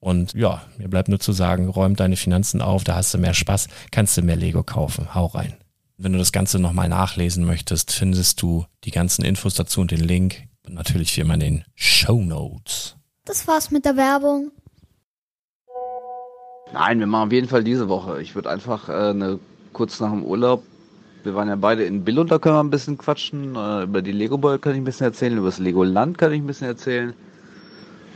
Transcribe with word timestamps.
Und 0.00 0.34
ja, 0.34 0.62
mir 0.76 0.88
bleibt 0.88 1.08
nur 1.08 1.18
zu 1.18 1.32
sagen, 1.32 1.68
räum 1.68 1.96
deine 1.96 2.16
Finanzen 2.16 2.62
auf, 2.62 2.84
da 2.84 2.94
hast 2.94 3.12
du 3.14 3.18
mehr 3.18 3.34
Spaß, 3.34 3.68
kannst 3.90 4.16
du 4.16 4.22
mehr 4.22 4.36
Lego 4.36 4.62
kaufen. 4.62 5.14
Hau 5.14 5.26
rein. 5.26 5.54
Wenn 5.96 6.12
du 6.12 6.18
das 6.18 6.30
Ganze 6.30 6.60
nochmal 6.60 6.88
nachlesen 6.88 7.44
möchtest, 7.44 7.90
findest 7.90 8.40
du 8.40 8.66
die 8.84 8.92
ganzen 8.92 9.24
Infos 9.24 9.54
dazu 9.54 9.80
und 9.80 9.90
den 9.90 10.00
Link. 10.00 10.44
Und 10.66 10.74
natürlich 10.74 11.16
wie 11.16 11.22
immer 11.22 11.34
in 11.34 11.40
den 11.40 11.64
Show 11.74 12.22
Notes. 12.22 12.96
Das 13.24 13.48
war's 13.48 13.70
mit 13.70 13.84
der 13.84 13.96
Werbung. 13.96 14.52
Nein, 16.72 17.00
wir 17.00 17.06
machen 17.06 17.28
auf 17.28 17.32
jeden 17.32 17.48
Fall 17.48 17.64
diese 17.64 17.88
Woche. 17.88 18.22
Ich 18.22 18.34
würde 18.34 18.50
einfach 18.50 18.88
äh, 18.88 19.10
eine, 19.10 19.40
kurz 19.72 19.98
nach 20.00 20.10
dem 20.10 20.24
Urlaub, 20.24 20.62
wir 21.24 21.34
waren 21.34 21.48
ja 21.48 21.56
beide 21.56 21.84
in 21.84 22.04
Billund, 22.04 22.30
da 22.30 22.38
können 22.38 22.54
wir 22.54 22.62
ein 22.62 22.70
bisschen 22.70 22.96
quatschen. 22.96 23.56
Äh, 23.56 23.82
über 23.82 24.02
die 24.02 24.12
Lego 24.12 24.38
Boy 24.38 24.58
kann 24.58 24.72
ich 24.72 24.78
ein 24.78 24.84
bisschen 24.84 25.06
erzählen, 25.06 25.36
über 25.36 25.48
das 25.48 25.58
Lego 25.58 25.82
Land 25.82 26.16
kann 26.18 26.32
ich 26.32 26.40
ein 26.40 26.46
bisschen 26.46 26.68
erzählen. 26.68 27.14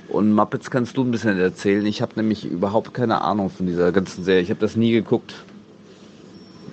Und 0.08 0.32
Muppets 0.32 0.70
kannst 0.70 0.96
du 0.96 1.04
ein 1.04 1.10
bisschen 1.10 1.38
erzählen. 1.38 1.86
Ich 1.86 2.02
habe 2.02 2.12
nämlich 2.16 2.44
überhaupt 2.44 2.92
keine 2.92 3.22
Ahnung 3.22 3.50
von 3.50 3.66
dieser 3.66 3.92
ganzen 3.92 4.24
Serie. 4.24 4.42
Ich 4.42 4.50
habe 4.50 4.60
das 4.60 4.76
nie 4.76 4.92
geguckt. 4.92 5.34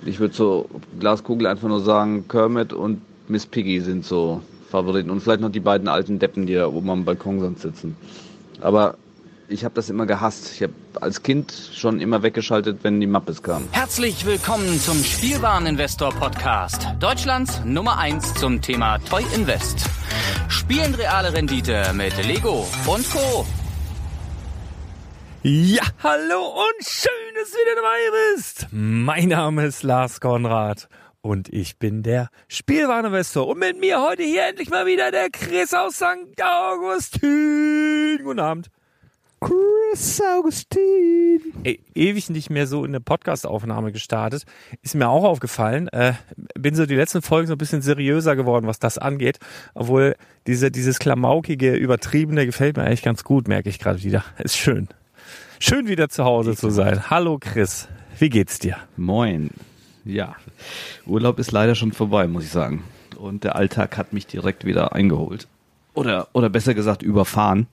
Ich 0.04 0.20
würde 0.20 0.34
so 0.34 0.68
Glaskugel 0.98 1.46
einfach 1.46 1.68
nur 1.68 1.80
sagen, 1.80 2.26
Kermit 2.28 2.72
und 2.72 3.00
Miss 3.28 3.46
Piggy 3.46 3.80
sind 3.80 4.04
so 4.04 4.42
Favoriten. 4.70 5.10
Und 5.10 5.20
vielleicht 5.20 5.40
noch 5.40 5.50
die 5.50 5.60
beiden 5.60 5.88
alten 5.88 6.18
Deppen, 6.18 6.46
die 6.46 6.54
da 6.54 6.66
oben 6.66 6.90
am 6.90 7.04
Balkon 7.04 7.56
sitzen. 7.56 7.96
Aber 8.60 8.96
ich 9.50 9.64
habe 9.64 9.74
das 9.74 9.90
immer 9.90 10.06
gehasst. 10.06 10.52
Ich 10.54 10.62
habe 10.62 10.72
als 11.00 11.22
Kind 11.22 11.52
schon 11.74 12.00
immer 12.00 12.22
weggeschaltet, 12.22 12.78
wenn 12.82 13.00
die 13.00 13.06
Mappes 13.06 13.42
kamen. 13.42 13.68
Herzlich 13.72 14.24
willkommen 14.24 14.78
zum 14.80 15.02
Spielwareninvestor 15.02 16.10
Podcast. 16.10 16.86
Deutschlands 17.00 17.60
Nummer 17.64 17.98
1 17.98 18.34
zum 18.34 18.62
Thema 18.62 18.98
Toy 18.98 19.24
Invest. 19.34 19.86
Spielen 20.48 20.94
reale 20.94 21.32
Rendite 21.32 21.92
mit 21.94 22.16
Lego 22.24 22.66
und 22.86 23.10
Co. 23.10 23.46
Ja, 25.42 25.82
hallo 26.02 26.46
und 26.46 26.86
schön, 26.86 27.34
dass 27.34 27.50
du 27.50 27.56
wieder 27.56 27.76
dabei 27.76 28.34
bist. 28.34 28.66
Mein 28.70 29.28
Name 29.28 29.66
ist 29.66 29.82
Lars 29.82 30.20
Konrad 30.20 30.88
und 31.22 31.48
ich 31.48 31.78
bin 31.78 32.02
der 32.02 32.28
Spielwareninvestor. 32.48 33.48
Und 33.48 33.58
mit 33.58 33.80
mir 33.80 34.00
heute 34.00 34.22
hier 34.22 34.46
endlich 34.46 34.70
mal 34.70 34.86
wieder 34.86 35.10
der 35.10 35.30
Chris 35.30 35.74
aus 35.74 35.96
St. 35.96 36.40
Augustin. 36.40 38.20
Guten 38.22 38.40
Abend. 38.40 38.70
Chris 39.40 40.20
Augustin. 40.20 41.40
Ey, 41.64 41.80
ewig 41.94 42.30
nicht 42.30 42.50
mehr 42.50 42.66
so 42.66 42.84
in 42.84 42.90
eine 42.90 43.00
Podcast-Aufnahme 43.00 43.90
gestartet. 43.90 44.44
Ist 44.82 44.94
mir 44.94 45.08
auch 45.08 45.24
aufgefallen. 45.24 45.88
Äh, 45.88 46.12
bin 46.58 46.74
so 46.74 46.86
die 46.86 46.94
letzten 46.94 47.22
Folgen 47.22 47.46
so 47.48 47.54
ein 47.54 47.58
bisschen 47.58 47.82
seriöser 47.82 48.36
geworden, 48.36 48.66
was 48.66 48.78
das 48.78 48.98
angeht. 48.98 49.38
Obwohl 49.74 50.16
diese, 50.46 50.70
dieses 50.70 50.98
klamaukige, 50.98 51.74
übertriebene 51.74 52.46
gefällt 52.46 52.76
mir 52.76 52.84
eigentlich 52.84 53.02
ganz 53.02 53.24
gut, 53.24 53.48
merke 53.48 53.68
ich 53.68 53.78
gerade 53.78 54.02
wieder. 54.02 54.24
Ist 54.38 54.56
schön. 54.56 54.88
Schön 55.58 55.88
wieder 55.88 56.08
zu 56.08 56.24
Hause 56.24 56.54
zu 56.54 56.70
sein. 56.70 57.10
Hallo 57.10 57.38
Chris. 57.38 57.88
Wie 58.18 58.28
geht's 58.28 58.58
dir? 58.58 58.76
Moin. 58.96 59.50
Ja, 60.04 60.36
Urlaub 61.06 61.38
ist 61.38 61.52
leider 61.52 61.74
schon 61.74 61.92
vorbei, 61.92 62.26
muss 62.26 62.44
ich 62.44 62.50
sagen. 62.50 62.84
Und 63.18 63.44
der 63.44 63.56
Alltag 63.56 63.96
hat 63.96 64.12
mich 64.12 64.26
direkt 64.26 64.64
wieder 64.64 64.94
eingeholt. 64.94 65.48
Oder, 65.94 66.28
oder 66.32 66.48
besser 66.48 66.74
gesagt 66.74 67.02
überfahren. 67.02 67.66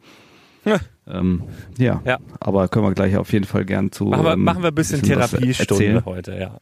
Ähm, 1.09 1.43
ja. 1.77 2.01
ja, 2.05 2.17
aber 2.39 2.67
können 2.67 2.85
wir 2.85 2.93
gleich 2.93 3.15
auf 3.17 3.31
jeden 3.31 3.45
Fall 3.45 3.65
gern 3.65 3.91
zu. 3.91 4.05
Machen 4.05 4.25
wir, 4.25 4.33
ähm, 4.33 4.43
machen 4.43 4.61
wir 4.61 4.69
ein 4.69 4.75
bisschen, 4.75 5.01
bisschen 5.01 5.19
Therapiestunde 5.19 6.03
heute, 6.05 6.37
ja. 6.37 6.59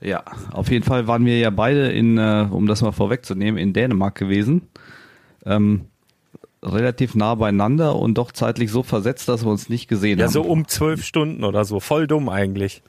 Ja, 0.00 0.22
auf 0.52 0.70
jeden 0.70 0.84
Fall 0.84 1.06
waren 1.06 1.24
wir 1.24 1.38
ja 1.38 1.50
beide 1.50 1.90
in, 1.90 2.18
äh, 2.18 2.46
um 2.50 2.66
das 2.66 2.82
mal 2.82 2.92
vorwegzunehmen, 2.92 3.58
in 3.58 3.72
Dänemark 3.72 4.14
gewesen. 4.14 4.68
Ähm, 5.44 5.86
relativ 6.62 7.14
nah 7.14 7.34
beieinander 7.34 7.96
und 7.96 8.18
doch 8.18 8.32
zeitlich 8.32 8.70
so 8.70 8.82
versetzt, 8.82 9.28
dass 9.28 9.44
wir 9.44 9.50
uns 9.50 9.68
nicht 9.68 9.88
gesehen 9.88 10.18
Ja, 10.18 10.26
haben. 10.26 10.32
so 10.32 10.42
um 10.42 10.68
zwölf 10.68 11.04
Stunden 11.04 11.44
oder 11.44 11.64
so. 11.64 11.80
Voll 11.80 12.06
dumm 12.06 12.28
eigentlich. 12.28 12.82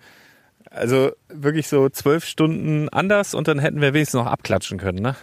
Also 0.69 1.11
wirklich 1.29 1.67
so 1.67 1.87
zwölf 1.89 2.25
Stunden 2.25 2.89
anders 2.89 3.33
und 3.33 3.47
dann 3.47 3.59
hätten 3.59 3.79
wir 3.79 3.93
wenigstens 3.93 4.19
noch 4.19 4.27
abklatschen 4.27 4.77
können, 4.77 5.01
ne? 5.01 5.15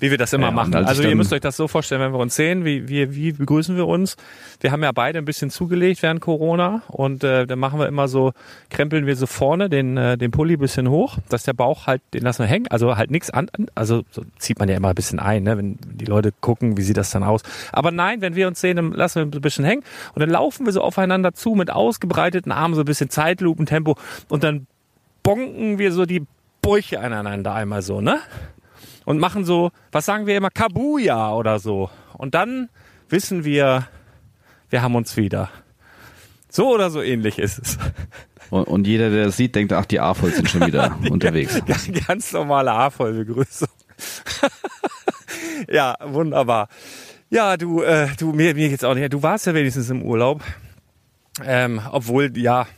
Wie 0.00 0.10
wir 0.10 0.18
das 0.18 0.32
immer 0.32 0.46
Ja, 0.46 0.50
machen. 0.50 0.74
als 0.74 0.88
Also 0.88 1.02
ihr 1.02 1.14
müsst 1.14 1.32
euch 1.32 1.40
das 1.42 1.56
so 1.56 1.68
vorstellen, 1.68 2.00
wenn 2.00 2.12
wir 2.12 2.18
uns 2.18 2.34
sehen, 2.34 2.64
wie, 2.64 2.88
wie, 2.88 3.14
wie 3.14 3.32
begrüßen 3.32 3.76
wir 3.76 3.86
uns? 3.86 4.16
Wir 4.60 4.72
haben 4.72 4.82
ja 4.82 4.92
beide 4.92 5.18
ein 5.18 5.26
bisschen 5.26 5.50
zugelegt 5.50 6.02
während 6.02 6.20
Corona 6.22 6.82
und 6.88 7.22
äh, 7.22 7.46
dann 7.46 7.58
machen 7.58 7.78
wir 7.78 7.86
immer 7.86 8.08
so, 8.08 8.32
krempeln 8.70 9.06
wir 9.06 9.14
so 9.14 9.26
vorne 9.26 9.68
den, 9.68 9.96
äh, 9.98 10.16
den 10.16 10.30
Pulli 10.30 10.54
ein 10.54 10.58
bisschen 10.58 10.88
hoch, 10.88 11.18
dass 11.28 11.42
der 11.44 11.52
Bauch 11.52 11.86
halt, 11.86 12.00
den 12.14 12.22
lassen 12.22 12.40
wir 12.40 12.46
hängen, 12.46 12.66
also 12.70 12.96
halt 12.96 13.10
nichts 13.10 13.30
an, 13.30 13.48
also 13.74 14.02
so 14.10 14.24
zieht 14.38 14.58
man 14.58 14.68
ja 14.70 14.76
immer 14.76 14.88
ein 14.88 14.94
bisschen 14.94 15.18
ein, 15.20 15.42
ne? 15.42 15.58
wenn 15.58 15.76
die 15.82 16.06
Leute 16.06 16.32
gucken, 16.40 16.78
wie 16.78 16.82
sieht 16.82 16.96
das 16.96 17.10
dann 17.10 17.22
aus. 17.22 17.42
Aber 17.70 17.90
nein, 17.90 18.22
wenn 18.22 18.34
wir 18.34 18.48
uns 18.48 18.60
sehen, 18.60 18.76
dann 18.76 18.92
lassen 18.92 19.16
wir 19.30 19.38
ein 19.38 19.42
bisschen 19.42 19.64
hängen 19.66 19.82
und 20.14 20.20
dann 20.20 20.30
laufen 20.30 20.64
wir 20.64 20.72
so 20.72 20.80
aufeinander 20.80 21.34
zu 21.34 21.54
mit 21.54 21.70
ausgebreiteten 21.70 22.52
Armen, 22.52 22.74
so 22.74 22.80
ein 22.82 22.86
bisschen 22.86 23.10
Zeitlupentempo 23.10 23.96
und 24.30 24.44
dann 24.44 24.66
bonken 25.22 25.78
wir 25.78 25.92
so 25.92 26.06
die 26.06 26.24
Bäuche 26.62 27.00
aneinander 27.00 27.54
einmal 27.54 27.82
so, 27.82 28.00
ne? 28.00 28.18
Und 29.10 29.18
machen 29.18 29.44
so, 29.44 29.72
was 29.90 30.06
sagen 30.06 30.26
wir 30.26 30.36
immer, 30.36 30.50
Kabuya 30.50 31.34
oder 31.34 31.58
so. 31.58 31.90
Und 32.16 32.36
dann 32.36 32.68
wissen 33.08 33.44
wir, 33.44 33.88
wir 34.68 34.82
haben 34.82 34.94
uns 34.94 35.16
wieder. 35.16 35.50
So 36.48 36.72
oder 36.72 36.90
so 36.90 37.02
ähnlich 37.02 37.40
ist 37.40 37.58
es. 37.58 37.78
Und, 38.50 38.68
und 38.68 38.86
jeder, 38.86 39.10
der 39.10 39.24
das 39.24 39.36
sieht, 39.36 39.56
denkt, 39.56 39.72
ach, 39.72 39.84
die 39.84 39.98
AFOLs 39.98 40.36
sind 40.36 40.48
schon 40.48 40.64
wieder 40.64 40.96
unterwegs. 41.10 41.60
Ganz 42.06 42.32
normale 42.32 42.70
A-Voll-Begrüßung. 42.70 43.68
ja, 45.68 45.96
wunderbar. 46.04 46.68
Ja, 47.30 47.56
du, 47.56 47.82
äh, 47.82 48.10
du, 48.16 48.32
mir, 48.32 48.54
mir 48.54 48.68
geht's 48.68 48.84
auch 48.84 48.94
nicht. 48.94 49.12
Du 49.12 49.24
warst 49.24 49.44
ja 49.44 49.54
wenigstens 49.54 49.90
im 49.90 50.02
Urlaub. 50.02 50.40
Ähm, 51.44 51.80
obwohl, 51.90 52.36
ja, 52.38 52.68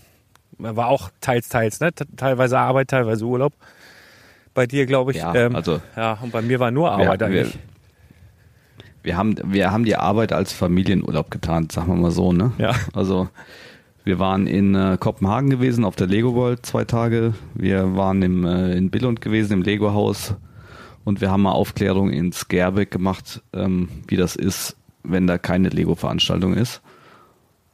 war 0.56 0.86
auch 0.86 1.10
teils, 1.20 1.50
teils, 1.50 1.80
ne? 1.80 1.90
Teilweise 2.16 2.58
Arbeit, 2.58 2.88
teilweise 2.88 3.26
Urlaub. 3.26 3.52
Bei 4.54 4.66
dir, 4.66 4.86
glaube 4.86 5.12
ich. 5.12 5.18
Ja, 5.18 5.34
ähm, 5.34 5.54
also- 5.56 5.80
Ja, 5.96 6.18
und 6.22 6.30
bei 6.32 6.42
mir 6.42 6.60
war 6.60 6.70
nur 6.70 6.84
Wir- 6.84 6.92
Arbeit 6.92 7.20
wir- 7.20 7.26
eigentlich. 7.26 7.58
Wir 9.02 9.16
haben, 9.16 9.34
wir 9.44 9.72
haben 9.72 9.84
die 9.84 9.96
Arbeit 9.96 10.32
als 10.32 10.52
Familienurlaub 10.52 11.30
getan, 11.30 11.68
sagen 11.70 11.88
wir 11.88 11.96
mal 11.96 12.10
so, 12.12 12.32
ne? 12.32 12.52
Ja. 12.58 12.74
Also 12.92 13.28
wir 14.04 14.18
waren 14.20 14.46
in 14.46 14.74
äh, 14.76 14.96
Kopenhagen 14.98 15.50
gewesen 15.50 15.84
auf 15.84 15.96
der 15.96 16.06
Lego 16.06 16.34
World 16.34 16.64
zwei 16.64 16.84
Tage. 16.84 17.34
Wir 17.54 17.96
waren 17.96 18.22
im, 18.22 18.44
äh, 18.44 18.74
in 18.76 18.90
Billund 18.90 19.20
gewesen 19.20 19.54
im 19.54 19.62
Lego 19.62 19.92
Haus 19.92 20.34
und 21.04 21.20
wir 21.20 21.32
haben 21.32 21.42
mal 21.42 21.50
Aufklärung 21.52 22.10
in 22.10 22.30
Skerbeck 22.32 22.92
gemacht, 22.92 23.42
ähm, 23.52 23.88
wie 24.06 24.16
das 24.16 24.36
ist, 24.36 24.76
wenn 25.02 25.26
da 25.26 25.36
keine 25.36 25.70
Lego 25.70 25.96
Veranstaltung 25.96 26.54
ist. 26.54 26.80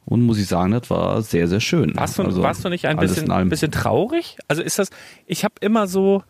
Und 0.05 0.23
muss 0.23 0.39
ich 0.39 0.47
sagen, 0.47 0.71
das 0.71 0.89
war 0.89 1.21
sehr, 1.21 1.47
sehr 1.47 1.59
schön. 1.59 1.95
Warst 1.95 2.17
du, 2.17 2.23
Also, 2.23 2.41
warst 2.41 2.65
du 2.65 2.69
nicht 2.69 2.87
ein 2.87 2.97
bisschen, 2.97 3.49
bisschen 3.49 3.71
traurig? 3.71 4.37
Also 4.47 4.63
ist 4.63 4.79
das, 4.79 4.89
ich 5.27 5.43
habe 5.43 5.53
immer 5.61 5.85
so, 5.85 6.23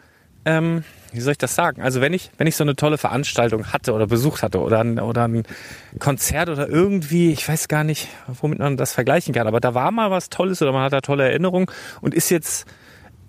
ähm, 0.45 0.83
wie 1.11 1.21
soll 1.21 1.31
ich 1.31 1.37
das 1.37 1.55
sagen? 1.55 1.81
Also 1.81 2.01
wenn 2.01 2.13
ich, 2.13 2.29
wenn 2.37 2.47
ich 2.47 2.55
so 2.55 2.63
eine 2.63 2.75
tolle 2.75 2.97
Veranstaltung 2.97 3.67
hatte 3.67 3.93
oder 3.93 4.07
besucht 4.07 4.43
hatte 4.43 4.59
oder 4.59 4.79
ein, 4.79 4.99
oder 4.99 5.27
ein 5.27 5.43
Konzert 5.99 6.49
oder 6.49 6.67
irgendwie, 6.69 7.31
ich 7.31 7.47
weiß 7.47 7.67
gar 7.67 7.83
nicht, 7.83 8.07
womit 8.41 8.59
man 8.59 8.77
das 8.77 8.93
vergleichen 8.93 9.33
kann, 9.33 9.47
aber 9.47 9.59
da 9.59 9.73
war 9.73 9.91
mal 9.91 10.11
was 10.11 10.29
Tolles 10.29 10.61
oder 10.61 10.71
man 10.71 10.83
hat 10.83 10.93
da 10.93 11.01
tolle 11.01 11.23
Erinnerungen 11.23 11.67
und 12.01 12.13
ist 12.13 12.29
jetzt 12.29 12.67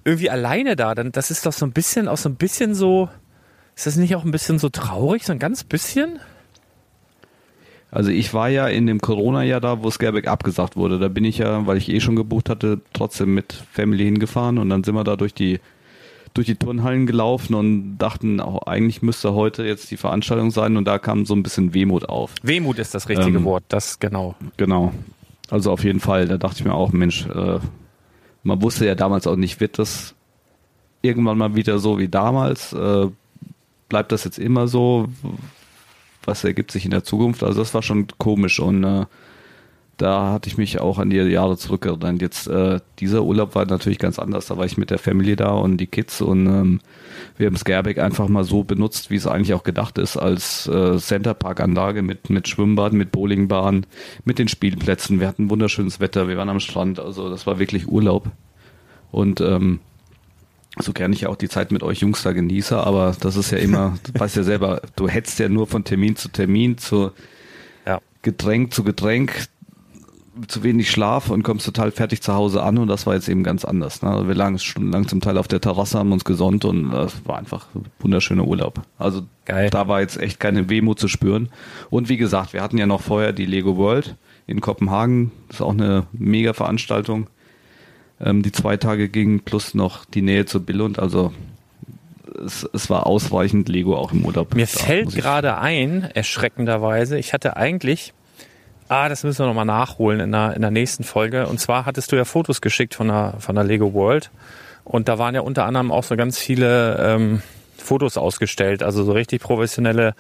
irgendwie 0.04 0.30
alleine 0.30 0.76
da, 0.76 0.94
dann 0.94 1.12
das 1.12 1.30
ist 1.30 1.46
doch 1.46 1.52
so 1.52 1.66
ein 1.66 1.72
bisschen, 1.72 2.08
auch 2.08 2.16
so 2.16 2.28
ein 2.28 2.36
bisschen 2.36 2.74
so, 2.74 3.08
ist 3.76 3.86
das 3.86 3.96
nicht 3.96 4.14
auch 4.16 4.24
ein 4.24 4.30
bisschen 4.30 4.58
so 4.58 4.68
traurig, 4.68 5.24
so 5.24 5.32
ein 5.32 5.38
ganz 5.38 5.64
bisschen? 5.64 6.18
Also 7.90 8.10
ich 8.10 8.32
war 8.32 8.48
ja 8.48 8.68
in 8.68 8.86
dem 8.86 9.00
Corona-Jahr 9.00 9.60
da, 9.60 9.82
wo 9.82 9.90
Skerbeck 9.90 10.28
abgesagt 10.28 10.76
wurde. 10.76 11.00
Da 11.00 11.08
bin 11.08 11.24
ich 11.24 11.38
ja, 11.38 11.66
weil 11.66 11.76
ich 11.76 11.88
eh 11.88 12.00
schon 12.00 12.14
gebucht 12.14 12.48
hatte, 12.48 12.80
trotzdem 12.92 13.34
mit 13.34 13.52
Family 13.72 14.04
hingefahren 14.04 14.58
und 14.58 14.68
dann 14.70 14.84
sind 14.84 14.94
wir 14.94 15.02
da 15.02 15.16
durch 15.16 15.34
die 15.34 15.58
durch 16.34 16.46
die 16.46 16.54
Turnhallen 16.54 17.06
gelaufen 17.06 17.54
und 17.54 17.98
dachten, 17.98 18.40
auch, 18.40 18.62
eigentlich 18.66 19.02
müsste 19.02 19.34
heute 19.34 19.64
jetzt 19.64 19.90
die 19.90 19.96
Veranstaltung 19.96 20.50
sein 20.50 20.76
und 20.76 20.84
da 20.84 20.98
kam 20.98 21.26
so 21.26 21.34
ein 21.34 21.42
bisschen 21.42 21.74
Wehmut 21.74 22.08
auf. 22.08 22.34
Wehmut 22.42 22.78
ist 22.78 22.94
das 22.94 23.08
richtige 23.08 23.38
Ähm, 23.38 23.44
Wort, 23.44 23.64
das 23.68 23.98
genau. 23.98 24.34
Genau. 24.56 24.92
Also 25.50 25.72
auf 25.72 25.82
jeden 25.82 26.00
Fall, 26.00 26.28
da 26.28 26.38
dachte 26.38 26.60
ich 26.60 26.64
mir 26.64 26.74
auch, 26.74 26.92
Mensch, 26.92 27.26
äh, 27.26 27.58
man 28.44 28.62
wusste 28.62 28.86
ja 28.86 28.94
damals 28.94 29.26
auch 29.26 29.36
nicht, 29.36 29.60
wird 29.60 29.78
das 29.78 30.14
irgendwann 31.02 31.38
mal 31.38 31.54
wieder 31.56 31.78
so 31.78 31.98
wie 31.98 32.08
damals? 32.08 32.72
Äh, 32.72 33.08
bleibt 33.88 34.12
das 34.12 34.24
jetzt 34.24 34.38
immer 34.38 34.68
so? 34.68 35.08
Was 36.24 36.44
ergibt 36.44 36.70
sich 36.70 36.84
in 36.84 36.90
der 36.90 37.02
Zukunft? 37.02 37.42
Also 37.42 37.60
das 37.60 37.74
war 37.74 37.82
schon 37.82 38.06
komisch 38.18 38.60
und 38.60 38.84
äh, 38.84 39.06
da 40.00 40.32
hatte 40.32 40.48
ich 40.48 40.56
mich 40.56 40.80
auch 40.80 40.98
an 40.98 41.10
die 41.10 41.16
Jahre 41.16 41.58
zurückerinnert. 41.58 42.22
Jetzt 42.22 42.46
äh, 42.46 42.80
dieser 42.98 43.22
Urlaub 43.22 43.54
war 43.54 43.66
natürlich 43.66 43.98
ganz 43.98 44.18
anders. 44.18 44.46
Da 44.46 44.56
war 44.56 44.64
ich 44.64 44.78
mit 44.78 44.90
der 44.90 44.98
Family 44.98 45.36
da 45.36 45.50
und 45.50 45.76
die 45.76 45.86
Kids 45.86 46.22
und 46.22 46.46
ähm, 46.46 46.80
wir 47.36 47.46
haben 47.46 47.56
Skerbeck 47.56 47.98
einfach 47.98 48.28
mal 48.28 48.44
so 48.44 48.64
benutzt, 48.64 49.10
wie 49.10 49.16
es 49.16 49.26
eigentlich 49.26 49.52
auch 49.52 49.62
gedacht 49.62 49.98
ist, 49.98 50.16
als 50.16 50.66
äh, 50.68 50.96
Centerpark-Anlage 50.96 52.00
mit, 52.00 52.30
mit 52.30 52.48
Schwimmbad, 52.48 52.94
mit 52.94 53.12
Bowlingbahn, 53.12 53.84
mit 54.24 54.38
den 54.38 54.48
Spielplätzen. 54.48 55.20
Wir 55.20 55.28
hatten 55.28 55.50
wunderschönes 55.50 56.00
Wetter, 56.00 56.28
wir 56.28 56.38
waren 56.38 56.48
am 56.48 56.60
Strand, 56.60 56.98
also 56.98 57.28
das 57.28 57.46
war 57.46 57.58
wirklich 57.58 57.86
Urlaub. 57.86 58.30
Und 59.10 59.42
ähm, 59.42 59.80
so 60.78 60.92
gerne 60.92 61.14
ich 61.14 61.22
ja 61.22 61.28
auch 61.28 61.36
die 61.36 61.48
Zeit 61.48 61.72
mit 61.72 61.82
euch 61.82 62.00
Jungs 62.00 62.22
da 62.22 62.32
genieße, 62.32 62.78
aber 62.78 63.14
das 63.20 63.36
ist 63.36 63.50
ja 63.50 63.58
immer, 63.58 63.98
du 64.12 64.18
weißt 64.18 64.36
ja 64.36 64.44
selber, 64.44 64.80
du 64.96 65.08
hetzt 65.08 65.38
ja 65.40 65.50
nur 65.50 65.66
von 65.66 65.84
Termin 65.84 66.16
zu 66.16 66.28
Termin, 66.30 66.78
zu 66.78 67.10
Ja. 67.86 68.00
Getränk 68.22 68.72
zu 68.72 68.82
Getränk, 68.82 69.48
zu 70.48 70.62
wenig 70.62 70.90
Schlaf 70.90 71.30
und 71.30 71.42
kommst 71.42 71.66
total 71.66 71.90
fertig 71.90 72.22
zu 72.22 72.34
Hause 72.34 72.62
an 72.62 72.78
und 72.78 72.88
das 72.88 73.06
war 73.06 73.14
jetzt 73.14 73.28
eben 73.28 73.42
ganz 73.42 73.64
anders. 73.64 74.02
Ne? 74.02 74.24
Wir 74.26 74.34
lagen 74.34 74.58
stundenlang 74.58 75.08
zum 75.08 75.20
Teil 75.20 75.38
auf 75.38 75.48
der 75.48 75.60
Terrasse, 75.60 75.98
haben 75.98 76.12
uns 76.12 76.24
gesonnt 76.24 76.64
und 76.64 76.90
das 76.90 77.14
war 77.24 77.38
einfach 77.38 77.66
ein 77.74 77.84
wunderschöner 77.98 78.44
Urlaub. 78.44 78.80
Also 78.98 79.22
Geil. 79.44 79.70
da 79.70 79.88
war 79.88 80.00
jetzt 80.00 80.18
echt 80.18 80.40
keine 80.40 80.68
Wehmut 80.68 80.98
zu 80.98 81.08
spüren. 81.08 81.48
Und 81.90 82.08
wie 82.08 82.16
gesagt, 82.16 82.52
wir 82.52 82.62
hatten 82.62 82.78
ja 82.78 82.86
noch 82.86 83.00
vorher 83.00 83.32
die 83.32 83.46
Lego 83.46 83.76
World 83.76 84.16
in 84.46 84.60
Kopenhagen. 84.60 85.32
Das 85.48 85.56
ist 85.56 85.62
auch 85.62 85.72
eine 85.72 86.06
mega 86.12 86.52
Veranstaltung, 86.52 87.28
ähm, 88.20 88.42
die 88.42 88.52
zwei 88.52 88.76
Tage 88.76 89.08
ging, 89.08 89.40
plus 89.40 89.74
noch 89.74 90.04
die 90.04 90.22
Nähe 90.22 90.46
zu 90.46 90.64
Billund. 90.64 90.98
Also 90.98 91.32
es, 92.44 92.68
es 92.72 92.90
war 92.90 93.06
ausreichend 93.06 93.68
Lego 93.68 93.96
auch 93.96 94.12
im 94.12 94.24
Urlaub. 94.24 94.54
Mir 94.54 94.66
Da 94.66 94.78
fällt 94.78 95.14
gerade 95.14 95.58
ein, 95.58 96.02
erschreckenderweise, 96.02 97.18
ich 97.18 97.32
hatte 97.32 97.56
eigentlich, 97.56 98.12
ah, 98.90 99.08
das 99.08 99.22
müssen 99.22 99.38
wir 99.38 99.46
nochmal 99.46 99.64
nachholen 99.64 100.20
in 100.20 100.32
der, 100.32 100.54
in 100.56 100.62
der 100.62 100.72
nächsten 100.72 101.04
Folge. 101.04 101.46
Und 101.46 101.60
zwar 101.60 101.86
hattest 101.86 102.10
du 102.10 102.16
ja 102.16 102.24
Fotos 102.24 102.60
geschickt 102.60 102.94
von 102.94 103.06
der, 103.06 103.34
von 103.38 103.54
der 103.54 103.62
Lego 103.62 103.94
World. 103.94 104.30
Und 104.84 105.08
da 105.08 105.18
waren 105.18 105.34
ja 105.34 105.42
unter 105.42 105.64
anderem 105.64 105.92
auch 105.92 106.02
so 106.02 106.16
ganz 106.16 106.38
viele 106.38 106.96
ähm, 106.98 107.42
Fotos 107.78 108.16
ausgestellt. 108.16 108.82
Also 108.82 109.04
so 109.04 109.12
richtig 109.12 109.42
professionelle, 109.42 110.14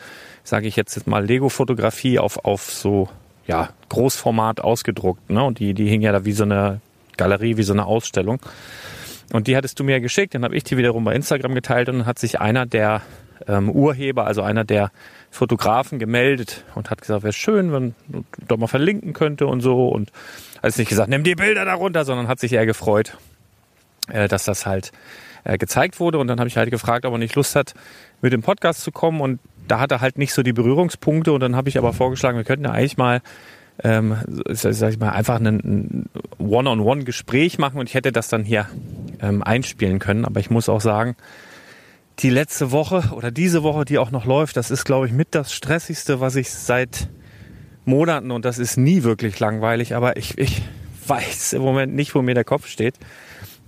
sage 0.44 0.68
ich 0.68 0.76
jetzt 0.76 1.06
mal, 1.08 1.24
Lego-Fotografie 1.24 2.20
auf, 2.20 2.44
auf 2.44 2.70
so, 2.70 3.08
ja, 3.46 3.70
Großformat 3.88 4.60
ausgedruckt. 4.60 5.30
Ne? 5.30 5.42
Und 5.42 5.58
die, 5.58 5.74
die 5.74 5.88
hing 5.88 6.00
ja 6.00 6.12
da 6.12 6.24
wie 6.24 6.32
so 6.32 6.44
eine 6.44 6.80
Galerie, 7.16 7.56
wie 7.56 7.64
so 7.64 7.72
eine 7.72 7.86
Ausstellung. 7.86 8.38
Und 9.32 9.48
die 9.48 9.56
hattest 9.56 9.80
du 9.80 9.84
mir 9.84 10.00
geschickt, 10.00 10.34
dann 10.34 10.44
habe 10.44 10.56
ich 10.56 10.62
die 10.62 10.76
wiederum 10.76 11.02
bei 11.02 11.14
Instagram 11.14 11.54
geteilt 11.54 11.88
und 11.88 11.98
dann 11.98 12.06
hat 12.06 12.20
sich 12.20 12.40
einer 12.40 12.66
der 12.66 13.02
ähm, 13.48 13.68
Urheber, 13.68 14.26
also 14.26 14.42
einer 14.42 14.64
der 14.64 14.92
Fotografen 15.30 15.98
gemeldet 15.98 16.64
und 16.74 16.90
hat 16.90 17.00
gesagt, 17.00 17.22
wäre 17.22 17.32
schön, 17.32 17.72
wenn 17.72 17.94
du 18.08 18.24
doch 18.48 18.56
mal 18.56 18.66
verlinken 18.66 19.12
könnte 19.12 19.46
und 19.46 19.60
so. 19.60 19.88
Und 19.88 20.10
hat 20.56 20.64
jetzt 20.64 20.78
nicht 20.78 20.88
gesagt, 20.88 21.08
nimm 21.08 21.22
die 21.22 21.34
Bilder 21.34 21.64
darunter, 21.64 22.04
sondern 22.04 22.28
hat 22.28 22.40
sich 22.40 22.52
eher 22.52 22.66
gefreut, 22.66 23.16
äh, 24.08 24.28
dass 24.28 24.44
das 24.44 24.66
halt 24.66 24.92
äh, 25.44 25.56
gezeigt 25.56 26.00
wurde. 26.00 26.18
Und 26.18 26.26
dann 26.26 26.40
habe 26.40 26.48
ich 26.48 26.56
halt 26.56 26.70
gefragt, 26.70 27.04
ob 27.06 27.12
er 27.12 27.18
nicht 27.18 27.36
Lust 27.36 27.54
hat, 27.54 27.74
mit 28.20 28.32
dem 28.32 28.42
Podcast 28.42 28.82
zu 28.82 28.90
kommen. 28.90 29.20
Und 29.20 29.38
da 29.68 29.78
hat 29.78 29.92
er 29.92 30.00
halt 30.00 30.18
nicht 30.18 30.34
so 30.34 30.42
die 30.42 30.52
Berührungspunkte. 30.52 31.32
Und 31.32 31.40
dann 31.40 31.54
habe 31.54 31.68
ich 31.68 31.78
aber 31.78 31.92
vorgeschlagen, 31.92 32.36
wir 32.36 32.44
könnten 32.44 32.64
ja 32.64 32.72
eigentlich 32.72 32.96
mal 32.96 33.22
ähm, 33.82 34.16
sag 34.50 34.92
ich 34.92 34.98
mal, 34.98 35.10
einfach 35.10 35.40
ein 35.40 35.46
ein 35.46 36.10
One-on-One-Gespräch 36.38 37.58
machen 37.58 37.78
und 37.78 37.88
ich 37.88 37.94
hätte 37.94 38.12
das 38.12 38.28
dann 38.28 38.44
hier 38.44 38.66
ähm, 39.22 39.42
einspielen 39.42 39.98
können. 40.00 40.24
Aber 40.24 40.40
ich 40.40 40.50
muss 40.50 40.68
auch 40.68 40.80
sagen, 40.80 41.16
die 42.22 42.30
letzte 42.30 42.70
Woche 42.70 43.10
oder 43.12 43.30
diese 43.30 43.62
Woche, 43.62 43.84
die 43.84 43.98
auch 43.98 44.10
noch 44.10 44.26
läuft, 44.26 44.56
das 44.56 44.70
ist, 44.70 44.84
glaube 44.84 45.06
ich, 45.06 45.12
mit 45.12 45.28
das 45.34 45.52
Stressigste, 45.52 46.20
was 46.20 46.36
ich 46.36 46.50
seit 46.50 47.08
Monaten 47.84 48.30
und 48.30 48.44
das 48.44 48.58
ist 48.58 48.76
nie 48.76 49.02
wirklich 49.02 49.38
langweilig, 49.40 49.94
aber 49.94 50.16
ich, 50.16 50.36
ich 50.38 50.62
weiß 51.06 51.54
im 51.54 51.62
Moment 51.62 51.94
nicht, 51.94 52.14
wo 52.14 52.22
mir 52.22 52.34
der 52.34 52.44
Kopf 52.44 52.66
steht. 52.66 52.94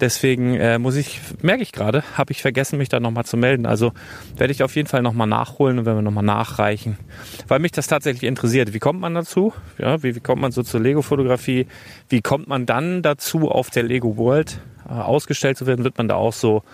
Deswegen 0.01 0.57
äh, 0.57 0.81
muss 0.81 0.97
ich, 0.97 1.21
merke 1.43 1.63
ich 1.63 1.71
gerade, 1.71 2.03
habe 2.15 2.33
ich 2.33 2.43
vergessen, 2.43 2.77
mich 2.77 2.89
da 2.89 2.99
nochmal 2.99 3.25
zu 3.25 3.37
melden. 3.37 3.67
Also 3.67 3.93
werde 4.37 4.53
ich 4.53 4.65
auf 4.65 4.75
jeden 4.75 4.89
Fall 4.89 5.01
nochmal 5.01 5.29
nachholen 5.29 5.79
und 5.79 5.87
werden 5.87 5.99
wir 5.99 6.03
nochmal 6.03 6.25
nachreichen, 6.25 6.99
weil 7.47 7.61
mich 7.61 7.71
das 7.71 7.87
tatsächlich 7.87 8.25
interessiert. 8.25 8.75
Wie 8.75 8.81
kommt 8.81 9.01
man 9.01 9.15
dazu? 9.15 9.53
Ja, 9.79 10.03
wie, 10.03 10.17
wie 10.17 10.21
kommt 10.21 10.43
man 10.43 10.51
so 10.51 10.65
zur 10.65 10.81
Lego-Fotografie? 10.81 11.69
Wie 12.09 12.21
kommt 12.21 12.49
man 12.49 12.67
dann 12.67 13.03
dazu, 13.03 13.49
auf 13.49 13.71
der 13.71 13.85
Lego 13.85 14.17
World 14.17 14.59
äh, 14.89 14.93
ausgestellt 14.93 15.57
zu 15.57 15.67
werden? 15.67 15.85
Wird 15.85 15.99
man 15.99 16.09
da 16.09 16.17
auch 16.17 16.33
so 16.33 16.65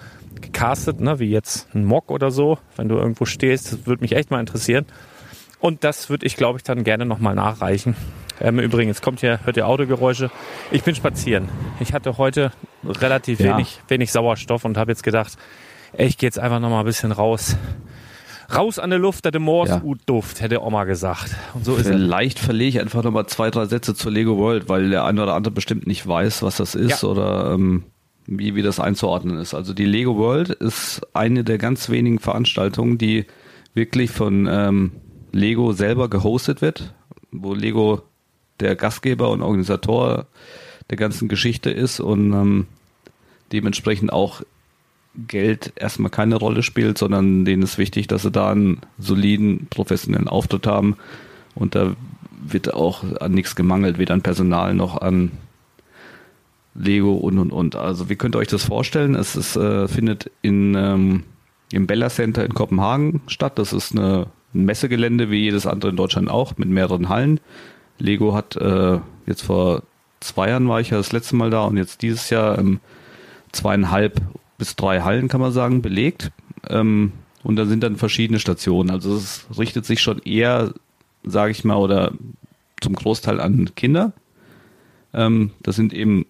gecastet, 0.43 1.01
ne? 1.01 1.19
wie 1.19 1.31
jetzt 1.31 1.69
ein 1.75 1.85
Mock 1.85 2.11
oder 2.11 2.31
so, 2.31 2.59
wenn 2.77 2.89
du 2.89 2.97
irgendwo 2.97 3.25
stehst? 3.25 3.73
Das 3.73 3.87
würde 3.87 4.03
mich 4.03 4.13
echt 4.17 4.31
mal 4.31 4.41
interessieren. 4.41 4.87
Und 5.61 5.83
das 5.85 6.09
würde 6.09 6.25
ich, 6.27 6.37
glaube 6.37 6.59
ich, 6.59 6.63
dann 6.63 6.85
gerne 6.85 7.05
nochmal 7.05 7.35
nachreichen. 7.35 7.97
Ähm, 8.41 8.61
übrigens, 8.61 9.03
kommt 9.03 9.21
hier, 9.21 9.41
hört 9.45 9.57
ihr 9.57 9.67
Autogeräusche. 9.67 10.31
Ich 10.71 10.85
bin 10.85 10.95
spazieren. 10.95 11.49
Ich 11.81 11.93
hatte 11.93 12.17
heute 12.19 12.53
relativ 12.85 13.41
Ja. 13.41 13.55
wenig, 13.57 13.81
wenig 13.89 14.13
Sauerstoff 14.13 14.65
und 14.65 14.77
habe 14.77 14.93
jetzt 14.93 15.03
gedacht, 15.03 15.37
ey, 15.95 16.07
ich 16.07 16.17
gehe 16.19 16.29
jetzt 16.29 16.39
einfach 16.39 16.61
nochmal 16.61 16.81
ein 16.81 16.87
bisschen 16.87 17.11
raus. 17.11 17.57
Raus 18.55 18.79
an 18.79 18.91
der 18.91 18.99
Luft, 18.99 19.25
der 19.27 19.39
Moors 19.41 19.69
Ja. 19.69 19.79
gut 19.81 20.01
Duft, 20.07 20.41
hätte 20.41 20.63
Oma 20.63 20.85
gesagt. 20.85 21.35
Und 21.55 21.65
so 21.67 21.75
ist. 21.77 21.87
Vielleicht 21.89 22.39
verlege 22.39 22.69
ich 22.69 22.81
einfach 22.81 23.03
nochmal 23.03 23.27
zwei, 23.27 23.51
drei 23.51 23.67
Sätze 23.67 23.95
zur 23.95 24.11
Lego 24.13 24.39
World, 24.39 24.69
weil 24.69 24.89
der 24.91 25.05
eine 25.05 25.23
oder 25.23 25.35
andere 25.35 25.53
bestimmt 25.53 25.87
nicht 25.87 26.07
weiß, 26.07 26.43
was 26.43 26.57
das 26.57 26.75
ist 26.75 27.03
Ja. 27.03 27.09
oder 27.09 27.53
ähm, 27.53 27.85
wie, 28.29 28.55
wie 28.55 28.63
das 28.63 28.79
einzuordnen 28.79 29.39
ist. 29.39 29.55
Also 29.55 29.73
die 29.73 29.87
Lego 29.87 30.17
World 30.17 30.51
ist 30.51 31.01
eine 31.15 31.45
der 31.45 31.59
ganz 31.59 31.89
wenigen 31.89 32.19
Veranstaltungen, 32.19 32.99
die 32.99 33.25
wirklich 33.75 34.11
von 34.11 34.47
ähm, 34.51 34.93
Lego 35.33 35.73
selber 35.73 36.09
gehostet 36.09 36.61
wird, 36.61 36.95
wo 37.33 37.55
Lego 37.55 38.03
der 38.61 38.77
Gastgeber 38.77 39.31
und 39.31 39.41
Organisator 39.41 40.27
der 40.91 40.99
ganzen 40.99 41.29
Geschichte 41.29 41.71
ist 41.71 42.01
und 42.01 42.33
ähm, 42.33 42.67
dementsprechend 43.53 44.13
auch 44.13 44.43
Geld 45.27 45.73
erstmal 45.77 46.11
keine 46.11 46.37
Rolle 46.37 46.63
spielt, 46.63 46.99
sondern 46.99 47.47
denen 47.47 47.63
ist 47.63 47.79
wichtig, 47.79 48.09
dass 48.09 48.23
sie 48.23 48.31
da 48.31 48.51
einen 48.51 48.81
soliden, 48.99 49.67
professionellen 49.71 50.29
Auftritt 50.29 50.67
haben. 50.67 50.97
Und 51.55 51.75
da 51.75 51.97
wird 52.47 52.75
auch 52.75 53.03
an 53.21 53.33
nichts 53.33 53.57
gemangelt, 53.57 53.99
weder 53.99 54.15
an 54.15 54.23
Personal 54.23 54.75
noch 54.75 55.01
an 55.01 55.33
Lego 56.79 57.15
und 57.15 57.39
und 57.39 57.53
und. 57.53 57.77
Also 57.77 58.09
wie 58.09 58.17
könnt 58.17 58.37
ihr 58.37 58.39
euch 58.39 58.49
das 58.49 58.65
vorstellen? 58.65 59.15
Es 59.15 59.37
ist, 59.37 59.57
äh, 59.57 59.89
findet 59.89 60.31
in, 60.43 60.75
ähm, 60.75 61.25
im 61.73 61.87
Bella 61.87 62.09
Center 62.09 62.45
in 62.45 62.55
Kopenhagen 62.55 63.21
statt. 63.27 63.59
Das 63.59 63.73
ist 63.73 63.93
eine, 63.93 64.27
ein 64.55 64.65
Messegelände 64.65 65.31
wie 65.31 65.41
jedes 65.41 65.67
andere 65.67 65.91
in 65.91 65.97
Deutschland 65.97 66.31
auch, 66.31 66.57
mit 66.57 66.69
mehreren 66.69 67.09
Hallen. 67.09 67.41
Lego 67.99 68.35
hat 68.35 68.57
äh, 68.57 69.01
jetzt 69.27 69.43
vor 69.43 69.83
zwei 70.21 70.51
Jahren 70.51 70.69
war 70.69 70.81
ich 70.81 70.91
ja 70.91 70.97
das 70.97 71.13
letzte 71.13 71.37
Mal 71.37 71.51
da 71.51 71.65
und 71.65 71.77
jetzt 71.77 72.03
dieses 72.03 72.31
Jahr 72.31 72.59
ähm, 72.59 72.81
zweieinhalb 73.53 74.21
bis 74.57 74.77
drei 74.77 75.01
Hallen, 75.01 75.29
kann 75.29 75.41
man 75.41 75.53
sagen, 75.53 75.83
belegt. 75.83 76.31
Ähm, 76.69 77.13
und 77.43 77.57
da 77.57 77.67
sind 77.67 77.83
dann 77.83 77.97
verschiedene 77.97 78.41
Stationen. 78.41 78.91
Also 78.91 79.15
es 79.15 79.47
richtet 79.59 79.87
sich 79.87 80.01
schon 80.01 80.19
eher, 80.19 80.75
sage 81.25 81.53
ich 81.53 81.65
mal, 81.65 81.77
oder 81.77 82.13
zum 82.81 82.95
Großteil 82.95 83.41
an 83.41 83.71
Kinder. 83.75 84.13
Ähm, 85.15 85.53
das 85.63 85.77
sind 85.77 85.93
eben 85.93 86.27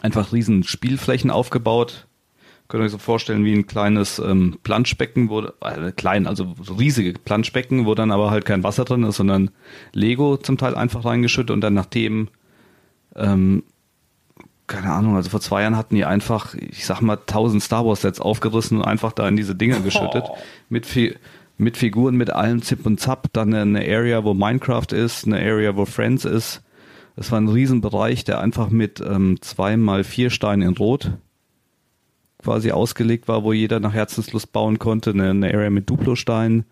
einfach 0.00 0.32
riesen 0.32 0.62
Spielflächen 0.64 1.30
aufgebaut. 1.30 2.06
Könnt 2.68 2.82
ihr 2.82 2.86
euch 2.86 2.92
so 2.92 2.98
vorstellen 2.98 3.44
wie 3.44 3.54
ein 3.54 3.66
kleines 3.66 4.18
ähm, 4.18 4.58
Planschbecken, 4.62 5.30
wo, 5.30 5.40
äh, 5.40 5.92
klein, 5.96 6.26
also 6.26 6.54
so 6.60 6.74
riesige 6.74 7.14
Planschbecken, 7.14 7.86
wo 7.86 7.94
dann 7.94 8.10
aber 8.10 8.30
halt 8.30 8.44
kein 8.44 8.62
Wasser 8.62 8.84
drin 8.84 9.04
ist, 9.04 9.16
sondern 9.16 9.50
Lego 9.92 10.36
zum 10.36 10.58
Teil 10.58 10.74
einfach 10.74 11.04
reingeschüttet 11.04 11.50
und 11.50 11.62
dann 11.62 11.74
nach 11.74 11.86
Themen 11.86 12.28
ähm, 13.16 13.62
keine 14.68 14.92
Ahnung, 14.92 15.16
also 15.16 15.30
vor 15.30 15.40
zwei 15.40 15.62
Jahren 15.62 15.76
hatten 15.76 15.96
die 15.96 16.04
einfach, 16.04 16.54
ich 16.54 16.84
sag 16.84 17.00
mal, 17.00 17.16
1000 17.16 17.62
Star 17.62 17.86
Wars 17.86 18.02
Sets 18.02 18.20
aufgerissen 18.20 18.78
und 18.78 18.84
einfach 18.84 19.12
da 19.12 19.26
in 19.26 19.36
diese 19.36 19.54
Dinger 19.54 19.80
geschüttet. 19.80 20.24
Mit, 20.68 20.86
Fi 20.86 21.16
mit 21.56 21.76
Figuren, 21.76 22.16
mit 22.16 22.30
allem 22.30 22.62
Zip 22.62 22.84
und 22.86 23.00
Zap. 23.00 23.32
Dann 23.32 23.54
eine 23.54 23.80
Area, 23.80 24.22
wo 24.24 24.34
Minecraft 24.34 24.92
ist, 24.92 25.26
eine 25.26 25.38
Area, 25.38 25.74
wo 25.74 25.86
Friends 25.86 26.24
ist. 26.26 26.62
Es 27.18 27.32
war 27.32 27.40
ein 27.40 27.48
Riesenbereich, 27.48 28.22
der 28.22 28.40
einfach 28.40 28.70
mit 28.70 29.00
ähm, 29.00 29.38
zwei 29.40 29.76
mal 29.76 30.04
vier 30.04 30.30
Steinen 30.30 30.68
in 30.68 30.76
Rot 30.76 31.10
quasi 32.40 32.70
ausgelegt 32.70 33.26
war, 33.26 33.42
wo 33.42 33.52
jeder 33.52 33.80
nach 33.80 33.92
Herzenslust 33.92 34.52
bauen 34.52 34.78
konnte. 34.78 35.10
Eine, 35.10 35.30
eine 35.30 35.52
Area 35.52 35.70
mit 35.70 35.90
Duplo-Steinen. 35.90 36.64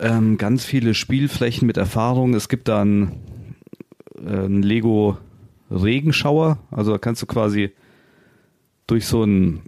Ähm, 0.00 0.36
ganz 0.36 0.64
viele 0.64 0.94
Spielflächen 0.94 1.66
mit 1.66 1.76
Erfahrung. 1.76 2.34
Es 2.34 2.48
gibt 2.48 2.66
dann 2.66 3.20
äh, 4.16 4.46
ein 4.46 4.62
Lego 4.62 5.16
Regenschauer. 5.70 6.58
Also 6.72 6.90
da 6.90 6.98
kannst 6.98 7.22
du 7.22 7.26
quasi 7.26 7.70
durch 8.88 9.06
so 9.06 9.22
einen, 9.22 9.62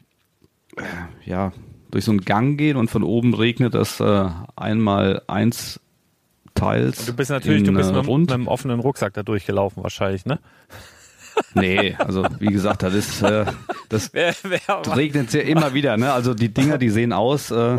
äh, 0.77 0.83
ja, 1.25 1.53
durch 1.93 2.05
so 2.05 2.11
einen 2.11 2.23
Gang 2.23 2.59
gehen 2.59 2.77
und 2.77 2.91
von 2.91 3.05
oben 3.05 3.35
regnet 3.35 3.75
das 3.75 4.01
äh, 4.01 4.29
einmal 4.57 5.23
eins 5.29 5.79
teils. 6.55 7.01
Und 7.01 7.09
du 7.09 7.13
bist 7.15 7.31
natürlich, 7.31 7.61
in, 7.61 7.67
du 7.67 7.73
bist 7.73 7.91
äh, 7.91 7.95
mit, 7.95 8.07
rund. 8.07 8.27
mit 8.27 8.33
einem 8.33 8.49
offenen 8.49 8.81
Rucksack 8.81 9.15
da 9.15 9.23
durchgelaufen 9.23 9.83
wahrscheinlich, 9.83 10.27
ne? 10.27 10.39
Nee, 11.55 11.95
also 11.97 12.27
wie 12.39 12.53
gesagt, 12.53 12.83
das 12.83 12.93
ist 12.93 13.23
äh, 13.23 13.47
das 13.89 14.11
Wer, 14.13 14.35
wer, 14.43 14.97
regnet 14.97 15.33
ja 15.33 15.41
immer 15.41 15.73
wieder, 15.75 15.97
ne? 15.97 16.13
Also 16.13 16.35
die 16.35 16.49
Dinger, 16.49 16.77
die 16.77 16.91
sehen 16.91 17.13
aus, 17.13 17.51
äh, 17.51 17.79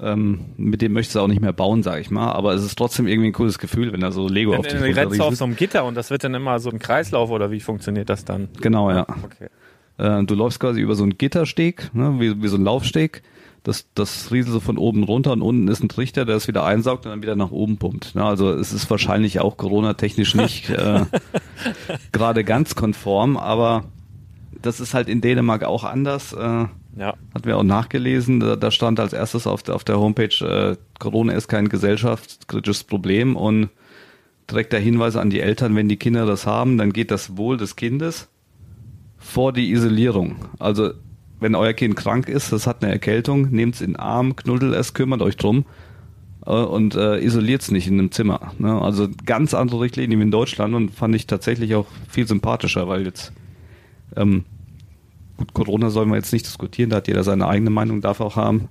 ähm, 0.00 0.40
mit 0.56 0.82
dem 0.82 0.92
möchtest 0.92 1.16
du 1.16 1.20
auch 1.20 1.28
nicht 1.28 1.40
mehr 1.40 1.52
bauen, 1.52 1.82
sag 1.82 2.00
ich 2.00 2.10
mal. 2.10 2.32
Aber 2.32 2.52
es 2.52 2.62
ist 2.62 2.76
trotzdem 2.76 3.06
irgendwie 3.06 3.30
ein 3.30 3.32
cooles 3.32 3.58
Gefühl, 3.58 3.92
wenn 3.92 4.00
da 4.00 4.10
so 4.10 4.28
Lego 4.28 4.54
auf 4.54 4.66
dich 4.66 4.78
dann 4.78 4.82
rennst 4.82 5.18
du 5.18 5.22
auf 5.22 5.36
so 5.36 5.44
einem 5.44 5.56
Gitter 5.56 5.84
und 5.84 5.94
das 5.94 6.10
wird 6.10 6.24
dann 6.24 6.34
immer 6.34 6.58
so 6.58 6.70
ein 6.70 6.78
Kreislauf 6.78 7.30
oder 7.30 7.50
wie 7.50 7.60
funktioniert 7.60 8.10
das 8.10 8.24
dann? 8.24 8.48
Genau, 8.60 8.90
ja. 8.90 9.06
Okay. 9.24 9.48
Äh, 9.98 10.24
du 10.24 10.34
läufst 10.34 10.60
quasi 10.60 10.80
über 10.80 10.94
so 10.94 11.04
einen 11.04 11.16
Gittersteg, 11.16 11.94
ne, 11.94 12.16
wie, 12.18 12.42
wie 12.42 12.48
so 12.48 12.56
ein 12.56 12.64
Laufsteg. 12.64 13.22
Das, 13.66 13.84
das 13.94 14.30
rieselt 14.30 14.52
so 14.52 14.60
von 14.60 14.78
oben 14.78 15.02
runter 15.02 15.32
und 15.32 15.42
unten 15.42 15.66
ist 15.66 15.82
ein 15.82 15.88
Trichter, 15.88 16.24
der 16.24 16.36
es 16.36 16.46
wieder 16.46 16.64
einsaugt 16.64 17.04
und 17.04 17.10
dann 17.10 17.22
wieder 17.22 17.34
nach 17.34 17.50
oben 17.50 17.78
pumpt. 17.78 18.14
Ne, 18.14 18.24
also 18.24 18.52
es 18.52 18.72
ist 18.72 18.88
wahrscheinlich 18.90 19.40
auch 19.40 19.56
Corona-technisch 19.56 20.36
nicht 20.36 20.70
äh, 20.70 21.04
gerade 22.12 22.44
ganz 22.44 22.76
konform, 22.76 23.36
aber 23.36 23.84
das 24.62 24.78
ist 24.78 24.94
halt 24.94 25.08
in 25.08 25.20
Dänemark 25.20 25.64
auch 25.64 25.82
anders. 25.82 26.32
Äh, 26.32 26.66
Ja. 26.96 27.14
hatten 27.34 27.44
wir 27.44 27.58
auch 27.58 27.64
nachgelesen, 27.64 28.38
da, 28.38 28.54
da 28.54 28.70
stand 28.70 29.00
als 29.00 29.12
erstes 29.12 29.48
auf 29.48 29.64
der, 29.64 29.74
auf 29.74 29.82
der 29.82 29.98
Homepage, 29.98 30.44
äh, 30.46 30.76
Corona 31.00 31.32
ist 31.32 31.48
kein 31.48 31.68
gesellschaftskritisches 31.68 32.84
Problem 32.84 33.34
und 33.34 33.70
direkt 34.48 34.72
der 34.72 34.80
Hinweis 34.80 35.16
an 35.16 35.28
die 35.28 35.40
Eltern, 35.40 35.74
wenn 35.74 35.88
die 35.88 35.96
Kinder 35.96 36.24
das 36.24 36.46
haben, 36.46 36.78
dann 36.78 36.92
geht 36.92 37.10
das 37.10 37.36
Wohl 37.36 37.56
des 37.56 37.74
Kindes 37.74 38.28
vor 39.18 39.52
die 39.52 39.72
Isolierung. 39.72 40.36
Also 40.60 40.92
wenn 41.40 41.54
euer 41.54 41.72
Kind 41.72 41.96
krank 41.96 42.28
ist, 42.28 42.52
das 42.52 42.66
hat 42.66 42.82
eine 42.82 42.92
Erkältung, 42.92 43.50
nehmt 43.50 43.76
es 43.76 43.80
in 43.80 43.92
den 43.92 43.96
Arm, 43.96 44.36
knuddelt 44.36 44.74
es, 44.74 44.94
kümmert 44.94 45.22
euch 45.22 45.36
drum 45.36 45.64
äh, 46.46 46.50
und 46.50 46.94
äh, 46.94 47.18
isoliert 47.18 47.62
es 47.62 47.70
nicht 47.70 47.86
in 47.86 47.98
einem 47.98 48.10
Zimmer. 48.10 48.52
Ne? 48.58 48.80
Also 48.80 49.08
ganz 49.24 49.54
andere 49.54 49.80
Richtlinien 49.80 50.18
wie 50.18 50.24
in 50.24 50.30
Deutschland 50.30 50.74
und 50.74 50.90
fand 50.90 51.14
ich 51.14 51.26
tatsächlich 51.26 51.74
auch 51.74 51.86
viel 52.08 52.26
sympathischer, 52.26 52.88
weil 52.88 53.04
jetzt 53.04 53.32
ähm, 54.16 54.44
gut, 55.36 55.52
Corona 55.52 55.90
sollen 55.90 56.08
wir 56.08 56.16
jetzt 56.16 56.32
nicht 56.32 56.46
diskutieren, 56.46 56.90
da 56.90 56.96
hat 56.96 57.08
jeder 57.08 57.24
seine 57.24 57.46
eigene 57.46 57.70
Meinung, 57.70 58.00
darf 58.00 58.20
auch 58.20 58.36
haben. 58.36 58.68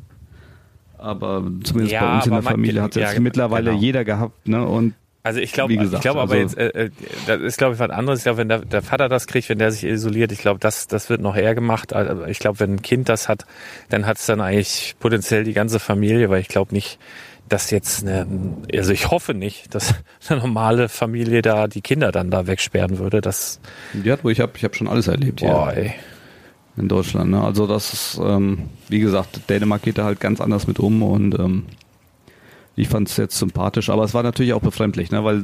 Aber 0.97 1.43
zumindest 1.63 1.93
Ja, 1.93 2.01
bei 2.01 2.15
uns 2.15 2.25
in 2.25 2.31
der 2.31 2.41
Familie 2.41 2.81
hat 2.81 2.95
es 2.95 3.01
ja, 3.01 3.09
jetzt 3.09 3.19
mittlerweile 3.19 3.71
genau. 3.71 3.81
jeder 3.81 4.03
gehabt, 4.03 4.47
ne? 4.47 4.65
Und 4.65 4.95
Also 5.25 5.39
ich 5.39 5.53
glaube, 5.53 5.73
ich 5.73 5.99
glaube 6.01 6.21
aber 6.21 6.35
also- 6.35 6.55
jetzt, 6.55 6.55
äh, 6.55 6.85
äh, 6.85 6.89
das 7.25 7.41
ist 7.41 7.57
glaube 7.57 7.73
ich 7.73 7.79
was 7.79 7.89
anderes. 7.89 8.19
Ich 8.19 8.25
glaube, 8.25 8.37
wenn 8.37 8.47
der, 8.47 8.59
der 8.59 8.83
Vater 8.83 9.09
das 9.09 9.25
kriegt, 9.25 9.49
wenn 9.49 9.57
der 9.57 9.71
sich 9.71 9.83
isoliert, 9.83 10.31
ich 10.31 10.37
glaube, 10.37 10.59
das, 10.59 10.85
das 10.85 11.09
wird 11.09 11.19
noch 11.19 11.35
eher 11.35 11.55
gemacht. 11.55 11.93
Aber 11.93 12.27
ich 12.27 12.37
glaube, 12.37 12.59
wenn 12.59 12.75
ein 12.75 12.81
Kind 12.83 13.09
das 13.09 13.27
hat, 13.27 13.47
dann 13.89 14.05
hat 14.05 14.17
es 14.17 14.27
dann 14.27 14.39
eigentlich 14.39 14.95
potenziell 14.99 15.43
die 15.43 15.53
ganze 15.53 15.79
Familie, 15.79 16.29
weil 16.29 16.41
ich 16.41 16.47
glaube 16.47 16.75
nicht, 16.75 16.99
dass 17.49 17.71
jetzt 17.71 18.03
eine, 18.03 18.27
also 18.71 18.93
ich 18.93 19.09
hoffe 19.09 19.33
nicht, 19.33 19.73
dass 19.73 19.95
eine 20.29 20.41
normale 20.41 20.89
Familie 20.89 21.41
da 21.41 21.67
die 21.67 21.81
Kinder 21.81 22.11
dann 22.11 22.29
da 22.29 22.45
wegsperren 22.45 22.99
würde. 22.99 23.21
Das, 23.21 23.59
ja, 24.03 24.17
ich 24.23 24.39
habe 24.39 24.51
ich 24.55 24.63
hab 24.63 24.75
schon 24.75 24.87
alles 24.87 25.07
erlebt 25.07 25.39
hier. 25.39 25.49
boah, 25.49 25.73
ey. 25.73 25.95
in 26.77 26.87
Deutschland. 26.87 27.31
Ne? 27.31 27.43
Also 27.43 27.65
das 27.65 27.93
ist, 27.93 28.21
ähm, 28.23 28.69
wie 28.89 28.99
gesagt, 28.99 29.49
Dänemark 29.49 29.81
geht 29.81 29.97
da 29.97 30.03
halt 30.03 30.19
ganz 30.19 30.39
anders 30.39 30.67
mit 30.67 30.77
um 30.77 31.01
und 31.01 31.33
ähm, 31.39 31.65
ich 32.75 32.87
fand 32.87 33.09
es 33.09 33.17
jetzt 33.17 33.37
sympathisch, 33.37 33.89
aber 33.89 34.03
es 34.03 34.13
war 34.13 34.23
natürlich 34.23 34.53
auch 34.53 34.61
befremdlich, 34.61 35.11
ne? 35.11 35.23
weil, 35.23 35.43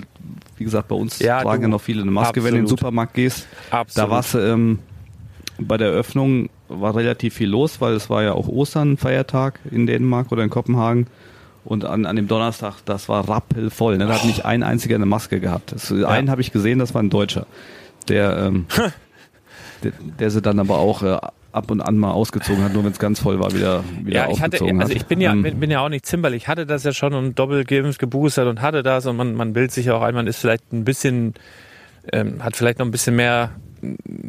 wie 0.58 0.64
gesagt, 0.64 0.88
bei 0.90 0.96
uns 0.96 1.20
Ja, 1.20 1.42
tragen 1.42 1.62
du, 1.62 1.68
ja 1.68 1.70
noch 1.70 1.82
viele 1.82 2.02
eine 2.02 2.12
Maske, 2.12 2.44
wenn 2.44 2.44
du 2.44 2.48
in 2.50 2.56
den 2.56 2.64
absolut. 2.66 2.80
Supermarkt 2.80 3.14
gehst. 3.14 3.48
Absolut. 3.70 4.10
Da 4.10 4.12
war's 4.14 4.36
ähm, 4.36 4.80
bei 5.58 5.78
der 5.78 5.90
Eröffnung 5.90 6.50
war 6.68 6.96
relativ 6.96 7.36
viel 7.36 7.50
los, 7.50 7.82
weil 7.82 7.94
es 7.94 8.10
war 8.10 8.24
ja 8.24 8.34
auch 8.34 8.48
Ostern, 8.48 8.98
Feiertag 8.98 9.60
in 9.70 9.86
Dänemark 9.86 10.32
oder 10.32 10.44
in 10.44 10.50
Kopenhagen. 10.50 11.08
Und 11.64 11.86
an, 11.86 12.08
an 12.08 12.16
dem 12.16 12.28
Donnerstag, 12.28 12.78
das 12.86 13.08
war 13.08 13.30
rappelvoll. 13.30 13.98
Ne? 13.98 14.08
Da 14.08 14.16
hat 14.16 14.26
nicht 14.26 14.46
ein 14.46 14.64
einziger 14.64 14.96
eine 14.96 15.06
Maske 15.06 15.40
gehabt. 15.40 15.72
Das, 15.72 15.92
Einen 15.92 16.32
habe 16.32 16.42
ich 16.42 16.52
gesehen, 16.52 16.80
das 16.80 16.96
war 16.96 17.04
ein 17.04 17.12
Deutscher. 17.12 17.46
Der, 18.08 18.36
ähm, 18.38 18.66
der, 19.84 19.92
der 20.20 20.32
sie 20.32 20.42
dann 20.42 20.60
aber 20.60 20.80
auch 20.80 21.04
äh, 21.04 21.20
ab 21.52 21.70
und 21.72 21.82
an 21.82 21.98
mal 21.98 22.12
ausgezogen 22.12 22.64
hat, 22.64 22.74
nur 22.74 22.84
wenn 22.84 22.92
es 22.92 23.00
ganz 23.00 23.20
voll 23.20 23.40
war, 23.40 23.54
wieder, 23.54 23.84
wieder 24.04 24.28
Ja, 24.28 24.32
ich 24.32 24.42
hatte, 24.42 24.62
also 24.62 24.80
hat. 24.80 24.90
ich 24.90 25.06
bin 25.06 25.20
ja, 25.20 25.32
Ähm, 25.34 25.60
bin, 25.60 25.72
ja 25.72 25.82
auch 25.82 25.90
nicht 25.90 26.06
zimperlich. 26.06 26.44
Ich 26.44 26.48
hatte 26.48 26.66
das 26.66 26.84
ja 26.84 26.94
schon 26.94 27.14
und 27.14 27.38
doppelt 27.38 27.68
geimpft, 27.68 28.00
geboostert 28.00 28.48
und 28.48 28.62
hatte 28.62 28.84
das 28.84 29.06
und 29.06 29.16
man, 29.18 29.36
man 29.36 29.54
bildet 29.54 29.72
sich 29.72 29.88
ja 29.88 29.96
auch 29.96 30.02
ein, 30.02 30.16
man 30.16 30.28
ist 30.28 30.38
vielleicht 30.38 30.72
ein 30.72 30.84
bisschen, 30.86 31.34
ähm, 32.12 32.44
hat 32.44 32.56
vielleicht 32.56 32.80
noch 32.80 32.86
ein 32.86 32.92
bisschen 32.92 33.16
mehr, 33.16 33.52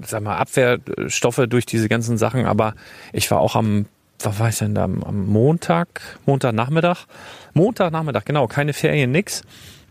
sag 0.05 0.23
mal, 0.23 0.37
Abwehrstoffe 0.37 1.43
durch 1.49 1.67
diese 1.67 1.89
ganzen 1.89 2.19
Sachen, 2.19 2.45
aber 2.45 2.75
ich 3.13 3.31
war 3.31 3.41
auch 3.41 3.57
am, 3.57 3.87
was 4.21 4.39
war 4.39 4.49
ich 4.49 4.59
denn 4.59 4.75
da, 4.75 4.85
am, 4.85 5.27
Montag, 5.27 6.19
Montagnachmittag, 6.27 7.07
Montagnachmittag, 7.55 8.25
genau, 8.25 8.47
keine 8.47 8.73
Ferien, 8.73 9.11
nix. 9.11 9.43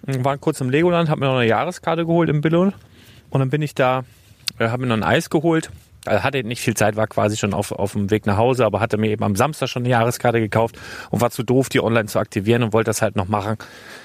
War 0.04 0.38
kurz 0.40 0.60
im 0.62 0.72
Legoland, 0.72 1.10
habe 1.10 1.22
mir 1.22 1.28
noch 1.28 1.36
eine 1.36 1.48
Jahreskarte 1.48 2.06
geholt 2.06 2.28
im 2.30 2.42
Billund 2.42 2.74
und 3.30 3.40
dann 3.40 3.52
bin 3.52 3.62
ich 3.62 3.76
da, 3.76 4.04
äh, 4.58 4.70
habe 4.70 4.82
mir 4.82 4.88
noch 4.88 4.98
ein 4.98 5.04
Eis 5.04 5.30
geholt 5.30 5.70
Also 6.06 6.24
hatte 6.24 6.44
nicht 6.44 6.62
viel 6.62 6.74
Zeit, 6.74 6.96
war 6.96 7.08
quasi 7.08 7.38
schon 7.38 7.54
auf, 7.54 7.72
auf 7.72 7.94
dem 7.94 8.10
Weg 8.10 8.26
nach 8.26 8.38
Hause, 8.38 8.66
aber 8.66 8.80
hatte 8.80 8.98
mir 8.98 9.10
eben 9.10 9.24
am 9.24 9.36
Samstag 9.36 9.70
schon 9.70 9.84
eine 9.84 9.90
Jahreskarte 9.90 10.40
gekauft 10.40 10.78
und 11.12 11.22
war 11.22 11.30
zu 11.30 11.44
doof, 11.44 11.70
die 11.70 11.82
online 11.82 12.06
zu 12.06 12.18
aktivieren 12.18 12.64
und 12.64 12.74
wollte 12.74 12.90
das 12.90 13.02
halt 13.02 13.16
noch 13.16 13.28
machen. 13.28 13.58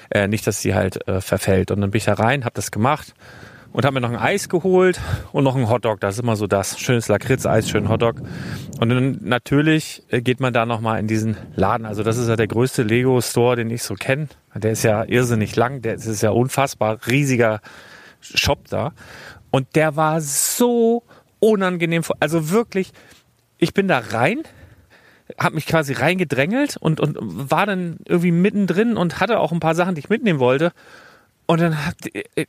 Äh, 0.09 0.27
nicht, 0.27 0.45
dass 0.45 0.61
sie 0.61 0.75
halt 0.75 1.07
äh, 1.07 1.21
verfällt. 1.21 1.71
Und 1.71 1.81
dann 1.81 1.91
bin 1.91 1.97
ich 1.97 2.05
da 2.05 2.13
rein, 2.13 2.45
habe 2.45 2.53
das 2.53 2.69
gemacht 2.71 3.13
und 3.73 3.85
habe 3.85 3.95
mir 3.95 4.01
noch 4.01 4.09
ein 4.09 4.17
Eis 4.17 4.49
geholt 4.49 4.99
und 5.31 5.43
noch 5.43 5.55
ein 5.55 5.69
Hotdog. 5.69 5.99
Das 5.99 6.15
ist 6.15 6.21
immer 6.21 6.35
so 6.35 6.47
das. 6.47 6.79
Schönes 6.79 7.07
Lakritz-Eis, 7.07 7.69
schön 7.69 7.89
Hotdog. 7.89 8.21
Und 8.79 8.89
dann 8.89 9.19
natürlich 9.21 10.03
äh, 10.09 10.21
geht 10.21 10.39
man 10.39 10.53
da 10.53 10.65
nochmal 10.65 10.99
in 10.99 11.07
diesen 11.07 11.37
Laden. 11.55 11.85
Also 11.85 12.03
das 12.03 12.17
ist 12.17 12.27
ja 12.27 12.35
der 12.35 12.47
größte 12.47 12.83
Lego-Store, 12.83 13.55
den 13.55 13.69
ich 13.69 13.83
so 13.83 13.95
kenne. 13.95 14.27
Der 14.55 14.71
ist 14.71 14.83
ja 14.83 15.03
irrsinnig 15.03 15.55
lang, 15.55 15.81
der 15.81 15.95
ist 15.95 16.21
ja 16.21 16.29
unfassbar 16.29 16.99
riesiger 17.07 17.61
Shop 18.19 18.67
da. 18.69 18.93
Und 19.51 19.75
der 19.75 19.95
war 19.95 20.21
so 20.21 21.03
unangenehm. 21.39 22.03
Also 22.19 22.49
wirklich, 22.49 22.91
ich 23.57 23.73
bin 23.73 23.87
da 23.87 23.99
rein, 23.99 24.43
habe 25.37 25.55
mich 25.55 25.65
quasi 25.65 25.93
reingedrängelt 25.93 26.77
und, 26.77 26.99
und 26.99 27.17
war 27.19 27.65
dann 27.65 27.97
irgendwie 28.05 28.31
mittendrin 28.31 28.97
und 28.97 29.19
hatte 29.19 29.39
auch 29.39 29.51
ein 29.51 29.59
paar 29.59 29.75
Sachen, 29.75 29.95
die 29.95 29.99
ich 29.99 30.09
mitnehmen 30.09 30.39
wollte. 30.39 30.71
Und 31.45 31.61
dann 31.61 31.77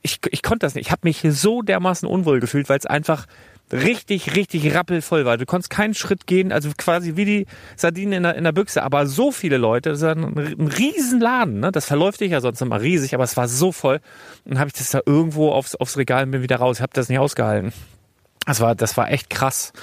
ich, 0.01 0.19
ich 0.29 0.43
konnte 0.43 0.65
das 0.65 0.75
nicht. 0.75 0.87
Ich 0.87 0.91
habe 0.91 1.01
mich 1.03 1.21
so 1.29 1.61
dermaßen 1.61 2.07
unwohl 2.07 2.41
gefühlt, 2.41 2.67
weil 2.67 2.77
es 2.77 2.85
einfach 2.85 3.25
richtig, 3.71 4.35
richtig 4.35 4.73
rappelvoll 4.73 5.25
war. 5.25 5.37
Du 5.37 5.45
konntest 5.45 5.69
keinen 5.69 5.93
Schritt 5.93 6.27
gehen, 6.27 6.51
also 6.51 6.69
quasi 6.77 7.15
wie 7.15 7.25
die 7.25 7.45
Sardinen 7.75 8.13
in 8.13 8.23
der, 8.23 8.35
in 8.35 8.43
der 8.43 8.51
Büchse. 8.51 8.83
Aber 8.83 9.07
so 9.07 9.31
viele 9.31 9.57
Leute, 9.57 9.89
das 9.89 9.99
ist 9.99 10.03
ein, 10.03 10.23
ein 10.23 10.67
Riesenladen, 10.67 11.59
ne? 11.59 11.71
Das 11.71 11.85
verläuft 11.85 12.21
dich 12.21 12.31
ja 12.31 12.41
sonst 12.41 12.61
immer 12.61 12.81
riesig, 12.81 13.13
aber 13.13 13.23
es 13.23 13.37
war 13.37 13.47
so 13.47 13.71
voll. 13.71 14.01
Und 14.43 14.53
dann 14.53 14.59
habe 14.59 14.67
ich 14.69 14.73
das 14.73 14.89
da 14.89 15.01
irgendwo 15.05 15.51
aufs, 15.51 15.75
aufs 15.75 15.97
Regal 15.97 16.25
und 16.25 16.31
bin 16.31 16.41
wieder 16.41 16.57
raus. 16.57 16.77
Ich 16.77 16.81
habe 16.81 16.93
das 16.93 17.09
nicht 17.09 17.19
ausgehalten. 17.19 17.71
Das 18.49 18.61
war, 18.61 18.73
das 18.73 18.97
war 18.97 19.11
echt 19.11 19.29
krass. 19.29 19.73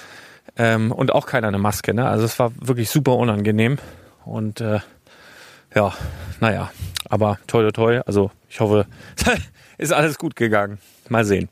Ähm, 0.56 0.90
und 0.90 1.12
auch 1.12 1.26
keiner 1.26 1.46
eine 1.46 1.58
Maske, 1.58 1.94
ne? 1.94 2.08
Also 2.08 2.24
es 2.24 2.36
war 2.40 2.50
wirklich 2.60 2.90
super 2.90 3.14
unangenehm. 3.14 3.78
Und 4.24 4.60
äh, 4.60 4.80
ja, 5.72 5.94
naja, 6.40 6.72
aber 7.08 7.38
toi 7.46 7.62
toi 7.62 7.70
toi. 7.70 8.00
Also 8.06 8.32
ich 8.48 8.58
hoffe, 8.58 8.86
ist 9.78 9.92
alles 9.92 10.18
gut 10.18 10.34
gegangen. 10.34 10.78
Mal 11.08 11.24
sehen. 11.24 11.48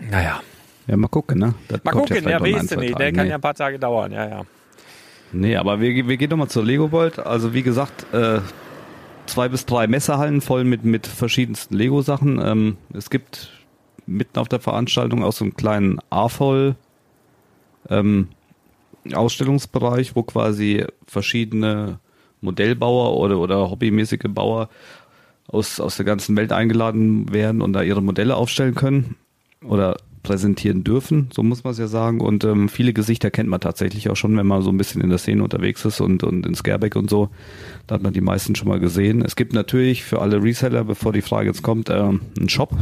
Naja. 0.00 0.40
Ja, 0.88 0.96
mal 0.96 1.06
gucken, 1.06 1.38
ne? 1.38 1.54
Das 1.68 1.84
Mal 1.84 1.92
gucken, 1.92 2.28
ja, 2.28 2.40
weißt 2.40 2.72
du 2.72 2.76
nicht. 2.76 2.98
Der 2.98 3.06
Tagen. 3.06 3.16
kann 3.16 3.26
Nee. 3.26 3.30
ja 3.30 3.36
ein 3.36 3.40
paar 3.40 3.54
Tage 3.54 3.78
dauern, 3.78 4.10
ja, 4.10 4.28
ja. 4.28 4.42
Nee, 5.32 5.54
aber 5.56 5.80
wir, 5.80 6.08
wir 6.08 6.16
gehen 6.16 6.30
doch 6.30 6.36
mal 6.36 6.48
zur 6.48 6.64
Lego 6.64 6.90
World. 6.90 7.20
Also 7.20 7.54
wie 7.54 7.62
gesagt, 7.62 8.12
äh, 8.12 8.40
zwei 9.26 9.48
bis 9.48 9.66
drei 9.66 9.86
Messehallen 9.86 10.40
voll 10.40 10.64
mit, 10.64 10.84
mit 10.84 11.06
verschiedensten 11.06 11.76
Lego-Sachen. 11.76 12.40
Ähm, 12.44 12.76
es 12.92 13.08
gibt 13.08 13.50
mitten 14.06 14.38
auf 14.38 14.48
der 14.48 14.60
Veranstaltung 14.60 15.22
auch 15.24 15.32
so 15.32 15.44
einen 15.44 15.54
kleinen 15.54 15.98
AFOL 16.10 16.76
ähm, 17.88 18.28
Ausstellungsbereich, 19.12 20.16
wo 20.16 20.22
quasi 20.22 20.84
verschiedene 21.06 21.98
Modellbauer 22.40 23.18
oder, 23.18 23.38
oder 23.38 23.70
hobbymäßige 23.70 24.28
Bauer 24.28 24.68
aus, 25.48 25.80
aus 25.80 25.96
der 25.96 26.06
ganzen 26.06 26.36
Welt 26.36 26.52
eingeladen 26.52 27.32
werden 27.32 27.60
und 27.60 27.72
da 27.72 27.82
ihre 27.82 28.02
Modelle 28.02 28.36
aufstellen 28.36 28.74
können 28.74 29.16
oder 29.62 29.96
präsentieren 30.22 30.84
dürfen, 30.84 31.28
so 31.32 31.42
muss 31.42 31.64
man 31.64 31.72
es 31.72 31.78
ja 31.78 31.86
sagen. 31.86 32.20
Und 32.20 32.44
ähm, 32.44 32.70
viele 32.70 32.94
Gesichter 32.94 33.30
kennt 33.30 33.48
man 33.48 33.60
tatsächlich 33.60 34.08
auch 34.08 34.16
schon, 34.16 34.36
wenn 34.38 34.46
man 34.46 34.62
so 34.62 34.70
ein 34.70 34.78
bisschen 34.78 35.02
in 35.02 35.10
der 35.10 35.18
Szene 35.18 35.42
unterwegs 35.42 35.84
ist 35.84 36.00
und, 36.00 36.24
und 36.24 36.46
in 36.46 36.54
Scareback 36.54 36.96
und 36.96 37.10
so. 37.10 37.28
Da 37.86 37.96
hat 37.96 38.02
man 38.02 38.14
die 38.14 38.22
meisten 38.22 38.54
schon 38.54 38.68
mal 38.68 38.80
gesehen. 38.80 39.22
Es 39.22 39.36
gibt 39.36 39.52
natürlich 39.52 40.02
für 40.02 40.22
alle 40.22 40.42
Reseller, 40.42 40.84
bevor 40.84 41.12
die 41.12 41.22
Frage 41.22 41.48
jetzt 41.48 41.62
kommt, 41.62 41.90
äh, 41.90 41.92
einen 41.92 42.48
Shop, 42.48 42.74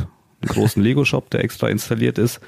einen 0.43 0.55
großen 0.55 0.83
Lego-Shop, 0.83 1.31
der 1.31 1.45
extra 1.45 1.69
installiert 1.69 2.19
ist. 2.19 2.41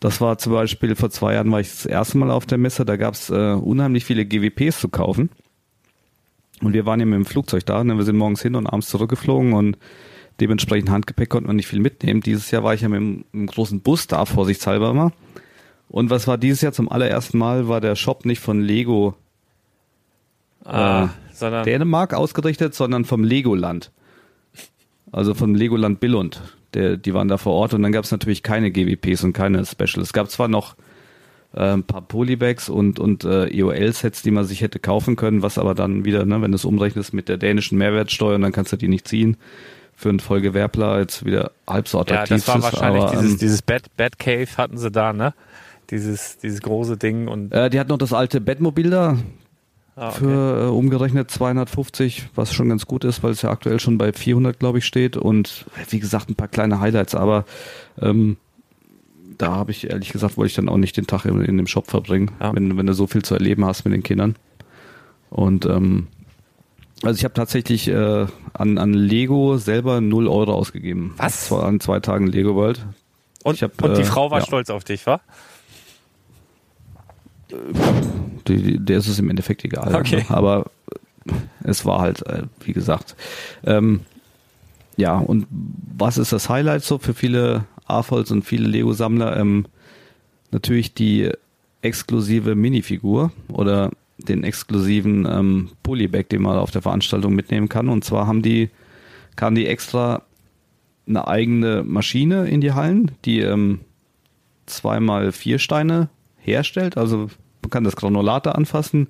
Das 0.00 0.20
war 0.20 0.38
zum 0.38 0.52
Beispiel 0.52 0.96
vor 0.96 1.10
zwei 1.10 1.34
Jahren 1.34 1.52
war 1.52 1.60
ich 1.60 1.68
das 1.68 1.86
erste 1.86 2.16
Mal 2.18 2.30
auf 2.30 2.46
der 2.46 2.58
Messe, 2.58 2.84
da 2.84 2.96
gab 2.96 3.14
es 3.14 3.28
äh, 3.30 3.52
unheimlich 3.52 4.04
viele 4.04 4.24
GWPs 4.24 4.80
zu 4.80 4.88
kaufen. 4.88 5.30
Und 6.62 6.72
wir 6.72 6.86
waren 6.86 7.00
ja 7.00 7.06
mit 7.06 7.16
dem 7.16 7.26
Flugzeug 7.26 7.66
da, 7.66 7.84
ne? 7.84 7.96
wir 7.96 8.04
sind 8.04 8.16
morgens 8.16 8.42
hin 8.42 8.54
und 8.54 8.66
abends 8.66 8.88
zurückgeflogen 8.88 9.52
und 9.52 9.76
dementsprechend 10.40 10.90
Handgepäck 10.90 11.28
konnten 11.28 11.48
wir 11.48 11.54
nicht 11.54 11.66
viel 11.66 11.80
mitnehmen. 11.80 12.20
Dieses 12.20 12.50
Jahr 12.50 12.64
war 12.64 12.74
ich 12.74 12.80
ja 12.80 12.88
mit 12.88 12.98
einem, 12.98 13.24
einem 13.32 13.46
großen 13.46 13.80
Bus 13.80 14.06
da, 14.06 14.24
vorsichtshalber 14.24 14.94
mal. 14.94 15.12
Und 15.88 16.08
was 16.08 16.26
war 16.26 16.38
dieses 16.38 16.60
Jahr 16.62 16.72
zum 16.72 16.90
allerersten 16.90 17.36
Mal, 17.36 17.68
war 17.68 17.80
der 17.80 17.96
Shop 17.96 18.24
nicht 18.24 18.40
von 18.40 18.60
Lego 18.60 19.16
Ah, 20.64 21.04
Äh, 21.04 21.08
sondern 21.32 21.64
Dänemark 21.64 22.14
ausgerichtet, 22.14 22.74
sondern 22.74 23.04
vom 23.04 23.24
Legoland. 23.24 23.90
Also 25.12 25.34
vom 25.34 25.54
Legoland 25.54 26.00
Billund. 26.00 26.40
Der, 26.74 26.96
die 26.96 27.14
waren 27.14 27.28
da 27.28 27.36
vor 27.36 27.54
Ort 27.54 27.74
und 27.74 27.82
dann 27.82 27.92
gab 27.92 28.04
es 28.04 28.10
natürlich 28.10 28.42
keine 28.42 28.70
GWPs 28.70 29.24
und 29.24 29.32
keine 29.32 29.64
Specials. 29.66 29.98
Es 29.98 30.12
gab 30.12 30.30
zwar 30.30 30.48
noch 30.48 30.76
äh, 31.54 31.72
ein 31.72 31.84
paar 31.84 32.02
Polybags 32.02 32.68
und, 32.68 33.00
und 33.00 33.24
äh, 33.24 33.46
EOL-Sets, 33.48 34.22
die 34.22 34.30
man 34.30 34.44
sich 34.44 34.60
hätte 34.60 34.78
kaufen 34.78 35.16
können, 35.16 35.42
was 35.42 35.58
aber 35.58 35.74
dann 35.74 36.04
wieder, 36.04 36.24
ne, 36.24 36.40
wenn 36.42 36.52
du 36.52 36.56
es 36.56 36.64
umrechnest 36.64 37.12
mit 37.12 37.28
der 37.28 37.38
dänischen 37.38 37.76
Mehrwertsteuer, 37.78 38.38
dann 38.38 38.52
kannst 38.52 38.72
du 38.72 38.76
die 38.76 38.88
nicht 38.88 39.08
ziehen. 39.08 39.36
Für 39.94 40.08
einen 40.08 40.20
Vollgewerbler 40.20 41.00
jetzt 41.00 41.26
wieder 41.26 41.50
halb 41.66 41.88
so 41.88 41.98
ja, 41.98 42.02
attraktiv 42.02 42.44
das 42.44 42.48
war 42.48 42.62
wahrscheinlich 42.62 43.02
aber, 43.02 43.12
dieses, 43.12 43.32
ähm, 43.32 43.38
dieses 43.38 43.62
Bad, 43.62 43.82
Bad 43.96 44.18
Cave 44.18 44.48
hatten 44.56 44.78
sie 44.78 44.90
da, 44.90 45.12
ne? 45.12 45.34
Dieses, 45.90 46.38
dieses 46.38 46.60
große 46.60 46.96
Ding 46.96 47.26
und 47.26 47.52
äh, 47.52 47.68
die 47.68 47.80
hat 47.80 47.88
noch 47.88 47.98
das 47.98 48.12
alte 48.12 48.40
Bettmobil 48.40 48.90
da, 48.90 49.18
ah, 50.00 50.08
okay. 50.08 50.18
für 50.18 50.66
äh, 50.66 50.68
umgerechnet 50.70 51.30
250, 51.30 52.30
was 52.34 52.52
schon 52.52 52.68
ganz 52.68 52.86
gut 52.86 53.04
ist, 53.04 53.22
weil 53.22 53.32
es 53.32 53.42
ja 53.42 53.50
aktuell 53.50 53.78
schon 53.78 53.98
bei 53.98 54.12
400, 54.12 54.58
glaube 54.58 54.78
ich, 54.78 54.86
steht. 54.86 55.16
Und 55.16 55.66
wie 55.90 56.00
gesagt, 56.00 56.28
ein 56.30 56.34
paar 56.34 56.48
kleine 56.48 56.80
Highlights, 56.80 57.14
aber 57.14 57.44
ähm, 58.00 58.36
da 59.38 59.52
habe 59.52 59.70
ich 59.70 59.88
ehrlich 59.90 60.10
gesagt, 60.10 60.36
wollte 60.36 60.48
ich 60.48 60.56
dann 60.56 60.68
auch 60.68 60.76
nicht 60.76 60.96
den 60.96 61.06
Tag 61.06 61.24
in, 61.24 61.40
in 61.42 61.56
dem 61.56 61.66
Shop 61.66 61.88
verbringen, 61.88 62.32
Ja. 62.40 62.54
wenn, 62.54 62.76
wenn 62.76 62.86
du 62.86 62.94
so 62.94 63.06
viel 63.06 63.22
zu 63.22 63.34
erleben 63.34 63.64
hast 63.64 63.84
mit 63.84 63.94
den 63.94 64.02
Kindern. 64.02 64.36
Und 65.30 65.64
ähm, 65.66 66.08
also 67.02 67.16
ich 67.16 67.24
habe 67.24 67.34
tatsächlich 67.34 67.88
äh, 67.88 68.26
an, 68.52 68.78
an 68.78 68.92
Lego 68.92 69.56
selber 69.56 70.00
0 70.00 70.28
Euro 70.28 70.52
ausgegeben. 70.52 71.14
Was? 71.16 71.46
Zwar 71.46 71.64
an 71.64 71.80
zwei 71.80 72.00
Tagen 72.00 72.26
Lego 72.26 72.54
World. 72.54 72.84
und, 73.44 73.54
ich 73.54 73.62
hab, 73.62 73.80
und 73.82 73.96
die 73.96 74.02
äh, 74.02 74.04
Frau 74.04 74.30
war 74.30 74.40
ja. 74.40 74.44
stolz 74.46 74.68
auf 74.68 74.84
dich, 74.84 75.06
wa? 75.06 75.20
Die, 78.48 78.78
der 78.78 78.98
ist 78.98 79.08
es 79.08 79.18
im 79.18 79.30
Endeffekt 79.30 79.64
egal. 79.64 79.94
Okay. 79.94 80.24
Ne? 80.28 80.30
Aber 80.30 80.70
es 81.62 81.84
war 81.84 82.00
halt, 82.00 82.26
äh, 82.26 82.42
wie 82.64 82.72
gesagt. 82.72 83.16
Ähm, 83.64 84.00
ja, 84.96 85.18
und 85.18 85.46
was 85.50 86.18
ist 86.18 86.32
das 86.32 86.48
Highlight 86.48 86.82
so 86.82 86.98
für 86.98 87.14
viele 87.14 87.64
AFOLs 87.86 88.30
und 88.30 88.44
viele 88.44 88.66
Lego-Sammler? 88.68 89.36
Ähm, 89.36 89.66
natürlich 90.50 90.94
die 90.94 91.30
exklusive 91.82 92.54
Minifigur 92.54 93.32
oder 93.48 93.90
den 94.18 94.44
exklusiven 94.44 95.26
ähm, 95.26 95.70
Polybag, 95.82 96.28
den 96.28 96.42
man 96.42 96.58
auf 96.58 96.70
der 96.70 96.82
Veranstaltung 96.82 97.34
mitnehmen 97.34 97.68
kann. 97.68 97.88
Und 97.88 98.04
zwar 98.04 98.26
haben 98.26 98.42
die, 98.42 98.70
kam 99.36 99.54
die 99.54 99.66
extra 99.66 100.22
eine 101.08 101.26
eigene 101.26 101.82
Maschine 101.82 102.46
in 102.48 102.60
die 102.60 102.72
Hallen, 102.72 103.12
die 103.24 103.40
ähm, 103.40 103.80
zweimal 104.66 105.32
vier 105.32 105.58
Steine 105.58 106.08
herstellt. 106.38 106.96
Also 106.96 107.30
man 107.62 107.70
kann 107.70 107.84
das 107.84 107.96
Granulate 107.96 108.54
anfassen. 108.54 109.08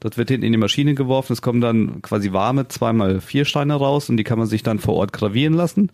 Das 0.00 0.16
wird 0.16 0.30
hinten 0.30 0.46
in 0.46 0.52
die 0.52 0.58
Maschine 0.58 0.94
geworfen. 0.94 1.32
Es 1.32 1.42
kommen 1.42 1.60
dann 1.60 2.00
quasi 2.02 2.32
warme 2.32 2.68
zweimal 2.68 3.20
vier 3.20 3.44
Steine 3.44 3.74
raus 3.74 4.08
und 4.08 4.16
die 4.16 4.24
kann 4.24 4.38
man 4.38 4.48
sich 4.48 4.62
dann 4.62 4.78
vor 4.78 4.94
Ort 4.94 5.12
gravieren 5.12 5.52
lassen. 5.52 5.90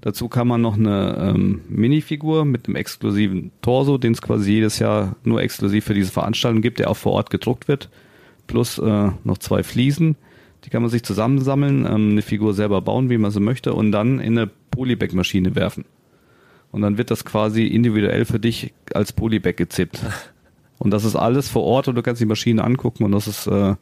Dazu 0.00 0.28
kann 0.28 0.48
man 0.48 0.60
noch 0.60 0.76
eine 0.76 1.32
ähm, 1.34 1.62
Minifigur 1.68 2.44
mit 2.44 2.66
einem 2.66 2.76
exklusiven 2.76 3.52
Torso, 3.62 3.96
den 3.96 4.12
es 4.12 4.20
quasi 4.20 4.52
jedes 4.52 4.78
Jahr 4.78 5.16
nur 5.24 5.40
exklusiv 5.40 5.84
für 5.84 5.94
diese 5.94 6.10
Veranstaltung 6.10 6.60
gibt, 6.60 6.78
der 6.78 6.90
auch 6.90 6.96
vor 6.96 7.12
Ort 7.12 7.30
gedruckt 7.30 7.68
wird. 7.68 7.88
Plus 8.46 8.78
äh, 8.78 9.10
noch 9.22 9.38
zwei 9.38 9.62
Fliesen. 9.62 10.16
Die 10.64 10.70
kann 10.70 10.82
man 10.82 10.90
sich 10.90 11.04
zusammensammeln, 11.04 11.86
ähm, 11.86 12.10
eine 12.10 12.22
Figur 12.22 12.54
selber 12.54 12.82
bauen, 12.82 13.08
wie 13.08 13.18
man 13.18 13.30
sie 13.30 13.40
möchte, 13.40 13.72
und 13.72 13.92
dann 13.92 14.18
in 14.20 14.36
eine 14.36 14.50
Polybag-Maschine 14.72 15.54
werfen. 15.54 15.84
Und 16.70 16.82
dann 16.82 16.98
wird 16.98 17.10
das 17.10 17.24
quasi 17.24 17.66
individuell 17.66 18.24
für 18.24 18.40
dich 18.40 18.74
als 18.92 19.12
Polybag 19.12 19.56
gezippt. 19.56 20.00
Und 20.84 20.90
das 20.90 21.04
ist 21.04 21.16
alles 21.16 21.48
vor 21.48 21.64
Ort 21.64 21.88
und 21.88 21.94
du 21.94 22.02
kannst 22.02 22.20
die 22.20 22.26
Maschine 22.26 22.62
angucken 22.62 23.04
und 23.04 23.12
das 23.12 23.26
ist 23.26 23.46
äh, 23.46 23.74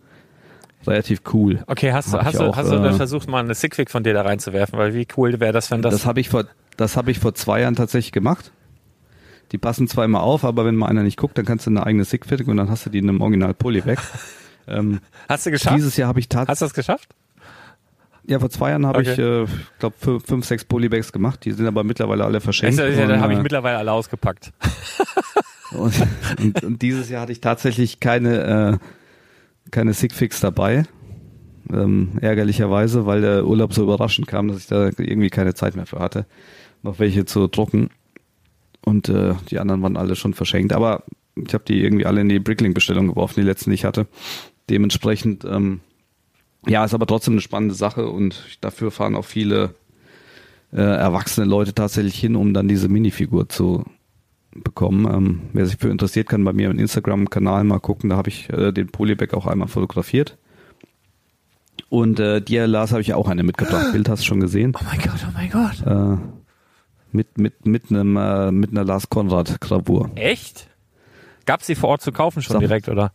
relativ 0.87 1.23
cool. 1.33 1.65
Okay, 1.67 1.93
hast 1.93 2.12
du, 2.12 2.19
Hab 2.19 2.27
hast 2.27 2.38
du, 2.38 2.45
auch, 2.45 2.57
hast 2.57 2.71
du 2.71 2.77
äh, 2.77 2.93
versucht, 2.93 3.29
mal 3.29 3.41
eine 3.41 3.55
Sigfic 3.55 3.91
von 3.91 4.05
dir 4.05 4.15
da 4.15 4.23
reinzuwerfen? 4.23 4.79
Weil 4.79 4.95
wie 4.95 5.07
cool 5.17 5.41
wäre 5.41 5.53
das, 5.53 5.71
wenn 5.73 5.83
das, 5.83 5.93
Das, 5.93 6.07
habe 6.07 6.21
ich 6.21 6.29
vor, 6.29 6.45
das 6.77 6.97
habe 6.97 7.11
ich 7.11 7.19
vor 7.19 7.35
zwei 7.35 7.61
Jahren 7.61 7.75
tatsächlich 7.75 8.12
gemacht. 8.12 8.53
Die 9.51 9.59
passen 9.59 9.88
zwar 9.88 10.05
immer 10.05 10.23
auf, 10.23 10.45
aber 10.45 10.65
wenn 10.65 10.77
mal 10.77 10.87
einer 10.87 11.03
nicht 11.03 11.19
guckt, 11.19 11.37
dann 11.37 11.45
kannst 11.45 11.67
du 11.67 11.71
eine 11.71 11.85
eigene 11.85 12.05
Sig 12.05 12.25
fertigen 12.25 12.53
und 12.53 12.57
dann 12.57 12.71
hast 12.71 12.87
du 12.87 12.91
die 12.91 12.99
in 12.99 13.09
einem 13.09 13.21
Original 13.21 13.53
Polybag. 13.53 13.99
ähm, 14.69 15.01
hast 15.29 15.45
du 15.45 15.51
geschafft? 15.51 15.77
dieses 15.77 15.97
Jahr 15.97 16.09
habe 16.09 16.21
ich 16.21 16.27
Hast 16.27 16.33
du 16.33 16.37
tatsächlich, 16.47 16.69
das 16.69 16.75
geschafft? 16.75 17.09
ja 18.29 18.38
vor 18.38 18.49
zwei 18.51 18.71
Jahren 18.71 18.87
habe 18.87 19.01
Okay. 19.01 19.12
ich, 19.12 19.19
äh, 19.19 19.47
glaube 19.81 19.97
fünf, 19.99 20.25
fünf, 20.25 20.47
sechs 20.47 20.65
Polybags 20.65 21.12
gemacht. 21.12 21.45
Die 21.45 21.51
sind 21.51 21.67
aber 21.67 21.83
mittlerweile 21.83 22.25
alle 22.25 22.41
verschenkt. 22.41 22.79
Ja, 22.79 23.07
da 23.09 23.19
habe 23.19 23.33
ich 23.33 23.41
äh, 23.41 23.43
mittlerweile 23.43 23.79
alle 23.79 23.91
ausgepackt. 23.91 24.53
Und, 25.77 25.95
und, 26.41 26.65
und 26.65 26.83
dieses 26.83 27.09
Jahr 27.09 27.23
hatte 27.23 27.33
ich 27.33 27.41
tatsächlich 27.41 28.01
keine, 28.01 28.79
äh, 28.81 29.71
keine 29.71 29.93
Sigfix 29.93 30.41
dabei. 30.41 30.85
Ähm, 31.73 32.19
ärgerlicherweise, 32.21 33.07
weil 33.07 33.21
der 33.21 33.47
Urlaub 33.47 33.73
so 33.73 33.83
überraschend 33.83 34.27
kam, 34.27 34.49
dass 34.49 34.59
ich 34.59 34.67
da 34.67 34.87
irgendwie 34.99 35.31
keine 35.31 35.55
Zeit 35.55 35.77
mehr 35.77 35.87
für 35.87 36.01
hatte, 36.01 36.27
noch 36.83 36.99
welche 36.99 37.25
zu 37.25 37.47
drucken. 37.47 37.91
und 38.85 39.09
äh, 39.09 39.35
die 39.51 39.59
anderen 39.59 39.83
waren 39.83 39.97
alle 39.97 40.17
schon 40.17 40.35
verschenkt. 40.35 40.73
Aber 40.73 41.05
ich 41.37 41.55
habe 41.55 41.65
die 41.67 41.83
irgendwie 41.83 42.07
alle 42.07 42.21
in 42.21 42.29
die 42.29 42.41
Bricklink-Bestellung 42.41 43.09
geworfen, 43.09 43.41
die 43.41 43.47
letzten, 43.47 43.71
die 43.71 43.75
ich 43.75 43.85
hatte. 43.85 44.07
Dementsprechend, 44.69 45.45
ähm, 45.45 45.81
ja, 46.67 46.85
ist 46.85 46.95
aber 46.95 47.07
trotzdem 47.07 47.35
eine 47.35 47.41
spannende 47.41 47.75
Sache 47.75 48.09
und 48.09 48.59
dafür 48.61 48.91
fahren 48.91 49.17
auch 49.17 49.25
viele 49.25 49.75
äh, 50.73 50.81
erwachsene 50.81 51.47
Leute 51.47 51.75
tatsächlich 51.75 52.19
hin, 52.19 52.37
um 52.37 52.55
dann 52.55 52.69
diese 52.69 52.89
Minifigur 52.89 53.49
zu 53.49 53.85
bekommen. 54.55 55.07
Ähm, 55.12 55.41
wer 55.53 55.67
sich 55.67 55.77
für 55.77 55.88
interessiert, 55.88 56.29
kann 56.29 56.45
bei 56.45 56.53
mir 56.53 56.71
im 56.71 56.79
Instagram-Kanal 56.79 57.65
mal 57.65 57.81
gucken. 57.81 58.11
Da 58.11 58.17
habe 58.17 58.29
ich 58.29 58.51
äh, 58.51 58.73
den 58.73 58.88
Polybag 58.88 59.35
auch 59.35 59.47
einmal 59.47 59.69
fotografiert. 59.69 60.38
Und 61.88 62.21
äh, 62.21 62.41
dir, 62.41 62.67
Lars, 62.67 62.93
habe 62.93 63.03
ich 63.03 63.12
auch 63.15 63.29
eine 63.29 63.43
mitgebracht. 63.43 63.93
Bild 63.93 64.09
hast 64.09 64.23
du 64.23 64.27
schon 64.27 64.41
gesehen. 64.41 64.75
Oh 64.79 64.85
mein 64.85 65.01
Gott, 65.01 65.27
oh 65.27 65.31
mein 65.35 65.51
Gott. 65.51 65.87
Äh, 65.87 66.19
mit 67.12 67.37
mit 67.38 67.67
mit 67.67 67.91
einem 67.91 68.17
äh, 68.17 68.51
mit 68.51 68.71
einer 68.71 68.85
Lars 68.85 69.11
Konrad 69.11 69.61
Gravur. 69.61 70.11
Echt? 70.15 70.69
Gab's 71.45 71.67
die 71.67 71.75
vor 71.75 71.91
Ort 71.91 72.03
zu 72.03 72.12
kaufen 72.12 72.41
schon 72.41 72.55
Sag- 72.55 72.61
direkt, 72.61 72.88
oder? 72.88 73.12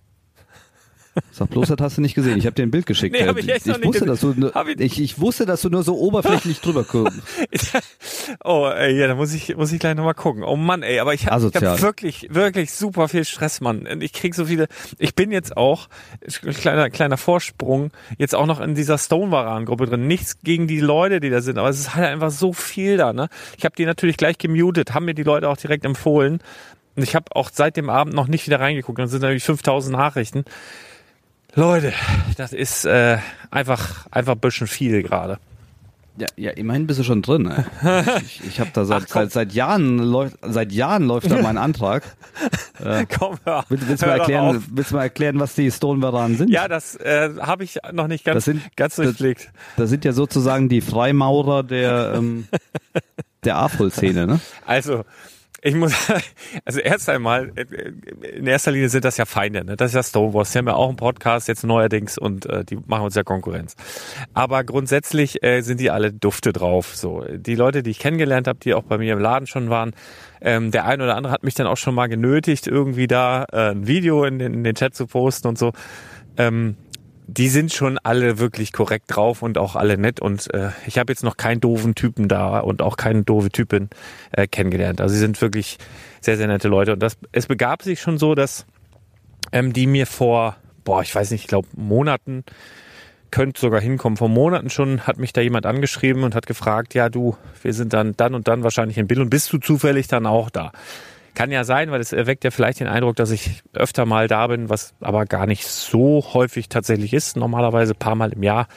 Sag 1.32 1.49
bloß, 1.49 1.67
das 1.69 1.77
hast 1.80 1.97
du 1.97 2.01
nicht 2.01 2.15
gesehen. 2.15 2.38
Ich 2.38 2.45
habe 2.45 2.56
dir 2.56 2.63
ein 2.63 2.71
Bild 2.71 2.86
geschickt. 2.86 3.15
Nee, 3.15 3.23
Äh, 3.25 3.27
hab 3.27 3.38
ich 3.38 3.47
echt 3.49 3.65
noch 3.65 3.77
nicht 3.77 3.86
wusste, 3.88 4.06
gesehen. 4.06 4.51
dass 4.51 4.53
du 4.65 4.71
ich- 4.71 4.80
ich, 4.97 5.01
ich 5.01 5.19
wusste, 5.19 5.45
dass 5.45 5.62
du 5.62 5.69
nur 5.69 5.84
so 5.84 5.97
oberflächlich 5.97 6.60
drüber 6.62 6.84
guckst. 6.84 7.19
oh, 8.43 8.67
ey, 8.67 8.97
ja, 8.99 9.08
da 9.08 9.15
muss 9.15 9.34
ich, 9.34 9.56
muss 9.56 9.71
ich 9.71 9.80
gleich 9.80 9.95
nochmal 9.95 10.13
gucken. 10.13 10.43
Oh 10.43 10.56
Mann, 10.56 10.84
ey, 10.84 10.99
aber 10.99 11.13
ich 11.13 11.27
habe 11.27 11.45
hab 11.53 11.82
wirklich, 11.82 12.27
wirklich 12.32 12.71
super 12.71 13.08
viel 13.08 13.25
Stress, 13.25 13.62
Mann. 13.62 13.88
Ich 14.01 14.13
krieg 14.13 14.36
so 14.36 14.45
viele, 14.45 14.67
ich 14.97 15.15
bin 15.15 15.32
jetzt 15.32 15.58
auch, 15.58 15.88
kleiner, 16.62 16.89
kleiner 16.89 17.17
Vorsprung, 17.17 17.91
jetzt 18.17 18.36
auch 18.36 18.45
noch 18.45 18.60
in 18.60 18.75
dieser 18.75 18.97
Stone-Varan-Gruppe 18.97 19.86
drin. 19.88 20.08
Nichts 20.08 20.39
gegen 20.43 20.67
die 20.67 20.80
Leute, 20.80 21.19
die 21.19 21.30
da 21.30 21.41
sind, 21.41 21.58
aber 21.58 21.69
es 21.69 21.80
ist 21.80 21.95
halt 21.95 22.08
einfach 22.08 22.32
so 22.32 22.53
viel 22.53 22.97
da, 22.97 23.13
ne? 23.13 23.30
Ich 23.58 23.65
habe 23.65 23.75
die 23.75 23.86
natürlich 23.86 24.17
gleich 24.17 24.38
gemutet, 24.38 24.93
haben 24.93 25.06
mir 25.06 25.13
die 25.15 25.23
Leute 25.23 25.49
auch 25.49 25.58
direkt 25.58 25.86
empfohlen. 25.86 26.39
Und 26.95 27.03
ich 27.03 27.13
habe 27.15 27.36
auch 27.36 27.51
seit 27.53 27.77
dem 27.77 27.91
Abend 27.91 28.15
noch 28.15 28.27
nicht 28.27 28.47
wieder 28.47 28.60
reingeguckt. 28.60 28.97
Dann 28.97 29.08
sind 29.08 29.21
natürlich 29.21 29.43
5000 29.43 29.95
Nachrichten. 29.95 30.45
Leute, 31.58 31.91
das 32.38 32.54
ist 32.54 32.86
äh, 32.86 33.17
einfach 33.52 34.06
einfach 34.12 34.34
ein 34.34 34.39
bisschen 34.39 34.67
viel 34.67 35.02
gerade. 35.04 35.39
Ja, 36.20 36.28
ja, 36.36 36.52
immerhin 36.52 36.88
bist 36.88 37.00
du 37.00 37.04
schon 37.04 37.22
drin. 37.22 37.43
Ne? 37.43 37.65
Ich, 38.26 38.41
ich 38.48 38.60
habe 38.60 38.70
da 38.74 38.86
seit, 38.86 39.08
seit 39.10 39.32
seit 39.32 39.54
Jahren 39.54 40.00
läuft 40.00 40.38
seit 40.41 40.72
Jahren 40.72 41.04
läuft 41.04 41.30
da 41.30 41.41
mein 41.41 41.58
Antrag. 41.58 42.04
Komm, 43.20 43.38
hör, 43.43 43.63
Willst, 43.70 43.88
willst, 43.88 44.02
du 44.04 44.08
hör 44.08 44.13
mal 44.13 44.20
erklären, 44.20 44.63
willst 44.72 44.91
du 44.91 44.96
mal 44.96 45.04
erklären, 45.04 45.39
was 45.39 45.54
die 45.56 45.70
Stone 45.72 46.02
Varanen 46.02 46.38
sind? 46.38 46.50
Ja, 46.50 46.67
das 46.67 46.96
äh, 46.96 47.32
habe 47.39 47.63
ich 47.63 47.78
noch 47.91 48.08
nicht 48.08 48.24
ganz, 48.24 48.36
Das 48.36 48.46
sind- 48.46 48.62
ganz 48.76 48.96
das- 48.96 49.06
durchblickt. 49.06 49.50
Das 49.78 49.89
sind 49.89 50.06
ja 50.06 50.12
sozusagen 50.13 50.70
die 50.70 50.82
Freimaurer 50.82 51.63
der 51.63 52.13
ähm, 52.15 52.48
der 53.43 53.58
Afro-Szene, 53.58 54.26
ne? 54.28 54.39
Also, 54.65 55.06
ich 55.62 55.76
muss, 55.76 55.93
also 56.65 56.80
erst 56.80 57.10
einmal, 57.10 57.52
äh, 57.56 57.65
in 58.38 58.48
erster 58.48 58.72
Linie 58.72 58.89
sind 58.89 59.06
das 59.06 59.17
ja 59.17 59.26
Feinde, 59.26 59.63
ne? 59.63 59.76
Das 59.76 59.91
ist 59.91 59.96
ja 59.96 60.04
Stonewalls. 60.04 60.52
Die 60.52 60.58
haben 60.60 60.67
ja 60.67 60.76
auch 60.76 60.88
einen 60.88 60.98
Podcast 60.98 61.48
jetzt 61.48 61.63
neuerdings 61.63 62.17
und 62.17 62.46
äh, 62.46 62.63
die 62.63 62.78
machen 62.86 63.04
uns 63.04 63.15
ja 63.15 63.24
Konkurrenz. 63.24 63.76
Aber 64.34 64.63
grundsätzlich 64.63 65.43
äh, 65.43 65.62
sind 65.62 65.80
die 65.80 65.89
alle 65.89 66.13
dufte 66.13 66.54
drauf. 66.54 66.96
So, 66.96 67.24
die 67.30 67.56
Leute, 67.56 67.84
die 67.84 67.91
ich 67.91 68.00
kennengelernt 68.00 68.48
habe, 68.48 68.60
die 68.60 68.74
auch 68.74 68.84
bei 68.84 68.98
mir 68.98 69.13
im 69.13 69.20
Laden 69.20 69.48
schon 69.48 69.70
waren, 69.70 69.93
ähm, 70.41 70.72
der 70.72 70.86
ein 70.86 71.02
oder 71.02 71.15
andere 71.15 71.34
hat 71.34 71.43
mich 71.43 71.56
dann 71.56 71.67
auch 71.67 71.78
schon 71.78 71.96
mal 71.96 72.08
genötigt, 72.08 72.67
irgendwie 72.67 73.08
da 73.08 73.46
äh, 73.52 73.72
ein 73.72 73.88
Video 73.88 74.24
in 74.24 74.39
den, 74.39 74.54
in 74.54 74.63
den 74.63 74.76
Chat 74.76 74.96
zu 74.96 75.08
posten 75.08 75.48
und 75.48 75.58
so. 75.58 75.74
Ähm, 76.38 76.78
die 77.28 77.50
sind 77.50 77.74
schon 77.74 77.98
alle 77.98 78.40
wirklich 78.40 78.72
korrekt 78.72 79.06
drauf 79.10 79.42
und 79.42 79.58
auch 79.58 79.76
alle 79.76 79.98
nett 79.98 80.22
und 80.22 80.52
äh, 80.54 80.70
ich 80.86 80.98
habe 80.98 81.12
jetzt 81.12 81.24
noch 81.24 81.36
keinen 81.36 81.60
doofen 81.60 81.94
Typen 81.94 82.30
da 82.30 82.60
und 82.60 82.82
auch 82.82 82.96
keine 82.96 83.24
doofe 83.24 83.50
Typin 83.50 83.90
äh, 84.32 84.48
kennengelernt. 84.48 85.02
Also 85.02 85.13
sie 85.13 85.20
sind 85.20 85.40
wirklich 85.42 85.78
sehr, 86.22 86.38
sehr 86.38 86.48
nette 86.48 86.70
Leute 86.70 86.94
und 86.94 87.00
das 87.00 87.18
es 87.34 87.48
begab 87.48 87.84
sich 87.84 88.00
schon 88.00 88.18
so, 88.18 88.34
dass 88.34 88.66
ähm, 89.52 89.74
die 89.74 89.88
mir 89.88 90.08
vor, 90.08 90.56
boah, 90.86 91.02
ich 91.02 91.13
weiß 91.13 91.32
nicht, 91.32 91.42
ich 91.42 91.48
glaube 91.48 91.68
Monaten, 91.76 92.46
könnte 93.30 93.60
sogar 93.60 93.82
hinkommen, 93.82 94.16
vor 94.16 94.30
Monaten 94.30 94.70
schon 94.70 95.02
hat 95.02 95.18
mich 95.18 95.34
da 95.34 95.42
jemand 95.42 95.66
angeschrieben 95.66 96.24
und 96.24 96.34
hat 96.34 96.48
gefragt, 96.48 96.94
ja 96.94 97.10
du, 97.10 97.36
wir 97.62 97.74
sind 97.74 97.92
dann 97.92 98.13
dann 98.16 98.36
und 98.36 98.48
dann 98.48 98.63
wahrscheinlich 98.63 98.98
in 98.98 99.08
Bill 99.08 99.20
und 99.20 99.30
bist 99.30 99.52
du 99.52 99.58
zufällig 99.58 100.08
dann 100.08 100.26
auch 100.26 100.50
da? 100.50 100.72
Kann 101.38 101.52
ja 101.52 101.63
sein, 101.65 101.91
weil 101.91 102.02
es 102.02 102.13
erweckt 102.13 102.43
ja 102.45 102.50
vielleicht 102.50 102.80
den 102.80 102.88
Eindruck, 102.88 103.15
dass 103.15 103.30
ich 103.30 103.62
öfter 103.73 104.08
mal 104.08 104.28
da 104.28 104.47
bin, 104.47 104.71
was 104.71 104.95
aber 105.02 105.28
gar 105.28 105.45
nicht 105.45 105.67
so 105.67 106.26
häufig 106.34 106.67
tatsächlich 106.67 107.13
ist. 107.13 107.38
Normalerweise 107.38 107.93
ein 107.93 108.00
paar 108.00 108.15
Mal 108.15 108.34
im 108.34 108.41
Jahr. 108.41 108.67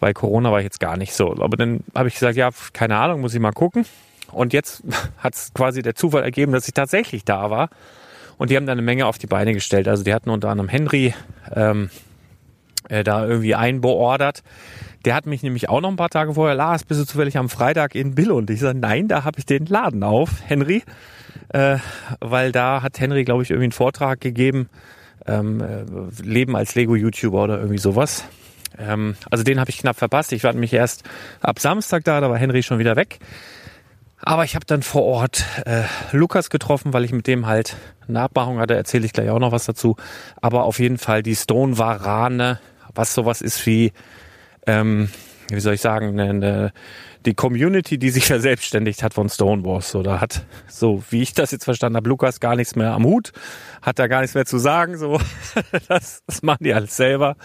Bei 0.00 0.14
Corona 0.14 0.50
war 0.50 0.60
ich 0.60 0.64
jetzt 0.64 0.80
gar 0.80 0.96
nicht 0.96 1.12
so. 1.12 1.32
Aber 1.32 1.58
dann 1.58 1.80
habe 1.94 2.08
ich 2.08 2.14
gesagt, 2.14 2.38
ja, 2.38 2.48
keine 2.72 2.96
Ahnung, 2.96 3.20
muss 3.20 3.34
ich 3.34 3.40
mal 3.40 3.52
gucken. 3.52 3.84
Und 4.32 4.54
jetzt 4.54 4.82
hat 5.18 5.34
es 5.34 5.52
quasi 5.52 5.82
der 5.82 5.94
Zufall 5.94 6.22
ergeben, 6.22 6.52
dass 6.52 6.66
ich 6.66 6.72
tatsächlich 6.72 7.26
da 7.26 7.50
war. 7.50 7.68
Und 8.38 8.48
die 8.48 8.56
haben 8.56 8.64
da 8.64 8.72
eine 8.72 8.80
Menge 8.80 9.04
auf 9.04 9.18
die 9.18 9.26
Beine 9.26 9.52
gestellt. 9.52 9.86
Also 9.86 10.04
die 10.04 10.14
hatten 10.14 10.30
unter 10.30 10.48
anderem 10.48 10.70
Henry 10.70 11.12
ähm, 11.54 11.90
äh, 12.88 13.04
da 13.04 13.26
irgendwie 13.26 13.56
einbeordert. 13.56 14.42
Der 15.04 15.14
hat 15.14 15.26
mich 15.26 15.42
nämlich 15.42 15.68
auch 15.68 15.82
noch 15.82 15.90
ein 15.90 15.96
paar 15.96 16.08
Tage 16.08 16.32
vorher, 16.32 16.54
Lars, 16.54 16.84
bist 16.84 17.02
du 17.02 17.04
zufällig 17.04 17.36
am 17.36 17.50
Freitag 17.50 17.94
in 17.94 18.14
Bill? 18.14 18.30
Und 18.30 18.48
ich 18.48 18.60
sage, 18.60 18.78
nein, 18.78 19.06
da 19.06 19.24
habe 19.24 19.38
ich 19.38 19.44
den 19.44 19.66
Laden 19.66 20.02
auf, 20.02 20.30
Henry. 20.46 20.82
Äh, 21.48 21.78
weil 22.20 22.52
da 22.52 22.82
hat 22.82 22.98
Henry, 23.00 23.24
glaube 23.24 23.42
ich, 23.42 23.50
irgendwie 23.50 23.64
einen 23.64 23.72
Vortrag 23.72 24.20
gegeben, 24.20 24.68
ähm, 25.26 25.60
äh, 25.60 25.84
Leben 26.22 26.56
als 26.56 26.74
Lego-YouTuber 26.74 27.44
oder 27.44 27.58
irgendwie 27.58 27.78
sowas. 27.78 28.24
Ähm, 28.78 29.16
also 29.30 29.44
den 29.44 29.60
habe 29.60 29.70
ich 29.70 29.78
knapp 29.78 29.96
verpasst. 29.96 30.32
Ich 30.32 30.44
war 30.44 30.52
nämlich 30.52 30.72
erst 30.72 31.04
ab 31.40 31.58
Samstag 31.58 32.04
da, 32.04 32.20
da 32.20 32.30
war 32.30 32.38
Henry 32.38 32.62
schon 32.62 32.78
wieder 32.78 32.96
weg. 32.96 33.18
Aber 34.26 34.44
ich 34.44 34.54
habe 34.54 34.64
dann 34.64 34.82
vor 34.82 35.02
Ort 35.02 35.44
äh, 35.66 35.82
Lukas 36.12 36.48
getroffen, 36.48 36.92
weil 36.92 37.04
ich 37.04 37.12
mit 37.12 37.26
dem 37.26 37.46
halt 37.46 37.76
eine 38.08 38.20
Abmachung 38.20 38.58
hatte, 38.58 38.74
erzähle 38.74 39.04
ich 39.04 39.12
gleich 39.12 39.28
auch 39.28 39.38
noch 39.38 39.52
was 39.52 39.66
dazu. 39.66 39.96
Aber 40.40 40.64
auf 40.64 40.78
jeden 40.78 40.98
Fall 40.98 41.22
die 41.22 41.36
Stone 41.36 41.76
Varane, 41.76 42.58
was 42.94 43.14
sowas 43.14 43.42
ist 43.42 43.66
wie, 43.66 43.92
ähm, 44.66 45.10
wie 45.50 45.60
soll 45.60 45.74
ich 45.74 45.82
sagen, 45.82 46.18
eine, 46.18 46.30
eine, 46.30 46.72
die 47.26 47.34
Community, 47.34 47.98
die 47.98 48.10
sich 48.10 48.26
verselbstständigt 48.26 49.02
hat 49.02 49.14
von 49.14 49.28
Stonewalls. 49.28 49.90
So, 49.90 50.02
da 50.02 50.20
hat, 50.20 50.44
so 50.68 51.02
wie 51.10 51.22
ich 51.22 51.34
das 51.34 51.50
jetzt 51.50 51.64
verstanden 51.64 51.96
habe, 51.96 52.08
Lukas 52.08 52.40
gar 52.40 52.56
nichts 52.56 52.76
mehr 52.76 52.92
am 52.92 53.04
Hut, 53.04 53.32
hat 53.82 53.98
da 53.98 54.06
gar 54.06 54.20
nichts 54.20 54.34
mehr 54.34 54.46
zu 54.46 54.58
sagen. 54.58 54.96
So, 54.98 55.20
das, 55.88 56.22
das 56.26 56.42
machen 56.42 56.64
die 56.64 56.74
alles 56.74 56.96
selber. 56.96 57.36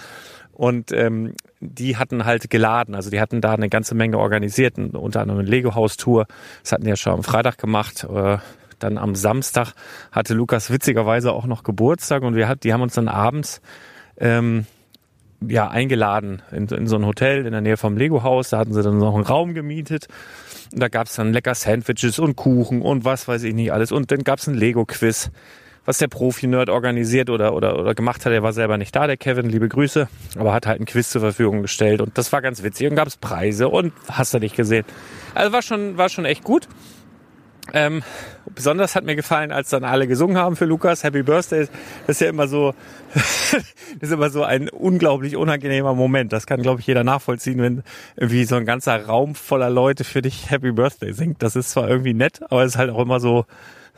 Und 0.52 0.92
ähm, 0.92 1.36
die 1.62 1.96
hatten 1.96 2.26
halt 2.26 2.50
geladen, 2.50 2.94
also 2.94 3.10
die 3.10 3.22
hatten 3.22 3.39
da 3.39 3.54
eine 3.54 3.70
ganze 3.70 3.96
Menge 3.96 4.18
organisiert, 4.18 4.78
unter 4.78 5.22
anderem 5.22 5.39
eine 5.39 5.50
Lego-Haus-Tour. 5.50 6.28
Das 6.63 6.74
hatten 6.74 6.84
die 6.84 6.89
ja 6.89 6.98
schon 6.98 7.13
am 7.13 7.24
Freitag 7.24 7.58
gemacht. 7.58 8.04
Äh, 8.04 8.39
dann 8.80 8.98
am 8.98 9.15
Samstag 9.15 9.74
hatte 10.12 10.34
Lukas 10.34 10.72
witzigerweise 10.72 11.32
auch 11.32 11.46
noch 11.46 11.63
Geburtstag 11.63 12.24
und 12.24 12.36
wir 12.36 12.48
hat, 12.48 12.63
die 12.63 12.74
haben 12.74 12.82
uns 12.82 12.94
dann 12.96 13.08
abends 13.08 13.62
ähm, 14.18 14.65
ja 15.47 15.69
eingeladen 15.69 16.41
in, 16.52 16.67
in 16.67 16.88
so 16.88 16.95
ein 16.97 17.06
Hotel 17.06 17.45
in 17.45 17.52
der 17.52 17.62
Nähe 17.62 17.78
vom 17.78 17.97
Lego-Haus. 17.97 18.49
Da 18.49 18.58
hatten 18.58 18.73
sie 18.73 18.84
dann 18.84 18.97
noch 18.97 19.15
einen 19.15 19.23
Raum 19.23 19.54
gemietet. 19.54 20.08
Und 20.73 20.82
da 20.82 20.88
gab's 20.88 21.15
dann 21.15 21.34
lecker 21.34 21.56
Sandwiches 21.56 22.19
und 22.19 22.36
Kuchen 22.36 22.82
und 22.82 23.06
was 23.06 23.28
weiß 23.28 23.43
ich 23.43 23.54
nicht 23.54 23.71
alles. 23.71 23.91
Und 23.91 24.12
dann 24.12 24.23
gab's 24.23 24.47
ein 24.47 24.54
Lego-Quiz 24.54 25.32
was 25.89 25.97
der 25.97 26.08
Profi-Nerd 26.08 26.69
organisiert 26.69 27.32
oder, 27.32 27.56
oder, 27.56 27.80
oder 27.80 27.95
gemacht 27.95 28.23
hat. 28.23 28.32
Er 28.32 28.43
war 28.43 28.54
selber 28.54 28.78
nicht 28.78 28.95
da, 28.95 29.08
der 29.08 29.17
Kevin, 29.17 29.49
liebe 29.49 29.67
Grüße, 29.67 30.08
aber 30.38 30.54
hat 30.54 30.67
halt 30.67 30.80
ein 30.80 30.86
Quiz 30.86 31.10
zur 31.10 31.21
Verfügung 31.21 31.63
gestellt 31.63 31.99
und 31.99 32.15
das 32.15 32.32
war 32.32 32.43
ganz 32.43 32.62
witzig 32.62 32.88
und 32.89 32.95
gab 32.95 33.08
es 33.08 33.17
Preise 33.17 33.69
und 33.69 33.91
hast 34.08 34.32
du 34.36 34.39
nicht 34.39 34.56
gesehen. 34.56 34.86
Also 35.34 35.52
war 35.52 35.63
schon, 35.63 35.97
war 35.97 36.10
schon 36.10 36.25
echt 36.25 36.43
gut. 36.43 36.67
Ähm, 37.73 38.03
besonders 38.53 38.95
hat 38.95 39.03
mir 39.03 39.15
gefallen, 39.15 39.51
als 39.51 39.69
dann 39.69 39.84
alle 39.84 40.08
gesungen 40.08 40.38
haben 40.38 40.55
für 40.55 40.65
Lukas 40.65 41.03
Happy 41.03 41.23
Birthday. 41.23 41.67
Das 42.08 42.17
ist 42.17 42.21
ja 42.21 42.29
immer 42.29 42.47
so, 42.47 42.73
das 43.13 43.63
ist 44.01 44.12
immer 44.12 44.29
so 44.29 44.43
ein 44.43 44.69
unglaublich 44.69 45.36
unangenehmer 45.36 45.93
Moment. 45.93 46.34
Das 46.34 46.45
kann, 46.45 46.62
glaube 46.62 46.82
ich, 46.82 46.88
jeder 46.88 47.03
nachvollziehen, 47.03 47.62
wenn 47.62 47.84
irgendwie 48.15 48.45
so 48.45 48.55
ein 48.55 48.65
ganzer 48.65 49.05
Raum 49.05 49.36
voller 49.36 49.69
Leute 49.69 50.03
für 50.03 50.21
dich 50.21 50.49
Happy 50.49 50.71
Birthday 50.71 51.13
singt. 51.13 51.41
Das 51.43 51.55
ist 51.55 51.71
zwar 51.71 51.89
irgendwie 51.89 52.13
nett, 52.13 52.41
aber 52.49 52.63
es 52.63 52.73
ist 52.73 52.77
halt 52.77 52.89
auch 52.89 53.01
immer 53.01 53.19
so, 53.19 53.45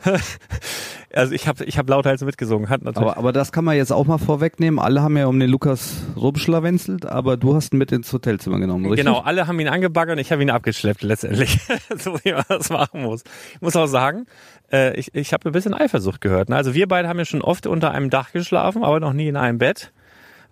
also 1.14 1.32
ich 1.32 1.48
habe 1.48 1.64
ich 1.64 1.78
hab 1.78 1.88
lauthals 1.88 2.22
mitgesungen, 2.22 2.68
hat 2.68 2.82
natürlich. 2.82 3.08
Aber, 3.08 3.18
aber 3.18 3.32
das 3.32 3.52
kann 3.52 3.64
man 3.64 3.76
jetzt 3.76 3.92
auch 3.92 4.06
mal 4.06 4.18
vorwegnehmen. 4.18 4.78
Alle 4.78 5.02
haben 5.02 5.16
ja 5.16 5.26
um 5.26 5.38
den 5.38 5.50
Lukas 5.50 6.02
rumschlawenzelt, 6.16 7.06
aber 7.06 7.36
du 7.36 7.54
hast 7.54 7.72
ihn 7.72 7.78
mit 7.78 7.92
ins 7.92 8.12
Hotelzimmer 8.12 8.58
genommen, 8.58 8.86
richtig? 8.86 9.04
Genau, 9.04 9.20
alle 9.20 9.46
haben 9.46 9.58
ihn 9.60 9.68
angebaggert 9.68 10.16
und 10.16 10.20
ich 10.20 10.32
habe 10.32 10.42
ihn 10.42 10.50
abgeschleppt 10.50 11.02
letztendlich. 11.02 11.58
so 11.96 12.18
wie 12.22 12.32
man 12.32 12.44
das 12.48 12.70
machen 12.70 13.02
muss. 13.02 13.22
Ich 13.54 13.60
muss 13.60 13.76
auch 13.76 13.86
sagen, 13.86 14.26
äh, 14.72 14.94
ich, 14.96 15.14
ich 15.14 15.32
habe 15.32 15.48
ein 15.48 15.52
bisschen 15.52 15.74
Eifersucht 15.74 16.20
gehört. 16.20 16.48
Ne? 16.48 16.56
Also 16.56 16.74
wir 16.74 16.88
beide 16.88 17.08
haben 17.08 17.18
ja 17.18 17.24
schon 17.24 17.42
oft 17.42 17.66
unter 17.66 17.90
einem 17.92 18.10
Dach 18.10 18.32
geschlafen, 18.32 18.82
aber 18.84 19.00
noch 19.00 19.12
nie 19.12 19.28
in 19.28 19.36
einem 19.36 19.58
Bett. 19.58 19.92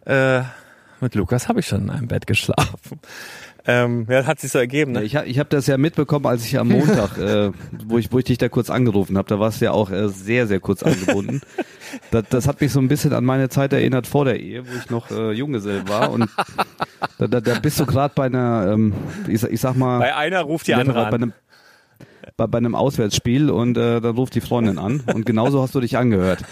Äh, 0.05 0.43
mit 1.01 1.15
Lukas 1.15 1.49
habe 1.49 1.61
ich 1.61 1.67
schon 1.67 1.83
in 1.83 1.91
einem 1.91 2.09
Bett 2.09 2.27
geschlafen. 2.27 3.01
Ähm, 3.67 4.07
ja, 4.09 4.25
hat 4.27 4.41
sich 4.41 4.51
so 4.53 4.59
ergeben. 4.59 4.93
Ne? 4.93 5.03
ich 5.03 5.15
ich 5.15 5.39
habe 5.39 5.49
das 5.51 5.67
ja 5.67 5.77
mitbekommen, 5.77 6.25
als 6.27 6.45
ich 6.45 6.59
am 6.59 6.69
Montag, 6.69 7.19
äh, 7.19 7.51
wo, 7.87 7.99
ich, 7.99 8.11
wo 8.11 8.19
ich 8.19 8.25
dich 8.25 8.39
da 8.39 8.49
kurz 8.49 8.71
angerufen 8.71 9.19
habe, 9.19 9.29
da 9.29 9.39
warst 9.39 9.61
du 9.61 9.67
ja 9.67 9.73
auch 9.73 9.91
äh, 9.91 10.09
sehr, 10.09 10.47
sehr 10.47 10.61
kurz 10.61 10.83
angebunden. 10.83 11.41
Das, 12.13 12.23
das 12.31 12.47
hat 12.47 12.61
mich 12.61 12.71
so 12.71 12.79
ein 12.79 12.87
bisschen 12.87 13.13
an 13.13 13.25
meine 13.25 13.49
Zeit 13.49 13.73
erinnert 13.73 14.07
vor 14.07 14.25
der 14.25 14.39
Ehe, 14.39 14.65
wo 14.65 14.71
ich 14.79 14.91
noch 14.91 15.11
äh, 15.11 15.33
Junggesell 15.33 15.89
war. 15.89 16.13
Und 16.13 16.31
da, 17.19 17.27
da, 17.27 17.41
da 17.41 17.59
bist 17.59 17.81
du 17.81 17.85
gerade 17.87 18.13
bei 18.15 18.27
einer, 18.27 18.71
ähm, 18.73 18.93
ich, 19.27 19.41
sag- 19.41 19.51
ich 19.51 19.61
sag 19.61 19.75
mal, 19.75 19.99
Bei 19.99 20.15
einer 20.15 20.41
ruft 20.43 20.69
die 20.69 20.75
andere 20.75 20.95
grad 21.01 21.11
bei 21.11 21.17
an. 21.17 21.23
einem, 21.25 21.33
bei, 22.37 22.47
bei 22.47 22.59
einem 22.59 22.77
Auswärtsspiel 22.77 23.51
und 23.51 23.77
äh, 23.77 24.01
dann 24.01 24.15
ruft 24.15 24.37
die 24.37 24.41
Freundin 24.41 24.79
an 24.79 25.03
und 25.13 25.27
genauso 25.27 25.61
hast 25.63 25.75
du 25.75 25.81
dich 25.81 25.99
angehört. 25.99 26.45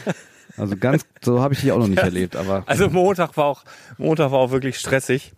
Also 0.56 0.76
ganz, 0.76 1.06
so 1.22 1.40
habe 1.40 1.54
ich 1.54 1.60
dich 1.60 1.70
auch 1.70 1.78
noch 1.78 1.86
nicht 1.86 2.02
erlebt, 2.02 2.34
aber. 2.34 2.64
Also 2.66 2.90
Montag 2.90 3.36
war 3.36 3.44
auch, 3.44 3.62
Montag 3.96 4.32
war 4.32 4.40
auch 4.40 4.50
wirklich 4.50 4.76
stressig. 4.76 5.34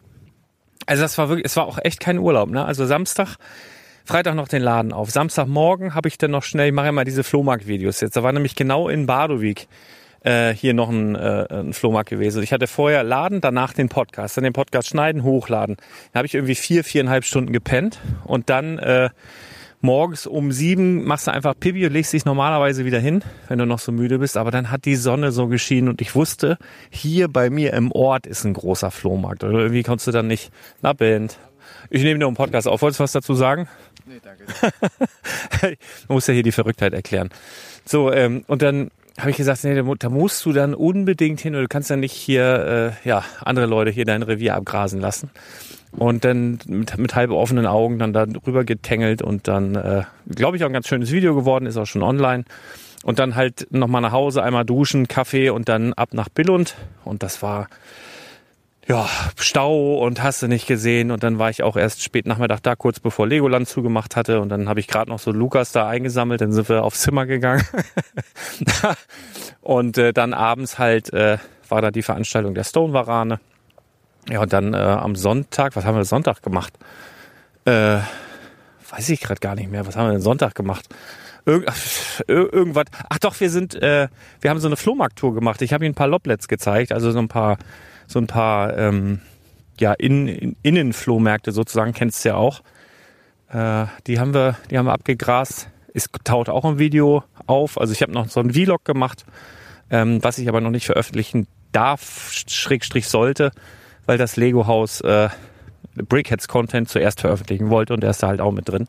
Also 0.90 1.03
das 1.03 1.16
war 1.18 1.29
wirklich, 1.29 1.46
es 1.46 1.57
war 1.57 1.66
auch 1.66 1.79
echt 1.85 2.00
kein 2.00 2.18
Urlaub, 2.18 2.50
ne? 2.50 2.64
Also 2.64 2.85
Samstag, 2.85 3.37
Freitag 4.05 4.35
noch 4.35 4.48
den 4.48 4.61
Laden 4.61 4.92
auf. 4.92 5.09
Samstagmorgen 5.09 5.94
habe 5.94 6.09
ich 6.09 6.18
dann 6.18 6.33
noch 6.33 6.42
schnell, 6.42 6.66
ich 6.66 6.74
mache 6.74 6.87
ja 6.87 6.92
mal 6.92 7.05
diese 7.05 7.22
Flohmarkt-Videos 7.22 8.00
jetzt. 8.00 8.16
Da 8.16 8.24
war 8.24 8.33
nämlich 8.33 8.57
genau 8.57 8.88
in 8.88 9.07
Badowik 9.07 9.68
äh, 10.24 10.53
hier 10.53 10.74
noch 10.74 10.88
ein, 10.88 11.14
äh, 11.14 11.46
ein 11.48 11.74
Flohmarkt 11.74 12.11
gewesen. 12.11 12.42
Ich 12.42 12.53
hatte 12.53 12.66
vorher 12.66 13.05
Laden, 13.05 13.40
danach 13.40 13.72
den 13.72 13.88
Podcast, 13.88 14.37
dann 14.37 14.42
den 14.42 14.53
Podcast 14.53 14.88
schneiden, 14.88 15.22
hochladen. 15.22 15.76
Da 16.12 16.18
habe 16.18 16.26
ich 16.26 16.35
irgendwie 16.35 16.57
vier, 16.57 16.83
viereinhalb 16.83 17.24
Stunden 17.24 17.53
gepennt 17.53 18.00
und 18.24 18.50
dann 18.50 18.81
äh, 18.81 19.11
morgens 19.80 20.26
um 20.26 20.52
sieben 20.52 21.04
machst 21.04 21.26
du 21.26 21.32
einfach 21.32 21.54
Pipi 21.58 21.86
und 21.86 21.92
legst 21.92 22.12
dich 22.12 22.24
normalerweise 22.24 22.84
wieder 22.84 22.98
hin, 22.98 23.22
wenn 23.48 23.58
du 23.58 23.66
noch 23.66 23.78
so 23.78 23.92
müde 23.92 24.18
bist. 24.18 24.36
Aber 24.36 24.50
dann 24.50 24.70
hat 24.70 24.84
die 24.84 24.96
Sonne 24.96 25.32
so 25.32 25.48
geschienen 25.48 25.88
und 25.88 26.00
ich 26.00 26.14
wusste, 26.14 26.58
hier 26.90 27.28
bei 27.28 27.50
mir 27.50 27.72
im 27.72 27.92
Ort 27.92 28.26
ist 28.26 28.44
ein 28.44 28.54
großer 28.54 28.90
Flohmarkt. 28.90 29.44
Oder 29.44 29.60
irgendwie 29.60 29.82
konntest 29.82 30.08
du 30.08 30.12
dann 30.12 30.26
nicht, 30.26 30.50
na 30.82 30.92
Band. 30.92 31.38
Ich 31.88 32.02
nehme 32.02 32.18
nur 32.18 32.28
einen 32.28 32.36
Podcast 32.36 32.68
auf. 32.68 32.82
Wolltest 32.82 33.00
du 33.00 33.04
was 33.04 33.12
dazu 33.12 33.34
sagen? 33.34 33.68
Nee, 34.06 34.20
danke. 34.22 35.76
ich 36.02 36.08
muss 36.08 36.26
ja 36.26 36.34
hier 36.34 36.42
die 36.42 36.52
Verrücktheit 36.52 36.92
erklären. 36.92 37.30
So, 37.84 38.12
ähm, 38.12 38.44
und 38.46 38.62
dann 38.62 38.90
habe 39.18 39.30
ich 39.30 39.36
gesagt, 39.36 39.64
nee, 39.64 39.82
da 39.98 40.08
musst 40.08 40.44
du 40.44 40.52
dann 40.52 40.74
unbedingt 40.74 41.40
hin 41.40 41.54
oder 41.54 41.62
du 41.62 41.68
kannst 41.68 41.90
dann 41.90 42.00
nicht 42.00 42.12
hier 42.12 42.96
äh, 43.04 43.08
ja, 43.08 43.24
andere 43.44 43.66
Leute 43.66 43.90
hier 43.90 44.04
dein 44.04 44.22
Revier 44.22 44.54
abgrasen 44.54 45.00
lassen. 45.00 45.30
Und 45.92 46.24
dann 46.24 46.59
mit, 46.66 46.96
mit 46.98 47.14
halb 47.14 47.31
offenen 47.31 47.66
Augen 47.66 47.98
dann 47.98 48.12
da 48.12 48.26
rüber 48.46 48.64
getängelt 48.64 49.22
und 49.22 49.48
dann, 49.48 49.74
äh, 49.74 50.03
glaube 50.29 50.57
ich, 50.57 50.62
auch 50.62 50.68
ein 50.68 50.72
ganz 50.72 50.88
schönes 50.88 51.11
Video 51.11 51.35
geworden, 51.35 51.66
ist 51.66 51.76
auch 51.76 51.87
schon 51.87 52.03
online. 52.03 52.44
Und 53.03 53.18
dann 53.18 53.35
halt 53.35 53.66
nochmal 53.70 54.03
nach 54.03 54.12
Hause, 54.12 54.42
einmal 54.42 54.64
duschen, 54.64 55.09
Kaffee 55.09 55.50
und 55.50 55.68
dann 55.68 55.92
ab 55.94 56.11
nach 56.12 56.29
Billund. 56.29 56.76
Und 57.05 57.22
das 57.22 57.42
war 57.42 57.68
ja, 58.90 59.09
Stau 59.37 59.98
und 59.98 60.22
hast 60.22 60.42
du 60.42 60.48
nicht 60.48 60.66
gesehen. 60.66 61.11
Und 61.11 61.22
dann 61.22 61.38
war 61.38 61.48
ich 61.48 61.62
auch 61.62 61.76
erst 61.76 62.03
spät 62.03 62.26
Nachmittag 62.26 62.62
da, 62.62 62.74
kurz 62.76 63.00
bevor 63.00 63.26
Legoland 63.26 63.68
zugemacht 63.68 64.16
hatte. 64.16 64.40
Und 64.40 64.48
dann 64.48 64.68
habe 64.68 64.81
ich 64.81 64.88
gerade 64.88 65.11
noch 65.11 65.18
so 65.18 65.31
Lukas 65.31 65.72
da 65.72 65.88
eingesammelt. 65.88 66.40
Dann 66.40 66.53
sind 66.53 66.68
wir 66.68 66.83
aufs 66.83 67.00
Zimmer 67.00 67.24
gegangen. 67.24 67.64
und 69.61 69.96
äh, 69.96 70.12
dann 70.12 70.35
abends 70.35 70.79
halt 70.79 71.12
äh, 71.12 71.38
war 71.68 71.83
da 71.83 71.90
die 71.90 72.03
Veranstaltung 72.03 72.55
der 72.55 72.64
Stone 72.64 72.92
Varane. 72.92 73.40
Ja, 74.28 74.42
und 74.42 74.52
dann 74.52 74.74
äh, 74.74 74.76
am 74.76 75.16
Sonntag, 75.16 75.76
was 75.76 75.85
haben 75.85 75.96
wir 75.96 76.04
Sonntag 76.04 76.42
gemacht? 76.42 76.78
Äh, 77.64 77.98
weiß 78.90 79.09
ich 79.09 79.20
gerade 79.20 79.40
gar 79.40 79.54
nicht 79.54 79.70
mehr. 79.70 79.87
Was 79.87 79.96
haben 79.96 80.09
wir 80.09 80.12
denn 80.12 80.20
Sonntag 80.20 80.54
gemacht? 80.54 80.88
Irg 81.46 81.66
irgendwas. 82.26 82.85
Ach 83.09 83.18
doch, 83.18 83.38
wir 83.40 83.50
sind, 83.50 83.74
äh, 83.74 84.09
wir 84.40 84.50
haben 84.50 84.61
so 84.61 84.68
eine 84.68 84.76
Flohmarkttour 84.76 85.35
gemacht. 85.35 85.62
Ich 85.62 85.72
habe 85.72 85.85
Ihnen 85.85 85.92
ein 85.92 85.96
paar 85.96 86.09
Loblets 86.09 86.48
gezeigt, 86.48 86.92
also 86.92 87.11
so 87.11 87.18
ein 87.18 87.28
paar 87.28 87.59
so 88.06 88.18
ein 88.18 88.26
paar 88.26 88.76
ähm, 88.76 89.20
ja, 89.78 89.92
in, 89.92 90.28
in, 90.28 90.56
Innenflohmärkte 90.62 91.52
sozusagen, 91.52 91.92
kennst 91.92 92.24
du 92.24 92.30
ja 92.30 92.35
auch. 92.35 92.61
Äh, 93.48 93.87
die 94.06 94.18
haben 94.18 94.35
wir, 94.35 94.56
die 94.70 94.78
haben 94.78 94.87
wir 94.87 94.92
abgegrast. 94.92 95.68
Es 95.94 96.09
taut 96.24 96.48
auch 96.48 96.64
ein 96.64 96.78
Video 96.78 97.24
auf. 97.46 97.80
Also 97.80 97.92
ich 97.92 98.02
habe 98.02 98.12
noch 98.12 98.28
so 98.28 98.40
ein 98.40 98.52
Vlog 98.52 98.85
gemacht, 98.85 99.24
ähm, 99.90 100.22
was 100.22 100.38
ich 100.38 100.48
aber 100.48 100.61
noch 100.61 100.70
nicht 100.70 100.87
veröffentlichen 100.87 101.46
darf, 101.72 102.33
Schrägstrich 102.33 103.09
sollte, 103.09 103.52
weil 104.10 104.18
das 104.18 104.34
Lego-Haus 104.34 105.02
äh, 105.02 105.28
Brickheads 105.94 106.48
Content 106.48 106.88
zuerst 106.88 107.20
veröffentlichen 107.20 107.70
wollte 107.70 107.94
und 107.94 108.00
der 108.00 108.10
ist 108.10 108.20
da 108.24 108.26
halt 108.26 108.40
auch 108.40 108.50
mit 108.50 108.68
drin. 108.68 108.88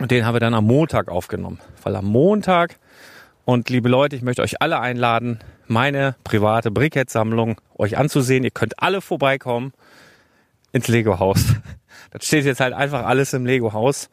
Und 0.00 0.10
den 0.10 0.24
haben 0.24 0.34
wir 0.34 0.40
dann 0.40 0.54
am 0.54 0.64
Montag 0.64 1.10
aufgenommen. 1.10 1.60
Weil 1.82 1.94
am 1.96 2.06
Montag, 2.06 2.76
und 3.44 3.68
liebe 3.68 3.90
Leute, 3.90 4.16
ich 4.16 4.22
möchte 4.22 4.40
euch 4.40 4.62
alle 4.62 4.80
einladen, 4.80 5.40
meine 5.66 6.16
private 6.24 6.70
Brickhead-Sammlung 6.70 7.60
euch 7.76 7.98
anzusehen. 7.98 8.42
Ihr 8.42 8.52
könnt 8.52 8.82
alle 8.82 9.02
vorbeikommen 9.02 9.74
ins 10.72 10.88
Lego-Haus. 10.88 11.44
Das 12.10 12.24
steht 12.24 12.46
jetzt 12.46 12.60
halt 12.60 12.72
einfach 12.72 13.04
alles 13.04 13.34
im 13.34 13.44
Lego-Haus. 13.44 14.08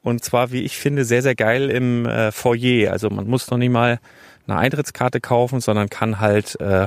Und 0.00 0.24
zwar, 0.24 0.50
wie 0.50 0.62
ich 0.62 0.78
finde, 0.78 1.04
sehr, 1.04 1.20
sehr 1.20 1.34
geil 1.34 1.68
im 1.68 2.06
äh, 2.06 2.32
Foyer. 2.32 2.90
Also 2.90 3.10
man 3.10 3.28
muss 3.28 3.50
noch 3.50 3.58
nicht 3.58 3.70
mal 3.70 4.00
eine 4.46 4.56
Eintrittskarte 4.56 5.20
kaufen, 5.20 5.60
sondern 5.60 5.90
kann 5.90 6.20
halt 6.20 6.58
äh, 6.58 6.86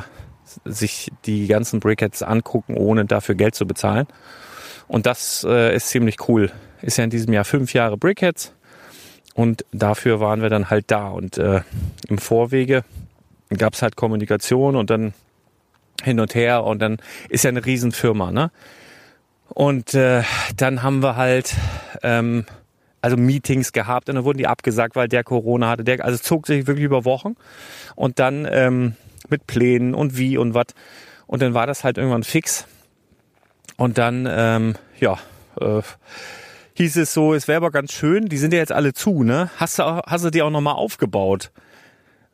sich 0.66 1.12
die 1.26 1.48
ganzen 1.48 1.80
Brickheads 1.80 2.24
angucken, 2.24 2.76
ohne 2.76 3.06
dafür 3.06 3.36
Geld 3.36 3.56
zu 3.56 3.66
bezahlen. 3.66 4.08
Und 4.88 5.06
das 5.06 5.46
äh, 5.48 5.76
ist 5.76 5.90
ziemlich 5.90 6.28
cool. 6.28 6.52
Ist 6.82 6.98
ja 6.98 7.04
in 7.04 7.10
diesem 7.10 7.34
Jahr 7.34 7.46
fünf 7.46 7.74
Jahre 7.74 7.98
Brickheads. 7.98 8.54
Und 9.36 9.66
dafür 9.72 10.20
waren 10.20 10.42
wir 10.42 10.50
dann 10.50 10.70
halt 10.70 10.86
da. 10.88 11.10
Und 11.10 11.38
äh, 11.38 11.62
im 12.08 12.18
Vorwege 12.18 12.84
gab 13.58 13.74
es 13.74 13.82
halt 13.82 13.96
Kommunikation 13.96 14.76
und 14.76 14.90
dann 14.90 15.14
hin 16.04 16.20
und 16.20 16.36
her 16.36 16.64
und 16.64 16.80
dann 16.80 16.98
ist 17.30 17.44
ja 17.44 17.50
eine 17.50 17.66
Riesenfirma, 17.66 18.32
ne? 18.32 18.52
Und 19.50 19.96
äh, 19.96 20.24
dann 20.56 20.84
haben 20.84 21.02
wir 21.02 21.16
halt 21.16 21.56
ähm, 22.04 22.46
also 23.02 23.18
Meetings 23.18 23.72
gehabt 23.72 24.08
und 24.08 24.16
dann 24.16 24.24
wurden 24.24 24.38
die 24.38 24.48
abgesagt, 24.48 24.96
weil 24.96 25.08
der 25.08 25.24
Corona 25.24 25.70
hatte. 25.70 25.84
Der, 25.84 26.06
also 26.06 26.20
zog 26.20 26.46
sich 26.46 26.68
wirklich 26.68 26.86
über 26.86 27.04
Wochen 27.04 27.36
und 27.96 28.20
dann 28.20 28.48
ähm, 28.50 28.96
mit 29.32 29.48
Plänen 29.48 29.94
und 29.94 30.18
wie 30.18 30.38
und 30.38 30.54
was. 30.54 30.68
Und 31.28 31.42
dann 31.42 31.54
war 31.54 31.68
das 31.68 31.84
halt 31.84 31.98
irgendwann 31.98 32.24
fix. 32.24 32.66
Und 33.78 33.98
dann, 33.98 34.28
ähm, 34.30 34.76
ja, 35.00 35.18
äh, 35.60 35.82
hieß 36.74 36.98
es 36.98 37.14
so, 37.14 37.34
es 37.34 37.48
wäre 37.48 37.58
aber 37.58 37.72
ganz 37.72 37.94
schön, 37.94 38.26
die 38.28 38.38
sind 38.38 38.54
ja 38.54 38.60
jetzt 38.60 38.72
alle 38.72 38.94
zu, 38.94 39.24
ne? 39.24 39.50
Hast 39.58 39.80
du, 39.80 39.84
hast 39.84 40.26
du 40.26 40.30
die 40.30 40.42
auch 40.42 40.50
nochmal 40.50 40.76
aufgebaut? 40.76 41.52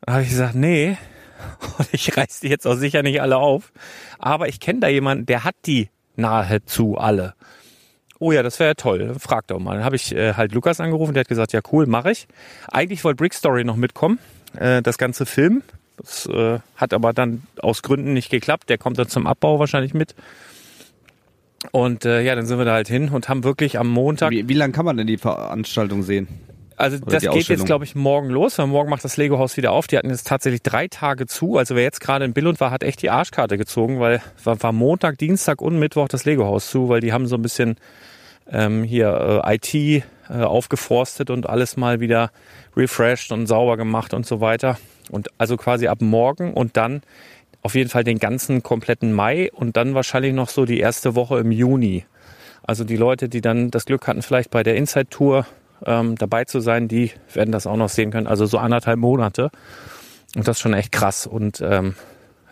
Da 0.00 0.14
habe 0.14 0.22
ich 0.22 0.30
gesagt, 0.30 0.54
nee. 0.54 0.96
Und 1.78 1.88
ich 1.92 2.16
reiß 2.16 2.40
die 2.40 2.48
jetzt 2.48 2.66
auch 2.66 2.76
sicher 2.76 3.02
nicht 3.02 3.20
alle 3.20 3.36
auf. 3.36 3.72
Aber 4.18 4.48
ich 4.48 4.60
kenne 4.60 4.80
da 4.80 4.88
jemanden, 4.88 5.26
der 5.26 5.44
hat 5.44 5.56
die 5.66 5.90
nahezu 6.16 6.96
alle. 6.96 7.34
Oh 8.18 8.32
ja, 8.32 8.42
das 8.42 8.58
wäre 8.58 8.70
ja 8.70 8.74
toll. 8.74 9.14
Frag 9.18 9.46
doch 9.48 9.58
mal. 9.58 9.74
Dann 9.74 9.84
habe 9.84 9.96
ich 9.96 10.14
äh, 10.14 10.34
halt 10.34 10.52
Lukas 10.52 10.80
angerufen, 10.80 11.12
der 11.12 11.20
hat 11.20 11.28
gesagt, 11.28 11.52
ja 11.52 11.60
cool, 11.72 11.86
mache 11.86 12.12
ich. 12.12 12.26
Eigentlich 12.72 13.04
wollte 13.04 13.16
Brick 13.16 13.34
Story 13.34 13.64
noch 13.64 13.76
mitkommen, 13.76 14.18
äh, 14.58 14.80
das 14.80 14.96
ganze 14.96 15.26
Film. 15.26 15.62
Das 15.96 16.26
äh, 16.26 16.58
hat 16.76 16.92
aber 16.92 17.12
dann 17.12 17.42
aus 17.60 17.82
Gründen 17.82 18.12
nicht 18.12 18.30
geklappt. 18.30 18.68
Der 18.68 18.78
kommt 18.78 18.98
dann 18.98 19.08
zum 19.08 19.26
Abbau 19.26 19.58
wahrscheinlich 19.58 19.94
mit. 19.94 20.14
Und 21.72 22.04
äh, 22.04 22.22
ja, 22.22 22.34
dann 22.34 22.46
sind 22.46 22.58
wir 22.58 22.64
da 22.64 22.74
halt 22.74 22.88
hin 22.88 23.08
und 23.08 23.28
haben 23.28 23.44
wirklich 23.44 23.78
am 23.78 23.88
Montag. 23.88 24.30
Wie, 24.30 24.48
wie 24.48 24.54
lange 24.54 24.72
kann 24.72 24.84
man 24.84 24.96
denn 24.96 25.06
die 25.06 25.16
Veranstaltung 25.16 26.02
sehen? 26.02 26.28
Also 26.76 26.98
Oder 26.98 27.18
das 27.18 27.22
geht 27.22 27.48
jetzt, 27.48 27.64
glaube 27.64 27.84
ich, 27.84 27.94
morgen 27.94 28.28
los, 28.28 28.58
weil 28.58 28.66
morgen 28.66 28.90
macht 28.90 29.02
das 29.02 29.16
Lego-Haus 29.16 29.56
wieder 29.56 29.72
auf. 29.72 29.86
Die 29.86 29.96
hatten 29.96 30.10
jetzt 30.10 30.26
tatsächlich 30.26 30.62
drei 30.62 30.88
Tage 30.88 31.26
zu. 31.26 31.56
Also 31.56 31.74
wer 31.74 31.82
jetzt 31.82 32.00
gerade 32.00 32.26
in 32.26 32.34
Billund 32.34 32.60
war, 32.60 32.70
hat 32.70 32.82
echt 32.82 33.00
die 33.00 33.08
Arschkarte 33.08 33.56
gezogen, 33.56 33.98
weil 33.98 34.20
war, 34.44 34.62
war 34.62 34.72
Montag, 34.72 35.16
Dienstag 35.16 35.62
und 35.62 35.78
Mittwoch 35.78 36.08
das 36.08 36.26
Lego-Haus 36.26 36.68
zu, 36.68 36.90
weil 36.90 37.00
die 37.00 37.14
haben 37.14 37.26
so 37.26 37.36
ein 37.36 37.42
bisschen 37.42 37.76
ähm, 38.50 38.84
hier 38.84 39.42
äh, 39.44 39.54
IT 39.54 39.74
äh, 39.74 40.02
aufgeforstet 40.28 41.30
und 41.30 41.48
alles 41.48 41.78
mal 41.78 42.00
wieder 42.00 42.30
refreshed 42.76 43.32
und 43.32 43.46
sauber 43.46 43.78
gemacht 43.78 44.12
und 44.12 44.26
so 44.26 44.40
weiter. 44.42 44.78
Und 45.10 45.28
also 45.38 45.56
quasi 45.56 45.88
ab 45.88 46.00
morgen 46.00 46.52
und 46.52 46.76
dann 46.76 47.02
auf 47.62 47.74
jeden 47.74 47.90
Fall 47.90 48.04
den 48.04 48.18
ganzen 48.18 48.62
kompletten 48.62 49.12
Mai 49.12 49.50
und 49.52 49.76
dann 49.76 49.94
wahrscheinlich 49.94 50.32
noch 50.32 50.48
so 50.48 50.64
die 50.64 50.80
erste 50.80 51.14
Woche 51.14 51.38
im 51.38 51.50
Juni. 51.50 52.04
Also 52.62 52.84
die 52.84 52.96
Leute, 52.96 53.28
die 53.28 53.40
dann 53.40 53.70
das 53.70 53.84
Glück 53.84 54.06
hatten, 54.06 54.22
vielleicht 54.22 54.50
bei 54.50 54.62
der 54.62 54.76
Inside 54.76 55.08
Tour 55.08 55.46
ähm, 55.84 56.16
dabei 56.16 56.44
zu 56.44 56.60
sein, 56.60 56.88
die 56.88 57.12
werden 57.32 57.52
das 57.52 57.66
auch 57.66 57.76
noch 57.76 57.88
sehen 57.88 58.10
können. 58.10 58.26
Also 58.26 58.46
so 58.46 58.58
anderthalb 58.58 58.98
Monate. 58.98 59.50
Und 60.34 60.46
das 60.46 60.56
ist 60.56 60.60
schon 60.60 60.74
echt 60.74 60.92
krass 60.92 61.26
und 61.26 61.60
ähm, 61.60 61.94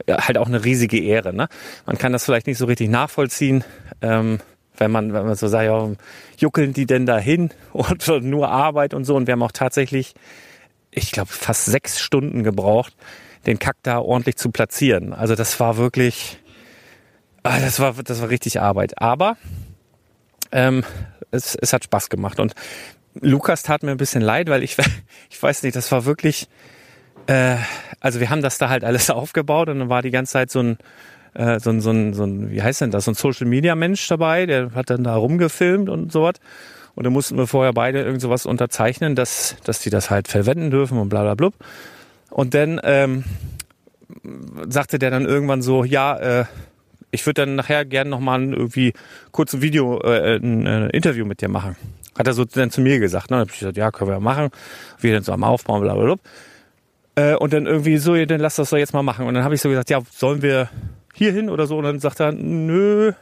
ja, 0.07 0.27
halt 0.27 0.39
auch 0.39 0.47
eine 0.47 0.65
riesige 0.65 1.01
Ehre. 1.03 1.35
Ne? 1.35 1.49
Man 1.87 1.99
kann 1.99 2.13
das 2.13 2.25
vielleicht 2.25 2.47
nicht 2.47 2.59
so 2.59 2.67
richtig 2.67 2.89
nachvollziehen, 2.89 3.65
ähm, 4.03 4.41
wenn 4.77 4.91
man, 4.91 5.13
wenn 5.13 5.27
man 5.27 5.35
so 5.35 5.49
sagt, 5.49 5.67
ja, 5.67 5.91
juckeln 6.39 6.73
die 6.73 6.87
denn 6.87 7.07
dahin 7.07 7.51
und 7.73 8.07
nur 8.23 8.49
Arbeit 8.49 8.95
und 8.95 9.05
so. 9.05 9.17
Und 9.17 9.27
wir 9.27 9.33
haben 9.33 9.43
auch 9.43 9.53
tatsächlich, 9.53 10.15
ich 10.95 11.11
glaube, 11.11 11.31
fast 11.31 11.67
sechs 11.67 12.01
Stunden 12.01 12.43
gebraucht, 12.43 12.95
den 13.47 13.59
Kack 13.59 13.77
da 13.83 13.99
ordentlich 13.99 14.37
zu 14.37 14.51
platzieren. 14.51 15.13
Also 15.13 15.35
das 15.35 15.59
war 15.61 15.77
wirklich, 15.77 16.39
ah, 17.43 17.59
das 17.59 17.81
war, 17.81 17.95
das 17.95 18.21
war 18.21 18.29
richtig 18.29 18.61
Arbeit. 18.61 19.01
Aber 19.01 19.37
ähm, 20.53 20.85
es, 21.31 21.57
es 21.57 21.73
hat 21.73 21.85
Spaß 21.85 22.09
gemacht. 22.09 22.41
Und 22.41 22.55
Lukas 23.21 23.63
tat 23.63 23.83
mir 23.83 23.91
ein 23.91 23.97
bisschen 23.97 24.23
leid, 24.23 24.49
weil 24.49 24.63
ich, 24.63 24.77
ich 25.31 25.43
weiß 25.43 25.63
nicht, 25.65 25.77
das 25.77 25.91
war 25.93 26.05
wirklich, 26.05 26.49
äh, 27.27 27.57
also 28.01 28.21
wir 28.21 28.31
haben 28.31 28.43
das 28.43 28.59
da 28.59 28.69
halt 28.69 28.85
alles 28.85 29.11
aufgebaut 29.11 29.69
und 29.69 29.81
dann 29.81 29.89
war 29.89 30.03
die 30.03 30.11
ganze 30.11 30.33
Zeit 30.33 30.51
so 30.51 30.61
ein, 30.61 30.79
äh, 31.35 31.59
so 31.59 31.71
ein, 31.71 31.81
so 31.81 31.91
ein, 31.91 32.15
so 32.15 32.25
ein, 32.25 32.51
wie 32.51 32.63
heißt 32.63 32.81
denn 32.81 32.91
das, 32.93 33.05
so 33.05 33.11
ein 33.11 33.15
Social 33.15 33.47
Media 33.47 33.75
Mensch 33.75 34.07
dabei, 34.09 34.47
der 34.47 34.73
hat 34.75 34.91
dann 34.91 35.05
da 35.05 35.17
rumgefilmt 35.17 35.89
und 35.89 36.13
sowas. 36.13 36.35
Und 36.95 37.05
dann 37.05 37.13
mussten 37.13 37.37
wir 37.37 37.47
vorher 37.47 37.73
beide 37.73 38.03
irgend 38.03 38.21
sowas 38.21 38.47
unterzeichnen, 38.47 39.15
dass, 39.15 39.57
dass 39.65 39.81
die 39.81 39.91
das 39.91 40.11
halt 40.11 40.29
verwenden 40.29 40.71
dürfen 40.71 40.99
und 40.99 41.09
bla 41.09 41.23
bla 41.23 41.35
blub. 41.35 41.55
Und 42.31 42.55
dann 42.55 42.81
ähm, 42.85 43.25
sagte 44.69 44.99
der 44.99 45.11
dann 45.11 45.25
irgendwann 45.25 45.63
so, 45.63 45.85
ja, 45.85 46.17
äh, 46.17 46.45
ich 47.11 47.27
würde 47.27 47.43
dann 47.43 47.55
nachher 47.55 47.85
gerne 47.85 48.11
nochmal 48.11 48.43
irgendwie 48.43 48.93
kurz 49.31 49.55
ein 49.55 49.63
Video, 49.63 50.01
äh, 50.03 50.37
ein, 50.37 50.67
ein 50.67 50.91
Interview 50.91 51.25
mit 51.25 51.41
dir 51.41 51.49
machen. 51.49 51.77
Hat 52.19 52.27
er 52.27 52.33
so 52.33 52.45
dann 52.45 52.71
zu 52.71 52.81
mir 52.81 52.99
gesagt. 52.99 53.31
Ne? 53.31 53.37
Dann 53.37 53.47
hab 53.47 53.53
ich 53.53 53.59
gesagt, 53.59 53.77
ja, 53.77 53.91
können 53.91 54.11
wir 54.11 54.21
machen. 54.21 54.51
Wir 55.01 55.15
dann 55.15 55.23
so 55.23 55.33
am 55.33 55.45
Aufbauen, 55.45 55.81
bla 55.81 55.95
bla 55.95 56.05
bla. 56.05 56.17
Äh, 57.17 57.37
und 57.37 57.53
dann 57.53 57.67
irgendwie 57.67 57.99
so, 57.99 58.15
ja, 58.15 58.27
dann 58.27 58.41
lass 58.41 58.57
das 58.57 58.71
doch 58.71 58.79
jetzt 58.79 58.93
mal 58.93 59.03
machen. 59.03 59.27
Und 59.27 59.35
dann 59.35 59.45
habe 59.45 59.55
ich 59.55 59.61
so 59.61 59.69
gesagt, 59.69 59.91
ja, 59.91 60.01
sollen 60.11 60.43
wir 60.43 60.69
hier 61.15 61.33
hin 61.33 61.49
oder 61.51 61.67
so? 61.67 61.79
Und 61.79 61.85
dann 61.85 62.01
sagt 62.01 62.21
er, 62.21 62.33
nö, 62.33 63.13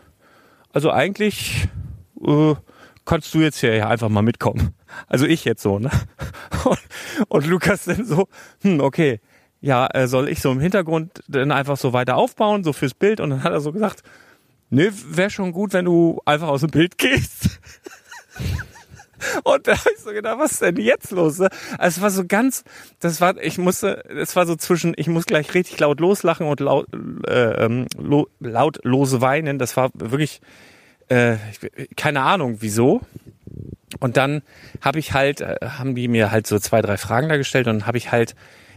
also 0.73 0.91
eigentlich 0.91 1.69
äh, 2.27 2.55
kannst 3.05 3.35
du 3.35 3.41
jetzt 3.41 3.61
hier 3.61 3.89
einfach 3.89 4.09
mal 4.09 4.23
mitkommen. 4.23 4.75
Also 5.07 5.27
ich 5.27 5.45
jetzt 5.45 5.63
so, 5.63 5.79
ne? 5.79 5.91
Und, 6.65 6.79
und 7.29 7.47
Lukas 7.47 7.85
dann 7.85 8.05
so, 8.05 8.29
hm, 8.63 8.81
okay, 8.81 9.21
ja, 9.61 9.87
äh, 9.95 10.09
soll 10.09 10.29
ich 10.29 10.41
so 10.41 10.51
im 10.51 10.61
Hintergrund 10.61 11.23
dann 11.29 11.53
einfach 11.53 11.77
so 11.77 11.93
weiter 11.93 12.17
aufbauen, 12.17 12.65
so 12.65 12.73
fürs 12.73 12.95
Bild? 12.95 13.21
Und 13.21 13.31
dann 13.31 13.45
hat 13.45 13.53
er 13.53 13.61
so 13.61 13.73
gesagt, 13.73 14.03
nee, 14.71 14.91
wäre 15.07 15.31
schon 15.31 15.53
gut, 15.53 15.73
wenn 15.73 15.85
du 15.85 16.21
einfach 16.25 16.49
aus 16.49 16.61
dem 16.63 16.71
Bild 16.71 16.99
gehst. 16.99 17.61
Und 19.45 19.69
da 19.69 19.79
habe 19.79 19.91
ich 19.95 20.03
so 20.03 20.11
gedacht, 20.11 20.39
was 20.39 20.53
ist 20.53 20.63
denn 20.63 20.77
jetzt 20.77 21.13
los? 21.13 21.39
ne? 21.39 21.49
Also 21.79 21.99
es 21.99 22.03
war 22.03 22.11
so 22.11 22.25
ganz, 22.27 22.65
das 22.99 23.21
war, 23.21 23.41
ich 23.41 23.57
musste, 23.57 24.05
es 24.09 24.35
war 24.35 24.47
so 24.47 24.57
zwischen, 24.57 24.95
ich 24.97 25.07
muss 25.07 25.27
gleich 25.27 25.55
richtig 25.55 25.79
laut 25.79 26.01
loslachen 26.01 26.47
und 26.49 26.59
laut, 26.59 26.87
äh, 27.29 27.65
ähm, 27.65 27.87
lo, 27.97 28.29
laut 28.41 28.81
lose 28.83 29.21
weinen. 29.21 29.61
Das 29.61 29.77
war 29.77 29.91
wirklich, 29.95 30.41
äh, 31.09 31.37
keine 31.97 32.23
Ahnung, 32.23 32.59
wieso. 32.61 33.03
Und 34.01 34.17
dann 34.17 34.43
habe 34.81 34.99
ich 34.99 35.13
halt, 35.13 35.41
äh, 35.41 35.57
haben 35.63 35.95
die 35.95 36.09
mir 36.09 36.31
halt 36.31 36.47
so 36.47 36.59
zwei, 36.59 36.83
drei 36.83 36.97
Fragen 36.97 37.29
da 37.29 37.37
gestellt 37.37 37.69
und 37.69 37.87
habe 37.87 37.99
ich 37.99 38.11
halt 38.13 38.35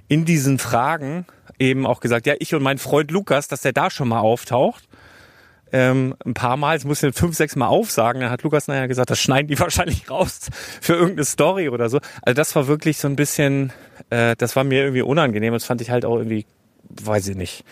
in 0.08 0.26
diesen 0.26 0.60
Fragen 0.60 1.26
eben 1.60 1.86
auch 1.86 2.00
gesagt, 2.00 2.28
ja, 2.28 2.36
ich 2.40 2.54
und 2.54 2.64
mein 2.64 2.78
Freund 2.78 3.12
Lukas, 3.12 3.48
dass 3.48 3.62
der 3.62 3.74
da 3.74 3.90
schon 3.90 4.08
mal 4.08 4.20
auftaucht. 4.20 4.88
Ähm, 5.72 6.16
ein 6.24 6.34
paar 6.34 6.58
Mal, 6.58 6.78
es 6.78 6.86
muss 6.86 7.02
ich 7.02 7.16
fünf, 7.16 7.36
sechs 7.36 7.56
Mal 7.56 7.68
aufsagen. 7.68 8.22
Dann 8.22 8.30
hat 8.30 8.44
Lukas 8.44 8.68
nachher 8.68 8.88
gesagt, 8.88 9.10
das 9.10 9.20
schneiden 9.20 9.48
die 9.48 9.60
wahrscheinlich 9.60 10.10
raus 10.10 10.50
für 10.82 10.94
irgendeine 10.94 11.26
Story 11.26 11.70
oder 11.70 11.90
so. 11.90 12.00
Also 12.22 12.36
das 12.36 12.56
war 12.56 12.68
wirklich 12.68 12.98
so 12.98 13.08
ein 13.08 13.16
bisschen, 13.16 13.74
äh, 14.10 14.36
das 14.38 14.56
war 14.56 14.64
mir 14.64 14.82
irgendwie 14.82 15.02
unangenehm. 15.02 15.54
Das 15.54 15.66
fand 15.66 15.82
ich 15.82 15.90
halt 15.90 16.06
auch 16.06 16.18
irgendwie, 16.18 16.46
weiß 16.90 17.28
ich 17.30 17.36
nicht, 17.36 17.66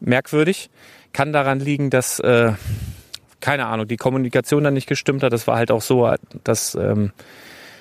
merkwürdig. 0.00 0.70
Kann 1.12 1.32
daran 1.32 1.60
liegen, 1.60 1.90
dass, 1.90 2.18
äh, 2.20 2.52
keine 3.46 3.66
Ahnung, 3.66 3.86
die 3.86 3.96
Kommunikation 3.96 4.64
dann 4.64 4.74
nicht 4.74 4.88
gestimmt 4.88 5.22
hat. 5.22 5.32
Das 5.32 5.46
war 5.46 5.56
halt 5.56 5.70
auch 5.70 5.80
so, 5.80 6.12
dass 6.42 6.74
ähm, 6.74 7.12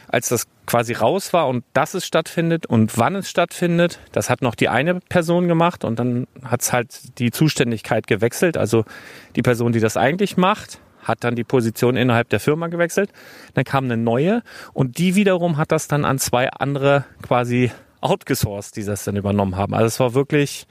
als 0.08 0.30
das 0.30 0.46
quasi 0.68 0.94
raus 0.94 1.34
war 1.34 1.48
und 1.48 1.64
dass 1.74 1.96
es 1.96 2.06
stattfindet 2.06 2.68
und 2.68 3.00
wann 3.00 3.16
es 3.16 3.32
stattfindet, 3.32 3.98
das 4.12 4.30
hat 4.30 4.44
noch 4.44 4.54
die 4.54 4.70
eine 4.70 5.00
Person 5.00 5.48
gemacht 5.48 5.84
und 5.84 5.98
dann 5.98 6.28
hat 6.44 6.62
es 6.62 6.72
halt 6.72 7.18
die 7.18 7.32
Zuständigkeit 7.32 8.06
gewechselt. 8.06 8.58
Also 8.58 8.86
die 9.36 9.42
Person, 9.42 9.72
die 9.72 9.80
das 9.80 9.98
eigentlich 9.98 10.38
macht, 10.38 10.80
hat 11.02 11.24
dann 11.24 11.36
die 11.36 11.44
Position 11.44 11.98
innerhalb 11.98 12.30
der 12.30 12.40
Firma 12.40 12.68
gewechselt. 12.68 13.10
Dann 13.56 13.64
kam 13.64 13.86
eine 13.86 13.98
neue 13.98 14.44
und 14.72 15.00
die 15.00 15.16
wiederum 15.16 15.58
hat 15.58 15.72
das 15.72 15.88
dann 15.88 16.06
an 16.06 16.20
zwei 16.20 16.48
andere 16.52 17.06
quasi 17.24 17.72
outgesourced, 18.02 18.76
die 18.76 18.84
das 18.84 19.04
dann 19.04 19.16
übernommen 19.16 19.58
haben. 19.58 19.74
Also 19.74 19.88
es 19.88 20.00
war 20.00 20.14
wirklich 20.14 20.68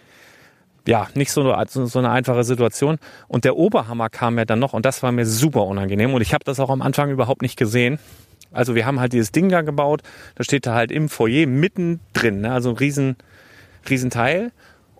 ja, 0.87 1.09
nicht 1.14 1.33
so 1.33 1.53
eine, 1.53 1.66
so 1.66 1.99
eine 1.99 2.11
einfache 2.11 2.44
Situation. 2.44 2.99
Und 3.29 3.44
der 3.44 3.57
Oberhammer 3.57 4.11
kam 4.11 4.38
ja 4.38 4.44
dann 4.44 4.59
noch 4.59 4.73
und 4.73 4.85
das 4.85 5.03
war 5.03 5.12
mir 5.12 5.27
super 5.27 5.64
unangenehm. 5.64 6.14
Und 6.14 6.20
ich 6.20 6.35
habe 6.35 6.44
das 6.44 6.61
auch 6.61 6.70
am 6.70 6.83
Anfang 6.83 7.11
überhaupt 7.11 7.42
nicht 7.42 7.57
gesehen. 7.57 7.99
Also 8.53 8.75
wir 8.75 8.87
haben 8.87 9.01
halt 9.01 9.12
dieses 9.12 9.33
Ding 9.33 9.49
da 9.49 9.62
gebaut, 9.62 10.03
da 10.37 10.44
steht 10.44 10.66
da 10.66 10.75
halt 10.75 10.92
im 10.92 11.09
Foyer 11.09 11.47
mittendrin, 11.47 12.42
ne? 12.42 12.53
also 12.53 12.70
ein 12.70 12.77
riesen, 12.77 13.16
riesen 13.88 14.11
Teil. 14.11 14.53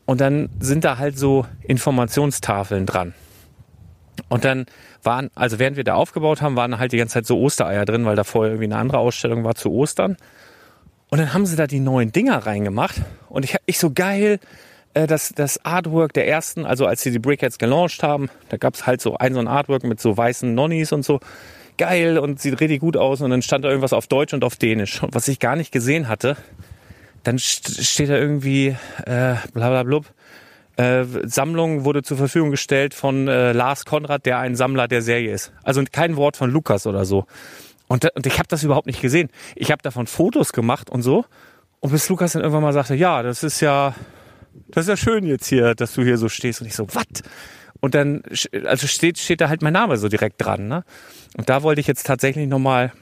Und 0.07 0.20
dann 0.20 0.51
sind 0.59 0.85
da 0.85 0.99
halt 0.99 1.18
so 1.18 1.47
Informationstafeln 1.62 2.85
dran. 2.85 3.14
Und 4.29 4.44
dann 4.44 4.66
waren, 5.03 5.31
also 5.35 5.59
während 5.59 5.77
wir 5.77 5.85
da 5.85 5.94
aufgebaut 5.94 6.42
haben, 6.42 6.57
waren 6.57 6.79
halt 6.79 6.92
die 6.92 6.99
ganze 6.99 7.14
Zeit 7.14 7.27
so 7.27 7.38
Ostereier 7.40 7.85
drin, 7.85 8.05
weil 8.05 8.16
da 8.16 8.25
vorher 8.25 8.53
irgendwie 8.53 8.66
eine 8.66 8.77
andere 8.77 8.99
Ausstellung 8.99 9.44
war 9.44 9.55
zu 9.55 9.70
Ostern. 9.70 10.16
Und 11.09 11.18
dann 11.18 11.33
haben 11.33 11.47
sie 11.47 11.57
da 11.57 11.66
die 11.66 11.81
neuen 11.81 12.12
Dinger 12.12 12.38
reingemacht. 12.47 13.03
Und 13.29 13.44
ich, 13.44 13.57
ich 13.66 13.79
so 13.79 13.92
geil, 13.92 14.40
äh, 14.94 15.07
das, 15.07 15.33
das 15.35 15.64
Artwork 15.64 16.12
der 16.12 16.26
ersten, 16.26 16.64
also 16.64 16.87
als 16.87 17.02
sie 17.02 17.11
die 17.11 17.18
Brickheads 17.18 17.59
gelauncht 17.59 18.02
haben, 18.02 18.30
da 18.48 18.57
gab 18.57 18.74
es 18.74 18.87
halt 18.87 19.00
so 19.00 19.16
ein 19.16 19.35
so 19.35 19.40
ein 19.40 19.48
Artwork 19.48 19.85
mit 19.85 20.00
so 20.00 20.16
weißen 20.16 20.54
Nonnies 20.54 20.92
und 20.92 21.04
so. 21.04 21.20
Geil 21.76 22.18
und 22.18 22.40
sieht 22.40 22.61
richtig 22.61 22.80
gut 22.80 22.96
aus. 22.96 23.20
Und 23.20 23.30
dann 23.30 23.42
stand 23.42 23.64
da 23.64 23.68
irgendwas 23.68 23.92
auf 23.92 24.07
Deutsch 24.07 24.33
und 24.33 24.44
auf 24.44 24.57
Dänisch. 24.57 25.02
Und 25.02 25.14
was 25.14 25.26
ich 25.26 25.40
gar 25.40 25.57
nicht 25.57 25.72
gesehen 25.72 26.09
hatte, 26.09 26.37
dann 27.24 27.38
st 27.38 27.85
steht 27.85 28.11
da 28.11 28.16
irgendwie 28.16 28.76
äh, 29.07 29.35
bla 29.52 29.70
bla 29.70 29.83
blub. 29.83 30.07
Äh, 30.76 31.04
Sammlung 31.24 31.85
wurde 31.85 32.02
zur 32.02 32.16
Verfügung 32.16 32.50
gestellt 32.50 32.94
von 32.94 33.28
äh, 33.28 33.52
Lars 33.52 33.85
Konrad, 33.85 34.26
der 34.26 34.38
ein 34.38 34.57
Sammler 34.57 34.88
der 34.88 35.02
Serie 35.02 35.33
ist. 35.33 35.52
Also 35.62 35.83
kein 35.90 36.16
Wort 36.16 36.37
von 36.37 36.50
Lukas 36.50 36.87
oder 36.87 37.04
so. 37.04 37.26
Und, 37.87 38.09
und 38.14 38.26
ich 38.26 38.38
habe 38.38 38.48
das 38.48 38.62
überhaupt 38.62 38.87
nicht 38.87 39.00
gesehen. 39.00 39.28
Ich 39.57 39.70
habe 39.70 39.83
davon 39.83 40.07
Fotos 40.07 40.52
gemacht 40.52 40.90
und 40.90 41.02
so. 41.02 41.24
Und 41.80 41.90
bis 41.90 42.09
Lukas 42.09 42.33
dann 42.33 42.42
irgendwann 42.42 42.62
mal 42.62 42.72
sagte, 42.72 42.94
ja, 42.94 43.22
das 43.22 43.42
ist 43.42 43.61
ja, 43.61 43.94
das 44.69 44.85
ist 44.85 44.88
ja 44.88 44.97
schön 44.97 45.27
jetzt 45.27 45.47
hier, 45.47 45.75
dass 45.75 45.95
du 45.95 46.03
hier 46.03 46.19
so 46.19 46.29
stehst. 46.29 46.61
Und 46.61 46.67
ich 46.67 46.75
so, 46.75 46.87
was? 46.93 47.05
Und 47.81 47.95
dann, 47.95 48.23
also 48.64 48.87
steht, 48.87 49.19
steht 49.19 49.40
da 49.40 49.49
halt 49.49 49.62
mein 49.62 49.73
Name 49.73 49.97
so 49.97 50.09
direkt 50.09 50.43
dran. 50.43 50.69
Ne? 50.69 50.85
Und 51.37 51.49
da 51.49 51.62
wollte 51.62 51.81
ich 51.81 51.87
jetzt 51.87 52.07
tatsächlich 52.07 52.49
nochmal, 52.49 52.93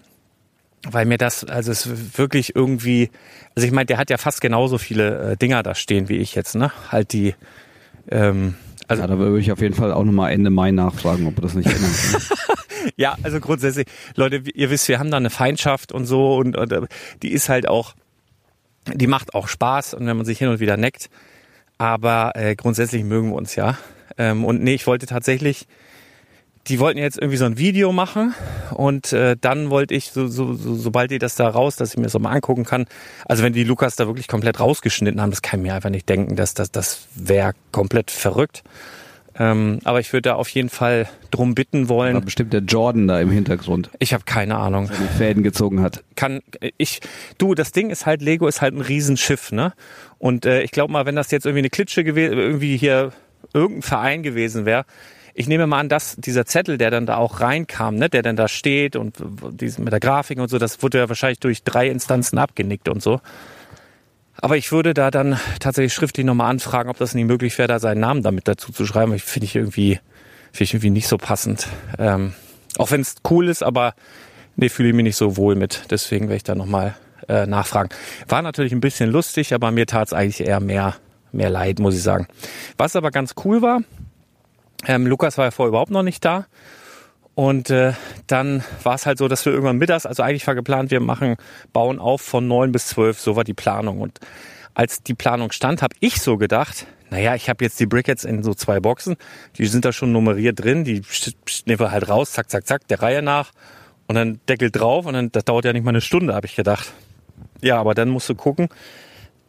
weil 0.88 1.06
mir 1.06 1.18
das, 1.18 1.44
also 1.44 1.70
es 1.70 1.86
ist 1.86 2.18
wirklich 2.18 2.56
irgendwie, 2.56 3.10
also 3.54 3.66
ich 3.66 3.72
meine, 3.72 3.86
der 3.86 3.98
hat 3.98 4.10
ja 4.10 4.18
fast 4.18 4.40
genauso 4.40 4.78
viele 4.78 5.32
äh, 5.32 5.36
Dinger 5.36 5.62
da 5.62 5.74
stehen 5.74 6.08
wie 6.08 6.16
ich 6.16 6.34
jetzt, 6.34 6.56
ne? 6.56 6.72
Halt 6.90 7.12
die, 7.12 7.36
ähm, 8.10 8.56
also 8.88 9.02
Ja, 9.02 9.06
da 9.06 9.18
würde 9.18 9.38
ich 9.38 9.52
auf 9.52 9.60
jeden 9.60 9.74
Fall 9.74 9.92
auch 9.92 10.04
nochmal 10.04 10.32
Ende 10.32 10.50
Mai 10.50 10.72
nachfragen, 10.72 11.26
ob 11.26 11.40
das 11.40 11.54
nicht 11.54 11.66
ändern 11.66 11.92
können. 12.10 12.24
Ja, 12.96 13.16
also 13.22 13.38
grundsätzlich, 13.38 13.86
Leute, 14.16 14.42
ihr 14.54 14.70
wisst, 14.70 14.88
wir 14.88 14.98
haben 14.98 15.10
da 15.10 15.16
eine 15.16 15.30
Feindschaft 15.30 15.92
und 15.92 16.04
so 16.04 16.36
und, 16.36 16.56
und 16.56 16.72
äh, 16.72 16.82
die 17.22 17.30
ist 17.30 17.48
halt 17.48 17.68
auch, 17.68 17.94
die 18.92 19.06
macht 19.06 19.34
auch 19.34 19.46
Spaß 19.46 19.94
und 19.94 20.06
wenn 20.06 20.16
man 20.16 20.26
sich 20.26 20.38
hin 20.38 20.48
und 20.48 20.58
wieder 20.58 20.76
neckt. 20.76 21.08
Aber 21.82 22.36
äh, 22.36 22.54
grundsätzlich 22.54 23.02
mögen 23.02 23.30
wir 23.30 23.34
uns 23.34 23.56
ja. 23.56 23.76
Ähm, 24.16 24.44
und 24.44 24.62
nee, 24.62 24.74
ich 24.74 24.86
wollte 24.86 25.06
tatsächlich, 25.06 25.66
die 26.68 26.78
wollten 26.78 27.00
jetzt 27.00 27.18
irgendwie 27.18 27.38
so 27.38 27.44
ein 27.44 27.58
Video 27.58 27.90
machen 27.90 28.36
und 28.72 29.12
äh, 29.12 29.36
dann 29.40 29.68
wollte 29.68 29.92
ich, 29.92 30.12
so, 30.12 30.28
so, 30.28 30.54
so, 30.54 30.76
sobald 30.76 31.10
die 31.10 31.18
das 31.18 31.34
da 31.34 31.48
raus, 31.48 31.74
dass 31.74 31.90
ich 31.90 31.96
mir 31.96 32.04
das 32.04 32.14
auch 32.14 32.20
mal 32.20 32.30
angucken 32.30 32.64
kann. 32.64 32.86
Also 33.24 33.42
wenn 33.42 33.52
die 33.52 33.64
Lukas 33.64 33.96
da 33.96 34.06
wirklich 34.06 34.28
komplett 34.28 34.60
rausgeschnitten 34.60 35.20
haben, 35.20 35.30
das 35.30 35.42
kann 35.42 35.58
ich 35.58 35.66
mir 35.66 35.74
einfach 35.74 35.90
nicht 35.90 36.08
denken, 36.08 36.36
dass 36.36 36.54
das, 36.54 36.70
das 36.70 37.08
wäre 37.16 37.54
komplett 37.72 38.12
verrückt. 38.12 38.62
Ähm, 39.38 39.78
aber 39.84 40.00
ich 40.00 40.12
würde 40.12 40.30
da 40.30 40.34
auf 40.34 40.48
jeden 40.50 40.68
Fall 40.68 41.08
drum 41.30 41.54
bitten 41.54 41.88
War 41.88 41.96
wollen. 41.96 42.24
bestimmt 42.24 42.52
der 42.52 42.60
Jordan 42.60 43.08
da 43.08 43.20
im 43.20 43.30
Hintergrund, 43.30 43.90
Ich 43.98 44.12
habe 44.12 44.24
keine 44.24 44.56
Ahnung. 44.56 44.88
der 44.88 44.96
die 44.98 45.16
Fäden 45.18 45.42
gezogen 45.42 45.80
hat. 45.80 46.04
Kann 46.16 46.40
ich 46.76 47.00
du, 47.38 47.54
das 47.54 47.72
Ding 47.72 47.90
ist 47.90 48.04
halt 48.04 48.20
Lego 48.20 48.46
ist 48.46 48.60
halt 48.60 48.74
ein 48.74 48.82
Riesenschiff, 48.82 49.52
ne? 49.52 49.72
Und 50.18 50.44
äh, 50.44 50.62
ich 50.62 50.70
glaube 50.70 50.92
mal, 50.92 51.06
wenn 51.06 51.16
das 51.16 51.30
jetzt 51.30 51.46
irgendwie 51.46 51.60
eine 51.60 51.70
Klitsche 51.70 52.04
gewesen, 52.04 52.36
irgendwie 52.38 52.76
hier 52.76 53.12
irgendein 53.54 53.82
Verein 53.82 54.22
gewesen 54.22 54.66
wäre, 54.66 54.84
ich 55.34 55.48
nehme 55.48 55.66
mal 55.66 55.80
an, 55.80 55.88
dass 55.88 56.16
dieser 56.16 56.44
Zettel, 56.44 56.76
der 56.76 56.90
dann 56.90 57.06
da 57.06 57.16
auch 57.16 57.40
reinkam, 57.40 57.96
ne, 57.96 58.10
der 58.10 58.22
dann 58.22 58.36
da 58.36 58.48
steht 58.48 58.96
und 58.96 59.16
mit 59.78 59.92
der 59.92 60.00
Grafik 60.00 60.38
und 60.38 60.48
so, 60.48 60.58
das 60.58 60.82
wurde 60.82 60.98
ja 60.98 61.08
wahrscheinlich 61.08 61.40
durch 61.40 61.62
drei 61.64 61.88
Instanzen 61.88 62.38
abgenickt 62.38 62.88
und 62.88 63.02
so. 63.02 63.20
Aber 64.40 64.56
ich 64.56 64.72
würde 64.72 64.94
da 64.94 65.10
dann 65.10 65.38
tatsächlich 65.60 65.92
schriftlich 65.92 66.26
nochmal 66.26 66.50
anfragen, 66.50 66.90
ob 66.90 66.98
das 66.98 67.14
nicht 67.14 67.26
möglich 67.26 67.56
wäre, 67.58 67.68
da 67.68 67.78
seinen 67.78 68.00
Namen 68.00 68.22
damit 68.22 68.48
dazu 68.48 68.72
zu 68.72 68.86
schreiben. 68.86 69.14
Ich 69.14 69.22
finde 69.22 69.44
ich 69.44 69.56
irgendwie, 69.56 70.00
finde 70.52 70.64
ich 70.64 70.74
irgendwie 70.74 70.90
nicht 70.90 71.08
so 71.08 71.18
passend. 71.18 71.68
Ähm, 71.98 72.32
auch 72.78 72.90
wenn 72.90 73.02
es 73.02 73.16
cool 73.30 73.48
ist, 73.48 73.62
aber 73.62 73.94
nee, 74.56 74.68
fühle 74.68 74.88
ich 74.88 74.94
mich 74.94 75.04
nicht 75.04 75.16
so 75.16 75.36
wohl 75.36 75.54
mit. 75.54 75.84
Deswegen 75.90 76.26
werde 76.26 76.36
ich 76.36 76.44
da 76.44 76.54
nochmal 76.54 76.94
äh, 77.28 77.46
nachfragen. 77.46 77.90
War 78.28 78.42
natürlich 78.42 78.72
ein 78.72 78.80
bisschen 78.80 79.10
lustig, 79.10 79.54
aber 79.54 79.70
mir 79.70 79.86
tat 79.86 80.08
es 80.08 80.12
eigentlich 80.12 80.46
eher 80.46 80.60
mehr, 80.60 80.96
mehr 81.30 81.50
leid, 81.50 81.78
muss 81.78 81.94
ich 81.94 82.02
sagen. 82.02 82.26
Was 82.78 82.96
aber 82.96 83.10
ganz 83.10 83.34
cool 83.44 83.62
war, 83.62 83.82
ähm, 84.86 85.06
Lukas 85.06 85.38
war 85.38 85.46
ja 85.46 85.50
vorher 85.50 85.68
überhaupt 85.68 85.90
noch 85.90 86.02
nicht 86.02 86.24
da. 86.24 86.46
Und 87.34 87.70
äh, 87.70 87.94
dann 88.26 88.62
war 88.82 88.94
es 88.94 89.06
halt 89.06 89.18
so, 89.18 89.26
dass 89.26 89.44
wir 89.46 89.52
irgendwann 89.52 89.78
mittags, 89.78 90.04
also 90.04 90.22
eigentlich 90.22 90.46
war 90.46 90.54
geplant, 90.54 90.90
wir 90.90 91.00
machen, 91.00 91.36
bauen 91.72 91.98
auf 91.98 92.20
von 92.20 92.46
neun 92.46 92.72
bis 92.72 92.88
zwölf, 92.88 93.18
so 93.18 93.36
war 93.36 93.44
die 93.44 93.54
Planung. 93.54 94.00
Und 94.00 94.20
als 94.74 95.02
die 95.02 95.14
Planung 95.14 95.50
stand, 95.50 95.82
habe 95.82 95.94
ich 96.00 96.20
so 96.20 96.36
gedacht, 96.36 96.86
naja, 97.10 97.34
ich 97.34 97.48
habe 97.48 97.64
jetzt 97.64 97.78
die 97.80 97.86
Brickets 97.86 98.24
in 98.24 98.42
so 98.42 98.54
zwei 98.54 98.80
Boxen, 98.80 99.16
die 99.56 99.66
sind 99.66 99.84
da 99.84 99.92
schon 99.92 100.12
nummeriert 100.12 100.62
drin, 100.62 100.84
die 100.84 101.02
schnippen 101.04 101.86
wir 101.86 101.90
halt 101.90 102.08
raus, 102.08 102.32
zack, 102.32 102.50
zack, 102.50 102.66
zack, 102.66 102.88
der 102.88 103.02
Reihe 103.02 103.22
nach 103.22 103.52
und 104.06 104.14
dann 104.14 104.40
Deckel 104.48 104.70
drauf 104.70 105.06
und 105.06 105.14
dann, 105.14 105.32
das 105.32 105.44
dauert 105.44 105.64
ja 105.64 105.72
nicht 105.72 105.84
mal 105.84 105.90
eine 105.90 106.00
Stunde, 106.00 106.34
habe 106.34 106.46
ich 106.46 106.56
gedacht. 106.56 106.92
Ja, 107.60 107.78
aber 107.78 107.94
dann 107.94 108.08
musst 108.08 108.28
du 108.28 108.34
gucken, 108.34 108.68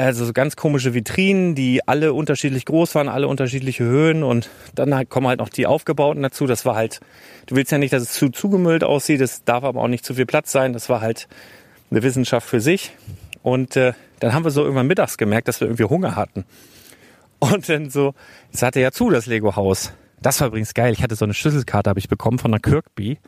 also 0.04 0.26
so 0.26 0.34
ganz 0.34 0.56
komische 0.56 0.94
Vitrinen, 0.94 1.56
die 1.56 1.88
alle 1.88 2.14
unterschiedlich 2.14 2.66
groß 2.66 2.96
waren, 2.96 3.10
alle 3.10 3.28
unterschiedliche 3.28 3.84
Höhen 3.84 4.24
und 4.24 4.50
dann 4.76 4.94
halt 4.96 5.10
kommen 5.10 5.28
halt 5.28 5.40
noch 5.40 5.50
die 5.50 5.68
aufgebauten 5.68 6.22
dazu. 6.22 6.48
Das 6.48 6.66
war 6.66 6.76
halt, 6.76 7.00
du 7.46 7.56
willst 7.56 7.72
ja 7.72 7.78
nicht, 7.78 7.94
dass 7.94 8.04
es 8.04 8.14
zu 8.14 8.30
zugemüllt 8.30 8.84
aussieht, 8.84 9.22
es 9.22 9.44
darf 9.44 9.64
aber 9.64 9.82
auch 9.82 9.88
nicht 9.88 10.06
zu 10.06 10.16
viel 10.16 10.26
Platz 10.26 10.52
sein. 10.52 10.74
Das 10.74 10.90
war 10.90 11.02
halt 11.02 11.28
eine 11.92 12.04
Wissenschaft 12.04 12.48
für 12.48 12.60
sich. 12.60 12.92
Und 13.42 13.76
äh, 13.76 13.94
dann 14.20 14.34
haben 14.34 14.44
wir 14.46 14.52
so 14.52 14.64
irgendwann 14.64 14.88
mittags 14.88 15.18
gemerkt, 15.18 15.48
dass 15.48 15.60
wir 15.60 15.68
irgendwie 15.68 15.84
Hunger 15.84 16.16
hatten. 16.16 16.46
Und 17.40 17.68
dann 17.68 17.90
so, 17.90 18.14
es 18.54 18.62
hatte 18.62 18.80
ja 18.80 18.92
zu, 18.92 19.10
das 19.10 19.26
Lego-Haus. 19.26 19.92
Das 20.22 20.40
war 20.40 20.48
übrigens 20.48 20.74
geil. 20.74 20.94
Ich 20.94 21.04
hatte 21.04 21.16
so 21.16 21.26
eine 21.26 21.34
Schlüsselkarte, 21.34 21.90
habe 21.90 22.00
ich 22.00 22.08
bekommen 22.08 22.40
von 22.40 22.52
der 22.52 22.62
Kirkby. 22.62 23.20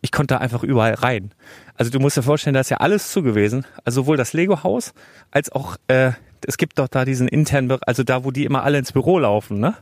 ich 0.00 0.12
konnte 0.12 0.34
da 0.34 0.40
einfach 0.40 0.62
überall 0.62 0.94
rein. 0.94 1.32
Also 1.78 1.92
du 1.92 2.00
musst 2.00 2.16
dir 2.16 2.22
vorstellen, 2.22 2.54
da 2.54 2.60
ist 2.60 2.70
ja 2.70 2.78
alles 2.78 3.12
zu 3.12 3.22
gewesen. 3.22 3.64
Also 3.84 4.02
sowohl 4.02 4.16
das 4.16 4.32
Lego-Haus 4.32 4.92
als 5.30 5.50
auch, 5.52 5.76
äh, 5.86 6.10
es 6.44 6.58
gibt 6.58 6.78
doch 6.78 6.88
da 6.88 7.04
diesen 7.04 7.28
internen, 7.28 7.78
also 7.86 8.02
da, 8.02 8.24
wo 8.24 8.32
die 8.32 8.44
immer 8.44 8.64
alle 8.64 8.78
ins 8.78 8.92
Büro 8.92 9.18
laufen, 9.18 9.60
ne? 9.60 9.74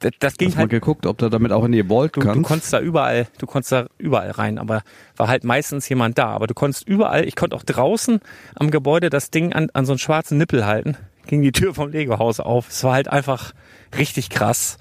Das, 0.00 0.12
das 0.18 0.36
ging 0.36 0.48
Hast 0.48 0.56
mal 0.56 0.60
halt 0.62 0.70
geguckt, 0.70 1.06
ob 1.06 1.16
du 1.16 1.30
damit 1.30 1.52
auch 1.52 1.64
in 1.64 1.72
die 1.72 1.82
Vault 1.84 2.14
Du, 2.16 2.20
du 2.20 2.26
kannst? 2.26 2.42
konntest 2.44 2.72
da 2.72 2.80
überall, 2.80 3.28
du 3.38 3.46
konntest 3.46 3.72
da 3.72 3.86
überall 3.96 4.30
rein, 4.30 4.58
aber 4.58 4.82
war 5.16 5.28
halt 5.28 5.42
meistens 5.44 5.88
jemand 5.88 6.18
da. 6.18 6.26
Aber 6.28 6.46
du 6.46 6.52
konntest 6.54 6.86
überall, 6.86 7.24
ich 7.26 7.34
konnte 7.34 7.56
auch 7.56 7.62
draußen 7.62 8.20
am 8.56 8.70
Gebäude 8.70 9.08
das 9.08 9.30
Ding 9.30 9.54
an, 9.54 9.70
an 9.72 9.86
so 9.86 9.92
einen 9.92 9.98
schwarzen 9.98 10.36
Nippel 10.36 10.66
halten, 10.66 10.98
ging 11.26 11.40
die 11.40 11.52
Tür 11.52 11.72
vom 11.72 11.90
Lego-Haus 11.90 12.40
auf. 12.40 12.68
Es 12.68 12.84
war 12.84 12.92
halt 12.92 13.08
einfach 13.08 13.52
richtig 13.96 14.28
krass. 14.28 14.76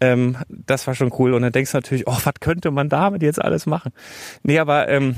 Ähm, 0.00 0.36
das 0.48 0.86
war 0.86 0.94
schon 0.94 1.12
cool. 1.18 1.34
Und 1.34 1.42
dann 1.42 1.52
denkst 1.52 1.72
du 1.72 1.76
natürlich, 1.76 2.06
oh, 2.06 2.16
was 2.24 2.34
könnte 2.40 2.70
man 2.70 2.88
damit 2.88 3.22
jetzt 3.22 3.42
alles 3.42 3.66
machen? 3.66 3.92
Nee, 4.44 4.60
aber 4.60 4.88
ähm, 4.88 5.16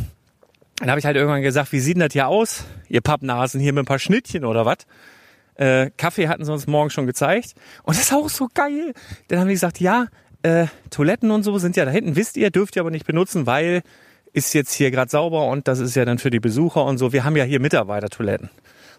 dann 0.80 0.90
habe 0.90 0.98
ich 0.98 1.06
halt 1.06 1.16
irgendwann 1.16 1.42
gesagt, 1.42 1.72
wie 1.72 1.80
sieht 1.80 1.96
denn 1.96 2.00
das 2.00 2.12
hier 2.12 2.26
aus, 2.26 2.64
ihr 2.88 3.00
Pappnasen 3.00 3.60
hier 3.60 3.72
mit 3.72 3.82
ein 3.82 3.86
paar 3.86 3.98
Schnittchen 3.98 4.44
oder 4.44 4.64
was? 4.66 4.78
Äh, 5.54 5.90
Kaffee 5.96 6.26
hatten 6.26 6.44
sie 6.44 6.52
uns 6.52 6.66
morgen 6.66 6.90
schon 6.90 7.06
gezeigt. 7.06 7.54
Und 7.82 7.96
das 7.96 8.04
ist 8.04 8.12
auch 8.14 8.30
so 8.30 8.48
geil. 8.52 8.94
Dann 9.28 9.40
haben 9.40 9.48
die 9.48 9.54
gesagt, 9.54 9.78
ja, 9.78 10.06
äh, 10.42 10.66
Toiletten 10.88 11.30
und 11.30 11.42
so 11.42 11.58
sind 11.58 11.76
ja 11.76 11.84
da 11.84 11.90
hinten, 11.90 12.16
wisst 12.16 12.38
ihr, 12.38 12.50
dürft 12.50 12.76
ihr 12.76 12.80
aber 12.80 12.90
nicht 12.90 13.06
benutzen, 13.06 13.46
weil 13.46 13.82
ist 14.32 14.54
jetzt 14.54 14.72
hier 14.72 14.90
gerade 14.90 15.10
sauber 15.10 15.46
und 15.46 15.68
das 15.68 15.80
ist 15.80 15.96
ja 15.96 16.04
dann 16.04 16.18
für 16.18 16.30
die 16.30 16.40
Besucher 16.40 16.84
und 16.84 16.98
so. 16.98 17.12
Wir 17.12 17.24
haben 17.24 17.36
ja 17.36 17.44
hier 17.44 17.60
Mitarbeitertoiletten. 17.60 18.48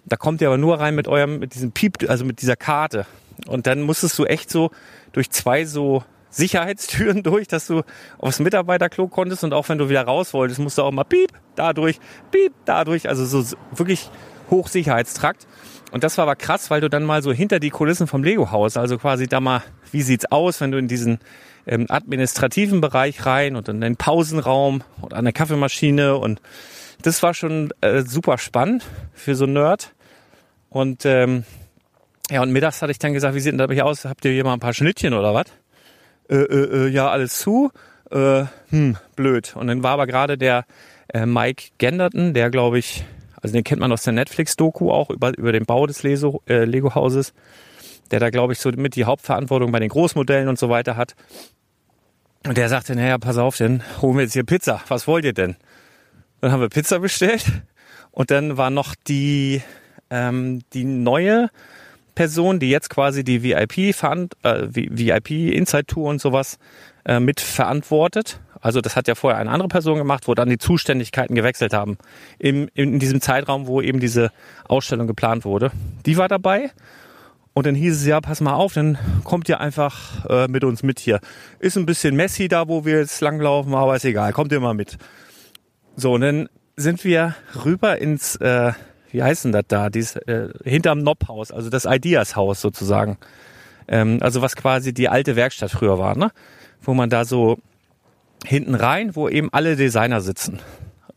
Da 0.06 0.18
kommt 0.18 0.42
ihr 0.42 0.48
aber 0.48 0.58
nur 0.58 0.80
rein 0.80 0.94
mit 0.94 1.08
eurem, 1.08 1.40
mit 1.40 1.56
diesem 1.56 1.72
Piep, 1.72 2.10
also 2.10 2.26
mit 2.26 2.42
dieser 2.42 2.56
Karte. 2.56 3.06
Und 3.48 3.66
dann 3.66 3.82
musstest 3.82 4.20
du 4.20 4.26
echt 4.26 4.50
so 4.50 4.72
durch 5.14 5.30
zwei 5.30 5.66
so 5.66 6.04
Sicherheitstüren 6.32 7.24
durch, 7.24 7.48
dass 7.48 7.68
du 7.68 7.84
aufs 8.18 8.40
Mitarbeiterklo 8.40 9.08
konntest 9.08 9.44
und 9.44 9.54
auch 9.54 9.70
wenn 9.70 9.78
du 9.78 9.90
wieder 9.90 10.04
raus 10.04 10.34
wolltest, 10.34 10.60
musst 10.60 10.78
du 10.78 10.84
auch 10.84 10.92
mal 10.92 11.04
piep, 11.04 11.32
dadurch, 11.56 12.00
piep, 12.32 12.54
dadurch, 12.66 13.08
also 13.08 13.26
so 13.26 13.56
wirklich 13.72 14.10
Hochsicherheitstrakt. 14.50 15.48
Und 15.92 16.04
das 16.04 16.18
war 16.18 16.24
aber 16.24 16.36
krass, 16.36 16.70
weil 16.72 16.82
du 16.82 16.90
dann 16.90 17.04
mal 17.04 17.22
so 17.22 17.34
hinter 17.34 17.60
die 17.60 17.70
Kulissen 17.70 18.08
vom 18.08 18.24
Lego-Haus, 18.24 18.78
also 18.78 18.98
quasi 18.98 19.28
da 19.28 19.40
mal, 19.40 19.62
wie 19.92 20.02
sieht's 20.02 20.26
aus, 20.32 20.62
wenn 20.62 20.72
du 20.72 20.78
in 20.78 20.88
diesen 20.88 21.20
ähm, 21.68 21.86
administrativen 21.90 22.82
Bereich 22.82 23.26
rein 23.26 23.56
und 23.56 23.68
in 23.70 23.82
den 23.82 23.98
Pausenraum 23.98 24.84
und 25.02 25.14
an 25.14 25.26
der 25.26 25.34
Kaffeemaschine 25.34 26.18
und 26.18 26.42
das 27.02 27.24
war 27.24 27.34
schon 27.34 27.72
äh, 27.82 28.04
super 28.04 28.38
spannend 28.38 28.86
für 29.14 29.36
so 29.36 29.46
einen 29.46 29.54
Nerd. 29.54 29.94
Und 30.70 31.06
ähm, 31.06 31.44
ja, 32.30 32.42
und 32.42 32.52
mittags 32.52 32.82
hatte 32.82 32.92
ich 32.92 33.00
dann 33.00 33.14
gesagt, 33.14 33.36
wie 33.36 33.40
sieht 33.40 33.52
denn 33.52 33.58
das 33.58 33.68
bei 33.68 33.84
aus? 33.84 34.06
Habt 34.06 34.24
ihr 34.24 34.32
hier 34.32 34.44
mal 34.44 34.54
ein 34.54 34.60
paar 34.60 34.74
Schnittchen 34.74 35.14
oder 35.14 35.34
was? 35.34 35.46
Äh, 36.32 36.36
äh, 36.36 36.86
äh, 36.86 36.88
ja, 36.88 37.10
alles 37.10 37.40
zu. 37.40 37.72
Äh, 38.10 38.46
hm, 38.70 38.98
blöd. 39.16 39.54
Und 39.56 39.68
dann 39.68 39.84
war 39.84 39.92
aber 39.92 40.08
gerade 40.08 40.38
der 40.38 40.66
äh, 41.14 41.26
Mike 41.26 41.72
Genderton, 41.78 42.34
der 42.34 42.50
glaube 42.50 42.80
ich, 42.80 43.04
also 43.42 43.54
den 43.54 43.66
kennt 43.66 43.82
man 43.82 43.92
aus 43.92 44.04
der 44.04 44.14
Netflix-Doku 44.14 44.92
auch 44.92 45.10
über, 45.10 45.38
über 45.38 45.52
den 45.52 45.66
Bau 45.66 45.86
des 45.88 46.04
Leso, 46.04 46.42
äh, 46.48 46.64
Lego-Hauses, 46.64 47.34
der 48.12 48.20
da 48.20 48.30
glaube 48.30 48.54
ich 48.54 48.60
so 48.60 48.72
mit 48.72 48.96
die 48.96 49.04
Hauptverantwortung 49.04 49.72
bei 49.72 49.80
den 49.80 49.90
Großmodellen 49.90 50.48
und 50.48 50.58
so 50.58 50.70
weiter 50.70 50.96
hat. 50.96 51.16
Und 52.46 52.58
der 52.58 52.70
sagte, 52.70 52.96
naja, 52.96 53.18
pass 53.18 53.38
auf, 53.38 53.58
dann 53.58 53.84
holen 54.02 54.16
wir 54.16 54.24
jetzt 54.24 54.34
hier 54.34 54.46
Pizza. 54.46 54.82
Was 54.88 55.08
wollt 55.08 55.26
ihr 55.26 55.34
denn? 55.34 55.58
Dann 56.40 56.52
haben 56.52 56.62
wir 56.62 56.70
Pizza 56.70 57.00
bestellt 57.00 57.46
und 58.12 58.32
dann 58.32 58.58
war 58.58 58.70
noch 58.70 58.96
die, 58.96 59.62
ähm, 60.10 60.62
die 60.74 60.86
neue 60.86 61.50
Person, 62.16 62.60
die 62.60 62.70
jetzt 62.70 62.90
quasi 62.90 63.24
die 63.24 63.44
VIP, 63.44 63.78
äh, 63.78 63.94
VIP 64.72 65.32
Inside 65.32 65.86
Tour 65.86 66.10
und 66.10 66.22
sowas 66.22 66.60
äh, 67.06 67.20
mit 67.20 67.40
verantwortet. 67.40 68.40
Also 68.62 68.80
das 68.80 68.96
hat 68.96 69.08
ja 69.08 69.16
vorher 69.16 69.40
eine 69.40 69.50
andere 69.50 69.70
Person 69.70 69.98
gemacht, 69.98 70.28
wo 70.28 70.36
dann 70.36 70.50
die 70.50 70.60
Zuständigkeiten 70.60 71.36
gewechselt 71.36 71.74
haben. 71.74 71.98
Im, 72.38 72.70
in 72.76 73.00
diesem 73.00 73.20
Zeitraum, 73.20 73.66
wo 73.66 73.82
eben 73.82 74.00
diese 74.00 74.32
Ausstellung 74.68 75.08
geplant 75.08 75.46
wurde. 75.46 75.72
Die 76.06 76.18
war 76.18 76.28
dabei. 76.28 76.72
Und 77.54 77.66
dann 77.66 77.76
hieß 77.76 77.98
es 77.98 78.06
ja, 78.06 78.22
pass 78.22 78.40
mal 78.40 78.54
auf, 78.54 78.74
dann 78.74 78.98
kommt 79.24 79.50
ihr 79.50 79.60
einfach 79.60 80.26
äh, 80.30 80.48
mit 80.48 80.64
uns 80.64 80.84
mit 80.84 81.00
hier. 81.00 81.20
Ist 81.60 81.76
ein 81.76 81.86
bisschen 81.86 82.16
messy 82.16 82.48
da, 82.48 82.68
wo 82.68 82.86
wir 82.86 83.00
jetzt 83.00 83.20
langlaufen, 83.20 83.74
aber 83.74 83.96
ist 83.96 84.06
egal, 84.06 84.32
kommt 84.32 84.54
ihr 84.54 84.62
mal 84.62 84.74
mit. 84.74 84.98
So, 85.98 86.14
und 86.14 86.22
dann 86.22 86.50
sind 86.78 87.04
wir 87.04 87.36
rüber 87.66 87.98
ins, 87.98 88.38
äh, 88.38 88.72
wie 89.12 89.24
heißt 89.24 89.46
denn 89.46 89.52
das 89.52 89.66
da, 89.68 89.90
dies, 89.90 90.16
äh, 90.16 90.50
hinterm 90.64 91.00
Nob-Haus, 91.00 91.52
also 91.52 91.70
das 91.70 91.86
Ideas-Haus 91.86 92.62
sozusagen. 92.62 93.18
Ähm, 93.88 94.20
also 94.22 94.42
was 94.42 94.56
quasi 94.56 94.94
die 94.94 95.10
alte 95.10 95.36
Werkstatt 95.36 95.72
früher 95.72 96.00
war, 96.00 96.18
ne? 96.18 96.32
Wo 96.82 96.94
man 96.94 97.10
da 97.10 97.26
so 97.26 97.58
hinten 98.46 98.76
rein, 98.76 99.16
wo 99.16 99.30
eben 99.30 99.50
alle 99.52 99.76
Designer 99.76 100.22
sitzen. 100.22 100.60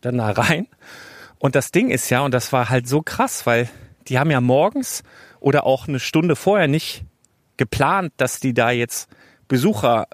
Dann 0.00 0.18
da 0.18 0.30
rein. 0.30 0.66
Und 1.38 1.54
das 1.54 1.70
Ding 1.70 1.90
ist 1.90 2.10
ja, 2.10 2.20
und 2.20 2.34
das 2.34 2.52
war 2.52 2.68
halt 2.68 2.88
so 2.88 3.02
krass, 3.02 3.46
weil 3.46 3.68
die 4.08 4.18
haben 4.18 4.30
ja 4.30 4.40
morgens 4.40 5.02
oder 5.40 5.64
auch 5.64 5.88
eine 5.88 6.00
Stunde 6.00 6.36
vorher 6.36 6.68
nicht 6.68 7.04
geplant, 7.56 8.12
dass 8.16 8.40
die 8.40 8.54
da 8.54 8.70
jetzt 8.70 9.08
Besucher 9.48 10.06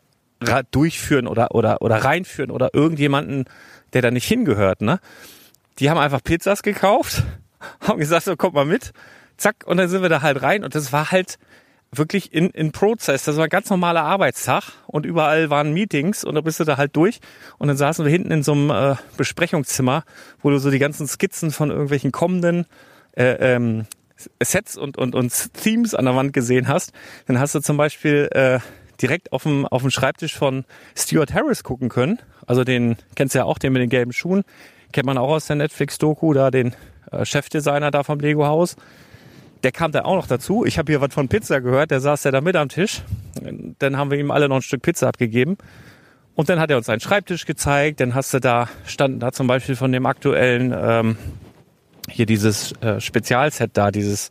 durchführen 0.70 1.26
oder, 1.26 1.54
oder, 1.54 1.82
oder 1.82 1.96
reinführen 1.96 2.50
oder 2.50 2.70
irgendjemanden, 2.72 3.44
der 3.92 4.02
da 4.02 4.10
nicht 4.10 4.26
hingehört, 4.26 4.80
ne? 4.80 5.00
Die 5.78 5.88
haben 5.88 5.98
einfach 5.98 6.22
Pizzas 6.22 6.62
gekauft, 6.62 7.22
haben 7.80 7.98
gesagt, 7.98 8.24
so 8.24 8.36
kommt 8.36 8.54
mal 8.54 8.64
mit, 8.64 8.92
zack, 9.36 9.64
und 9.66 9.76
dann 9.76 9.88
sind 9.88 10.02
wir 10.02 10.08
da 10.08 10.22
halt 10.22 10.42
rein 10.42 10.64
und 10.64 10.74
das 10.74 10.92
war 10.92 11.10
halt 11.10 11.38
wirklich 11.92 12.32
in, 12.32 12.50
in 12.50 12.72
Prozess. 12.72 13.24
Das 13.24 13.36
war 13.36 13.44
ein 13.44 13.50
ganz 13.50 13.68
normaler 13.68 14.02
Arbeitstag 14.02 14.72
und 14.86 15.06
überall 15.06 15.50
waren 15.50 15.72
Meetings 15.72 16.24
und 16.24 16.34
da 16.34 16.40
bist 16.40 16.60
du 16.60 16.64
da 16.64 16.76
halt 16.76 16.94
durch 16.94 17.20
und 17.58 17.68
dann 17.68 17.76
saßen 17.76 18.04
wir 18.04 18.12
hinten 18.12 18.30
in 18.30 18.42
so 18.42 18.52
einem 18.52 18.70
äh, 18.70 18.96
Besprechungszimmer, 19.16 20.04
wo 20.42 20.50
du 20.50 20.58
so 20.58 20.70
die 20.70 20.78
ganzen 20.78 21.08
Skizzen 21.08 21.50
von 21.50 21.70
irgendwelchen 21.70 22.12
kommenden 22.12 22.66
äh, 23.12 23.54
ähm, 23.54 23.86
Sets 24.42 24.76
und, 24.76 24.98
und, 24.98 25.14
und 25.14 25.54
Themes 25.54 25.94
an 25.94 26.04
der 26.04 26.14
Wand 26.14 26.32
gesehen 26.32 26.68
hast. 26.68 26.92
Dann 27.26 27.40
hast 27.40 27.54
du 27.54 27.60
zum 27.60 27.76
Beispiel 27.76 28.28
äh, 28.32 28.60
direkt 29.00 29.32
auf 29.32 29.44
dem, 29.44 29.66
auf 29.66 29.82
dem 29.82 29.90
Schreibtisch 29.90 30.36
von 30.36 30.64
Stuart 30.94 31.32
Harris 31.32 31.64
gucken 31.64 31.88
können. 31.88 32.18
Also 32.46 32.64
den 32.64 32.96
kennst 33.16 33.34
du 33.34 33.40
ja 33.40 33.44
auch, 33.44 33.58
den 33.58 33.72
mit 33.72 33.82
den 33.82 33.88
gelben 33.88 34.12
Schuhen. 34.12 34.44
Kennt 34.92 35.06
man 35.06 35.18
auch 35.18 35.30
aus 35.30 35.46
der 35.46 35.56
Netflix-Doku, 35.56 36.34
da 36.34 36.50
den 36.50 36.74
äh, 37.10 37.24
Chefdesigner 37.24 37.90
da 37.90 38.02
vom 38.02 38.20
Lego-Haus. 38.20 38.76
Der 39.62 39.72
kam 39.72 39.92
da 39.92 40.02
auch 40.02 40.16
noch 40.16 40.26
dazu. 40.26 40.64
Ich 40.64 40.78
habe 40.78 40.90
hier 40.90 41.00
was 41.00 41.12
von 41.12 41.28
Pizza 41.28 41.60
gehört, 41.60 41.90
der 41.90 42.00
saß 42.00 42.24
ja 42.24 42.30
da 42.30 42.40
mit 42.40 42.56
am 42.56 42.68
Tisch. 42.68 43.02
Dann 43.78 43.96
haben 43.96 44.10
wir 44.10 44.18
ihm 44.18 44.30
alle 44.30 44.48
noch 44.48 44.56
ein 44.56 44.62
Stück 44.62 44.82
Pizza 44.82 45.08
abgegeben. 45.08 45.58
Und 46.34 46.48
dann 46.48 46.58
hat 46.58 46.70
er 46.70 46.78
uns 46.78 46.86
seinen 46.86 47.00
Schreibtisch 47.00 47.44
gezeigt. 47.44 48.00
Dann 48.00 48.14
hast 48.14 48.32
du 48.32 48.40
da, 48.40 48.68
standen 48.86 49.20
da 49.20 49.32
zum 49.32 49.46
Beispiel 49.46 49.76
von 49.76 49.92
dem 49.92 50.06
aktuellen, 50.06 50.74
ähm, 50.74 51.16
hier 52.08 52.26
dieses 52.26 52.72
äh, 52.80 53.00
Spezialset 53.00 53.70
da, 53.74 53.90
dieses 53.90 54.30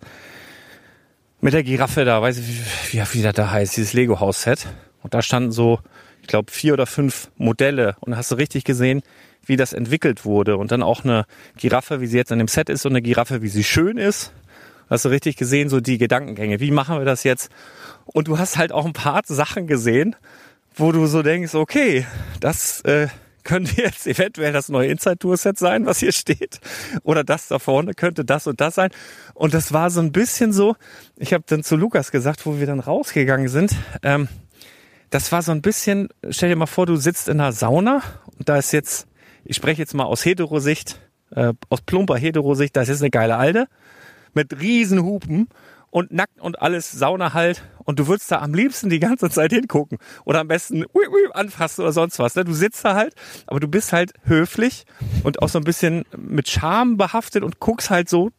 mit 1.41 1.53
der 1.53 1.63
Giraffe 1.63 2.03
da, 2.05 2.21
weiß 2.21 2.37
ich, 2.39 2.47
wie, 2.47 2.99
wie, 2.99 3.03
wie 3.13 3.21
das 3.21 3.33
da 3.33 3.51
heißt, 3.51 3.77
dieses 3.77 3.93
Lego-Haus-Set. 3.93 4.67
Und 5.03 5.13
da 5.13 5.21
standen 5.21 5.51
so, 5.51 5.79
ich 6.21 6.27
glaube, 6.27 6.51
vier 6.51 6.73
oder 6.73 6.85
fünf 6.85 7.29
Modelle. 7.37 7.95
Und 8.01 8.17
hast 8.17 8.31
du 8.31 8.35
richtig 8.35 8.63
gesehen, 8.63 9.01
wie 9.45 9.57
das 9.57 9.73
entwickelt 9.73 10.25
wurde. 10.25 10.57
Und 10.57 10.71
dann 10.71 10.83
auch 10.83 11.03
eine 11.03 11.25
Giraffe, 11.57 12.01
wie 12.01 12.07
sie 12.07 12.17
jetzt 12.17 12.31
an 12.31 12.39
dem 12.39 12.47
Set 12.47 12.69
ist, 12.69 12.85
und 12.85 12.93
eine 12.93 13.01
Giraffe, 13.01 13.41
wie 13.41 13.49
sie 13.49 13.63
schön 13.63 13.97
ist. 13.97 14.31
Hast 14.89 15.05
du 15.05 15.09
richtig 15.09 15.35
gesehen, 15.37 15.69
so 15.69 15.79
die 15.81 15.97
Gedankengänge. 15.97 16.59
Wie 16.59 16.71
machen 16.71 16.97
wir 16.97 17.05
das 17.05 17.23
jetzt? 17.23 17.51
Und 18.05 18.27
du 18.27 18.39
hast 18.39 18.57
halt 18.57 18.71
auch 18.71 18.85
ein 18.85 18.93
paar 18.93 19.21
Sachen 19.25 19.67
gesehen, 19.67 20.15
wo 20.75 20.91
du 20.91 21.05
so 21.05 21.21
denkst, 21.21 21.53
okay, 21.53 22.07
das 22.39 22.81
äh, 22.81 23.07
könnte 23.43 23.81
jetzt 23.81 24.07
eventuell 24.07 24.53
das 24.53 24.69
neue 24.69 24.89
Inside-Tour-Set 24.89 25.57
sein, 25.57 25.85
was 25.85 25.99
hier 25.99 26.11
steht. 26.11 26.59
Oder 27.03 27.23
das 27.23 27.47
da 27.47 27.59
vorne 27.59 27.93
könnte 27.93 28.25
das 28.25 28.47
und 28.47 28.61
das 28.61 28.75
sein. 28.75 28.91
Und 29.33 29.53
das 29.53 29.73
war 29.73 29.89
so 29.89 30.01
ein 30.01 30.11
bisschen 30.11 30.53
so, 30.53 30.75
ich 31.17 31.33
habe 31.33 31.43
dann 31.47 31.63
zu 31.63 31.75
Lukas 31.75 32.11
gesagt, 32.11 32.45
wo 32.45 32.59
wir 32.59 32.67
dann 32.67 32.79
rausgegangen 32.79 33.47
sind, 33.47 33.75
ähm, 34.03 34.27
das 35.09 35.31
war 35.31 35.41
so 35.41 35.51
ein 35.51 35.61
bisschen, 35.61 36.09
stell 36.29 36.49
dir 36.49 36.55
mal 36.55 36.67
vor, 36.67 36.85
du 36.85 36.95
sitzt 36.95 37.29
in 37.29 37.39
einer 37.39 37.51
Sauna 37.51 38.03
und 38.37 38.47
da 38.47 38.57
ist 38.57 38.71
jetzt, 38.71 39.07
ich 39.45 39.55
spreche 39.55 39.81
jetzt 39.81 39.93
mal 39.93 40.05
aus 40.05 40.25
Heterosicht, 40.25 40.99
äh, 41.31 41.53
aus 41.69 41.81
plumper 41.81 42.17
Heterosicht, 42.17 42.75
da 42.75 42.81
ist 42.81 43.01
eine 43.01 43.09
geile 43.09 43.37
Alte 43.37 43.67
mit 44.33 44.59
riesen 44.59 45.01
Hupen 45.03 45.49
und 45.91 46.11
nackt 46.11 46.39
und 46.39 46.61
alles 46.61 46.91
Sauna 46.91 47.33
halt 47.33 47.63
und 47.83 47.99
du 47.99 48.07
würdest 48.07 48.31
da 48.31 48.39
am 48.39 48.53
liebsten 48.53 48.89
die 48.89 48.99
ganze 48.99 49.29
Zeit 49.29 49.51
hingucken 49.51 49.97
oder 50.25 50.39
am 50.39 50.47
besten 50.47 50.83
ui, 50.93 51.07
ui, 51.07 51.31
anfassen 51.33 51.81
oder 51.81 51.91
sonst 51.91 52.19
was. 52.19 52.35
Ne? 52.35 52.45
Du 52.45 52.53
sitzt 52.53 52.85
da 52.85 52.95
halt, 52.95 53.15
aber 53.47 53.59
du 53.59 53.67
bist 53.67 53.93
halt 53.93 54.13
höflich 54.23 54.85
und 55.23 55.41
auch 55.41 55.49
so 55.49 55.57
ein 55.57 55.63
bisschen 55.63 56.05
mit 56.15 56.49
Charme 56.49 56.97
behaftet 56.97 57.43
und 57.43 57.59
guckst 57.59 57.89
halt 57.89 58.09
so 58.09 58.29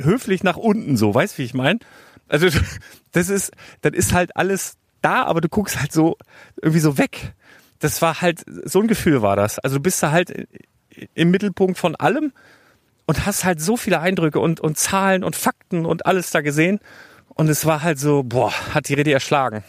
höflich 0.00 0.42
nach 0.42 0.56
unten 0.56 0.96
so, 0.96 1.14
weißt 1.14 1.38
wie 1.38 1.44
ich 1.44 1.54
meine? 1.54 1.78
Also 2.26 2.48
das 3.12 3.28
ist, 3.28 3.52
das 3.80 3.92
ist 3.92 4.12
halt 4.12 4.36
alles 4.36 4.76
da, 5.00 5.22
aber 5.24 5.40
du 5.40 5.48
guckst 5.48 5.78
halt 5.80 5.92
so 5.92 6.16
irgendwie 6.60 6.80
so 6.80 6.98
weg. 6.98 7.34
Das 7.78 8.02
war 8.02 8.20
halt, 8.20 8.44
so 8.64 8.80
ein 8.80 8.88
Gefühl 8.88 9.22
war 9.22 9.36
das. 9.36 9.58
Also 9.58 9.76
du 9.76 9.82
bist 9.82 10.02
da 10.02 10.10
halt 10.10 10.48
im 11.14 11.30
Mittelpunkt 11.30 11.78
von 11.78 11.94
allem 11.96 12.32
und 13.06 13.26
hast 13.26 13.44
halt 13.44 13.60
so 13.60 13.76
viele 13.76 14.00
Eindrücke 14.00 14.40
und, 14.40 14.60
und 14.60 14.76
Zahlen 14.76 15.24
und 15.24 15.36
Fakten 15.36 15.86
und 15.86 16.06
alles 16.06 16.30
da 16.30 16.40
gesehen. 16.40 16.80
Und 17.28 17.48
es 17.48 17.66
war 17.66 17.82
halt 17.82 17.98
so, 17.98 18.22
boah, 18.24 18.52
hat 18.74 18.88
die 18.88 18.94
Rede 18.94 19.12
erschlagen. 19.12 19.62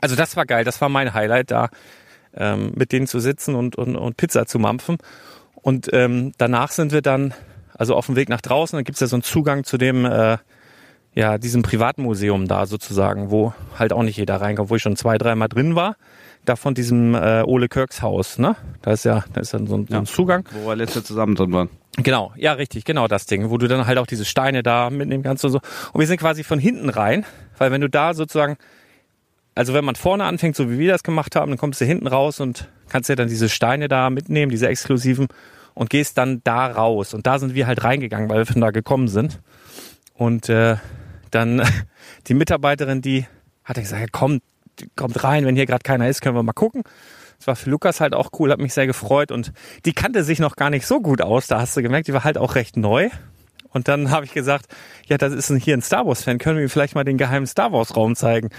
Also 0.00 0.16
das 0.16 0.36
war 0.36 0.46
geil, 0.46 0.64
das 0.64 0.80
war 0.80 0.88
mein 0.88 1.14
Highlight 1.14 1.50
da. 1.50 1.68
ähm, 2.34 2.72
mit 2.74 2.92
denen 2.92 3.06
zu 3.06 3.20
sitzen 3.20 3.54
und, 3.54 3.76
und, 3.76 3.96
und 3.96 4.16
Pizza 4.16 4.46
zu 4.46 4.58
mampfen. 4.58 4.98
Und 5.54 5.88
ähm, 5.92 6.32
danach 6.38 6.72
sind 6.72 6.92
wir 6.92 7.02
dann, 7.02 7.34
also 7.74 7.94
auf 7.94 8.06
dem 8.06 8.16
Weg 8.16 8.28
nach 8.28 8.40
draußen, 8.40 8.76
dann 8.76 8.84
gibt's 8.84 9.00
ja 9.00 9.06
so 9.06 9.16
einen 9.16 9.22
Zugang 9.22 9.64
zu 9.64 9.78
dem, 9.78 10.04
äh, 10.04 10.38
ja, 11.14 11.38
diesem 11.38 11.62
Privatmuseum 11.62 12.48
da 12.48 12.66
sozusagen, 12.66 13.30
wo 13.30 13.52
halt 13.78 13.92
auch 13.92 14.02
nicht 14.02 14.16
jeder 14.16 14.40
reinkommt, 14.40 14.70
wo 14.70 14.76
ich 14.76 14.82
schon 14.82 14.96
zwei, 14.96 15.18
dreimal 15.18 15.48
drin 15.48 15.74
war. 15.74 15.96
Da 16.44 16.56
von 16.56 16.74
diesem 16.74 17.14
äh, 17.14 17.42
Ole 17.42 17.68
Kirks 17.68 18.02
Haus, 18.02 18.38
ne? 18.38 18.56
Da 18.82 18.92
ist 18.92 19.04
ja, 19.04 19.24
da 19.32 19.40
ist 19.40 19.54
dann 19.54 19.66
so 19.66 19.76
ein, 19.76 19.86
so 19.88 19.96
ein 19.96 20.06
Zugang. 20.06 20.48
Wo 20.52 20.68
wir 20.68 20.76
letzte 20.76 21.04
zusammen 21.04 21.36
drin 21.36 21.52
waren. 21.52 21.68
Genau, 21.98 22.32
ja, 22.36 22.52
richtig, 22.52 22.84
genau 22.84 23.06
das 23.06 23.26
Ding, 23.26 23.50
wo 23.50 23.58
du 23.58 23.68
dann 23.68 23.86
halt 23.86 23.98
auch 23.98 24.06
diese 24.06 24.24
Steine 24.24 24.62
da 24.62 24.90
mitnehmen 24.90 25.22
kannst 25.22 25.44
und 25.44 25.52
so. 25.52 25.60
Und 25.92 26.00
wir 26.00 26.06
sind 26.06 26.18
quasi 26.18 26.42
von 26.42 26.58
hinten 26.58 26.88
rein, 26.88 27.26
weil 27.58 27.70
wenn 27.70 27.82
du 27.82 27.88
da 27.88 28.14
sozusagen, 28.14 28.56
also 29.54 29.74
wenn 29.74 29.84
man 29.84 29.94
vorne 29.94 30.24
anfängt, 30.24 30.56
so 30.56 30.70
wie 30.70 30.78
wir 30.78 30.90
das 30.90 31.02
gemacht 31.02 31.36
haben, 31.36 31.50
dann 31.50 31.58
kommst 31.58 31.80
du 31.80 31.84
hinten 31.84 32.06
raus 32.06 32.40
und 32.40 32.68
kannst 32.88 33.10
ja 33.10 33.14
dann 33.14 33.28
diese 33.28 33.48
Steine 33.48 33.88
da 33.88 34.08
mitnehmen, 34.10 34.50
diese 34.50 34.68
exklusiven, 34.68 35.28
und 35.74 35.90
gehst 35.90 36.18
dann 36.18 36.40
da 36.44 36.66
raus. 36.66 37.14
Und 37.14 37.26
da 37.26 37.38
sind 37.38 37.54
wir 37.54 37.66
halt 37.66 37.84
reingegangen, 37.84 38.28
weil 38.28 38.38
wir 38.38 38.46
von 38.46 38.60
da 38.60 38.70
gekommen 38.70 39.08
sind. 39.08 39.40
Und 40.14 40.48
äh, 40.48 40.76
dann 41.30 41.62
die 42.26 42.34
Mitarbeiterin, 42.34 43.02
die 43.02 43.26
hat 43.64 43.76
gesagt, 43.76 44.00
ja, 44.00 44.06
kommt, 44.10 44.42
kommt 44.96 45.22
rein, 45.24 45.46
wenn 45.46 45.56
hier 45.56 45.66
gerade 45.66 45.82
keiner 45.82 46.08
ist, 46.08 46.20
können 46.20 46.36
wir 46.36 46.42
mal 46.42 46.52
gucken. 46.52 46.82
Das 47.38 47.46
war 47.46 47.56
für 47.56 47.70
Lukas 47.70 48.00
halt 48.00 48.14
auch 48.14 48.30
cool, 48.38 48.52
hat 48.52 48.60
mich 48.60 48.72
sehr 48.72 48.86
gefreut 48.86 49.32
und 49.32 49.52
die 49.84 49.92
kannte 49.92 50.22
sich 50.22 50.38
noch 50.38 50.54
gar 50.56 50.70
nicht 50.70 50.86
so 50.86 51.00
gut 51.00 51.20
aus, 51.20 51.48
da 51.48 51.60
hast 51.60 51.76
du 51.76 51.82
gemerkt, 51.82 52.06
die 52.06 52.12
war 52.12 52.24
halt 52.24 52.38
auch 52.38 52.54
recht 52.54 52.76
neu. 52.76 53.10
Und 53.70 53.88
dann 53.88 54.10
habe 54.10 54.26
ich 54.26 54.32
gesagt, 54.32 54.66
ja, 55.06 55.16
das 55.18 55.32
ist 55.32 55.50
hier 55.64 55.76
ein 55.76 55.82
Star 55.82 56.06
Wars 56.06 56.22
Fan, 56.22 56.38
können 56.38 56.58
wir 56.58 56.62
ihm 56.62 56.68
vielleicht 56.68 56.94
mal 56.94 57.04
den 57.04 57.18
geheimen 57.18 57.46
Star 57.46 57.72
Wars 57.72 57.96
Raum 57.96 58.14
zeigen? 58.14 58.50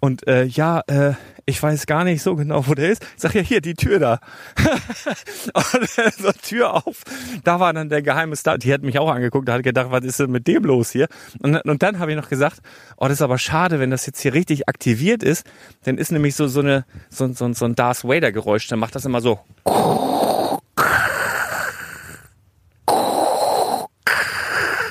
Und 0.00 0.26
äh, 0.26 0.44
ja, 0.44 0.82
äh, 0.86 1.12
ich 1.46 1.62
weiß 1.62 1.86
gar 1.86 2.04
nicht 2.04 2.22
so 2.22 2.36
genau, 2.36 2.66
wo 2.66 2.74
der 2.74 2.90
ist. 2.90 3.02
Ich 3.16 3.22
sag 3.22 3.34
ja 3.34 3.42
hier, 3.42 3.60
die 3.60 3.74
Tür 3.74 3.98
da. 3.98 4.20
und 5.54 5.90
so 6.18 6.32
Tür 6.32 6.74
auf. 6.74 7.02
Da 7.44 7.60
war 7.60 7.72
dann 7.72 7.88
der 7.88 8.02
geheime 8.02 8.36
Star. 8.36 8.56
Die 8.56 8.72
hat 8.72 8.82
mich 8.82 8.98
auch 8.98 9.10
angeguckt, 9.10 9.48
da 9.48 9.54
hat 9.54 9.62
gedacht, 9.62 9.90
was 9.90 10.04
ist 10.04 10.20
denn 10.20 10.30
mit 10.30 10.46
dem 10.46 10.64
los 10.64 10.90
hier? 10.90 11.08
Und, 11.42 11.56
und 11.56 11.82
dann 11.82 11.98
habe 11.98 12.12
ich 12.12 12.16
noch 12.16 12.28
gesagt, 12.28 12.60
oh, 12.96 13.04
das 13.04 13.14
ist 13.14 13.22
aber 13.22 13.38
schade, 13.38 13.80
wenn 13.80 13.90
das 13.90 14.06
jetzt 14.06 14.20
hier 14.20 14.32
richtig 14.32 14.68
aktiviert 14.68 15.22
ist. 15.22 15.44
Dann 15.84 15.98
ist 15.98 16.12
nämlich 16.12 16.34
so 16.34 16.48
so 16.48 16.60
eine 16.60 16.84
so, 17.08 17.32
so, 17.32 17.52
so 17.52 17.64
ein 17.64 17.74
Darth 17.74 18.04
Vader 18.04 18.32
Geräusch. 18.32 18.68
Dann 18.68 18.78
macht 18.78 18.94
das 18.94 19.04
immer 19.04 19.20
so. 19.20 19.40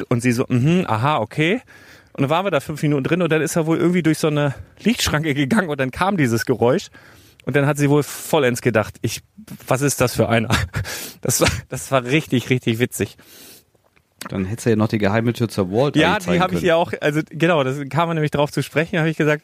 Und 0.08 0.22
sie 0.22 0.32
so, 0.32 0.46
mhm, 0.48 0.86
aha, 0.88 1.20
okay. 1.20 1.62
Und 2.14 2.24
dann 2.24 2.30
waren 2.30 2.46
wir 2.46 2.52
da 2.52 2.60
fünf 2.60 2.82
Minuten 2.82 3.04
drin 3.04 3.22
und 3.22 3.32
dann 3.32 3.42
ist 3.42 3.56
er 3.56 3.66
wohl 3.66 3.78
irgendwie 3.78 4.04
durch 4.04 4.18
so 4.18 4.28
eine 4.28 4.56
Lichtschranke 4.82 5.34
gegangen 5.34 5.70
und 5.70 5.80
dann 5.80 5.92
kam 5.92 6.18
dieses 6.18 6.46
Geräusch. 6.46 6.90
Und 7.46 7.56
dann 7.56 7.66
hat 7.66 7.78
sie 7.78 7.90
wohl 7.90 8.04
vollends 8.04 8.62
gedacht, 8.62 8.96
ich, 9.02 9.22
was 9.68 9.82
ist 9.82 10.02
das 10.02 10.16
für 10.16 10.30
einer? 10.30 10.50
Das 11.22 11.42
war, 11.42 11.50
das 11.68 11.92
war 11.92 12.06
richtig, 12.06 12.50
richtig 12.50 12.80
witzig. 12.80 13.18
Dann 14.30 14.46
hättest 14.46 14.66
du 14.66 14.70
ja 14.70 14.76
noch 14.78 14.88
die 14.88 15.00
geheime 15.00 15.34
Tür 15.34 15.50
zur 15.50 15.70
Vault 15.70 15.98
Ja, 15.98 16.18
die 16.18 16.40
habe 16.40 16.56
ich 16.56 16.62
ja 16.62 16.76
auch, 16.76 16.94
also 17.02 17.20
genau, 17.30 17.64
das 17.66 17.78
kam 17.90 18.08
man 18.08 18.16
nämlich 18.16 18.32
drauf 18.32 18.54
zu 18.54 18.64
sprechen, 18.64 19.00
habe 19.00 19.10
ich 19.10 19.18
gesagt, 19.18 19.44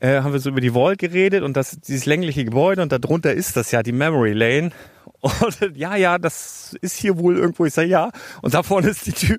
äh, 0.00 0.22
haben 0.22 0.32
wir 0.32 0.40
so 0.40 0.50
über 0.50 0.60
die 0.60 0.72
Vault 0.72 0.98
geredet 0.98 1.42
und 1.42 1.56
das, 1.56 1.78
dieses 1.80 2.06
längliche 2.06 2.44
Gebäude 2.44 2.82
und 2.82 2.92
darunter 2.92 3.32
ist 3.32 3.56
das 3.56 3.70
ja, 3.70 3.82
die 3.82 3.92
Memory 3.92 4.32
Lane. 4.32 4.70
Und 5.22 5.76
ja, 5.76 5.94
ja, 5.94 6.18
das 6.18 6.76
ist 6.80 6.96
hier 6.96 7.16
wohl 7.16 7.38
irgendwo. 7.38 7.64
Ich 7.64 7.74
sage 7.74 7.88
ja. 7.88 8.10
Und 8.40 8.54
da 8.54 8.64
vorne 8.64 8.88
ist 8.88 9.06
die 9.06 9.12
Tür. 9.12 9.38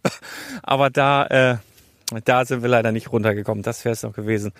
Aber 0.61 0.89
da, 0.89 1.26
äh, 1.26 1.57
da 2.22 2.45
sind 2.45 2.61
wir 2.61 2.70
leider 2.70 2.91
nicht 2.91 3.11
runtergekommen. 3.11 3.64
Das 3.64 3.84
wäre 3.86 3.93
es 3.93 4.03
noch 4.03 4.14
gewesen. 4.14 4.51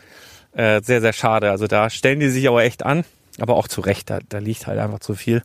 Äh, 0.54 0.82
sehr, 0.84 1.02
sehr 1.02 1.14
schade. 1.14 1.50
Also 1.52 1.68
da 1.68 1.90
stellen 1.90 2.20
die 2.20 2.30
sich 2.30 2.48
aber 2.48 2.64
echt 2.64 2.84
an. 2.84 3.04
Aber 3.40 3.56
auch 3.56 3.68
zu 3.68 3.82
Recht, 3.82 4.10
da, 4.10 4.20
da 4.30 4.38
liegt 4.38 4.68
halt 4.68 4.80
einfach 4.80 5.00
zu 5.00 5.16
viel. 5.16 5.42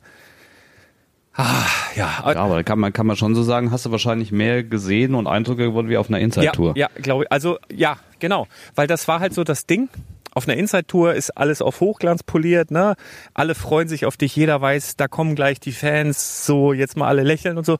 Ah, 1.33 1.65
ja, 1.95 2.11
Ja, 2.27 2.41
aber 2.41 2.57
da 2.57 2.63
kann 2.65 2.81
man, 2.81 2.93
kann 2.93 3.07
man 3.07 3.17
schon 3.17 3.35
so 3.37 3.43
sagen, 3.45 3.71
hast 3.71 3.87
du 3.87 3.93
wahrscheinlich 3.93 4.33
mehr 4.33 4.65
gesehen 4.65 5.15
und 5.15 5.29
Eindrücke 5.29 5.65
gewonnen 5.65 5.89
wie 5.89 5.97
auf 5.97 6.09
einer 6.09 6.19
Inside-Tour. 6.19 6.73
Ja, 6.77 6.89
ja 6.95 7.01
glaube 7.01 7.25
ich. 7.25 7.33
Also 7.33 7.59
ja, 7.73 7.97
genau. 8.19 8.49
Weil 8.75 8.89
das 8.89 9.07
war 9.07 9.21
halt 9.21 9.35
so 9.35 9.45
das 9.45 9.65
Ding. 9.65 9.89
Auf 10.35 10.49
einer 10.49 10.57
Inside-Tour 10.59 11.15
ist 11.15 11.31
alles 11.31 11.63
auf 11.63 11.81
Hochglanz 11.81 12.23
poliert, 12.25 12.71
ne? 12.71 12.97
Alle 13.35 13.55
freuen 13.55 13.89
sich 13.89 14.05
auf 14.05 14.17
dich, 14.17 14.35
jeder 14.37 14.61
weiß, 14.61 14.97
da 14.97 15.09
kommen 15.09 15.35
gleich 15.37 15.59
die 15.61 15.73
Fans, 15.73 16.45
so 16.45 16.73
jetzt 16.73 16.97
mal 16.97 17.07
alle 17.09 17.23
lächeln 17.23 17.57
und 17.57 17.65
so. 17.65 17.79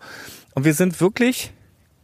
Und 0.55 0.65
wir 0.65 0.73
sind 0.75 1.01
wirklich, 1.01 1.51
wir- 1.51 1.58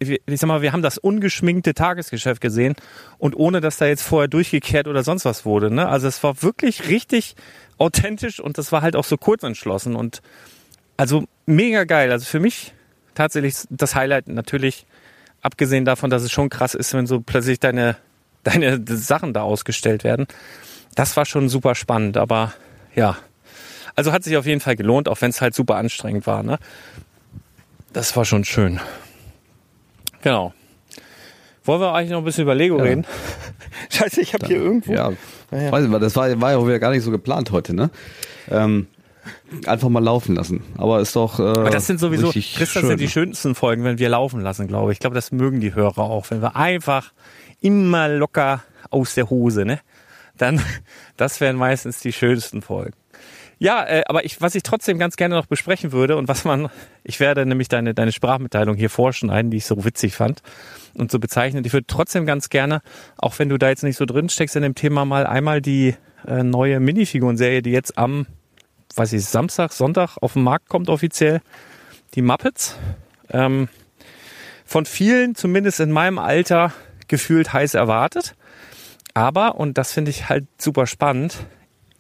ich 0.09 0.41
sag 0.41 0.49
mal, 0.49 0.63
wir 0.63 0.73
haben 0.73 0.83
das 0.83 0.99
ungeschminkte 0.99 1.75
Tagesgeschäft 1.75 2.41
gesehen 2.41 2.75
und 3.19 3.35
ohne, 3.35 3.61
dass 3.61 3.79
da 3.79 3.87
jetzt 3.87 4.03
vorher 4.03 4.29
durchgekehrt 4.29 4.89
oder 4.89 5.03
sonst 5.03 5.25
was 5.25 5.45
wurde, 5.45 5.71
ne? 5.73 5.89
Also 5.89 6.07
es 6.07 6.23
war 6.23 6.43
wirklich 6.43 6.89
richtig 6.89 7.37
authentisch 7.79 8.41
und 8.41 8.59
das 8.59 8.73
war 8.73 8.83
halt 8.83 8.97
auch 8.97 9.05
so 9.05 9.17
kurz 9.17 9.43
entschlossen 9.43 9.97
und 9.97 10.23
also 10.97 11.25
mega 11.47 11.85
geil. 11.85 12.11
Also 12.13 12.27
für 12.27 12.41
mich 12.41 12.73
tatsächlich 13.15 13.55
das 13.71 13.95
Highlight 13.95 14.29
natürlich, 14.29 14.87
abgesehen 15.43 15.85
davon, 15.85 16.11
dass 16.11 16.23
es 16.23 16.33
schon 16.33 16.49
krass 16.49 16.75
ist, 16.75 16.95
wenn 16.95 17.07
so 17.07 17.21
plötzlich 17.21 17.61
deine, 17.61 17.97
deine 18.43 18.83
Sachen 18.87 19.33
da 19.33 19.43
ausgestellt 19.43 20.05
werden. 20.05 20.27
Das 20.95 21.17
war 21.17 21.25
schon 21.25 21.49
super 21.49 21.75
spannend, 21.75 22.17
aber 22.17 22.55
ja. 22.95 23.17
Also 23.97 24.13
hat 24.13 24.25
sich 24.25 24.37
auf 24.37 24.47
jeden 24.47 24.61
Fall 24.61 24.77
gelohnt, 24.77 25.09
auch 25.09 25.21
wenn 25.21 25.31
es 25.31 25.41
halt 25.41 25.55
super 25.55 25.77
anstrengend 25.77 26.27
war. 26.27 26.43
Ne? 26.43 26.59
Das 27.93 28.17
war 28.17 28.25
schon 28.25 28.45
schön. 28.45 28.81
Genau. 30.25 30.55
Wollen 31.65 31.81
wir 31.81 31.93
eigentlich 31.93 32.11
noch 32.11 32.19
ein 32.19 32.25
bisschen 32.25 32.43
über 32.45 32.55
Lego 32.55 32.77
reden? 32.77 33.07
Scheiße, 33.91 34.23
ich 34.23 34.33
habe 34.33 34.47
hier 34.47 34.57
irgendwo. 34.57 34.93
Ja, 34.93 35.13
ja. 35.51 35.71
weiß 35.71 35.85
ich, 35.85 35.93
das 35.99 36.17
war, 36.17 36.41
war 36.41 36.53
ja 36.53 36.57
auch 36.57 36.67
wieder 36.67 36.79
gar 36.79 36.91
nicht 36.91 37.03
so 37.03 37.11
geplant 37.11 37.53
heute, 37.53 37.75
ne? 37.75 37.91
Ähm, 38.51 38.87
einfach 39.67 39.91
mal 39.91 40.03
laufen 40.03 40.35
lassen. 40.35 40.63
Aber 40.79 41.01
ist 41.01 41.15
doch. 41.15 41.39
Äh, 41.39 41.43
Aber 41.43 41.71
das 41.71 41.87
sind 41.87 42.01
sowieso, 42.01 42.31
Chris, 42.31 42.55
das 42.59 42.69
schön, 42.71 42.87
sind 42.87 43.01
die 43.01 43.09
schönsten 43.09 43.55
Folgen, 43.55 43.85
wenn 43.85 43.99
wir 43.99 44.09
laufen 44.09 44.41
lassen, 44.41 44.67
glaube 44.67 44.93
ich. 44.93 44.97
Ich 44.97 45.01
glaube, 45.01 45.15
das 45.15 45.31
mögen 45.31 45.61
die 45.61 45.75
Hörer 45.75 45.99
auch, 45.99 46.31
wenn 46.31 46.41
wir 46.41 46.57
einfach 46.57 47.13
immer 47.61 48.09
locker 48.09 48.63
aus 48.91 49.15
der 49.15 49.29
Hose, 49.29 49.67
ne? 49.67 49.81
Dann, 50.39 50.61
das 51.19 51.41
wären 51.41 51.57
meistens 51.57 52.01
die 52.01 52.13
schönsten 52.13 52.63
Folgen. 52.63 52.95
Ja, 53.65 53.83
äh, 53.83 54.03
aber 54.09 54.27
ich, 54.27 54.43
was 54.43 54.55
ich 54.55 54.63
trotzdem 54.63 54.99
ganz 54.99 55.17
gerne 55.17 55.37
noch 55.37 55.47
besprechen 55.47 55.91
würde 55.91 56.19
und 56.19 56.29
was 56.29 56.45
man, 56.45 56.69
ich 57.03 57.19
werde 57.19 57.47
nämlich 57.47 57.69
deine, 57.69 57.95
deine 57.95 58.13
Sprachmitteilung 58.13 58.77
hier 58.77 58.91
vorschneiden, 58.91 59.51
die 59.51 59.57
ich 59.57 59.65
so 59.65 59.87
witzig 59.87 60.15
fand 60.15 60.43
und 60.93 61.11
so 61.11 61.19
bezeichnet. 61.19 61.65
Ich 61.65 61.73
würde 61.73 61.87
trotzdem 61.87 62.27
ganz 62.27 62.51
gerne, 62.51 62.83
auch 63.17 63.39
wenn 63.39 63.49
du 63.49 63.57
da 63.57 63.71
jetzt 63.71 63.83
nicht 63.83 63.97
so 63.97 64.05
drin 64.05 64.29
steckst 64.29 64.55
in 64.55 64.61
dem 64.61 64.75
Thema, 64.75 65.07
mal 65.07 65.27
einmal 65.27 65.63
die 65.63 65.95
äh, 66.29 66.43
neue 66.43 66.79
Minifigurenserie, 66.79 67.63
die 67.63 67.71
jetzt 67.71 67.97
am, 67.97 68.27
weiß 68.97 69.15
ich, 69.15 69.25
Samstag, 69.25 69.73
Sonntag 69.73 70.19
auf 70.21 70.35
den 70.35 70.43
Markt 70.43 70.69
kommt 70.69 70.91
offiziell, 70.91 71.41
die 72.17 72.21
Muppets. 72.21 72.77
Ähm, 73.31 73.71
von 74.67 74.85
vielen, 74.85 75.37
zumindest 75.37 75.81
in 75.81 75.91
meinem 75.91 76.19
Alter, 76.19 76.75
gefühlt 77.09 77.55
heiß 77.55 77.73
erwartet. 77.73 78.35
Aber, 79.15 79.55
und 79.55 79.79
das 79.79 79.91
finde 79.91 80.11
ich 80.11 80.29
halt 80.29 80.45
super 80.59 80.87
spannend, 80.87 81.47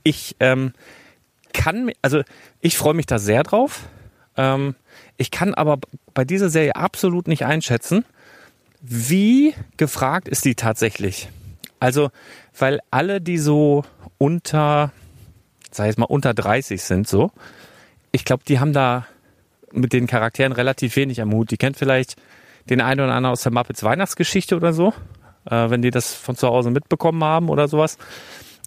ich 0.02 0.36
ähm, 0.40 0.74
kann, 1.54 1.90
also 2.02 2.22
ich 2.60 2.76
freue 2.76 2.92
mich 2.92 3.06
da 3.06 3.18
sehr 3.18 3.42
drauf. 3.42 3.88
Ähm, 4.36 4.74
ich 5.16 5.30
kann 5.30 5.54
aber 5.54 5.78
bei 6.12 6.26
dieser 6.26 6.50
Serie 6.50 6.76
absolut 6.76 7.28
nicht 7.28 7.46
einschätzen, 7.46 8.04
wie 8.82 9.54
gefragt 9.78 10.28
ist 10.28 10.44
die 10.44 10.54
tatsächlich. 10.54 11.30
Also, 11.80 12.10
weil 12.58 12.80
alle, 12.90 13.20
die 13.20 13.38
so 13.38 13.84
unter, 14.18 14.92
ich 15.70 15.78
jetzt 15.78 15.98
mal, 15.98 16.04
unter 16.04 16.34
30 16.34 16.82
sind, 16.82 17.08
so, 17.08 17.30
ich 18.12 18.24
glaube, 18.24 18.42
die 18.46 18.60
haben 18.60 18.72
da 18.72 19.06
mit 19.72 19.92
den 19.92 20.06
Charakteren 20.06 20.52
relativ 20.52 20.96
wenig 20.96 21.20
am 21.20 21.32
Hut. 21.32 21.50
Die 21.50 21.56
kennt 21.56 21.76
vielleicht 21.76 22.16
den 22.70 22.80
einen 22.80 23.00
oder 23.00 23.14
anderen 23.14 23.32
aus 23.32 23.42
der 23.42 23.52
Muppets 23.52 23.82
Weihnachtsgeschichte 23.82 24.56
oder 24.56 24.72
so, 24.72 24.92
äh, 25.50 25.70
wenn 25.70 25.82
die 25.82 25.90
das 25.90 26.14
von 26.14 26.36
zu 26.36 26.46
Hause 26.48 26.70
mitbekommen 26.70 27.24
haben 27.24 27.48
oder 27.48 27.68
sowas. 27.68 27.98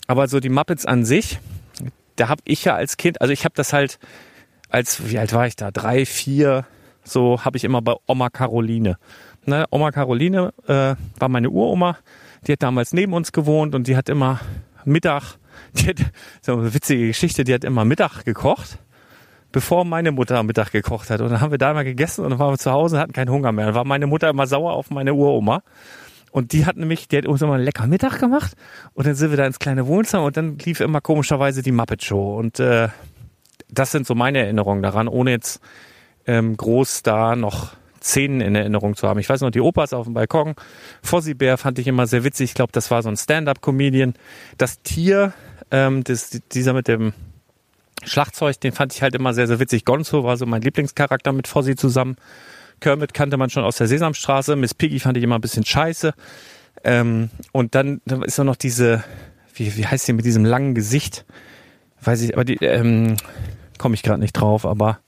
Aber 0.07 0.27
so 0.27 0.39
die 0.39 0.49
Muppets 0.49 0.85
an 0.85 1.05
sich, 1.05 1.39
da 2.17 2.29
habe 2.29 2.41
ich 2.45 2.65
ja 2.65 2.75
als 2.75 2.97
Kind, 2.97 3.21
also 3.21 3.31
ich 3.31 3.45
habe 3.45 3.53
das 3.55 3.73
halt 3.73 3.99
als, 4.69 5.09
wie 5.09 5.17
alt 5.17 5.33
war 5.33 5.47
ich 5.47 5.55
da? 5.55 5.71
Drei, 5.71 6.05
vier, 6.05 6.65
so 7.03 7.43
habe 7.45 7.57
ich 7.57 7.63
immer 7.63 7.81
bei 7.81 7.95
Oma 8.05 8.29
Caroline. 8.29 8.97
Ne, 9.45 9.65
Oma 9.71 9.91
Caroline 9.91 10.53
äh, 10.67 10.95
war 11.19 11.29
meine 11.29 11.49
Uroma, 11.49 11.97
die 12.45 12.51
hat 12.51 12.63
damals 12.63 12.91
neben 12.91 13.13
uns 13.13 13.31
gewohnt 13.31 13.75
und 13.75 13.87
die 13.87 13.95
hat 13.95 14.09
immer 14.09 14.41
Mittag, 14.83 15.37
die 15.73 15.87
hat, 15.87 15.97
so 16.41 16.53
eine 16.57 16.73
witzige 16.73 17.07
Geschichte, 17.07 17.45
die 17.45 17.53
hat 17.53 17.63
immer 17.63 17.85
Mittag 17.85 18.25
gekocht, 18.25 18.79
bevor 19.53 19.85
meine 19.85 20.11
Mutter 20.11 20.43
Mittag 20.43 20.71
gekocht 20.71 21.09
hat. 21.09 21.21
Und 21.21 21.29
dann 21.29 21.39
haben 21.39 21.51
wir 21.51 21.57
da 21.57 21.73
mal 21.73 21.85
gegessen 21.85 22.25
und 22.25 22.31
dann 22.31 22.39
waren 22.39 22.53
wir 22.53 22.57
zu 22.57 22.71
Hause 22.71 22.97
und 22.97 23.01
hatten 23.01 23.13
keinen 23.13 23.31
Hunger 23.31 23.53
mehr. 23.53 23.67
Dann 23.67 23.75
war 23.75 23.85
meine 23.85 24.07
Mutter 24.07 24.29
immer 24.29 24.47
sauer 24.47 24.73
auf 24.73 24.89
meine 24.89 25.13
Uroma. 25.13 25.61
Und 26.37 26.53
die 26.53 26.67
hat 26.67 26.77
nämlich, 26.77 27.07
die 27.07 27.17
hat 27.17 27.25
uns 27.25 27.41
immer 27.41 27.55
einen 27.55 27.63
lecker 27.63 27.87
Mittag 27.87 28.19
gemacht 28.19 28.53
und 28.93 29.07
dann 29.07 29.15
sind 29.15 29.31
wir 29.31 29.37
da 29.37 29.47
ins 29.47 29.57
kleine 29.57 29.87
Wohnzimmer 29.87 30.23
und 30.25 30.37
dann 30.37 30.59
lief 30.59 30.81
immer 30.81 31.01
komischerweise 31.01 31.63
die 31.63 31.71
Muppet 31.71 32.03
Show. 32.03 32.37
Und 32.37 32.59
äh, 32.59 32.89
das 33.69 33.91
sind 33.91 34.05
so 34.05 34.13
meine 34.13 34.37
Erinnerungen 34.37 34.83
daran, 34.83 35.07
ohne 35.07 35.31
jetzt 35.31 35.61
ähm, 36.27 36.55
groß 36.55 37.01
da 37.01 37.35
noch 37.35 37.71
Szenen 38.03 38.41
in 38.41 38.53
Erinnerung 38.53 38.95
zu 38.95 39.07
haben. 39.07 39.19
Ich 39.19 39.27
weiß 39.27 39.41
noch, 39.41 39.49
die 39.49 39.61
Opas 39.61 39.93
auf 39.93 40.05
dem 40.05 40.13
Balkon, 40.13 40.53
Fossi 41.01 41.33
Bär 41.33 41.57
fand 41.57 41.79
ich 41.79 41.87
immer 41.87 42.05
sehr 42.05 42.23
witzig. 42.23 42.51
Ich 42.51 42.53
glaube, 42.53 42.71
das 42.71 42.91
war 42.91 43.01
so 43.01 43.09
ein 43.09 43.17
Stand-up-Comedian. 43.17 44.13
Das 44.59 44.83
Tier, 44.83 45.33
ähm, 45.71 46.03
das, 46.03 46.39
dieser 46.51 46.73
mit 46.73 46.87
dem 46.87 47.13
Schlagzeug, 48.03 48.59
den 48.61 48.73
fand 48.73 48.93
ich 48.93 49.01
halt 49.01 49.15
immer 49.15 49.33
sehr, 49.33 49.47
sehr 49.47 49.59
witzig. 49.59 49.85
Gonzo 49.85 50.23
war 50.23 50.37
so 50.37 50.45
mein 50.45 50.61
Lieblingscharakter 50.61 51.33
mit 51.33 51.47
Fossi 51.47 51.75
zusammen. 51.75 52.15
Kermit 52.79 53.13
kannte 53.13 53.37
man 53.37 53.49
schon 53.49 53.63
aus 53.63 53.77
der 53.77 53.87
Sesamstraße. 53.87 54.55
Miss 54.55 54.73
Piggy 54.73 54.99
fand 54.99 55.17
ich 55.17 55.23
immer 55.23 55.35
ein 55.35 55.41
bisschen 55.41 55.65
scheiße. 55.65 56.13
Ähm, 56.83 57.29
und 57.51 57.75
dann, 57.75 58.01
dann 58.05 58.21
ist 58.23 58.39
auch 58.39 58.43
noch 58.43 58.55
diese, 58.55 59.03
wie, 59.55 59.75
wie 59.77 59.85
heißt 59.85 60.07
die 60.07 60.13
mit 60.13 60.25
diesem 60.25 60.45
langen 60.45 60.75
Gesicht? 60.75 61.25
Weiß 62.01 62.21
ich, 62.21 62.33
aber 62.33 62.45
die, 62.45 62.55
ähm, 62.63 63.17
komme 63.77 63.95
ich 63.95 64.03
gerade 64.03 64.19
nicht 64.19 64.33
drauf, 64.33 64.65
aber 64.65 64.99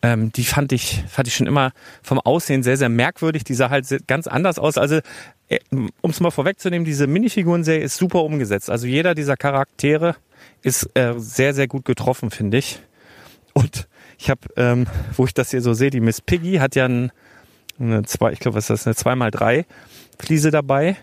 ähm, 0.00 0.32
die 0.32 0.44
fand 0.44 0.72
ich, 0.72 1.02
fand 1.08 1.28
ich 1.28 1.34
schon 1.34 1.46
immer 1.46 1.72
vom 2.02 2.20
Aussehen 2.20 2.62
sehr, 2.62 2.76
sehr 2.76 2.88
merkwürdig. 2.88 3.44
Die 3.44 3.54
sah 3.54 3.70
halt 3.70 3.86
ganz 4.06 4.26
anders 4.26 4.58
aus. 4.58 4.78
Also, 4.78 5.00
um 5.70 5.90
es 6.10 6.20
mal 6.20 6.30
vorwegzunehmen, 6.30 6.84
diese 6.84 7.06
Minifigurenserie 7.06 7.82
ist 7.82 7.96
super 7.96 8.22
umgesetzt. 8.22 8.70
Also 8.70 8.86
jeder 8.86 9.14
dieser 9.14 9.36
Charaktere 9.36 10.14
ist 10.62 10.90
äh, 10.94 11.14
sehr, 11.16 11.52
sehr 11.54 11.66
gut 11.66 11.84
getroffen, 11.84 12.30
finde 12.30 12.58
ich. 12.58 12.80
Und 13.54 13.88
ich 14.18 14.30
habe, 14.30 14.40
ähm, 14.56 14.86
wo 15.16 15.24
ich 15.24 15.34
das 15.34 15.50
hier 15.50 15.62
so 15.62 15.72
sehe, 15.72 15.90
die 15.90 16.00
Miss 16.00 16.20
Piggy 16.20 16.56
hat 16.56 16.74
ja 16.74 16.86
ein, 16.86 17.12
eine 17.78 18.02
zwei, 18.02 18.32
ich 18.32 18.40
glaube, 18.40 18.56
was 18.56 18.68
ist 18.68 18.86
das, 18.86 19.06
eine 19.06 19.30
2x3 19.30 19.64
Fliese 20.18 20.50
dabei 20.50 20.96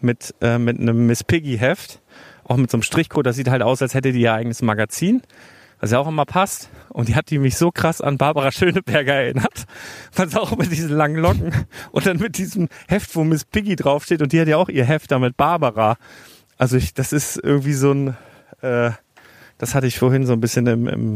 mit, 0.00 0.34
äh, 0.42 0.58
mit 0.58 0.78
einem 0.78 1.06
Miss 1.06 1.24
Piggy 1.24 1.58
Heft, 1.58 2.00
auch 2.44 2.56
mit 2.56 2.70
so 2.70 2.76
einem 2.76 2.82
Strichcode. 2.82 3.26
Das 3.26 3.36
sieht 3.36 3.48
halt 3.48 3.62
aus, 3.62 3.80
als 3.80 3.94
hätte 3.94 4.12
die 4.12 4.20
ihr 4.20 4.34
eigenes 4.34 4.60
Magazin, 4.60 5.22
was 5.80 5.92
ja 5.92 5.98
auch 5.98 6.08
immer 6.08 6.26
passt. 6.26 6.68
Und 6.90 7.08
die 7.08 7.14
hat 7.14 7.30
die 7.30 7.38
mich 7.38 7.56
so 7.56 7.70
krass 7.70 8.02
an 8.02 8.18
Barbara 8.18 8.52
Schöneberger 8.52 9.14
erinnert. 9.14 9.64
Was 10.14 10.36
auch 10.36 10.56
mit 10.56 10.70
diesen 10.70 10.90
langen 10.90 11.16
Locken 11.16 11.52
und 11.90 12.06
dann 12.06 12.18
mit 12.18 12.36
diesem 12.36 12.68
Heft, 12.86 13.16
wo 13.16 13.24
Miss 13.24 13.46
Piggy 13.46 13.76
draufsteht. 13.76 14.20
Und 14.20 14.32
die 14.32 14.40
hat 14.40 14.48
ja 14.48 14.58
auch 14.58 14.68
ihr 14.68 14.84
Heft 14.84 15.10
da 15.10 15.18
mit 15.18 15.38
Barbara. 15.38 15.96
Also 16.58 16.76
ich, 16.76 16.92
das 16.92 17.12
ist 17.14 17.40
irgendwie 17.42 17.72
so 17.72 17.92
ein, 17.92 18.16
äh, 18.60 18.90
das 19.56 19.74
hatte 19.74 19.86
ich 19.86 19.98
vorhin 19.98 20.26
so 20.26 20.34
ein 20.34 20.40
bisschen 20.40 20.66
im, 20.66 20.86
im, 20.86 21.14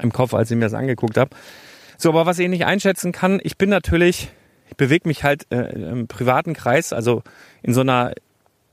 im 0.00 0.12
Kopf, 0.12 0.34
als 0.34 0.50
ich 0.50 0.56
mir 0.56 0.64
das 0.64 0.74
angeguckt 0.74 1.16
habe. 1.16 1.30
So, 1.98 2.10
aber 2.10 2.26
was 2.26 2.38
ich 2.38 2.48
nicht 2.48 2.66
einschätzen 2.66 3.12
kann, 3.12 3.40
ich 3.42 3.56
bin 3.56 3.70
natürlich, 3.70 4.28
ich 4.68 4.76
bewege 4.76 5.08
mich 5.08 5.24
halt 5.24 5.46
äh, 5.50 5.70
im 5.72 6.08
privaten 6.08 6.52
Kreis, 6.52 6.92
also 6.92 7.22
in 7.62 7.72
so 7.72 7.80
einer, 7.80 8.12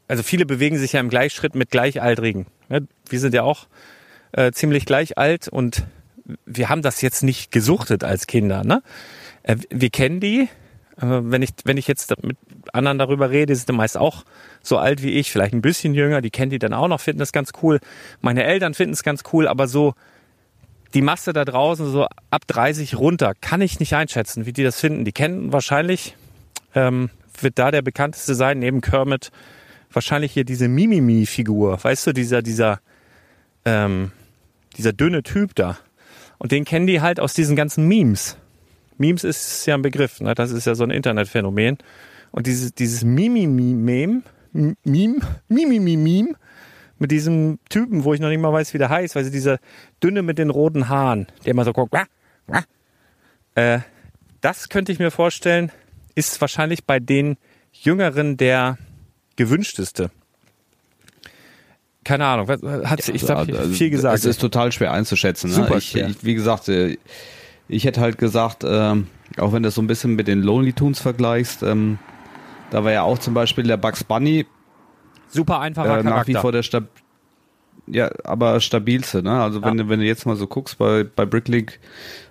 also 0.07 0.24
viele 0.24 0.45
bewegen 0.45 0.78
sich 0.78 0.93
ja 0.93 0.99
im 0.99 1.09
Gleichschritt 1.09 1.55
mit 1.55 1.71
Gleichaltrigen. 1.71 2.47
Ne? 2.69 2.88
Wir 3.07 3.19
sind 3.19 3.34
ja 3.34 3.43
auch 3.43 3.67
äh, 4.34 4.51
ziemlich 4.51 4.86
gleich 4.86 5.17
alt 5.17 5.47
und 5.47 5.86
wir 6.45 6.69
haben 6.69 6.82
das 6.82 7.01
jetzt 7.01 7.24
nicht 7.24 7.51
gesuchtet 7.51 8.03
als 8.03 8.28
Kinder. 8.28 8.63
Ne? 8.63 8.82
Äh, 9.43 9.57
wir 9.69 9.89
kennen 9.89 10.19
die. 10.19 10.49
Äh, 10.97 11.05
wenn 11.05 11.41
ich 11.41 11.51
wenn 11.63 11.78
ich 11.78 11.88
jetzt 11.88 12.13
mit 12.24 12.38
anderen 12.74 12.97
darüber 12.97 13.30
rede, 13.30 13.55
sind 13.55 13.69
die 13.69 13.74
meist 13.74 13.97
auch 13.97 14.26
so 14.61 14.78
alt 14.78 15.01
wie 15.03 15.11
ich, 15.11 15.32
vielleicht 15.32 15.53
ein 15.53 15.61
bisschen 15.61 15.93
jünger. 15.93 16.21
Die 16.21 16.32
kennen 16.32 16.49
die 16.49 16.59
dann 16.59 16.74
auch 16.74 16.88
noch, 16.88 16.99
finden 16.99 17.19
das 17.19 17.32
ganz 17.32 17.51
cool. 17.61 17.80
Meine 18.21 18.43
Eltern 18.43 18.74
finden 18.74 18.93
es 18.93 19.03
ganz 19.03 19.24
cool, 19.32 19.47
aber 19.47 19.67
so 19.67 19.93
die 20.94 21.02
Masse 21.02 21.34
da 21.34 21.46
draußen, 21.46 21.91
so 21.91 22.06
ab 22.30 22.48
30 22.48 22.98
runter, 22.98 23.34
kann 23.39 23.62
ich 23.62 23.80
nicht 23.80 23.96
einschätzen, 23.96 24.46
wie 24.46 24.54
die 24.54 24.64
das 24.64 24.80
finden. 24.80 25.06
Die 25.06 25.12
kennen 25.12 25.52
wahrscheinlich, 25.52 26.16
ähm, 26.76 27.10
wird 27.39 27.58
da 27.58 27.72
der 27.72 27.82
bekannteste 27.82 28.36
sein, 28.36 28.60
neben 28.60 28.82
Kermit, 28.82 29.32
wahrscheinlich 29.91 30.34
hier 30.34 30.46
diese 30.46 30.68
Mimimi-Figur. 30.68 31.84
Weißt 31.84 32.08
du, 32.08 32.14
dieser, 32.14 32.41
dieser, 32.41 32.80
ähm, 33.66 34.12
dieser 34.78 34.94
dünne 34.94 35.24
Typ 35.24 35.56
da. 35.56 35.78
Und 36.38 36.52
den 36.52 36.66
kennen 36.66 36.88
die 36.88 37.02
halt 37.02 37.20
aus 37.20 37.34
diesen 37.34 37.56
ganzen 37.56 37.88
Memes. 37.88 38.38
Memes 38.98 39.24
ist 39.24 39.66
ja 39.66 39.76
ein 39.76 39.82
Begriff, 39.82 40.22
ne? 40.22 40.36
das 40.36 40.52
ist 40.52 40.66
ja 40.66 40.76
so 40.76 40.84
ein 40.84 40.91
Internetphänomen. 40.91 41.78
Und 42.32 42.48
dieses, 42.48 42.74
dieses 42.74 43.04
Mimimi-Meme, 43.04 44.22
Meme, 44.52 45.20
Mimimi-Meme, 45.48 46.36
mit 47.04 47.12
diesem 47.12 47.60
Typen, 47.68 48.06
wo 48.06 48.14
ich 48.14 48.22
noch 48.22 48.30
nicht 48.30 48.39
mal 48.39 48.54
weiß, 48.54 48.74
wie 48.74 48.78
der 48.78 48.88
heißt, 48.88 49.14
weil 49.16 49.26
sie 49.26 49.30
dieser 49.30 49.60
dünne 50.01 50.22
mit 50.22 50.38
den 50.38 50.49
roten 50.49 50.88
Haaren, 50.88 51.28
der 51.43 51.51
immer 51.51 51.66
so 51.66 51.74
guckt. 51.74 51.93
Äh, 53.56 53.80
das 54.39 54.70
könnte 54.70 54.93
ich 54.93 54.99
mir 54.99 55.12
vorstellen, 55.12 55.70
ist 56.16 56.39
wahrscheinlich 56.39 56.86
bei 56.86 57.01
den 57.01 57.36
Jüngeren 57.74 58.38
der 58.38 58.78
gewünschteste. 59.36 60.12
Keine 62.06 62.26
Ahnung, 62.26 62.47
hat 62.47 63.08
ich 63.10 63.22
Ja, 63.22 63.36
habe 63.36 63.58
also 63.58 63.74
viel 63.74 63.89
gesagt. 63.89 64.16
Es 64.16 64.24
ist 64.24 64.39
total 64.39 64.72
schwer 64.72 64.93
einzuschätzen. 64.93 65.49
Ne? 65.49 65.58
Super 65.58 65.78
ich. 65.78 65.93
Ich, 65.95 66.24
wie 66.24 66.36
gesagt, 66.36 66.70
ich 66.70 67.84
hätte 67.84 67.99
halt 67.99 68.18
gesagt, 68.18 68.64
ähm, 68.66 69.08
auch 69.38 69.51
wenn 69.51 69.64
du 69.64 69.68
das 69.68 69.76
so 69.76 69.82
ein 69.82 69.88
bisschen 69.88 70.16
mit 70.16 70.30
den 70.30 70.41
Lonely 70.41 70.72
Tunes 70.72 70.99
vergleichst, 70.99 71.64
ähm, 71.64 71.99
da 72.72 72.86
war 72.86 72.93
ja 72.93 73.04
auch 73.04 73.20
zum 73.20 73.34
Beispiel 73.34 73.66
der 73.66 73.78
Bugs 73.78 74.06
Bunny 74.06 74.45
Super 75.34 75.60
einfacher 75.60 76.00
äh, 76.00 76.04
nach 76.04 76.28
wie 76.28 76.34
Charakter. 76.34 76.42
vor 76.42 76.52
der 76.52 76.64
Stab 76.64 76.86
ja, 77.86 78.10
aber 78.24 78.62
stabilste, 78.62 79.22
ne? 79.24 79.42
Also 79.42 79.62
wenn, 79.62 79.78
Ja. 79.78 79.84
du, 79.84 79.90
wenn 79.90 80.00
du 80.00 80.06
jetzt 80.06 80.26
mal 80.26 80.38
so 80.38 80.48
guckst, 80.48 80.78
bei, 80.78 81.04
bei 81.04 81.26
Bricklink 81.26 81.80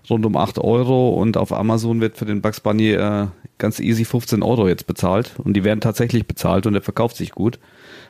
rund 0.08 0.24
um 0.24 0.34
8 0.34 0.58
Euro 0.58 1.10
und 1.10 1.36
auf 1.36 1.52
Amazon 1.52 2.00
wird 2.00 2.16
für 2.16 2.24
den 2.24 2.40
Bugs 2.40 2.60
Bunny 2.60 2.92
äh, 2.92 3.26
ganz 3.58 3.78
easy 3.78 4.06
15 4.06 4.42
Euro 4.42 4.66
jetzt 4.66 4.86
bezahlt 4.86 5.32
und 5.38 5.52
die 5.52 5.62
werden 5.62 5.80
tatsächlich 5.82 6.26
bezahlt 6.26 6.66
und 6.66 6.72
der 6.72 6.80
verkauft 6.80 7.16
sich 7.16 7.32
gut. 7.32 7.58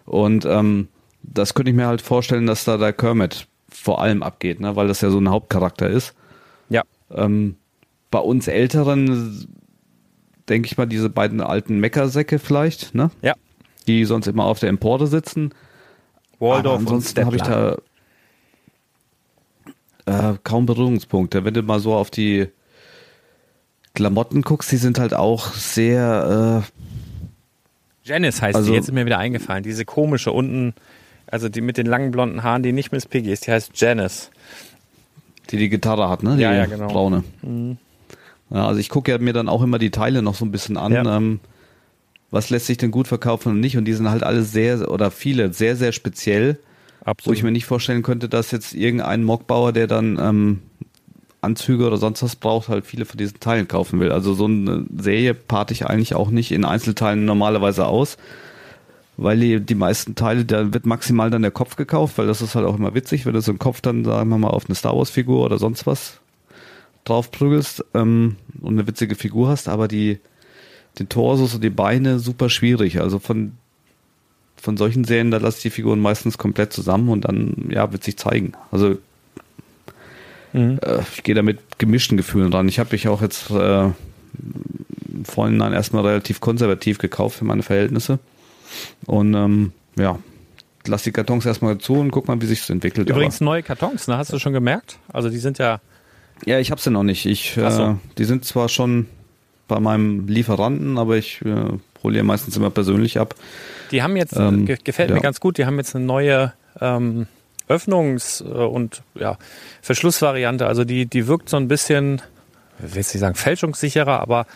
Und 0.04 0.44
ähm, 0.44 0.86
das 1.24 1.54
könnte 1.54 1.70
ich 1.70 1.76
mir 1.76 1.88
halt 1.88 2.00
vorstellen, 2.00 2.46
dass 2.46 2.64
da 2.64 2.76
der 2.76 2.92
Kermit 2.92 3.48
vor 3.68 4.00
allem 4.00 4.22
abgeht, 4.22 4.60
ne? 4.60 4.76
weil 4.76 4.86
das 4.86 5.00
ja 5.00 5.10
so 5.10 5.18
ein 5.18 5.28
Hauptcharakter 5.30 5.88
ist. 5.88 6.14
ja, 6.68 6.82
Ähm, 7.10 7.56
bei 8.12 8.20
uns 8.20 8.46
Älteren 8.46 9.48
denke 10.48 10.66
ich 10.66 10.76
mal 10.76 10.86
diese 10.86 11.10
beiden 11.10 11.40
alten 11.40 11.80
Meckersäcke 11.80 12.38
vielleicht, 12.38 12.94
ne? 12.94 13.10
ja. 13.20 13.34
Die 13.86 14.04
sonst 14.04 14.26
immer 14.26 14.44
auf 14.44 14.58
der 14.60 14.68
Empore 14.68 15.06
sitzen. 15.06 15.52
Waldorf 16.38 16.64
Aber 16.74 16.74
ansonsten 16.80 17.24
habe 17.24 17.36
ich 17.36 17.42
da 17.42 17.76
äh, 20.06 20.34
kaum 20.44 20.66
Berührungspunkte. 20.66 21.44
Wenn 21.44 21.54
du 21.54 21.62
mal 21.62 21.80
so 21.80 21.94
auf 21.94 22.10
die 22.10 22.48
Klamotten 23.94 24.42
guckst, 24.42 24.72
die 24.72 24.76
sind 24.76 24.98
halt 24.98 25.14
auch 25.14 25.52
sehr, 25.52 26.64
Janice 28.04 28.42
heißt 28.42 28.56
Also- 28.56 28.70
die, 28.70 28.76
jetzt 28.76 28.88
ist 28.88 28.94
mir 28.94 29.06
wieder 29.06 29.18
eingefallen. 29.18 29.62
Diese 29.62 29.84
komische 29.84 30.32
unten, 30.32 30.74
also 31.26 31.48
die 31.48 31.60
mit 31.60 31.76
den 31.76 31.86
langen 31.86 32.10
blonden 32.10 32.42
Haaren, 32.42 32.62
die 32.62 32.72
nicht 32.72 32.90
Miss 32.92 33.06
Piggy 33.06 33.30
ist, 33.32 33.46
die 33.46 33.52
heißt 33.52 33.70
Janice. 33.80 34.30
äh, 34.32 34.36
die 35.50 35.56
die 35.58 35.68
Gitarre 35.68 36.08
hat, 36.08 36.22
ne? 36.22 36.36
Die 36.36 36.42
Ja, 36.42 36.54
ja, 36.54 36.66
genau. 36.66 36.88
braune. 36.88 37.24
Ja, 38.50 38.66
also 38.66 38.80
ich 38.80 38.88
gucke 38.88 39.10
ja 39.10 39.18
mir 39.18 39.32
dann 39.32 39.48
auch 39.48 39.62
immer 39.62 39.78
die 39.78 39.90
Teile 39.90 40.22
noch 40.22 40.34
so 40.34 40.44
ein 40.44 40.50
bisschen 40.52 40.76
an. 40.76 40.92
Ja. 40.92 41.16
Ähm, 41.16 41.40
was 42.32 42.50
lässt 42.50 42.66
sich 42.66 42.78
denn 42.78 42.90
gut 42.90 43.06
verkaufen 43.06 43.50
und 43.50 43.60
nicht? 43.60 43.76
Und 43.76 43.84
die 43.84 43.92
sind 43.92 44.10
halt 44.10 44.24
alle 44.24 44.42
sehr, 44.42 44.90
oder 44.90 45.12
viele, 45.12 45.52
sehr, 45.52 45.76
sehr 45.76 45.92
speziell. 45.92 46.58
Wo 47.04 47.10
Absolut. 47.10 47.36
ich 47.36 47.44
mir 47.44 47.52
nicht 47.52 47.66
vorstellen 47.66 48.02
könnte, 48.02 48.28
dass 48.28 48.50
jetzt 48.50 48.74
irgendein 48.74 49.22
Mockbauer, 49.22 49.72
der 49.72 49.86
dann 49.86 50.18
ähm, 50.18 50.60
Anzüge 51.42 51.86
oder 51.86 51.98
sonst 51.98 52.22
was 52.22 52.36
braucht, 52.36 52.68
halt 52.68 52.86
viele 52.86 53.04
von 53.04 53.18
diesen 53.18 53.38
Teilen 53.38 53.68
kaufen 53.68 54.00
will. 54.00 54.12
Also 54.12 54.32
so 54.32 54.46
eine 54.46 54.86
Serie 54.96 55.34
parte 55.34 55.74
ich 55.74 55.86
eigentlich 55.86 56.14
auch 56.14 56.30
nicht 56.30 56.52
in 56.52 56.64
Einzelteilen 56.64 57.26
normalerweise 57.26 57.86
aus, 57.86 58.16
weil 59.18 59.38
die, 59.38 59.60
die 59.60 59.74
meisten 59.74 60.14
Teile, 60.14 60.46
da 60.46 60.72
wird 60.72 60.86
maximal 60.86 61.28
dann 61.28 61.42
der 61.42 61.50
Kopf 61.50 61.76
gekauft, 61.76 62.16
weil 62.16 62.28
das 62.28 62.40
ist 62.40 62.54
halt 62.54 62.64
auch 62.64 62.78
immer 62.78 62.94
witzig, 62.94 63.26
wenn 63.26 63.34
du 63.34 63.42
so 63.42 63.50
einen 63.50 63.58
Kopf 63.58 63.82
dann, 63.82 64.04
sagen 64.04 64.30
wir 64.30 64.38
mal, 64.38 64.48
auf 64.48 64.66
eine 64.66 64.74
Star 64.74 64.96
Wars 64.96 65.10
Figur 65.10 65.44
oder 65.44 65.58
sonst 65.58 65.86
was 65.86 66.20
draufprügelst 67.04 67.84
ähm, 67.94 68.36
und 68.62 68.74
eine 68.74 68.86
witzige 68.86 69.16
Figur 69.16 69.48
hast, 69.48 69.68
aber 69.68 69.88
die 69.88 70.20
den 70.98 71.08
Torsos 71.08 71.54
und 71.54 71.62
die 71.64 71.70
Beine 71.70 72.18
super 72.18 72.48
schwierig. 72.50 73.00
Also 73.00 73.18
von 73.18 73.52
von 74.56 74.76
solchen 74.76 75.02
Serien, 75.04 75.32
da 75.32 75.38
lasse 75.38 75.56
ich 75.56 75.62
die 75.64 75.70
Figuren 75.70 75.98
meistens 75.98 76.38
komplett 76.38 76.72
zusammen 76.72 77.08
und 77.08 77.24
dann, 77.24 77.68
ja, 77.70 77.90
wird 77.90 78.04
sich 78.04 78.16
zeigen. 78.16 78.52
Also 78.70 78.96
Mhm. 80.52 80.78
äh, 80.82 81.00
ich 81.14 81.22
gehe 81.22 81.34
da 81.34 81.42
mit 81.42 81.58
gemischten 81.78 82.16
Gefühlen 82.16 82.52
ran. 82.52 82.68
Ich 82.68 82.78
habe 82.78 82.90
mich 82.92 83.08
auch 83.08 83.22
jetzt 83.22 83.50
äh, 83.50 83.84
im 83.84 85.24
Vorhinein 85.24 85.72
erstmal 85.72 86.06
relativ 86.06 86.40
konservativ 86.40 86.98
gekauft 86.98 87.38
für 87.38 87.44
meine 87.44 87.62
Verhältnisse. 87.62 88.18
Und 89.06 89.34
ähm, 89.34 89.72
ja, 89.96 90.18
lass 90.86 91.02
die 91.04 91.12
Kartons 91.12 91.46
erstmal 91.46 91.78
zu 91.78 91.94
und 91.94 92.10
guck 92.10 92.28
mal, 92.28 92.40
wie 92.40 92.46
sich 92.46 92.68
entwickelt. 92.68 93.08
Übrigens 93.08 93.40
neue 93.40 93.62
Kartons, 93.62 94.08
ne? 94.08 94.16
Hast 94.18 94.32
du 94.32 94.38
schon 94.38 94.52
gemerkt? 94.52 94.98
Also 95.12 95.30
die 95.30 95.38
sind 95.38 95.58
ja, 95.58 95.74
Aber, 95.74 95.80
ja, 96.44 96.58
ich 96.58 96.70
habe 96.70 96.80
sie 96.80 96.90
noch 96.90 97.02
nicht. 97.02 97.24
Ich, 97.26 97.52
so. 97.54 97.62
äh, 97.62 97.94
die 98.18 98.24
sind 98.24 98.44
zwar 98.44 98.68
schon 98.68 99.06
bei 99.72 99.80
meinem 99.80 100.26
Lieferanten, 100.28 100.98
aber 100.98 101.16
ich 101.16 101.40
äh, 101.44 101.54
hole 102.02 102.14
die 102.14 102.22
meistens 102.22 102.56
immer 102.56 102.70
persönlich 102.70 103.18
ab. 103.18 103.34
die 103.90 104.02
haben 104.02 104.16
jetzt, 104.16 104.36
Ähm, 104.36 104.66
ge 104.66 104.76
gefällt 104.82 105.08
ja. 105.10 105.16
mir 105.16 105.22
ganz 105.22 105.40
gut, 105.40 105.56
die 105.58 105.64
haben 105.66 105.78
jetzt 105.78 105.96
eine 105.96 106.04
neue 106.04 106.52
ähm, 106.80 107.26
Öffnungs- 107.68 108.44
äh, 108.44 108.48
und 108.48 109.02
ja, 109.14 109.38
Verschlussvariante. 109.80 110.66
Also 110.66 110.84
die, 110.84 111.06
die 111.06 111.26
wirkt 111.26 111.48
so 111.48 111.56
ein 111.56 111.68
bisschen, 111.68 112.20
ich 112.78 112.94
will 112.94 113.00
jetzt 113.02 113.14
nicht 113.14 113.20
sagen 113.20 113.34
fälschungssicherer, 113.34 114.20
aber 114.20 114.46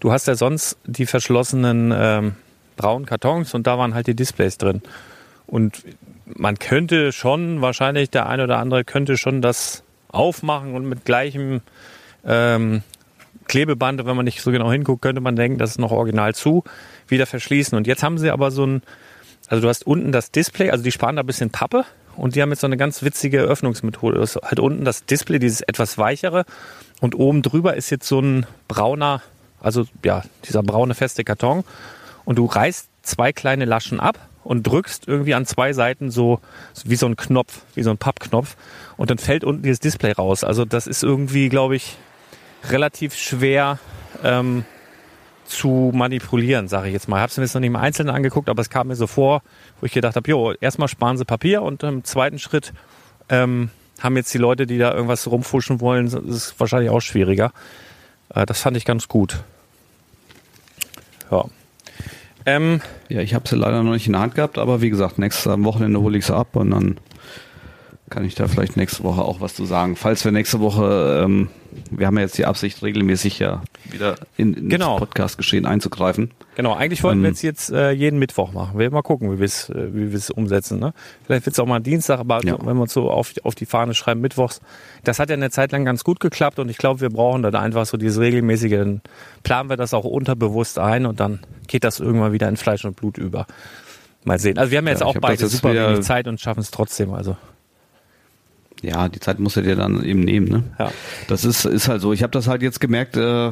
du 0.00 0.12
hast 0.12 0.26
ja 0.26 0.34
sonst 0.34 0.76
die 0.84 1.06
verschlossenen 1.06 1.92
ähm, 1.96 2.32
braunen 2.76 3.06
Kartons 3.06 3.54
und 3.54 3.66
da 3.66 3.78
waren 3.78 3.94
halt 3.94 4.06
die 4.06 4.14
Displays 4.14 4.58
drin. 4.58 4.82
Und 5.46 5.82
man 6.26 6.58
könnte 6.58 7.12
schon, 7.12 7.62
wahrscheinlich 7.62 8.10
der 8.10 8.28
eine 8.28 8.44
oder 8.44 8.58
andere 8.58 8.84
könnte 8.84 9.16
schon 9.16 9.40
das 9.40 9.82
aufmachen 10.08 10.74
und 10.74 10.86
mit 10.86 11.04
gleichem 11.06 11.60
ähm, 12.24 12.82
Klebeband, 13.48 14.04
wenn 14.06 14.16
man 14.16 14.24
nicht 14.24 14.42
so 14.42 14.52
genau 14.52 14.70
hinguckt, 14.70 15.02
könnte 15.02 15.20
man 15.20 15.36
denken, 15.36 15.58
das 15.58 15.70
ist 15.70 15.78
noch 15.78 15.90
original 15.90 16.34
zu, 16.34 16.64
wieder 17.08 17.26
verschließen. 17.26 17.76
Und 17.76 17.86
jetzt 17.86 18.02
haben 18.02 18.18
sie 18.18 18.30
aber 18.30 18.50
so 18.50 18.64
ein, 18.64 18.82
also 19.48 19.62
du 19.62 19.68
hast 19.68 19.86
unten 19.86 20.12
das 20.12 20.30
Display, 20.30 20.70
also 20.70 20.84
die 20.84 20.92
sparen 20.92 21.16
da 21.16 21.22
ein 21.22 21.26
bisschen 21.26 21.50
Pappe 21.50 21.84
und 22.16 22.34
die 22.34 22.42
haben 22.42 22.50
jetzt 22.50 22.60
so 22.60 22.66
eine 22.66 22.76
ganz 22.76 23.02
witzige 23.02 23.40
Öffnungsmethode. 23.40 24.18
Das 24.18 24.36
ist 24.36 24.42
halt 24.42 24.60
unten 24.60 24.84
das 24.84 25.04
Display, 25.04 25.38
dieses 25.38 25.62
etwas 25.62 25.98
weichere 25.98 26.44
und 27.00 27.14
oben 27.14 27.42
drüber 27.42 27.74
ist 27.74 27.90
jetzt 27.90 28.06
so 28.06 28.20
ein 28.20 28.46
brauner, 28.68 29.22
also 29.60 29.84
ja, 30.04 30.22
dieser 30.44 30.62
braune 30.62 30.94
feste 30.94 31.24
Karton 31.24 31.64
und 32.24 32.36
du 32.38 32.44
reißt 32.44 32.88
zwei 33.02 33.32
kleine 33.32 33.64
Laschen 33.64 34.00
ab 34.00 34.18
und 34.44 34.66
drückst 34.66 35.08
irgendwie 35.08 35.34
an 35.34 35.46
zwei 35.46 35.72
Seiten 35.72 36.10
so 36.10 36.40
wie 36.84 36.96
so 36.96 37.06
ein 37.06 37.16
Knopf, 37.16 37.62
wie 37.74 37.82
so 37.82 37.90
ein 37.90 37.98
Pappknopf 37.98 38.56
und 38.96 39.10
dann 39.10 39.18
fällt 39.18 39.44
unten 39.44 39.62
dieses 39.62 39.80
Display 39.80 40.12
raus. 40.12 40.44
Also 40.44 40.64
das 40.64 40.86
ist 40.86 41.02
irgendwie, 41.02 41.48
glaube 41.48 41.76
ich, 41.76 41.96
relativ 42.70 43.14
schwer 43.14 43.78
ähm, 44.24 44.64
zu 45.44 45.92
manipulieren, 45.94 46.68
sage 46.68 46.88
ich 46.88 46.92
jetzt 46.92 47.08
mal. 47.08 47.16
Ich 47.16 47.22
habe 47.22 47.30
es 47.30 47.36
mir 47.36 47.44
jetzt 47.44 47.54
noch 47.54 47.60
nicht 47.60 47.68
im 47.68 47.76
Einzelnen 47.76 48.14
angeguckt, 48.14 48.48
aber 48.48 48.60
es 48.60 48.70
kam 48.70 48.88
mir 48.88 48.96
so 48.96 49.06
vor, 49.06 49.42
wo 49.80 49.86
ich 49.86 49.92
gedacht 49.92 50.16
habe, 50.16 50.30
jo, 50.30 50.52
erstmal 50.52 50.88
sparen 50.88 51.16
sie 51.16 51.24
Papier 51.24 51.62
und 51.62 51.82
im 51.82 52.04
zweiten 52.04 52.38
Schritt 52.38 52.72
ähm, 53.28 53.70
haben 54.00 54.16
jetzt 54.16 54.32
die 54.34 54.38
Leute, 54.38 54.66
die 54.66 54.78
da 54.78 54.92
irgendwas 54.92 55.26
rumfuschen 55.26 55.80
wollen, 55.80 56.10
das 56.10 56.22
ist 56.22 56.60
wahrscheinlich 56.60 56.90
auch 56.90 57.00
schwieriger. 57.00 57.52
Äh, 58.34 58.46
das 58.46 58.60
fand 58.60 58.76
ich 58.76 58.84
ganz 58.84 59.08
gut. 59.08 59.42
Ja. 61.30 61.44
Ähm, 62.46 62.80
Ja, 63.08 63.20
ich 63.20 63.34
habe 63.34 63.48
sie 63.48 63.56
leider 63.56 63.82
noch 63.82 63.92
nicht 63.92 64.06
in 64.06 64.12
der 64.12 64.22
Hand 64.22 64.34
gehabt, 64.34 64.58
aber 64.58 64.80
wie 64.80 64.90
gesagt, 64.90 65.18
nächstes 65.18 65.46
Wochenende 65.46 66.00
hole 66.00 66.16
ich 66.18 66.26
sie 66.26 66.34
ab 66.34 66.56
und 66.56 66.70
dann 66.70 66.98
kann 68.10 68.24
ich 68.24 68.34
da 68.34 68.48
vielleicht 68.48 68.76
nächste 68.76 69.04
Woche 69.04 69.22
auch 69.22 69.40
was 69.40 69.54
zu 69.54 69.66
sagen. 69.66 69.96
Falls 69.96 70.24
wir 70.24 70.32
nächste 70.32 70.60
Woche, 70.60 71.22
ähm, 71.24 71.48
wir 71.90 72.06
haben 72.06 72.16
ja 72.16 72.22
jetzt 72.22 72.38
die 72.38 72.46
Absicht, 72.46 72.82
regelmäßig 72.82 73.38
ja 73.38 73.62
wieder 73.90 74.16
in, 74.36 74.54
ins 74.54 74.70
Genau. 74.70 74.96
Podcast-Geschehen 74.98 75.66
einzugreifen. 75.66 76.30
Genau, 76.56 76.74
eigentlich 76.74 77.02
wollten 77.02 77.22
wir 77.22 77.28
Ähm, 77.28 77.36
jetzt, 77.40 77.70
äh, 77.70 77.90
jeden 77.92 78.18
Mittwoch 78.18 78.52
machen. 78.52 78.74
Wir 78.74 78.80
werden 78.80 78.94
mal 78.94 79.02
gucken, 79.02 79.32
wie 79.32 79.38
wir 79.38 79.44
es 79.46 79.68
äh, 79.70 79.94
wie 79.94 80.12
es 80.14 80.30
umsetzen. 80.30 80.78
Ne? 80.80 80.92
Vielleicht 81.26 81.46
wird 81.46 81.54
es 81.54 81.60
auch 81.60 81.66
mal 81.66 81.80
Dienstag, 81.80 82.18
aber 82.20 82.44
Ja. 82.44 82.56
wenn 82.64 82.76
wir 82.76 82.82
uns 82.82 82.92
so 82.92 83.10
auf, 83.10 83.32
auf 83.44 83.54
die 83.54 83.66
Fahne 83.66 83.94
schreiben, 83.94 84.20
Mittwochs. 84.20 84.60
Das 85.04 85.18
hat 85.18 85.28
ja 85.30 85.34
eine 85.36 85.50
Zeit 85.50 85.72
lang 85.72 85.84
ganz 85.84 86.04
gut 86.04 86.20
geklappt 86.20 86.58
und 86.58 86.68
ich 86.68 86.78
glaube, 86.78 87.00
wir 87.00 87.10
brauchen 87.10 87.42
dann 87.42 87.54
einfach 87.54 87.86
so 87.86 87.96
dieses 87.96 88.18
regelmäßige, 88.18 88.72
dann 88.72 89.00
planen 89.42 89.68
wir 89.70 89.76
das 89.76 89.94
auch 89.94 90.04
unterbewusst 90.04 90.78
ein 90.78 91.06
und 91.06 91.20
dann 91.20 91.40
geht 91.66 91.84
das 91.84 92.00
irgendwann 92.00 92.32
wieder 92.32 92.48
in 92.48 92.56
Fleisch 92.56 92.84
und 92.84 92.96
Blut 92.96 93.18
über. 93.18 93.46
Mal 94.24 94.38
sehen. 94.40 94.58
Also 94.58 94.72
wir 94.72 94.78
haben 94.78 94.86
ja 94.86 94.92
jetzt 94.92 95.02
auch 95.02 95.14
das 95.14 95.20
beide 95.22 95.46
super 95.48 95.72
wenig 95.74 96.00
Zeit 96.00 96.26
und 96.26 96.40
schaffen 96.40 96.60
es 96.60 96.70
trotzdem. 96.72 97.12
Also 97.14 97.36
Ja, 98.82 99.08
die 99.08 99.18
Zeit 99.20 99.38
muss 99.40 99.56
er 99.56 99.62
dir 99.64 99.76
dann 99.76 100.04
eben 100.04 100.20
nehmen. 100.20 100.48
Ne? 100.48 100.62
ja. 100.78 100.90
Das 101.26 101.44
ist, 101.44 101.64
ist 101.64 101.88
halt 101.88 102.00
so. 102.00 102.12
Ich 102.12 102.22
habe 102.22 102.30
das 102.30 102.46
halt 102.46 102.62
jetzt 102.62 102.80
gemerkt, 102.80 103.16
äh, 103.16 103.50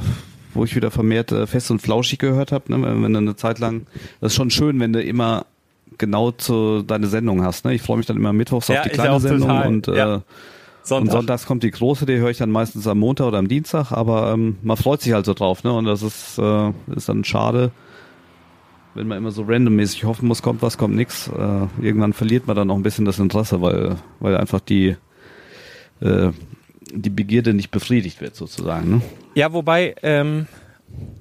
wo 0.55 0.65
ich 0.65 0.77
wieder 0.77 0.91
vermehrt 0.91 1.33
äh, 1.33 1.47
fest 1.47 1.71
und 1.71 1.81
flauschig 1.83 2.19
gehört 2.19 2.53
habe. 2.53 2.73
Ne? 2.73 2.83
Wenn, 2.83 3.03
wenn 3.03 3.13
du 3.13 3.19
eine 3.19 3.37
Zeit 3.37 3.59
lang, 3.59 3.87
das 4.21 4.33
ist 4.33 4.37
schon 4.37 4.51
schön, 4.51 4.79
wenn 4.81 4.93
du 4.93 5.03
immer 5.03 5.47
genau 5.99 6.31
zu 6.31 6.83
deine 6.83 7.07
Sendung 7.09 7.43
hast. 7.45 7.65
Ne? 7.65 7.75
Ich 7.75 7.83
freue 7.83 7.97
mich 7.97 8.07
dann 8.07 8.17
immer 8.17 8.33
mittwochs 8.33 8.69
Ja, 8.69 8.77
auf 8.81 8.83
die 8.85 8.91
kleine 8.91 9.19
Sendung 9.21 9.49
total. 9.49 9.67
und, 9.69 9.89
äh, 9.89 9.97
Ja. 9.97 10.15
und 10.15 10.25
Sonntag. 10.85 11.13
sonntags 11.13 11.47
kommt 11.47 11.63
die 11.65 11.71
große, 11.73 12.07
die 12.07 12.19
höre 12.19 12.31
ich 12.31 12.39
dann 12.39 12.51
meistens 12.51 12.87
am 12.87 12.99
Montag 12.99 13.27
oder 13.27 13.39
am 13.39 13.49
Dienstag, 13.49 13.91
aber 13.91 14.33
ähm, 14.33 14.57
man 14.63 14.77
freut 14.77 15.03
sich 15.03 15.13
halt 15.13 15.27
so 15.27 15.35
drauf, 15.35 15.65
ne? 15.65 15.73
Und 15.73 15.85
das 15.87 16.03
ist, 16.03 16.39
äh, 16.39 16.71
ist 16.95 17.09
dann 17.09 17.25
schade, 17.25 17.73
wenn 18.95 19.09
man 19.09 19.19
immer 19.19 19.31
so 19.33 19.43
randommäßig 19.43 20.05
hoffen 20.05 20.29
muss, 20.29 20.43
kommt 20.43 20.63
was, 20.63 20.79
kommt 20.79 20.95
nix. 20.95 21.29
Äh, 21.29 21.85
irgendwann 21.85 22.13
verliert 22.13 22.47
man 22.47 22.55
dann 22.57 22.71
auch 22.71 22.77
ein 22.77 22.83
bisschen 22.83 23.05
das 23.05 23.19
Interesse, 23.19 23.61
weil, 23.61 23.97
weil 24.21 24.37
einfach 24.37 24.61
die 24.61 24.97
äh, 26.01 26.31
die 26.93 27.11
Begierde 27.11 27.55
nicht 27.55 27.71
befriedigt 27.71 28.21
wird 28.21 28.37
sozusagen. 28.37 28.97
Ne? 28.97 29.03
Ja, 29.35 29.53
wobei, 29.53 29.95
ähm, 30.03 30.47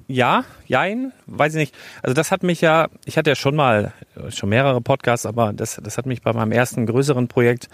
ja, 0.08 0.44
jein, 0.66 1.12
weiß 1.26 1.54
ich 1.54 1.58
nicht. 1.58 1.74
Also 2.02 2.14
das 2.14 2.30
hat 2.30 2.42
mich 2.42 2.60
ja, 2.60 2.88
ich 3.04 3.18
hatte 3.18 3.30
ja 3.30 3.36
schon 3.36 3.56
mal, 3.56 3.92
schon 4.28 4.48
mehrere 4.48 4.80
Podcasts, 4.80 5.26
aber 5.26 5.52
das, 5.52 5.80
das 5.82 5.98
hat 5.98 6.06
mich 6.06 6.22
bei 6.22 6.32
meinem 6.32 6.52
ersten 6.52 6.86
größeren 6.86 7.28
Projekt 7.28 7.68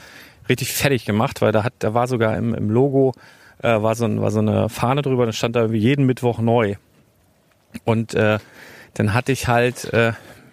richtig 0.48 0.72
fertig 0.72 1.04
gemacht, 1.04 1.40
weil 1.42 1.52
da 1.52 1.64
hat, 1.64 1.74
da 1.80 1.94
war 1.94 2.06
sogar 2.06 2.36
im, 2.36 2.54
im 2.54 2.70
Logo, 2.70 3.12
äh, 3.62 3.82
war, 3.82 3.94
so 3.94 4.20
war 4.20 4.30
so 4.30 4.40
eine 4.40 4.68
Fahne 4.68 5.02
drüber, 5.02 5.26
da 5.26 5.32
stand 5.32 5.56
da 5.56 5.66
jeden 5.66 6.06
Mittwoch 6.06 6.38
neu. 6.38 6.76
Und 7.84 8.14
äh, 8.14 8.38
dann 8.94 9.14
hatte 9.14 9.32
ich 9.32 9.48
halt, 9.48 9.92
äh, 9.92 10.12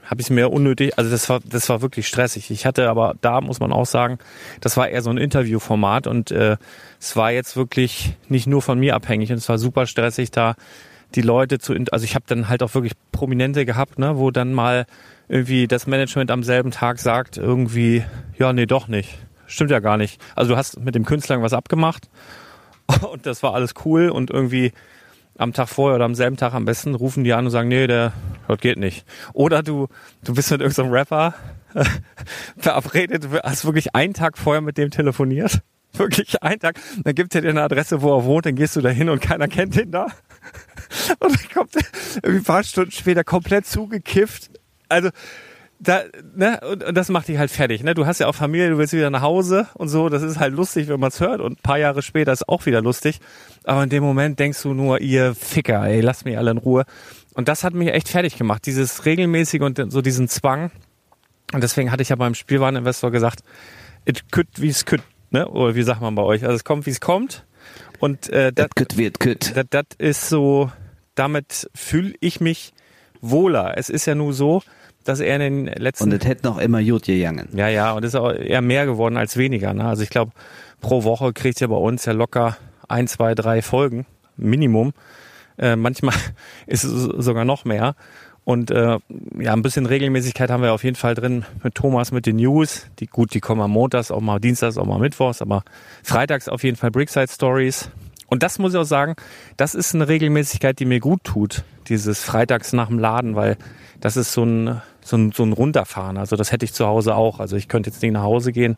habe 0.09 0.21
ich 0.21 0.29
mir 0.31 0.51
unnötig, 0.51 0.97
also 0.97 1.11
das 1.11 1.29
war, 1.29 1.39
das 1.45 1.69
war 1.69 1.83
wirklich 1.83 2.07
stressig. 2.07 2.49
Ich 2.49 2.65
hatte 2.65 2.89
aber, 2.89 3.13
da 3.21 3.41
muss 3.41 3.59
man 3.59 3.71
auch 3.71 3.85
sagen, 3.85 4.17
das 4.59 4.75
war 4.75 4.89
eher 4.89 5.03
so 5.03 5.11
ein 5.11 5.17
Interviewformat 5.17 6.07
und 6.07 6.31
äh, 6.31 6.57
es 6.99 7.15
war 7.15 7.31
jetzt 7.31 7.55
wirklich 7.55 8.15
nicht 8.27 8.47
nur 8.47 8.63
von 8.63 8.79
mir 8.79 8.95
abhängig 8.95 9.31
und 9.31 9.37
es 9.37 9.47
war 9.49 9.59
super 9.59 9.85
stressig 9.85 10.31
da 10.31 10.55
die 11.15 11.21
Leute 11.21 11.59
zu, 11.59 11.75
also 11.91 12.05
ich 12.05 12.15
habe 12.15 12.25
dann 12.27 12.49
halt 12.49 12.63
auch 12.63 12.73
wirklich 12.73 12.93
Prominente 13.11 13.65
gehabt, 13.65 13.99
ne, 13.99 14.17
wo 14.17 14.31
dann 14.31 14.53
mal 14.53 14.85
irgendwie 15.27 15.67
das 15.67 15.85
Management 15.85 16.31
am 16.31 16.43
selben 16.43 16.71
Tag 16.71 16.99
sagt, 16.99 17.37
irgendwie, 17.37 18.03
ja, 18.37 18.51
nee, 18.51 18.65
doch 18.65 18.87
nicht. 18.87 19.09
Stimmt 19.45 19.71
ja 19.71 19.79
gar 19.79 19.97
nicht. 19.97 20.19
Also 20.35 20.51
du 20.51 20.57
hast 20.57 20.79
mit 20.79 20.95
dem 20.95 21.05
Künstler 21.05 21.41
was 21.41 21.53
abgemacht 21.53 22.09
und 23.11 23.25
das 23.27 23.43
war 23.43 23.53
alles 23.53 23.73
cool 23.85 24.09
und 24.09 24.31
irgendwie 24.31 24.71
am 25.39 25.53
Tag 25.53 25.69
vorher 25.69 25.95
oder 25.95 26.05
am 26.05 26.15
selben 26.15 26.37
Tag 26.37 26.53
am 26.53 26.65
besten 26.65 26.95
rufen 26.95 27.23
die 27.23 27.33
an 27.33 27.45
und 27.45 27.51
sagen, 27.51 27.69
nee, 27.69 27.87
der, 27.87 28.11
das 28.47 28.59
geht 28.59 28.77
nicht. 28.77 29.05
Oder 29.33 29.63
du, 29.63 29.87
du 30.23 30.33
bist 30.33 30.51
mit 30.51 30.61
irgendeinem 30.61 30.91
Rapper 30.91 31.33
verabredet, 32.57 33.23
du 33.23 33.39
hast 33.41 33.63
wirklich 33.63 33.95
einen 33.95 34.13
Tag 34.13 34.37
vorher 34.37 34.61
mit 34.61 34.77
dem 34.77 34.91
telefoniert. 34.91 35.61
Wirklich 35.93 36.43
einen 36.43 36.59
Tag. 36.59 36.79
Dann 37.03 37.15
gibt 37.15 37.33
er 37.33 37.41
dir 37.41 37.49
eine 37.49 37.63
Adresse, 37.63 38.03
wo 38.03 38.15
er 38.15 38.23
wohnt, 38.23 38.45
dann 38.45 38.55
gehst 38.55 38.75
du 38.75 38.81
da 38.81 38.89
hin 38.89 39.09
und 39.09 39.21
keiner 39.21 39.47
kennt 39.47 39.75
ihn 39.75 39.89
da. 39.89 40.05
Und 41.19 41.35
dann 41.35 41.49
kommt 41.51 41.75
er 41.75 41.81
irgendwie 42.17 42.41
ein 42.41 42.43
paar 42.43 42.63
Stunden 42.63 42.91
später 42.91 43.23
komplett 43.23 43.65
zugekifft. 43.65 44.51
Also, 44.87 45.09
da, 45.79 46.03
ne, 46.35 46.59
und, 46.69 46.83
und 46.83 46.95
das 46.95 47.09
macht 47.09 47.29
dich 47.29 47.37
halt 47.37 47.51
fertig, 47.51 47.83
ne? 47.83 47.93
Du 47.93 48.05
hast 48.05 48.19
ja 48.19 48.27
auch 48.27 48.35
Familie, 48.35 48.69
du 48.69 48.77
willst 48.77 48.93
wieder 48.93 49.09
nach 49.09 49.21
Hause 49.21 49.67
und 49.75 49.87
so, 49.87 50.09
das 50.09 50.23
ist 50.23 50.37
halt 50.37 50.53
lustig, 50.53 50.89
wenn 50.89 50.99
man 50.99 51.07
es 51.09 51.21
hört 51.21 51.39
und 51.39 51.53
ein 51.53 51.63
paar 51.63 51.77
Jahre 51.77 52.01
später 52.01 52.33
ist 52.33 52.47
auch 52.49 52.65
wieder 52.65 52.81
lustig. 52.81 53.19
Aber 53.63 53.83
in 53.83 53.89
dem 53.89 54.03
Moment 54.03 54.39
denkst 54.39 54.61
du 54.61 54.73
nur, 54.73 54.99
ihr 54.99 55.33
Ficker, 55.35 55.85
ey, 55.85 56.01
lasst 56.01 56.25
mich 56.25 56.37
alle 56.37 56.51
in 56.51 56.57
Ruhe. 56.57 56.85
Und 57.33 57.47
das 57.47 57.63
hat 57.63 57.73
mich 57.73 57.89
echt 57.89 58.09
fertig 58.09 58.37
gemacht, 58.37 58.65
dieses 58.65 59.05
regelmäßige 59.05 59.61
und 59.61 59.91
so 59.91 60.01
diesen 60.01 60.27
Zwang. 60.27 60.71
Und 61.53 61.63
deswegen 61.63 61.91
hatte 61.91 62.01
ich 62.03 62.09
ja 62.09 62.15
beim 62.17 62.35
Spielwareninvestor 62.35 63.11
gesagt, 63.11 63.43
it 64.05 64.31
could 64.31 64.47
wie 64.57 64.69
es 64.69 64.85
could, 64.85 65.01
ne? 65.31 65.47
Oder 65.47 65.75
wie 65.75 65.83
sagt 65.83 66.01
man 66.01 66.13
bei 66.13 66.23
euch? 66.23 66.43
Also 66.43 66.55
es 66.55 66.65
kommt, 66.65 66.85
wie 66.85 66.91
es 66.91 66.99
kommt. 66.99 67.45
Und 67.99 68.29
äh, 68.29 68.51
das, 68.51 68.69
wird 68.95 69.17
das, 69.25 69.53
das 69.69 69.85
ist 69.97 70.29
so, 70.29 70.71
damit 71.15 71.69
fühle 71.73 72.13
ich 72.19 72.41
mich 72.41 72.73
wohler. 73.21 73.77
Es 73.77 73.89
ist 73.89 74.05
ja 74.05 74.15
nur 74.15 74.33
so, 74.33 74.61
dass 75.09 75.19
er 75.19 75.35
in 75.35 75.65
den 75.65 75.65
letzten 75.65 76.05
Und 76.05 76.13
es 76.13 76.27
hätte 76.27 76.45
noch 76.45 76.59
immer 76.59 76.83
gut 76.83 77.03
gegangen. 77.03 77.49
ja, 77.53 77.67
ja, 77.67 77.93
und 77.93 78.03
es 78.03 78.13
ist 78.13 78.19
auch 78.19 78.31
eher 78.31 78.61
mehr 78.61 78.85
geworden 78.85 79.17
als 79.17 79.37
weniger. 79.37 79.73
Ne? 79.73 79.83
Also 79.83 80.03
ich 80.03 80.11
glaube, 80.11 80.31
pro 80.81 81.03
Woche 81.03 81.33
kriegt 81.33 81.59
ihr 81.61 81.67
bei 81.67 81.75
uns 81.75 82.05
ja 82.05 82.13
locker 82.13 82.57
ein, 82.87 83.07
zwei, 83.07 83.33
drei 83.33 83.63
Folgen, 83.63 84.05
Minimum. 84.37 84.93
Äh, 85.57 85.75
manchmal 85.75 86.15
ist 86.67 86.83
es 86.83 87.03
sogar 87.25 87.43
noch 87.43 87.65
mehr. 87.65 87.95
Und 88.43 88.69
äh, 88.69 88.99
ja, 89.39 89.53
ein 89.53 89.63
bisschen 89.63 89.87
Regelmäßigkeit 89.87 90.51
haben 90.51 90.61
wir 90.61 90.73
auf 90.73 90.83
jeden 90.83 90.95
Fall 90.95 91.15
drin 91.15 91.43
mit 91.63 91.73
Thomas, 91.73 92.11
mit 92.11 92.27
den 92.27 92.35
News. 92.35 92.87
Die 92.99 93.07
gut, 93.07 93.33
die 93.33 93.39
kommen 93.39 93.61
am 93.61 93.71
Montags, 93.71 94.11
auch 94.11 94.21
mal 94.21 94.39
Dienstags, 94.39 94.77
auch 94.77 94.85
mal 94.85 94.99
Mittwochs, 94.99 95.41
aber 95.41 95.63
freitags 96.03 96.47
auf 96.47 96.63
jeden 96.63 96.77
Fall 96.77 96.91
Brickside 96.91 97.27
Stories. 97.31 97.89
Und 98.27 98.43
das 98.43 98.59
muss 98.59 98.73
ich 98.73 98.79
auch 98.79 98.83
sagen, 98.83 99.15
das 99.57 99.73
ist 99.73 99.95
eine 99.95 100.07
Regelmäßigkeit, 100.07 100.79
die 100.79 100.85
mir 100.85 100.99
gut 100.99 101.23
tut, 101.23 101.63
dieses 101.87 102.23
Freitags 102.23 102.73
nach 102.73 102.87
dem 102.87 102.99
Laden, 102.99 103.35
weil 103.35 103.57
das 104.01 104.17
ist 104.17 104.33
so 104.33 104.43
ein, 104.43 104.81
so 105.09 105.17
ein, 105.17 105.31
so 105.31 105.43
ein 105.43 105.53
Runterfahren. 105.53 106.17
Also 106.17 106.35
das 106.35 106.51
hätte 106.51 106.65
ich 106.65 106.73
zu 106.73 106.85
Hause 106.85 107.15
auch. 107.15 107.39
Also 107.39 107.55
ich 107.55 107.67
könnte 107.67 107.89
jetzt 107.89 108.01
nicht 108.01 108.11
nach 108.11 108.23
Hause 108.23 108.51
gehen 108.51 108.77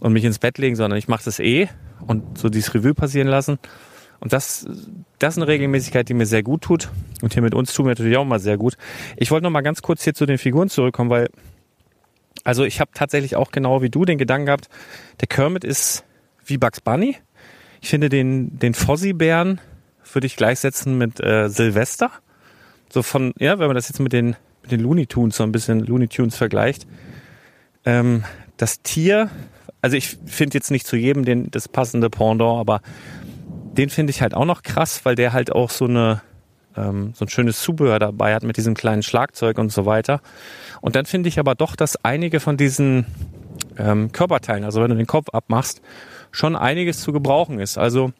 und 0.00 0.12
mich 0.12 0.24
ins 0.24 0.38
Bett 0.38 0.58
legen, 0.58 0.76
sondern 0.76 0.98
ich 0.98 1.08
mache 1.08 1.24
das 1.24 1.38
eh 1.38 1.68
und 2.06 2.38
so 2.38 2.48
dieses 2.48 2.74
Revue 2.74 2.94
passieren 2.94 3.28
lassen. 3.28 3.58
Und 4.18 4.32
das, 4.32 4.66
das 5.18 5.34
ist 5.34 5.38
eine 5.38 5.48
Regelmäßigkeit, 5.48 6.08
die 6.08 6.14
mir 6.14 6.24
sehr 6.24 6.42
gut 6.42 6.62
tut. 6.62 6.88
Und 7.20 7.34
hier 7.34 7.42
mit 7.42 7.54
uns 7.54 7.74
tut 7.74 7.84
mir 7.84 7.90
natürlich 7.90 8.16
auch 8.16 8.24
mal 8.24 8.40
sehr 8.40 8.56
gut. 8.56 8.78
Ich 9.16 9.30
wollte 9.30 9.44
noch 9.44 9.50
mal 9.50 9.60
ganz 9.60 9.82
kurz 9.82 10.02
hier 10.02 10.14
zu 10.14 10.24
den 10.24 10.38
Figuren 10.38 10.70
zurückkommen, 10.70 11.10
weil 11.10 11.28
also 12.44 12.64
ich 12.64 12.80
habe 12.80 12.92
tatsächlich 12.94 13.36
auch 13.36 13.50
genau 13.50 13.82
wie 13.82 13.90
du 13.90 14.04
den 14.04 14.18
Gedanken 14.18 14.46
gehabt, 14.46 14.68
der 15.20 15.28
Kermit 15.28 15.64
ist 15.64 16.04
wie 16.44 16.58
Bugs 16.58 16.80
Bunny. 16.80 17.16
Ich 17.82 17.90
finde 17.90 18.08
den, 18.08 18.58
den 18.58 18.72
Fozzie-Bären 18.72 19.60
würde 20.12 20.26
ich 20.26 20.36
gleichsetzen 20.36 20.96
mit 20.96 21.20
äh, 21.20 21.48
Silvester. 21.48 22.10
So 22.88 23.02
von, 23.02 23.32
ja, 23.38 23.58
wenn 23.58 23.66
man 23.66 23.74
das 23.74 23.88
jetzt 23.88 23.98
mit 23.98 24.12
den, 24.12 24.36
mit 24.66 24.72
den 24.72 24.80
Looney 24.80 25.06
Tunes 25.06 25.36
so 25.36 25.44
ein 25.44 25.52
bisschen 25.52 25.80
Looney 25.80 26.08
Tunes 26.08 26.36
vergleicht. 26.36 26.86
Ähm, 27.84 28.24
das 28.56 28.82
Tier, 28.82 29.30
also 29.80 29.96
ich 29.96 30.18
finde 30.26 30.54
jetzt 30.54 30.70
nicht 30.70 30.86
zu 30.86 30.96
jedem 30.96 31.24
den, 31.24 31.50
das 31.50 31.68
passende 31.68 32.10
Pendant, 32.10 32.58
aber 32.58 32.80
den 33.76 33.90
finde 33.90 34.10
ich 34.10 34.22
halt 34.22 34.34
auch 34.34 34.44
noch 34.44 34.62
krass, 34.62 35.04
weil 35.04 35.14
der 35.14 35.32
halt 35.32 35.52
auch 35.52 35.70
so 35.70 35.84
eine 35.84 36.22
ähm, 36.76 37.12
so 37.14 37.24
ein 37.24 37.28
schönes 37.28 37.60
Zubehör 37.60 37.98
dabei 37.98 38.34
hat 38.34 38.42
mit 38.42 38.56
diesem 38.56 38.74
kleinen 38.74 39.02
Schlagzeug 39.02 39.58
und 39.58 39.70
so 39.70 39.86
weiter. 39.86 40.20
Und 40.80 40.96
dann 40.96 41.06
finde 41.06 41.28
ich 41.28 41.38
aber 41.38 41.54
doch, 41.54 41.76
dass 41.76 42.04
einige 42.04 42.40
von 42.40 42.56
diesen 42.56 43.06
ähm, 43.78 44.12
Körperteilen, 44.12 44.64
also 44.64 44.82
wenn 44.82 44.90
du 44.90 44.96
den 44.96 45.06
Kopf 45.06 45.28
abmachst, 45.30 45.80
schon 46.32 46.56
einiges 46.56 47.00
zu 47.00 47.12
gebrauchen 47.12 47.60
ist. 47.60 47.78
Also 47.78 48.12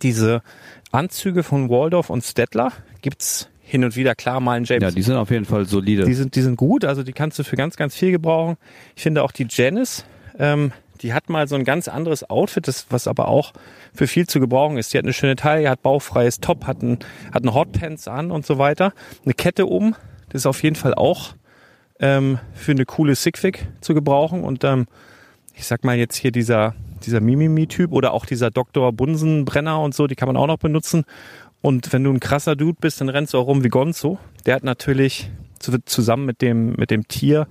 diese 0.00 0.42
Anzüge 0.90 1.42
von 1.42 1.68
Waldorf 1.68 2.10
und 2.10 2.24
Stettler 2.24 2.72
gibt's 3.02 3.48
hin 3.72 3.84
und 3.84 3.96
wieder 3.96 4.14
klar 4.14 4.38
mal 4.38 4.58
in 4.58 4.64
James 4.64 4.82
Ja, 4.82 4.90
die 4.90 5.02
sind 5.02 5.16
auf 5.16 5.30
jeden 5.30 5.46
Fall 5.46 5.64
solide. 5.64 6.04
die 6.04 6.12
sind, 6.14 6.36
die 6.36 6.42
sind 6.42 6.56
gut, 6.56 6.84
also 6.84 7.02
die 7.02 7.12
kannst 7.12 7.38
du 7.38 7.42
für 7.42 7.56
ganz, 7.56 7.76
ganz 7.76 7.96
viel 7.96 8.10
gebrauchen. 8.12 8.56
Ich 8.94 9.02
finde 9.02 9.22
auch 9.22 9.32
die 9.32 9.46
Janice, 9.48 10.04
Ähm, 10.38 10.72
die 11.00 11.12
hat 11.14 11.28
mal 11.28 11.48
so 11.48 11.56
ein 11.56 11.64
ganz 11.64 11.88
anderes 11.88 12.28
Outfit, 12.28 12.68
das, 12.68 12.86
was 12.90 13.08
aber 13.08 13.28
auch 13.28 13.52
für 13.92 14.06
viel 14.06 14.26
zu 14.26 14.40
gebrauchen 14.40 14.76
ist. 14.78 14.92
Die 14.92 14.98
hat 14.98 15.04
eine 15.04 15.12
schöne 15.12 15.36
Taille, 15.36 15.68
hat 15.68 15.82
bauchfreies 15.82 16.40
Top, 16.40 16.66
hat 16.66 16.82
ein, 16.82 16.98
hat 17.32 17.44
ein 17.44 17.52
Hotpants 17.54 18.08
an 18.08 18.30
und 18.30 18.46
so 18.46 18.58
weiter. 18.58 18.92
Eine 19.24 19.34
Kette 19.34 19.66
um, 19.66 19.96
das 20.28 20.42
ist 20.42 20.46
auf 20.46 20.62
jeden 20.62 20.76
Fall 20.76 20.94
auch 20.94 21.34
ähm, 21.98 22.38
für 22.54 22.72
eine 22.72 22.84
coole 22.84 23.14
Sigfig 23.14 23.66
zu 23.80 23.94
gebrauchen. 23.94 24.44
Und 24.44 24.64
ähm, 24.64 24.86
ich 25.54 25.66
sag 25.66 25.82
mal 25.84 25.96
jetzt 25.96 26.16
hier 26.16 26.30
dieser, 26.30 26.74
dieser 27.04 27.20
Mimimi-Typ 27.20 27.92
oder 27.92 28.12
auch 28.12 28.24
dieser 28.24 28.50
Dr. 28.50 28.92
Bunsenbrenner 28.92 29.80
und 29.80 29.94
so, 29.94 30.06
die 30.06 30.14
kann 30.14 30.28
man 30.28 30.36
auch 30.36 30.46
noch 30.46 30.58
benutzen. 30.58 31.04
Und 31.62 31.92
wenn 31.92 32.04
du 32.04 32.10
ein 32.10 32.20
krasser 32.20 32.56
Dude 32.56 32.78
bist, 32.80 33.00
dann 33.00 33.08
rennst 33.08 33.32
du 33.32 33.38
auch 33.38 33.46
rum 33.46 33.64
wie 33.64 33.68
Gonzo. 33.68 34.18
Der 34.44 34.56
hat 34.56 34.64
natürlich 34.64 35.30
zu, 35.60 35.82
zusammen 35.84 36.26
mit 36.26 36.42
dem, 36.42 36.72
mit 36.72 36.90
dem 36.90 37.06
Tier 37.08 37.46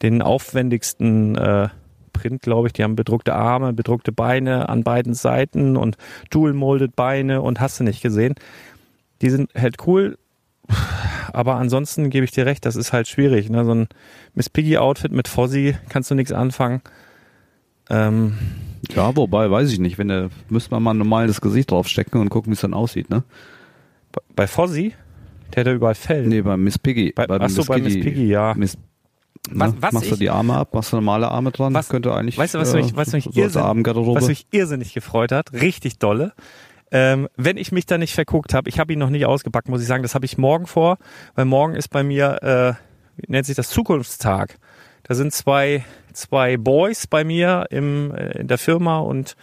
den 0.00 0.22
aufwendigsten 0.22 1.36
äh, 1.36 1.68
Print, 2.12 2.42
glaube 2.42 2.66
ich. 2.66 2.72
Die 2.72 2.82
haben 2.82 2.96
bedruckte 2.96 3.34
Arme, 3.34 3.72
bedruckte 3.72 4.10
Beine 4.10 4.68
an 4.68 4.82
beiden 4.82 5.14
Seiten 5.14 5.76
und 5.76 5.96
dual-molded 6.30 6.96
Beine 6.96 7.42
und 7.42 7.60
hast 7.60 7.78
du 7.78 7.84
nicht 7.84 8.02
gesehen. 8.02 8.34
Die 9.20 9.30
sind 9.30 9.50
halt 9.54 9.86
cool, 9.86 10.18
aber 11.32 11.56
ansonsten 11.56 12.10
gebe 12.10 12.24
ich 12.24 12.30
dir 12.30 12.46
recht, 12.46 12.64
das 12.64 12.76
ist 12.76 12.92
halt 12.92 13.06
schwierig. 13.06 13.50
Ne? 13.50 13.64
So 13.64 13.74
ein 13.74 13.88
Miss 14.34 14.50
Piggy-Outfit 14.50 15.12
mit 15.12 15.28
Fozzie 15.28 15.76
kannst 15.88 16.10
du 16.10 16.14
nichts 16.14 16.32
anfangen. 16.32 16.80
Ähm, 17.92 18.32
Ja, 18.94 19.14
wobei, 19.16 19.48
weiß 19.50 19.70
ich 19.72 19.78
nicht. 19.78 19.98
Wenn 19.98 20.08
der, 20.08 20.30
müsste 20.48 20.70
man 20.72 20.82
mal 20.82 20.94
normal 20.94 21.26
das 21.28 21.40
Gesicht 21.40 21.70
draufstecken 21.70 22.20
und 22.20 22.30
gucken, 22.30 22.50
wie 22.50 22.54
es 22.54 22.60
dann 22.62 22.74
aussieht, 22.74 23.10
ne? 23.10 23.22
bei 24.36 24.46
Fozzie, 24.46 24.92
der 25.54 25.60
hat 25.60 25.66
ja 25.68 25.72
überall 25.74 25.94
Fell. 25.94 26.26
Nee, 26.26 26.42
bei 26.42 26.56
Miss 26.56 26.78
Piggy. 26.78 27.12
Bei- 27.14 27.26
ach 27.28 27.48
so, 27.48 27.64
bei 27.64 27.78
Miss 27.78 27.94
Piggy, 27.94 28.26
ja. 28.26 28.52
Miss, 28.54 28.76
Was- 29.50 29.72
ne? 29.72 29.76
was 29.80 29.92
machst 29.92 30.10
du 30.10 30.14
ich- 30.14 30.18
die 30.20 30.30
Arme 30.30 30.54
ab, 30.54 30.74
machst 30.74 30.92
du 30.92 30.96
normale 30.96 31.30
Arme 31.30 31.50
dran, 31.50 31.72
Was- 31.74 31.88
könnte 31.88 32.12
eigentlich 32.14 32.36
weißt 32.36 32.54
du, 32.54 32.58
was 32.58 32.74
mich- 32.74 32.94
was 32.96 33.12
mich 33.12 33.28
so 33.32 33.60
Abendgarderobe. 33.60 34.20
Was 34.20 34.28
mich 34.28 34.46
irrsinnig 34.50 34.92
gefreut 34.94 35.32
hat, 35.32 35.52
richtig 35.52 35.98
dolle. 35.98 36.32
Ähm, 36.90 37.26
wenn 37.36 37.56
ich 37.56 37.72
mich 37.72 37.86
da 37.86 37.96
nicht 37.96 38.14
verguckt 38.14 38.52
habe, 38.52 38.68
ich 38.68 38.78
habe 38.78 38.92
ihn 38.92 38.98
noch 38.98 39.08
nicht 39.08 39.24
ausgepackt, 39.24 39.68
muss 39.70 39.80
ich 39.80 39.86
sagen, 39.88 40.02
das 40.02 40.14
habe 40.14 40.26
ich 40.26 40.36
morgen 40.36 40.66
vor, 40.66 40.98
weil 41.34 41.46
morgen 41.46 41.74
ist 41.74 41.88
bei 41.88 42.02
mir, 42.02 42.42
äh, 42.42 42.74
wie 43.16 43.32
nennt 43.32 43.46
sich 43.46 43.56
das, 43.56 43.70
Zukunftstag. 43.70 44.58
Da 45.04 45.14
sind 45.14 45.32
zwei, 45.32 45.84
zwei 46.12 46.56
Boys 46.56 47.06
bei 47.06 47.24
mir 47.24 47.66
im, 47.70 48.14
äh, 48.14 48.38
in 48.38 48.48
der 48.48 48.58
Firma 48.58 48.98
und 48.98 49.36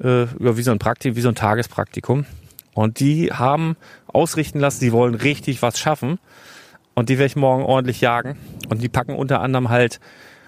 äh, 0.00 0.26
wie 0.38 0.62
so 0.62 0.70
ein 0.70 0.78
Praktikum, 0.78 1.16
wie 1.16 1.20
so 1.20 1.28
ein 1.28 1.34
Tagespraktikum. 1.34 2.26
Und 2.74 3.00
die 3.00 3.32
haben 3.32 3.76
ausrichten 4.06 4.60
lassen, 4.60 4.80
die 4.80 4.92
wollen 4.92 5.14
richtig 5.14 5.62
was 5.62 5.78
schaffen. 5.78 6.18
Und 6.94 7.08
die 7.08 7.18
werde 7.18 7.26
ich 7.26 7.36
morgen 7.36 7.64
ordentlich 7.64 8.00
jagen. 8.00 8.36
Und 8.68 8.82
die 8.82 8.88
packen 8.88 9.14
unter 9.14 9.40
anderem 9.40 9.68
halt 9.68 10.00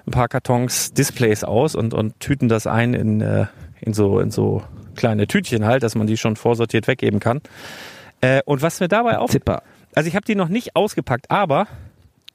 ein 0.07 0.11
paar 0.11 0.29
Kartons 0.29 0.93
Displays 0.93 1.45
aus 1.45 1.75
und, 1.75 1.95
und 1.95 2.21
tüten 2.21 2.49
das 2.49 2.67
ein 2.67 2.95
in, 2.95 3.21
äh, 3.21 3.47
in, 3.81 3.95
so, 3.95 4.21
in 4.21 4.31
so 4.31 4.63
kleine 4.95 5.27
Tütchen 5.27 5.65
halt, 5.65 5.83
dass 5.83 5.95
man 5.95 6.07
die 6.07 6.17
schon 6.17 6.37
vorsortiert 6.37 6.87
weggeben 6.87 7.21
kann. 7.21 7.41
Äh, 8.21 8.43
und 8.45 8.63
was 8.63 8.81
mir 8.81 8.89
dabei 8.89 9.19
auf... 9.19 9.31
Zipper. 9.31 9.63
Also 9.95 10.09
ich 10.09 10.17
habe 10.17 10.27
die 10.27 10.35
noch 10.35 10.49
nicht 10.49 10.77
ausgepackt, 10.77 11.31
aber 11.31 11.67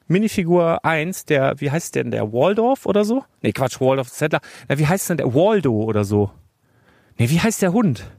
Minifigur 0.09 0.83
1, 0.83 1.25
der, 1.25 1.53
wie 1.61 1.69
heißt 1.69 1.95
denn 1.95 2.11
der, 2.11 2.33
Waldorf 2.33 2.85
oder 2.85 3.05
so? 3.05 3.23
Nee, 3.41 3.53
Quatsch, 3.53 3.79
Waldorf 3.79 4.11
Zettler. 4.11 4.41
Na, 4.67 4.77
wie 4.79 4.87
heißt 4.87 5.09
denn 5.09 5.17
der, 5.17 5.33
Waldo 5.33 5.71
oder 5.71 6.03
so? 6.03 6.31
Nee, 7.17 7.29
wie 7.29 7.39
heißt 7.39 7.61
der 7.61 7.71
Hund? 7.73 8.09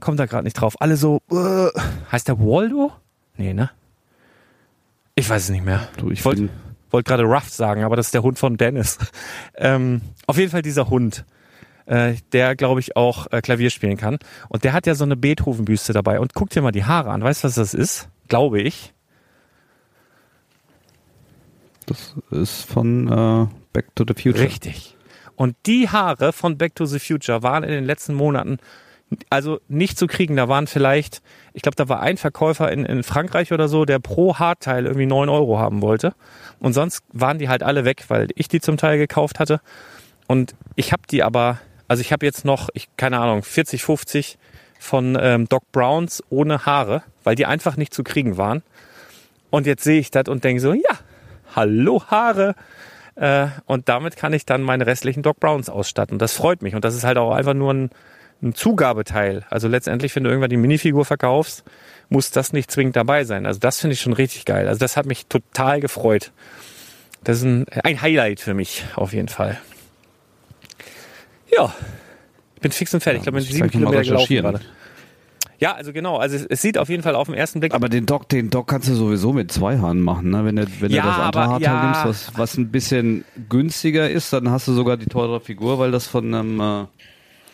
Kommt 0.00 0.18
da 0.18 0.26
gerade 0.26 0.44
nicht 0.44 0.54
drauf. 0.54 0.74
Alle 0.80 0.96
so, 0.96 1.20
äh, 1.30 1.68
heißt 2.10 2.28
der 2.28 2.40
Waldo? 2.40 2.92
Nee, 3.36 3.54
ne? 3.54 3.70
Ich 5.14 5.30
weiß 5.30 5.44
es 5.44 5.50
nicht 5.50 5.64
mehr. 5.64 5.88
Du, 5.96 6.10
ich 6.10 6.24
wollte 6.24 6.50
wollt 6.90 7.06
gerade 7.06 7.22
Ruff 7.22 7.48
sagen, 7.50 7.84
aber 7.84 7.94
das 7.94 8.06
ist 8.06 8.14
der 8.14 8.22
Hund 8.22 8.38
von 8.38 8.56
Dennis. 8.56 8.98
ähm, 9.56 10.00
auf 10.26 10.38
jeden 10.38 10.50
Fall 10.50 10.62
dieser 10.62 10.90
Hund, 10.90 11.24
äh, 11.86 12.14
der, 12.32 12.56
glaube 12.56 12.80
ich, 12.80 12.96
auch 12.96 13.30
äh, 13.30 13.40
Klavier 13.42 13.70
spielen 13.70 13.96
kann. 13.96 14.18
Und 14.48 14.64
der 14.64 14.72
hat 14.72 14.86
ja 14.86 14.96
so 14.96 15.04
eine 15.04 15.16
Beethoven-Büste 15.16 15.92
dabei. 15.92 16.18
Und 16.18 16.34
guck 16.34 16.50
dir 16.50 16.62
mal 16.62 16.72
die 16.72 16.84
Haare 16.84 17.10
an. 17.10 17.22
Weißt 17.22 17.44
du, 17.44 17.48
was 17.48 17.54
das 17.54 17.74
ist? 17.74 18.08
Glaube 18.28 18.60
ich. 18.60 18.92
Das 21.86 22.14
ist 22.30 22.62
von 22.62 23.08
äh, 23.08 23.46
Back 23.72 23.94
to 23.94 24.04
the 24.06 24.20
Future. 24.20 24.44
Richtig. 24.44 24.96
Und 25.36 25.56
die 25.66 25.88
Haare 25.88 26.32
von 26.32 26.58
Back 26.58 26.74
to 26.74 26.86
the 26.86 26.98
Future 26.98 27.42
waren 27.42 27.62
in 27.62 27.70
den 27.70 27.84
letzten 27.84 28.14
Monaten 28.14 28.58
also 29.30 29.60
nicht 29.68 29.98
zu 29.98 30.06
kriegen. 30.06 30.36
Da 30.36 30.48
waren 30.48 30.66
vielleicht, 30.66 31.22
ich 31.52 31.62
glaube, 31.62 31.76
da 31.76 31.88
war 31.88 32.00
ein 32.00 32.16
Verkäufer 32.16 32.70
in, 32.72 32.84
in 32.84 33.02
Frankreich 33.02 33.52
oder 33.52 33.68
so, 33.68 33.84
der 33.84 33.98
pro 33.98 34.38
Haarteil 34.38 34.86
irgendwie 34.86 35.06
neun 35.06 35.28
Euro 35.28 35.58
haben 35.58 35.82
wollte. 35.82 36.14
Und 36.58 36.72
sonst 36.72 37.02
waren 37.12 37.38
die 37.38 37.48
halt 37.48 37.62
alle 37.62 37.84
weg, 37.84 38.04
weil 38.08 38.28
ich 38.34 38.48
die 38.48 38.60
zum 38.60 38.76
Teil 38.76 38.98
gekauft 38.98 39.38
hatte. 39.38 39.60
Und 40.26 40.54
ich 40.74 40.92
habe 40.92 41.02
die 41.10 41.22
aber, 41.22 41.60
also 41.88 42.00
ich 42.00 42.12
habe 42.12 42.26
jetzt 42.26 42.44
noch, 42.44 42.68
ich 42.74 42.88
keine 42.96 43.18
Ahnung, 43.20 43.42
40, 43.42 43.82
50 43.82 44.38
von 44.78 45.16
ähm, 45.20 45.48
Doc 45.48 45.70
Browns 45.72 46.22
ohne 46.28 46.66
Haare, 46.66 47.02
weil 47.22 47.36
die 47.36 47.46
einfach 47.46 47.76
nicht 47.76 47.94
zu 47.94 48.02
kriegen 48.02 48.36
waren. 48.36 48.62
Und 49.50 49.66
jetzt 49.66 49.84
sehe 49.84 50.00
ich 50.00 50.10
das 50.10 50.28
und 50.28 50.42
denke 50.42 50.60
so, 50.60 50.72
ja, 50.72 50.98
hallo 51.56 52.02
Haare. 52.06 52.54
Äh, 53.16 53.48
und 53.64 53.88
damit 53.88 54.16
kann 54.16 54.32
ich 54.32 54.44
dann 54.46 54.62
meine 54.62 54.86
restlichen 54.86 55.22
Doc 55.22 55.40
Browns 55.40 55.68
ausstatten. 55.68 56.18
Das 56.18 56.34
freut 56.34 56.62
mich. 56.62 56.74
Und 56.74 56.84
das 56.84 56.94
ist 56.94 57.04
halt 57.04 57.18
auch 57.18 57.32
einfach 57.32 57.54
nur 57.54 57.72
ein, 57.72 57.90
ein 58.42 58.54
Zugabeteil. 58.54 59.44
Also 59.50 59.66
letztendlich, 59.66 60.14
wenn 60.14 60.24
du 60.24 60.30
irgendwann 60.30 60.50
die 60.50 60.58
Minifigur 60.58 61.04
verkaufst, 61.04 61.64
muss 62.08 62.30
das 62.30 62.52
nicht 62.52 62.70
zwingend 62.70 62.94
dabei 62.94 63.24
sein. 63.24 63.46
Also 63.46 63.58
das 63.58 63.80
finde 63.80 63.94
ich 63.94 64.00
schon 64.00 64.12
richtig 64.12 64.44
geil. 64.44 64.68
Also 64.68 64.78
das 64.78 64.96
hat 64.96 65.06
mich 65.06 65.26
total 65.26 65.80
gefreut. 65.80 66.30
Das 67.24 67.38
ist 67.38 67.44
ein, 67.44 67.66
ein 67.82 68.00
Highlight 68.00 68.38
für 68.38 68.54
mich, 68.54 68.84
auf 68.94 69.12
jeden 69.12 69.28
Fall. 69.28 69.58
Ja, 71.50 71.74
ich 72.54 72.60
bin 72.60 72.70
fix 72.70 72.92
und 72.94 73.02
fertig. 73.02 73.18
Ja, 73.18 73.22
ich 73.22 73.24
glaube, 73.24 73.40
ich 73.40 73.52
sieben 73.52 73.70
Kilometer 73.70 74.02
gelaufen 74.02 74.36
gerade. 74.36 74.60
Ja, 75.58 75.74
also 75.74 75.92
genau. 75.92 76.16
Also 76.18 76.36
es, 76.36 76.44
es 76.46 76.62
sieht 76.62 76.76
auf 76.78 76.88
jeden 76.88 77.02
Fall 77.02 77.14
auf 77.14 77.26
den 77.28 77.34
ersten 77.34 77.60
Blick 77.60 77.72
Aber 77.74 77.88
den 77.88 78.04
Dock, 78.06 78.28
den 78.28 78.50
Dock 78.50 78.68
kannst 78.68 78.88
du 78.88 78.94
sowieso 78.94 79.32
mit 79.32 79.50
zwei 79.50 79.78
Haaren 79.78 80.00
machen, 80.00 80.30
ne? 80.30 80.44
Wenn 80.44 80.56
du, 80.56 80.66
wenn 80.80 80.90
Ja, 80.92 81.02
du 81.02 81.08
das 81.08 81.18
andere 81.18 81.46
Haarteil 81.48 81.62
ja. 81.62 81.84
nimmst, 81.84 82.04
was, 82.04 82.38
was 82.38 82.56
ein 82.58 82.70
bisschen 82.70 83.24
günstiger 83.48 84.10
ist, 84.10 84.32
dann 84.32 84.50
hast 84.50 84.68
du 84.68 84.72
sogar 84.72 84.96
die 84.96 85.06
teure 85.06 85.40
Figur, 85.40 85.78
weil 85.78 85.90
das 85.90 86.06
von 86.06 86.32
einem, 86.34 86.60
äh, 86.60 86.84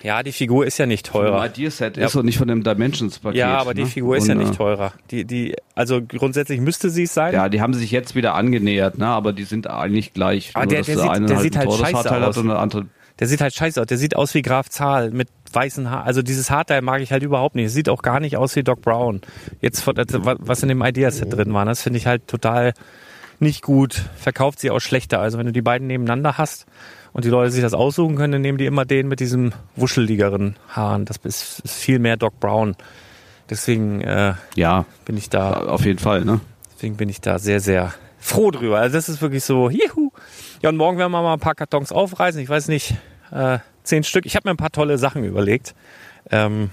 Ja, 0.03 0.23
die 0.25 0.33
Figur 0.33 0.67
ist 0.67 0.79
ja 0.79 0.87
nicht 0.87 1.07
von 1.07 1.21
einem 1.21 1.31
teurer. 1.35 1.47
Idea-Set 1.47 1.97
Ja. 1.97 2.07
ist 2.07 2.17
und 2.17 2.25
nicht 2.27 2.39
von 2.39 2.49
dem 2.49 2.65
Dimensions-Paket. 2.65 3.39
Ja, 3.39 3.57
aber 3.59 3.73
die 3.73 3.83
ne? 3.83 3.87
Figur 3.87 4.17
ist 4.17 4.25
und, 4.25 4.31
ja 4.31 4.35
nicht 4.35 4.55
teurer. 4.57 4.93
Die, 5.13 5.25
die, 5.25 5.55
also 5.77 6.03
grundsätzlich 6.03 6.61
müsste 6.61 6.91
sie 6.91 7.05
es 7.05 7.15
sein. 7.15 7.33
Ja, 7.33 7.49
die 7.49 7.61
haben 7.61 7.73
sich 7.73 7.93
jetzt 7.93 8.17
wieder 8.17 8.35
angenähert, 8.35 8.99
ne? 8.99 9.07
aber 9.07 9.33
die 9.33 9.45
sind 9.45 9.69
eigentlich 9.71 10.13
gleich. 10.13 10.51
Aber 10.55 10.67
der- 10.67 10.83
der 10.83 10.97
sieht- 10.97 11.05
der 11.29 11.37
halt 11.37 11.41
sieht 11.41 11.57
halt 11.57 11.73
scheiße 11.73 11.95
Haarteil 11.95 12.25
aus. 12.25 12.37
hat 12.37 12.43
und 12.43 12.49
der 12.49 12.59
andere. 12.59 12.87
Der 13.21 13.29
sieht 13.29 13.41
halt 13.41 13.55
scheiße 13.55 13.81
aus. 13.81 13.87
Der 13.87 13.99
sieht 13.99 14.17
aus 14.17 14.35
wie 14.35 14.43
Graf 14.43 14.69
Zahl 14.71 15.13
mit 15.13 15.29
weißen 15.55 15.91
Haaren. 15.91 16.07
Also 16.07 16.23
dieses 16.23 16.51
Haarteil 16.51 16.83
mag 16.83 17.01
ich 17.01 17.13
halt 17.13 17.23
überhaupt 17.23 17.55
nicht. 17.55 17.67
Es 17.67 17.75
sieht 17.75 17.89
auch 17.89 18.03
gar 18.03 18.21
nicht 18.21 18.37
aus 18.37 18.57
wie 18.57 18.63
Doc 18.63 18.81
Brown. 18.83 19.21
Jetzt, 19.61 19.87
wa- 19.87 20.37
was 20.39 20.63
in 20.63 20.69
dem 20.69 20.83
Ideaset 20.83 21.33
drin 21.33 21.53
war, 21.55 21.65
das 21.65 21.83
finde 21.83 21.99
ich 21.99 22.07
halt 22.07 22.27
total 22.29 22.73
nicht 23.41 23.63
gut. 23.63 24.01
Verkauft 24.17 24.61
sie 24.61 24.71
auch 24.71 24.81
schlechter. 24.81 25.21
Also 25.21 25.39
wenn 25.39 25.47
du 25.47 25.53
die 25.53 25.63
beiden 25.63 25.87
nebeneinander 25.89 26.39
hast 26.39 26.67
und 27.13 27.25
die 27.25 27.29
Leute 27.29 27.51
sich 27.51 27.63
das 27.63 27.75
aussuchen 27.75 28.17
können, 28.17 28.33
dann 28.35 28.43
nehmen 28.43 28.59
die 28.59 28.67
immer 28.67 28.85
den 28.85 29.09
mit 29.09 29.21
diesem 29.21 29.53
wuscheligeren 29.77 30.57
Haaren. 30.69 31.05
Das 31.05 31.17
ist, 31.25 31.61
ist 31.61 31.75
viel 31.75 31.99
mehr 31.99 32.17
Doc 32.17 32.39
Brown. 32.41 32.77
Deswegen 33.51 34.01
äh, 34.01 34.35
Ja, 34.55 34.87
bin 35.05 35.17
ich 35.17 35.29
da 35.29 35.55
auf 35.55 35.85
jeden 35.85 35.99
Fall, 35.99 36.25
ne? 36.25 36.41
Deswegen 36.75 36.97
bin 36.97 37.09
ich 37.09 37.21
da 37.21 37.39
sehr, 37.39 37.61
sehr 37.61 37.93
froh 38.19 38.51
drüber. 38.51 38.79
Also 38.79 38.95
das 38.97 39.09
ist 39.09 39.21
wirklich 39.21 39.45
so, 39.45 39.69
juhu. 39.71 40.11
Ja, 40.63 40.69
und 40.71 40.77
morgen 40.77 40.97
werden 40.99 41.11
wir 41.13 41.23
mal 41.23 41.35
ein 41.35 41.41
paar 41.41 41.55
Kartons 41.57 41.91
aufreißen. 41.93 42.41
Ich 42.41 42.49
weiß 42.49 42.69
nicht, 42.69 42.95
äh, 43.33 43.59
zehn 43.83 44.05
Stück. 44.05 44.27
Ich 44.27 44.37
habe 44.37 44.49
mir 44.49 44.55
ein 44.55 44.59
paar 44.59 44.73
tolle 44.73 44.99
Sachen 44.99 45.25
überlegt. 45.25 45.75
Ähm, 46.31 46.71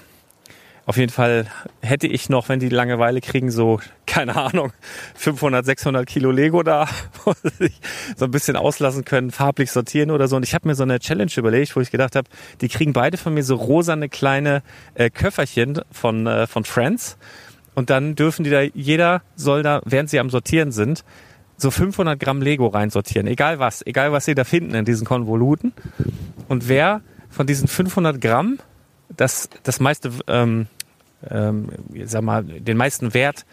auf 0.89 0.97
jeden 0.97 1.12
Fall 1.12 1.45
hätte 1.82 2.07
ich 2.07 2.30
noch, 2.30 2.49
wenn 2.49 2.60
die 2.60 2.70
Langeweile 2.70 3.22
kriegen, 3.22 3.51
so, 3.51 3.80
keine 4.07 4.36
Ahnung, 4.36 4.74
500, 5.14 5.64
600 5.64 6.07
Kilo 6.07 6.32
Lego 6.32 6.64
da, 6.64 6.88
wo 7.26 7.34
sie 7.43 7.49
sich 7.49 7.80
so 8.18 8.26
ein 8.26 8.32
bisschen 8.32 8.55
auslassen 8.55 9.05
können, 9.05 9.30
farblich 9.30 9.72
sortieren 9.72 10.10
oder 10.10 10.28
so. 10.28 10.36
Und 10.36 10.41
ich 10.41 10.55
habe 10.55 10.68
mir 10.68 10.74
so 10.74 10.82
eine 10.82 10.99
Challenge 10.99 11.32
überlegt, 11.38 11.76
wo 11.76 11.82
ich 11.82 11.91
gedacht 11.91 12.16
habe, 12.16 12.28
die 12.62 12.70
kriegen 12.70 12.93
beide 12.93 13.18
von 13.18 13.36
mir 13.36 13.43
so 13.43 13.55
rosane 13.55 14.10
kleine 14.10 14.64
äh, 14.95 15.12
Köfferchen 15.12 15.80
von, 15.91 16.26
äh, 16.26 16.47
von 16.47 16.64
Friends. 16.64 17.20
Und 17.76 17.91
dann 17.91 18.16
dürfen 18.16 18.43
die 18.43 18.49
da, 18.49 18.62
jeder 18.62 19.22
soll 19.36 19.62
da, 19.62 19.82
während 19.86 20.10
sie 20.10 20.20
am 20.20 20.32
Sortieren 20.32 20.72
sind, 20.72 21.05
so 21.62 21.72
500 21.72 22.20
Gramm 22.20 22.41
Lego 22.41 22.68
reinsortieren. 22.68 23.28
Egal 23.28 23.60
was, 23.60 23.86
egal 23.86 24.12
was 24.12 24.26
sie 24.26 24.36
da 24.36 24.43
finden 24.43 24.74
in 24.76 24.86
diesen 24.86 25.05
Konvoluten. 25.05 25.74
Und 26.47 26.68
wer 26.68 27.01
von 27.30 27.45
diesen 27.47 27.68
500 27.68 28.20
Gramm 28.22 28.60
das, 29.16 29.49
das 29.64 29.80
meiste, 29.80 30.12
ähm, 30.28 30.68
ähm, 31.30 31.70
sag 32.05 32.22
mal, 32.24 32.43
den 32.43 32.78
meisten 32.78 33.14
Wert 33.14 33.45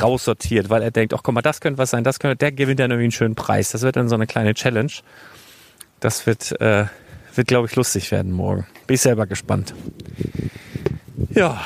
raussortiert, 0.00 0.70
weil 0.70 0.82
er 0.82 0.90
denkt, 0.90 1.12
ach 1.14 1.20
guck 1.22 1.34
mal, 1.34 1.42
das 1.42 1.60
könnte 1.60 1.78
was 1.78 1.90
sein, 1.90 2.04
das 2.04 2.18
könnte, 2.18 2.36
der 2.36 2.52
gewinnt 2.52 2.80
dann 2.80 2.90
irgendwie 2.90 3.04
einen 3.06 3.12
schönen 3.12 3.34
Preis. 3.34 3.70
Das 3.72 3.82
wird 3.82 3.96
dann 3.96 4.08
so 4.08 4.14
eine 4.14 4.26
kleine 4.26 4.54
Challenge. 4.54 4.92
Das 6.00 6.26
wird, 6.26 6.58
äh, 6.60 6.86
wird 7.34 7.46
glaube 7.48 7.66
ich, 7.68 7.76
lustig 7.76 8.10
werden 8.10 8.32
morgen. 8.32 8.66
Bin 8.86 8.94
ich 8.94 9.00
selber 9.02 9.26
gespannt. 9.26 9.74
Ja, 11.34 11.60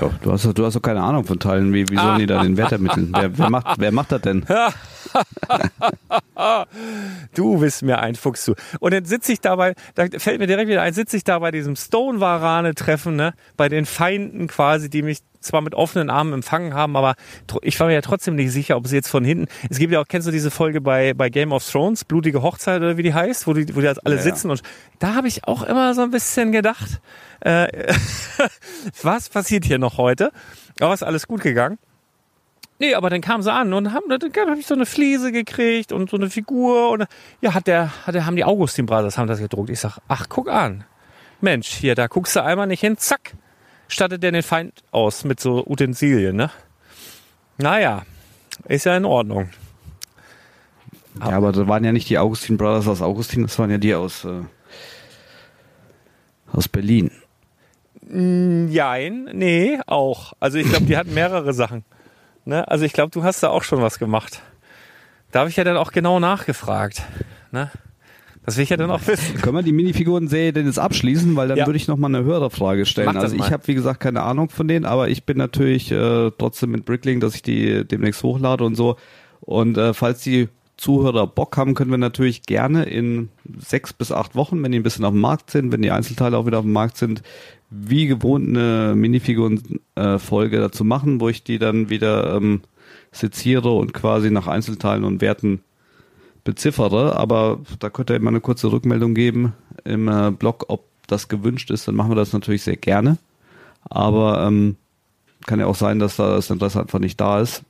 Ja, 0.00 0.10
du 0.22 0.32
hast, 0.32 0.44
doch- 0.44 0.52
du 0.52 0.64
hast 0.64 0.74
doch 0.74 0.82
keine 0.82 1.02
Ahnung 1.02 1.24
von 1.24 1.38
Teilen. 1.38 1.72
Wie, 1.74 1.88
wie 1.88 1.96
sollen 1.96 2.18
die 2.20 2.26
da 2.26 2.42
den 2.42 2.56
Wert 2.56 2.72
ermitteln? 2.72 3.12
Wer, 3.14 3.36
wer, 3.36 3.50
macht, 3.50 3.78
wer 3.78 3.92
macht 3.92 4.12
das 4.12 4.20
denn? 4.22 4.46
du 7.34 7.58
bist 7.58 7.82
mir 7.82 7.98
ein 7.98 8.14
Fuchs, 8.14 8.44
du. 8.44 8.54
Und 8.80 8.94
dann 8.94 9.04
sitze 9.04 9.32
ich 9.32 9.40
dabei, 9.40 9.74
da 9.94 10.06
fällt 10.18 10.38
mir 10.38 10.46
direkt 10.46 10.68
wieder 10.68 10.82
ein, 10.82 10.92
sitze 10.92 11.16
ich 11.16 11.24
da 11.24 11.38
bei 11.38 11.50
diesem 11.50 11.76
Stone-Warane-Treffen, 11.76 13.16
ne, 13.16 13.34
bei 13.56 13.68
den 13.68 13.86
Feinden 13.86 14.48
quasi, 14.48 14.90
die 14.90 15.02
mich 15.02 15.18
zwar 15.40 15.60
mit 15.60 15.74
offenen 15.74 16.08
Armen 16.08 16.32
empfangen 16.34 16.74
haben, 16.74 16.96
aber 16.96 17.14
ich 17.62 17.78
war 17.80 17.88
mir 17.88 17.94
ja 17.94 18.00
trotzdem 18.00 18.36
nicht 18.36 18.52
sicher, 18.52 18.76
ob 18.76 18.86
sie 18.86 18.94
jetzt 18.96 19.08
von 19.08 19.24
hinten. 19.24 19.48
Es 19.68 19.78
gibt 19.78 19.92
ja 19.92 20.00
auch, 20.00 20.06
kennst 20.06 20.28
du 20.28 20.32
diese 20.32 20.52
Folge 20.52 20.80
bei, 20.80 21.14
bei 21.14 21.30
Game 21.30 21.52
of 21.52 21.68
Thrones, 21.68 22.04
Blutige 22.04 22.42
Hochzeit 22.42 22.80
oder 22.80 22.96
wie 22.96 23.02
die 23.02 23.12
heißt, 23.12 23.46
wo 23.46 23.52
die, 23.52 23.74
wo 23.74 23.80
die 23.80 23.88
halt 23.88 24.04
alle 24.06 24.16
Ja, 24.16 24.20
ja. 24.20 24.24
sitzen 24.24 24.50
und 24.50 24.62
da 25.00 25.14
habe 25.14 25.26
ich 25.28 25.46
auch 25.48 25.62
immer 25.64 25.94
so 25.94 26.02
ein 26.02 26.12
bisschen 26.12 26.52
gedacht, 26.52 27.00
äh, 27.40 27.92
was 29.02 29.28
passiert 29.28 29.64
hier 29.64 29.78
noch 29.78 29.98
heute? 29.98 30.30
Aber 30.80 30.94
ist 30.94 31.02
alles 31.02 31.26
gut 31.26 31.42
gegangen. 31.42 31.78
Nee, 32.82 32.96
aber 32.96 33.10
dann 33.10 33.20
kamen 33.20 33.44
sie 33.44 33.52
an 33.52 33.72
und 33.74 33.92
haben, 33.92 34.08
dann 34.08 34.20
habe 34.48 34.58
ich 34.58 34.66
so 34.66 34.74
eine 34.74 34.86
Fliese 34.86 35.30
gekriegt 35.30 35.92
und 35.92 36.10
so 36.10 36.16
eine 36.16 36.28
Figur 36.28 36.90
und 36.90 37.06
ja, 37.40 37.54
hat 37.54 37.68
der, 37.68 37.92
hat 38.08 38.16
der, 38.16 38.26
haben 38.26 38.34
die 38.34 38.42
Augustin 38.42 38.86
Brothers 38.86 39.18
haben 39.18 39.28
das 39.28 39.38
gedruckt. 39.38 39.70
Ich 39.70 39.78
sag, 39.78 39.98
ach, 40.08 40.26
guck 40.28 40.48
an. 40.48 40.82
Mensch, 41.40 41.68
hier, 41.68 41.94
da 41.94 42.08
guckst 42.08 42.34
du 42.34 42.42
einmal 42.42 42.66
nicht 42.66 42.80
hin, 42.80 42.96
zack, 42.98 43.34
stattet 43.86 44.24
der 44.24 44.32
den 44.32 44.42
Feind 44.42 44.82
aus 44.90 45.22
mit 45.22 45.38
so 45.38 45.64
Utensilien, 45.64 46.34
ne? 46.34 46.50
Naja, 47.56 48.02
ist 48.66 48.84
ja 48.84 48.96
in 48.96 49.04
Ordnung. 49.04 49.50
Ja, 51.20 51.36
aber 51.36 51.52
das 51.52 51.68
waren 51.68 51.84
ja 51.84 51.92
nicht 51.92 52.10
die 52.10 52.18
Augustin 52.18 52.56
Brothers 52.56 52.88
aus 52.88 53.00
Augustin, 53.00 53.42
das 53.42 53.56
waren 53.60 53.70
ja 53.70 53.78
die 53.78 53.94
aus, 53.94 54.24
äh, 54.24 54.42
aus 56.52 56.66
Berlin. 56.66 57.12
Jein, 58.10 59.30
nee, 59.34 59.78
auch. 59.86 60.32
Also 60.40 60.58
ich 60.58 60.68
glaube, 60.68 60.86
die 60.86 60.96
hatten 60.96 61.14
mehrere 61.14 61.52
Sachen. 61.52 61.84
Ne? 62.44 62.66
Also 62.68 62.84
ich 62.84 62.92
glaube, 62.92 63.10
du 63.10 63.22
hast 63.22 63.42
da 63.42 63.48
auch 63.48 63.62
schon 63.62 63.80
was 63.82 63.98
gemacht. 63.98 64.42
Da 65.30 65.40
habe 65.40 65.50
ich 65.50 65.56
ja 65.56 65.64
dann 65.64 65.76
auch 65.76 65.92
genau 65.92 66.20
nachgefragt. 66.20 67.02
Ne? 67.52 67.70
Das 68.44 68.56
will 68.56 68.64
ich 68.64 68.70
ja 68.70 68.76
dann 68.76 68.90
auch 68.90 69.06
wissen. 69.06 69.40
Können 69.40 69.56
wir 69.56 69.62
die 69.62 69.72
Minifiguren-Serie 69.72 70.52
denn 70.52 70.66
jetzt 70.66 70.78
abschließen? 70.78 71.36
Weil 71.36 71.48
dann 71.48 71.58
Ja. 71.58 71.66
würde 71.66 71.76
ich 71.76 71.86
noch 71.88 71.96
mal 71.96 72.08
eine 72.08 72.24
höhere 72.24 72.50
Frage 72.50 72.86
stellen. 72.86 73.16
Also 73.16 73.36
ich 73.36 73.52
habe, 73.52 73.66
wie 73.68 73.74
gesagt, 73.74 74.00
keine 74.00 74.22
Ahnung 74.22 74.50
von 74.50 74.66
denen, 74.66 74.84
aber 74.84 75.08
ich 75.08 75.24
bin 75.24 75.38
natürlich 75.38 75.90
äh, 75.92 76.30
trotzdem 76.36 76.70
mit 76.72 76.84
Brickling, 76.84 77.20
dass 77.20 77.34
ich 77.36 77.42
die 77.42 77.86
demnächst 77.86 78.22
hochlade 78.22 78.64
und 78.64 78.74
so. 78.74 78.96
Und 79.40 79.78
äh, 79.78 79.94
falls 79.94 80.22
die 80.22 80.48
Zuhörer 80.76 81.28
Bock 81.28 81.56
haben, 81.56 81.74
können 81.74 81.92
wir 81.92 81.98
natürlich 81.98 82.42
gerne 82.42 82.82
in 82.84 83.28
sechs 83.58 83.92
bis 83.92 84.10
acht 84.10 84.34
Wochen, 84.34 84.60
wenn 84.62 84.72
die 84.72 84.80
ein 84.80 84.82
bisschen 84.82 85.04
auf 85.04 85.12
dem 85.12 85.20
Markt 85.20 85.50
sind, 85.52 85.70
wenn 85.70 85.82
die 85.82 85.92
Einzelteile 85.92 86.36
auch 86.36 86.46
wieder 86.46 86.58
auf 86.58 86.64
dem 86.64 86.72
Markt 86.72 86.96
sind, 86.96 87.22
wie 87.74 88.06
gewohnt 88.06 88.48
eine 88.48 88.94
Minifiguren-Folge 88.94 90.60
dazu 90.60 90.84
machen, 90.84 91.20
wo 91.20 91.28
ich 91.28 91.42
die 91.42 91.58
dann 91.58 91.88
wieder 91.88 92.36
ähm, 92.36 92.60
seziere 93.12 93.72
und 93.72 93.94
quasi 93.94 94.30
nach 94.30 94.46
Einzelteilen 94.46 95.04
und 95.04 95.20
Werten 95.20 95.62
beziffere, 96.44 97.16
aber 97.16 97.60
da 97.78 97.88
könnt 97.88 98.10
ihr 98.10 98.16
immer 98.16 98.30
eine 98.30 98.40
kurze 98.40 98.72
Rückmeldung 98.72 99.14
geben 99.14 99.54
im 99.84 100.08
äh, 100.08 100.30
Blog, 100.30 100.64
ob 100.68 100.84
das 101.06 101.28
gewünscht 101.28 101.70
ist, 101.70 101.86
dann 101.88 101.94
machen 101.94 102.10
wir 102.10 102.16
das 102.16 102.32
natürlich 102.32 102.62
sehr 102.62 102.76
gerne. 102.76 103.18
Aber 103.88 104.46
ähm, 104.46 104.76
kann 105.46 105.60
ja 105.60 105.66
auch 105.66 105.74
sein, 105.74 105.98
dass 105.98 106.16
da 106.16 106.34
das 106.34 106.50
Interesse 106.50 106.80
einfach 106.80 106.98
nicht 106.98 107.20
da 107.20 107.40
ist. 107.40 107.62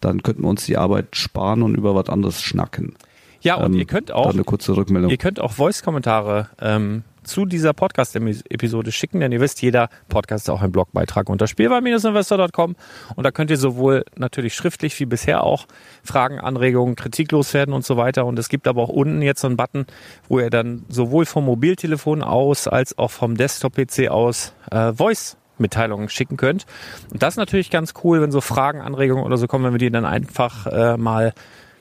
Dann 0.00 0.22
könnten 0.22 0.42
wir 0.42 0.48
uns 0.48 0.64
die 0.64 0.76
Arbeit 0.78 1.14
sparen 1.16 1.62
und 1.62 1.74
über 1.74 1.94
was 1.94 2.08
anderes 2.08 2.42
schnacken. 2.42 2.94
Ja, 3.42 3.56
und 3.56 3.74
Ähm, 3.74 3.78
ihr 3.78 3.86
könnt 3.86 4.12
auch, 4.12 4.32
eine 4.32 4.44
kurze 4.44 4.76
Rückmeldung. 4.76 5.10
ihr 5.10 5.16
könnt 5.16 5.40
auch 5.40 5.52
Voice-Kommentare 5.52 6.48
ähm, 6.60 7.04
zu 7.22 7.44
dieser 7.44 7.72
Podcast-Episode 7.72 8.92
schicken, 8.92 9.20
denn 9.20 9.32
ihr 9.32 9.40
wisst, 9.40 9.62
jeder 9.62 9.88
Podcast 10.08 10.46
ist 10.46 10.50
auch 10.50 10.62
ein 10.62 10.72
Blogbeitrag 10.72 11.28
unter 11.28 11.46
spielwaren-investor.com 11.46 12.76
und 13.16 13.24
da 13.24 13.30
könnt 13.30 13.50
ihr 13.50 13.56
sowohl 13.56 14.04
natürlich 14.16 14.54
schriftlich 14.54 14.98
wie 15.00 15.06
bisher 15.06 15.44
auch 15.44 15.66
Fragen, 16.02 16.40
Anregungen, 16.40 16.96
Kritik 16.96 17.32
loswerden 17.32 17.74
und 17.74 17.84
so 17.84 17.96
weiter 17.96 18.26
und 18.26 18.38
es 18.38 18.48
gibt 18.48 18.66
aber 18.68 18.82
auch 18.82 18.88
unten 18.88 19.22
jetzt 19.22 19.40
so 19.40 19.46
einen 19.46 19.56
Button, 19.56 19.86
wo 20.28 20.40
ihr 20.40 20.50
dann 20.50 20.84
sowohl 20.88 21.26
vom 21.26 21.44
Mobiltelefon 21.44 22.22
aus 22.22 22.68
als 22.68 22.98
auch 22.98 23.10
vom 23.10 23.36
Desktop-PC 23.36 24.08
aus 24.08 24.52
äh, 24.70 24.92
Voice 24.92 25.36
Mitteilungen 25.60 26.08
schicken 26.08 26.36
könnt. 26.36 26.66
Und 27.12 27.22
das 27.22 27.34
ist 27.34 27.38
natürlich 27.38 27.70
ganz 27.70 27.94
cool, 28.02 28.20
wenn 28.20 28.32
so 28.32 28.40
Fragen, 28.40 28.80
Anregungen 28.80 29.24
oder 29.24 29.36
so 29.36 29.46
kommen, 29.46 29.64
wenn 29.64 29.74
wir 29.74 29.78
die 29.78 29.90
dann 29.90 30.06
einfach 30.06 30.66
äh, 30.66 30.96
mal 30.96 31.34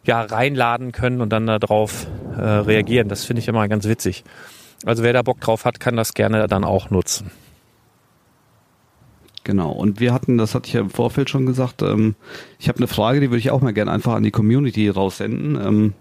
ja, 0.04 0.22
reinladen 0.22 0.92
können 0.92 1.22
und 1.22 1.30
dann 1.30 1.48
darauf 1.48 2.08
äh, 2.38 2.42
reagieren. 2.42 3.10
Das 3.10 3.26
finde 3.26 3.42
ich 3.42 3.48
immer 3.48 3.68
ganz 3.68 3.88
witzig. 3.88 4.24
Also 4.86 5.04
wer 5.04 5.14
da 5.14 5.22
Bock 5.22 5.40
drauf 5.42 5.66
hat, 5.66 5.80
kann 5.80 5.96
das 5.96 6.14
gerne 6.14 6.48
dann 6.48 6.64
auch 6.64 6.90
nutzen. 6.90 7.32
Genau. 9.44 9.72
Und 9.72 10.00
wir 10.00 10.14
hatten, 10.14 10.38
das 10.38 10.54
hatte 10.54 10.68
ich 10.68 10.74
ja 10.74 10.82
im 10.82 10.90
Vorfeld 10.90 11.30
schon 11.30 11.46
gesagt, 11.46 11.82
ähm, 11.82 12.16
ich 12.60 12.70
habe 12.70 12.78
eine 12.78 12.88
Frage, 12.88 13.20
die 13.20 13.30
würde 13.30 13.40
ich 13.40 13.52
auch 13.52 13.62
mal 13.62 13.74
gerne 13.74 13.92
einfach 13.92 14.14
an 14.14 14.24
die 14.24 14.32
Community 14.32 14.90
raussenden. 14.90 15.60
Ähm, 15.60 15.94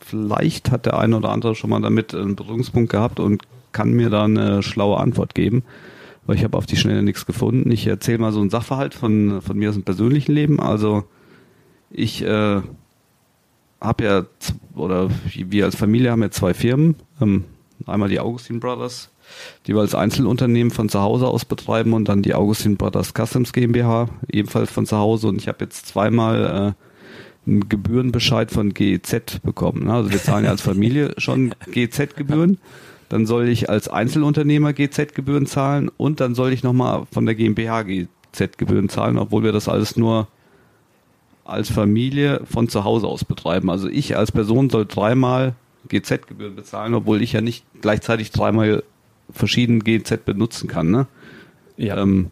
vielleicht 0.00 0.70
hat 0.70 0.86
der 0.86 0.98
eine 0.98 1.16
oder 1.16 1.30
andere 1.30 1.54
schon 1.54 1.70
mal 1.70 1.80
damit 1.80 2.14
einen 2.14 2.36
Berührungspunkt 2.36 2.90
gehabt 2.90 3.18
und 3.18 3.42
kann 3.72 3.92
mir 3.92 4.10
da 4.10 4.24
eine 4.24 4.62
schlaue 4.62 4.98
Antwort 4.98 5.34
geben, 5.34 5.62
weil 6.26 6.36
ich 6.36 6.44
habe 6.44 6.56
auf 6.56 6.66
die 6.66 6.76
Schnelle 6.76 7.02
nichts 7.02 7.26
gefunden. 7.26 7.70
Ich 7.70 7.86
erzähle 7.86 8.18
mal 8.18 8.32
so 8.32 8.40
einen 8.40 8.50
Sachverhalt 8.50 8.94
von, 8.94 9.40
von 9.42 9.56
mir 9.56 9.70
aus 9.70 9.74
dem 9.74 9.84
persönlichen 9.84 10.32
Leben. 10.32 10.60
Also 10.60 11.04
ich 11.90 12.22
äh, 12.22 12.60
habe 13.80 14.04
ja, 14.04 14.26
oder 14.74 15.08
wir 15.34 15.64
als 15.64 15.76
Familie 15.76 16.10
haben 16.10 16.22
ja 16.22 16.30
zwei 16.30 16.54
Firmen. 16.54 16.96
Ähm, 17.20 17.44
einmal 17.86 18.08
die 18.08 18.20
Augustin 18.20 18.60
Brothers, 18.60 19.10
die 19.66 19.74
wir 19.74 19.80
als 19.80 19.94
Einzelunternehmen 19.94 20.70
von 20.70 20.88
zu 20.88 21.00
Hause 21.00 21.26
aus 21.26 21.44
betreiben 21.44 21.92
und 21.92 22.08
dann 22.08 22.22
die 22.22 22.34
Augustin 22.34 22.76
Brothers 22.76 23.12
Customs 23.14 23.52
GmbH, 23.52 24.08
ebenfalls 24.30 24.70
von 24.70 24.86
zu 24.86 24.96
Hause. 24.96 25.28
Und 25.28 25.40
ich 25.40 25.48
habe 25.48 25.64
jetzt 25.64 25.86
zweimal 25.86 26.74
äh, 26.76 27.48
einen 27.50 27.68
Gebührenbescheid 27.68 28.50
von 28.50 28.74
GEZ 28.74 29.40
bekommen. 29.42 29.84
ne? 29.84 29.94
Also 29.94 30.10
wir 30.10 30.22
zahlen 30.22 30.44
ja 30.44 30.50
als 30.50 30.62
Familie 30.62 31.14
schon 31.18 31.54
GEZ-Gebühren. 31.70 32.58
Dann 33.08 33.24
soll 33.26 33.48
ich 33.48 33.70
als 33.70 33.88
Einzelunternehmer 33.88 34.72
GZ-Gebühren 34.72 35.46
zahlen 35.46 35.90
und 35.96 36.20
dann 36.20 36.34
soll 36.34 36.52
ich 36.52 36.64
nochmal 36.64 37.06
von 37.12 37.24
der 37.24 37.36
GmbH 37.36 37.82
GZ-Gebühren 37.82 38.88
zahlen, 38.88 39.16
obwohl 39.18 39.44
wir 39.44 39.52
das 39.52 39.68
alles 39.68 39.96
nur 39.96 40.26
als 41.44 41.70
Familie 41.70 42.42
von 42.44 42.68
zu 42.68 42.82
Hause 42.82 43.06
aus 43.06 43.24
betreiben. 43.24 43.70
Also 43.70 43.88
ich 43.88 44.16
als 44.16 44.32
Person 44.32 44.70
soll 44.70 44.86
dreimal 44.86 45.54
GZ-Gebühren 45.88 46.56
bezahlen, 46.56 46.94
obwohl 46.94 47.22
ich 47.22 47.32
ja 47.32 47.40
nicht 47.40 47.64
gleichzeitig 47.80 48.30
dreimal 48.30 48.82
verschieden 49.30 49.82
GZ 49.82 50.24
benutzen 50.24 50.68
kann. 50.68 50.90
Ne? 50.90 51.06
Ja. 51.76 51.96
Ähm, 51.98 52.30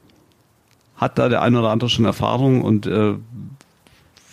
hat 0.96 1.18
da 1.18 1.28
der 1.28 1.42
eine 1.42 1.58
oder 1.58 1.70
andere 1.70 1.90
schon 1.90 2.04
Erfahrung 2.04 2.62
und 2.62 2.86
äh, 2.86 3.14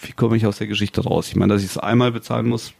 wie 0.03 0.11
komme 0.13 0.37
ich 0.37 0.45
aus 0.45 0.57
der 0.57 0.67
Geschichte 0.67 1.03
raus? 1.03 1.27
Ich 1.27 1.35
meine, 1.35 1.53
dass 1.53 1.63
ich 1.63 1.69
es 1.69 1.77
einmal 1.77 2.11
bezahlen 2.11 2.47
muss, 2.47 2.73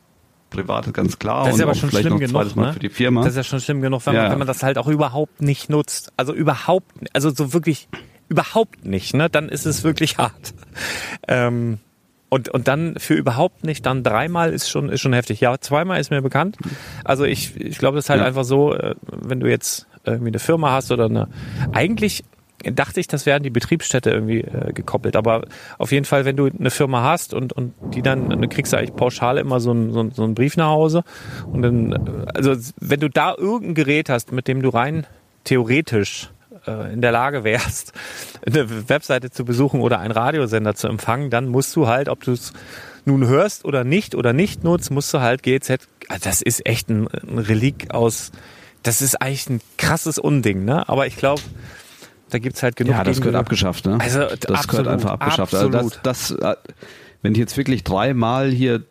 privat 0.50 0.94
ganz 0.94 1.18
klar 1.18 1.46
Das 1.46 1.56
ist 1.56 1.62
aber 1.62 1.74
schon 1.76 1.90
schlimm 1.90 2.20
genug, 2.20 2.56
ne? 2.56 2.74
für 2.74 2.80
die 2.80 2.90
Firma. 2.90 3.22
Das 3.24 3.32
ist 3.32 3.38
ja 3.38 3.44
schon 3.44 3.60
schlimm 3.60 3.82
genug, 3.82 4.06
wenn, 4.06 4.14
Ja. 4.14 4.24
man, 4.24 4.32
wenn 4.34 4.38
man 4.40 4.48
das 4.48 4.64
halt 4.64 4.78
auch 4.78 4.88
überhaupt 4.88 5.42
nicht 5.42 5.70
nutzt. 5.70 6.12
Also 6.18 6.34
überhaupt, 6.34 6.92
also 7.14 7.30
so 7.32 7.54
wirklich 7.54 7.88
überhaupt 8.30 8.86
nicht, 8.86 9.14
ne? 9.14 9.30
Dann 9.30 9.50
ist 9.50 9.66
es 9.66 9.84
wirklich 9.84 10.18
hart. 10.18 10.54
Ähm, 11.28 11.80
und, 12.34 12.48
und 12.48 12.70
dann 12.70 12.96
für 12.98 13.14
überhaupt 13.14 13.66
nicht, 13.66 13.86
dann 13.86 14.04
dreimal 14.04 14.54
ist 14.54 14.70
schon, 14.70 14.88
ist 14.88 15.02
schon 15.02 15.12
heftig. 15.12 15.42
Ja, 15.42 15.60
zweimal 15.60 16.00
ist 16.00 16.12
mir 16.12 16.22
bekannt. 16.22 16.58
Also 17.04 17.26
ich, 17.26 17.60
ich 17.60 17.78
glaube, 17.78 17.98
das 17.98 18.06
ist 18.06 18.10
halt 18.10 18.22
Ja. 18.22 18.26
einfach 18.26 18.46
so, 18.46 18.74
äh, 18.74 18.96
wenn 19.12 19.42
du 19.42 19.48
jetzt 19.48 19.86
irgendwie 20.06 20.30
eine 20.30 20.40
Firma 20.40 20.72
hast 20.72 20.94
oder 20.94 21.06
eine, 21.06 21.28
eigentlich 21.74 22.24
dachte 22.64 23.02
ich, 23.02 23.08
das 23.08 23.26
wären 23.26 23.44
die 23.44 23.50
Betriebsstätte 23.50 24.12
irgendwie 24.12 24.42
äh, 24.42 24.72
gekoppelt. 24.72 25.18
Aber 25.18 25.44
auf 25.78 25.92
jeden 25.92 26.06
Fall, 26.06 26.24
wenn 26.24 26.38
du 26.38 26.48
eine 26.48 26.70
Firma 26.72 27.04
hast 27.04 27.34
und, 27.34 27.52
und 27.52 27.74
die 27.94 28.02
dann, 28.02 28.30
dann 28.30 28.48
kriegst 28.48 28.72
du 28.72 28.78
eigentlich 28.78 28.96
pauschal 28.96 29.38
immer 29.38 29.60
so 29.60 29.72
einen, 29.72 29.92
so, 29.92 30.00
einen, 30.00 30.12
so 30.12 30.24
einen 30.24 30.34
Brief 30.34 30.56
nach 30.56 30.68
Hause. 30.70 31.04
Und 31.52 31.64
dann, 31.64 31.92
äh, 31.92 31.98
also 32.34 32.56
wenn 32.80 33.02
du 33.02 33.10
da 33.10 33.36
irgendein 33.38 33.76
Gerät 33.76 34.10
hast, 34.10 34.32
mit 34.32 34.48
dem 34.48 34.62
du 34.62 34.70
rein 34.70 35.06
theoretisch 35.44 36.30
äh, 36.68 36.94
in 36.94 37.02
der 37.02 37.12
Lage 37.12 37.44
wärst, 37.44 37.94
eine 38.46 38.90
Webseite 38.90 39.30
zu 39.30 39.46
besuchen 39.46 39.82
oder 39.82 40.00
einen 40.00 40.12
Radiosender 40.12 40.76
zu 40.76 40.88
empfangen, 40.88 41.30
dann 41.30 41.48
musst 41.48 41.76
du 41.76 41.88
halt, 41.88 42.10
ob 42.10 42.24
du 42.24 42.32
es 42.32 42.54
nun 43.06 43.28
hörst 43.28 43.66
oder 43.66 43.84
nicht 43.84 44.16
oder 44.16 44.34
nicht 44.34 44.64
nutzt, 44.64 44.92
musst 44.92 45.14
du 45.14 45.22
halt 45.22 45.44
GZ. 45.44 45.88
Also 46.08 46.24
das 46.24 46.42
ist 46.42 46.66
echt 46.66 46.90
ein, 46.90 47.08
ein 47.08 47.40
Relik 47.40 47.94
aus. 47.94 48.32
Das 48.84 49.02
ist 49.02 49.22
eigentlich 49.22 49.50
ein 49.50 49.62
krasses 49.78 50.18
Unding, 50.18 50.66
ne? 50.66 50.88
Aber 50.90 51.08
ich 51.08 51.18
glaube, 51.18 51.42
da 52.30 52.40
gibt's 52.40 52.64
halt 52.64 52.76
genug. 52.76 52.94
ja, 52.94 53.04
das 53.04 53.20
gehört 53.20 53.36
abgeschafft. 53.36 53.86
Ne? 53.86 53.98
Also, 54.00 54.20
das 54.20 54.32
absolut, 54.32 54.70
gehört 54.70 54.88
einfach 54.88 55.12
abgeschafft. 55.12 55.54
Also 55.54 55.68
absolut. 55.68 56.00
das, 56.04 56.30
das, 56.30 56.56
äh, 56.56 56.56
wenn 57.22 57.34
ich 57.34 57.40
jetzt 57.40 57.58
wirklich 57.58 57.84
dreimal 57.84 58.50
hier 58.50 58.84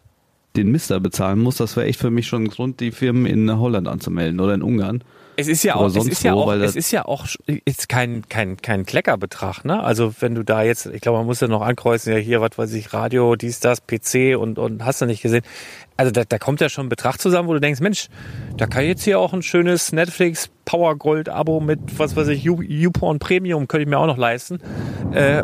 den 0.57 0.71
Mister 0.71 1.01
bezahlen 1.01 1.39
muss, 1.39 1.57
das 1.57 1.77
wäre 1.77 1.87
echt 1.87 2.01
für 2.01 2.11
mich 2.11 2.27
schon 2.27 2.45
ein 2.45 2.49
Grund, 2.49 2.81
die 2.81 2.91
Firmen 2.91 3.27
in 3.27 3.59
Holland 3.59 3.89
anzumelden 3.89 4.41
oder 4.41 4.55
in 4.55 4.63
Ungarn. 4.63 5.03
Es 5.41 5.49
ist 5.49 5.63
ja 5.65 5.75
auch, 5.77 5.87
es 5.89 6.07
ist 6.07 6.23
ja 6.23 6.35
wo, 6.35 6.43
auch, 6.43 6.53
es 6.53 6.77
ist 6.77 6.91
ja 6.91 7.05
auch 7.07 7.27
ist 7.65 7.89
kein 7.89 8.23
kein 8.29 8.57
kein 8.59 8.87
Kleckerbetrag, 8.87 9.65
ne? 9.65 9.83
Also 9.83 10.13
wenn 10.21 10.35
du 10.35 10.43
da 10.45 10.63
jetzt, 10.63 10.87
ich 10.87 11.01
glaube, 11.01 11.19
man 11.19 11.27
muss 11.27 11.41
ja 11.41 11.49
noch 11.49 11.63
ankreuzen, 11.63 12.13
ja 12.13 12.19
hier, 12.19 12.41
was 12.41 12.57
weiß 12.57 12.73
ich, 12.75 12.93
Radio, 12.93 13.35
dies, 13.37 13.61
das, 13.61 13.81
PC 13.81 14.37
und 14.39 14.59
und 14.59 14.85
hast 14.85 15.01
du 15.01 15.07
nicht 15.07 15.23
gesehen. 15.23 15.43
Also 15.97 16.13
da, 16.13 16.23
da 16.27 16.39
kommt 16.39 16.61
ja 16.61 16.69
schon 16.69 16.87
ein 16.87 16.89
Betrag 16.89 17.19
zusammen, 17.21 17.49
wo 17.49 17.53
du 17.53 17.61
denkst, 17.61 17.81
Mensch, 17.81 18.09
da 18.57 18.67
kann 18.67 18.83
ich 18.85 18.89
jetzt 18.89 19.05
hier 19.05 19.19
auch 19.19 19.33
ein 19.35 19.43
schönes 19.43 19.93
Netflix 19.93 20.49
Power 20.65 20.97
Gold 20.97 21.29
Abo 21.29 21.61
mit 21.61 21.79
was 21.99 22.17
weiß 22.17 22.29
ich, 22.29 22.43
You- 22.45 22.63
YouPorn 22.63 23.19
Premium 23.19 23.69
könnte 23.69 23.83
ich 23.83 23.89
mir 23.89 23.99
auch 23.99 24.07
noch 24.07 24.17
leisten. 24.19 24.61
Äh, 25.13 25.43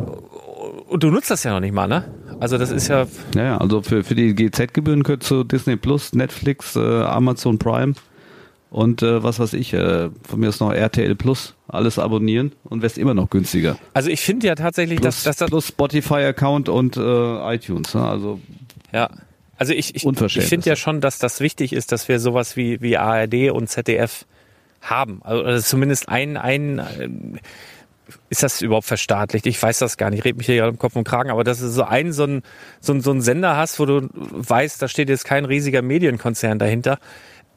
und 0.89 1.03
du 1.03 1.11
nutzt 1.11 1.31
das 1.31 1.43
ja 1.45 1.53
noch 1.53 1.61
nicht 1.61 1.75
mal, 1.75 1.87
ne? 1.89 2.05
Also 2.41 2.59
das 2.59 2.71
ist 2.71 2.89
ja, 2.89 3.07
Ja, 3.35 3.43
ja, 3.43 3.57
also 3.59 3.83
für, 3.83 4.05
für 4.05 4.15
die 4.15 4.35
GZ-Gebühren 4.35 5.03
könntest 5.03 5.31
du 5.31 5.43
Disney 5.45 5.77
Plus, 5.77 6.13
Netflix, 6.13 6.77
äh, 6.77 6.81
Amazon 7.03 7.59
Prime 7.59 7.95
und 8.71 9.03
äh, 9.03 9.23
was 9.23 9.39
weiß 9.39 9.53
ich, 9.55 9.73
äh, 9.73 10.11
von 10.29 10.41
mir 10.41 10.49
ist 10.49 10.61
noch 10.61 10.73
RTL 10.73 11.15
Plus, 11.15 11.55
alles 11.69 11.99
abonnieren 11.99 12.53
und 12.65 12.83
wärst 12.83 12.99
immer 12.99 13.15
noch 13.15 13.31
günstiger. 13.31 13.79
also 13.95 14.11
ich 14.11 14.21
finde 14.21 14.47
ja 14.47 14.55
tatsächlich, 14.55 15.01
Plus, 15.01 15.23
dass, 15.23 15.25
dass 15.25 15.37
das, 15.37 15.51
plus 15.51 15.69
Spotify-Account 15.69 16.69
und 16.69 16.97
äh, 16.97 17.55
iTunes. 17.55 17.95
Ne? 17.95 18.07
Also 18.07 18.41
ja, 18.93 19.11
also 19.59 19.73
ich, 19.73 19.95
ich, 19.95 20.05
ich 20.05 20.45
finde 20.45 20.69
ja 20.69 20.77
schon, 20.77 21.01
dass 21.01 21.19
das 21.19 21.41
wichtig 21.41 21.73
ist, 21.73 21.93
dass 21.93 22.09
wir 22.09 22.21
sowas 22.21 22.57
wie, 22.57 22.81
wie 22.83 22.97
ARD 22.97 23.51
und 23.51 23.69
ZDF 23.69 24.27
haben. 24.83 25.21
Also 25.23 25.43
oder 25.43 25.63
zumindest 25.63 26.09
ein, 26.09 26.37
ein, 26.37 26.83
ähm, 26.99 27.39
ist 28.29 28.43
das 28.43 28.61
überhaupt 28.61 28.87
verstaatlicht? 28.87 29.47
Ich 29.47 29.61
weiß 29.61 29.79
das 29.79 29.97
gar 29.97 30.11
nicht. 30.11 30.21
Ich 30.21 30.25
rede 30.25 30.37
mich 30.37 30.47
hier 30.47 30.57
gerade 30.57 30.71
im 30.73 30.79
Kopf 30.79 30.95
und 30.95 31.05
Kragen, 31.05 31.31
aber 31.31 31.43
dass 31.43 31.61
du 31.61 31.69
so 31.69 31.85
einen, 31.85 32.13
so 32.13 32.25
einen, 32.25 32.43
so 32.81 32.93
einen, 32.93 33.01
so 33.01 33.11
einen 33.11 33.23
Sender 33.23 33.57
hast, 33.57 33.81
wo 33.81 33.87
du 33.87 34.09
weißt, 34.13 34.81
da 34.81 34.89
steht 34.89 35.09
jetzt 35.09 35.25
kein 35.25 35.45
riesiger 35.45 35.83
Medienkonzern 35.83 36.59
dahinter. 36.59 36.99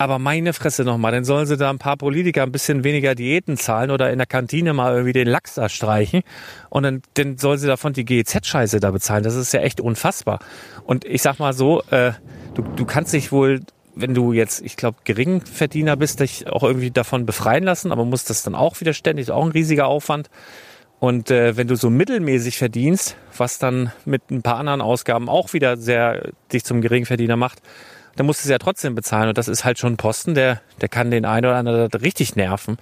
Aber 0.01 0.17
meine 0.17 0.53
Fresse 0.53 0.85
nochmal, 0.85 1.11
dann 1.11 1.25
sollen 1.25 1.45
sie 1.45 1.57
da 1.57 1.69
ein 1.69 1.77
paar 1.77 1.97
Politiker 1.97 2.43
ein 2.43 2.53
bisschen 2.53 2.85
weniger 2.85 3.15
Diäten 3.15 3.57
zahlen 3.57 3.91
oder 3.91 4.09
in 4.11 4.17
der 4.17 4.27
Kantine 4.27 4.73
mal 4.73 4.93
irgendwie 4.93 5.11
den 5.11 5.27
Lachs 5.27 5.55
da 5.55 5.67
streichen 5.67 6.21
und 6.69 6.83
dann, 6.83 7.01
dann 7.15 7.37
sollen 7.37 7.59
sie 7.59 7.67
davon 7.67 7.91
die 7.91 8.05
GEZ-Scheiße 8.05 8.79
da 8.79 8.91
bezahlen. 8.91 9.23
Das 9.23 9.35
ist 9.35 9.53
ja 9.53 9.59
echt 9.59 9.81
unfassbar. 9.81 10.39
Und 10.85 11.03
ich 11.03 11.21
sag 11.21 11.39
mal 11.39 11.51
so, 11.51 11.83
äh, 11.91 12.13
du, 12.53 12.61
du 12.61 12.85
kannst 12.85 13.11
dich 13.11 13.33
wohl, 13.33 13.59
wenn 13.93 14.13
du 14.13 14.31
jetzt, 14.31 14.61
ich 14.61 14.77
glaube, 14.77 14.99
Geringverdiener 15.03 15.97
bist, 15.97 16.21
dich 16.21 16.47
auch 16.47 16.63
irgendwie 16.63 16.91
davon 16.91 17.25
befreien 17.25 17.65
lassen, 17.65 17.91
aber 17.91 18.05
musst 18.05 18.29
das 18.29 18.41
dann 18.41 18.55
auch 18.55 18.79
wieder 18.79 18.93
ständig, 18.93 19.23
ist 19.23 19.31
auch 19.31 19.43
ein 19.43 19.51
riesiger 19.51 19.87
Aufwand. 19.87 20.29
Und 21.01 21.29
äh, 21.29 21.57
wenn 21.57 21.67
du 21.67 21.75
so 21.75 21.89
mittelmäßig 21.89 22.57
verdienst, 22.57 23.17
was 23.35 23.59
dann 23.59 23.91
mit 24.05 24.31
ein 24.31 24.43
paar 24.43 24.55
anderen 24.55 24.79
Ausgaben 24.79 25.27
auch 25.27 25.51
wieder 25.51 25.75
sehr 25.75 26.29
dich 26.53 26.63
zum 26.63 26.79
Geringverdiener 26.79 27.35
macht, 27.35 27.61
dann 28.19 28.25
musst 28.25 28.43
du 28.43 28.47
es 28.47 28.49
ja 28.49 28.57
trotzdem 28.57 28.95
bezahlen. 28.95 29.29
Und 29.29 29.37
das 29.37 29.47
ist 29.47 29.63
halt 29.63 29.79
schon 29.79 29.93
ein 29.93 29.97
Posten, 29.97 30.35
der, 30.35 30.59
der 30.81 30.89
kann 30.89 31.09
den 31.09 31.23
einen 31.23 31.45
oder 31.45 31.55
anderen 31.55 31.89
richtig 32.01 32.35
nerven. 32.35 32.77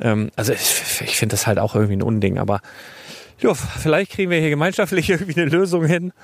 Ähm, 0.00 0.30
also 0.36 0.54
ich, 0.54 1.02
ich 1.02 1.16
finde 1.18 1.34
das 1.34 1.46
halt 1.46 1.58
auch 1.58 1.74
irgendwie 1.74 1.96
ein 1.96 2.02
Unding. 2.02 2.38
Aber 2.38 2.62
jo, 3.38 3.52
vielleicht 3.52 4.12
kriegen 4.12 4.30
wir 4.30 4.40
hier 4.40 4.48
gemeinschaftlich 4.48 5.10
irgendwie 5.10 5.38
eine 5.38 5.50
Lösung 5.50 5.84
hin. 5.84 6.14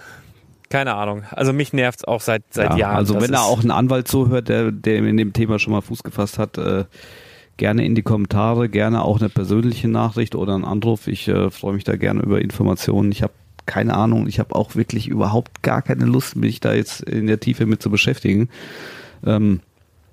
Keine 0.70 0.94
Ahnung. 0.94 1.24
Also 1.32 1.52
mich 1.52 1.74
nervt's 1.74 2.04
auch 2.04 2.22
seit 2.22 2.44
seit 2.48 2.70
ja, 2.70 2.76
Jahren. 2.78 2.96
Also 2.96 3.20
wenn 3.20 3.32
da 3.32 3.42
auch 3.42 3.62
ein 3.62 3.70
Anwalt 3.70 4.09
zuhört, 4.09 4.48
der, 4.48 4.72
der 4.72 4.96
in 4.96 5.18
dem 5.18 5.34
Thema 5.34 5.59
schon 5.59 5.74
mal 5.74 5.82
Fuß 5.82 6.02
gefasst 6.02 6.38
hat, 6.38 6.57
äh, 6.57 6.84
gerne 7.59 7.84
in 7.84 7.94
die 7.94 8.02
Kommentare, 8.02 8.70
gerne 8.70 9.02
auch 9.02 9.20
eine 9.20 9.28
persönliche 9.28 9.88
Nachricht 9.88 10.34
oder 10.34 10.54
einen 10.54 10.64
Anruf. 10.64 11.09
Ich 11.09 11.28
äh, 11.28 11.50
freue 11.50 11.74
mich 11.74 11.84
da 11.84 11.96
gerne 11.96 12.22
über 12.22 12.40
Informationen. 12.40 13.12
Ich 13.12 13.22
habe 13.22 13.34
keine 13.66 13.94
Ahnung, 13.94 14.26
ich 14.26 14.38
habe 14.38 14.54
auch 14.54 14.76
wirklich 14.76 15.08
überhaupt 15.08 15.62
gar 15.62 15.82
keine 15.82 16.04
Lust, 16.04 16.36
mich 16.36 16.60
da 16.60 16.72
jetzt 16.72 17.02
in 17.02 17.26
der 17.26 17.40
Tiefe 17.40 17.66
mit 17.66 17.82
zu 17.82 17.90
beschäftigen. 17.90 18.48
Ähm, 19.24 19.60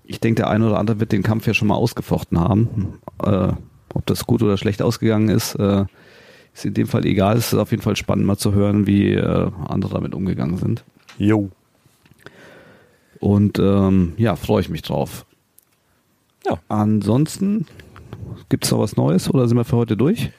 ich 0.04 0.20
denke, 0.20 0.42
der 0.42 0.50
eine 0.50 0.68
oder 0.68 0.80
andere 0.80 1.00
wird 1.00 1.12
den 1.12 1.24
Kampf 1.24 1.48
ja 1.48 1.54
schon 1.54 1.68
mal 1.68 1.76
ausgefochten 1.76 2.40
haben. 2.40 3.00
Äh, 3.24 3.54
ob 3.94 4.06
das 4.06 4.26
gut 4.26 4.42
oder 4.42 4.58
schlecht 4.58 4.82
ausgegangen 4.82 5.30
ist, 5.30 5.56
äh, 5.56 5.86
ist 6.54 6.66
in 6.66 6.74
dem 6.74 6.88
Fall 6.88 7.06
egal. 7.06 7.38
Es 7.38 7.54
ist 7.54 7.60
auf 7.60 7.72
jeden 7.72 7.84
Fall 7.84 7.96
spannend 7.96 8.26
mal 8.26 8.38
zu 8.38 8.54
hören, 8.54 8.88
wie 8.88 9.14
äh, 9.14 9.52
andere 9.68 9.94
damit 9.94 10.14
umgegangen 10.14 10.58
sind. 10.58 10.84
Jo. 11.18 11.50
Und 13.20 13.60
ähm, 13.60 14.14
ja, 14.18 14.36
freue 14.36 14.62
ich 14.62 14.70
mich 14.70 14.82
drauf. 14.82 15.26
Ja. 16.46 16.60
Ansonsten 16.68 17.68
gibt 18.50 18.66
es 18.66 18.72
noch 18.72 18.80
was 18.80 18.98
Neues 18.98 19.30
oder 19.30 19.48
sind 19.48 19.58
wir 19.58 19.64
für 19.64 19.78
heute 19.78 19.96
durch? 19.96 20.32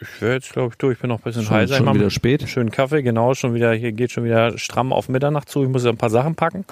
Ich 0.00 0.22
wäre 0.22 0.34
jetzt, 0.34 0.52
glaube 0.52 0.68
ich, 0.72 0.78
durch. 0.78 0.94
Ich 0.94 1.00
bin 1.00 1.08
noch 1.08 1.18
ein 1.18 1.22
bisschen 1.22 1.42
Schon- 1.42 1.54
heiser. 1.56 1.74
Ich 1.78 1.84
schon 1.84 1.94
wieder 1.94 2.10
spät. 2.10 2.48
Schönen 2.48 2.70
Kaffee, 2.70 3.02
genau. 3.02 3.34
Schon 3.34 3.54
wieder, 3.54 3.72
hier 3.72 3.92
geht 3.92 4.12
schon 4.12 4.24
wieder 4.24 4.56
stramm 4.58 4.92
auf 4.92 5.08
Mitternacht 5.08 5.48
zu. 5.48 5.62
Ich 5.64 5.68
muss 5.68 5.84
ja 5.84 5.90
ein 5.90 5.96
paar 5.96 6.10
Sachen 6.10 6.34
packen. 6.36 6.64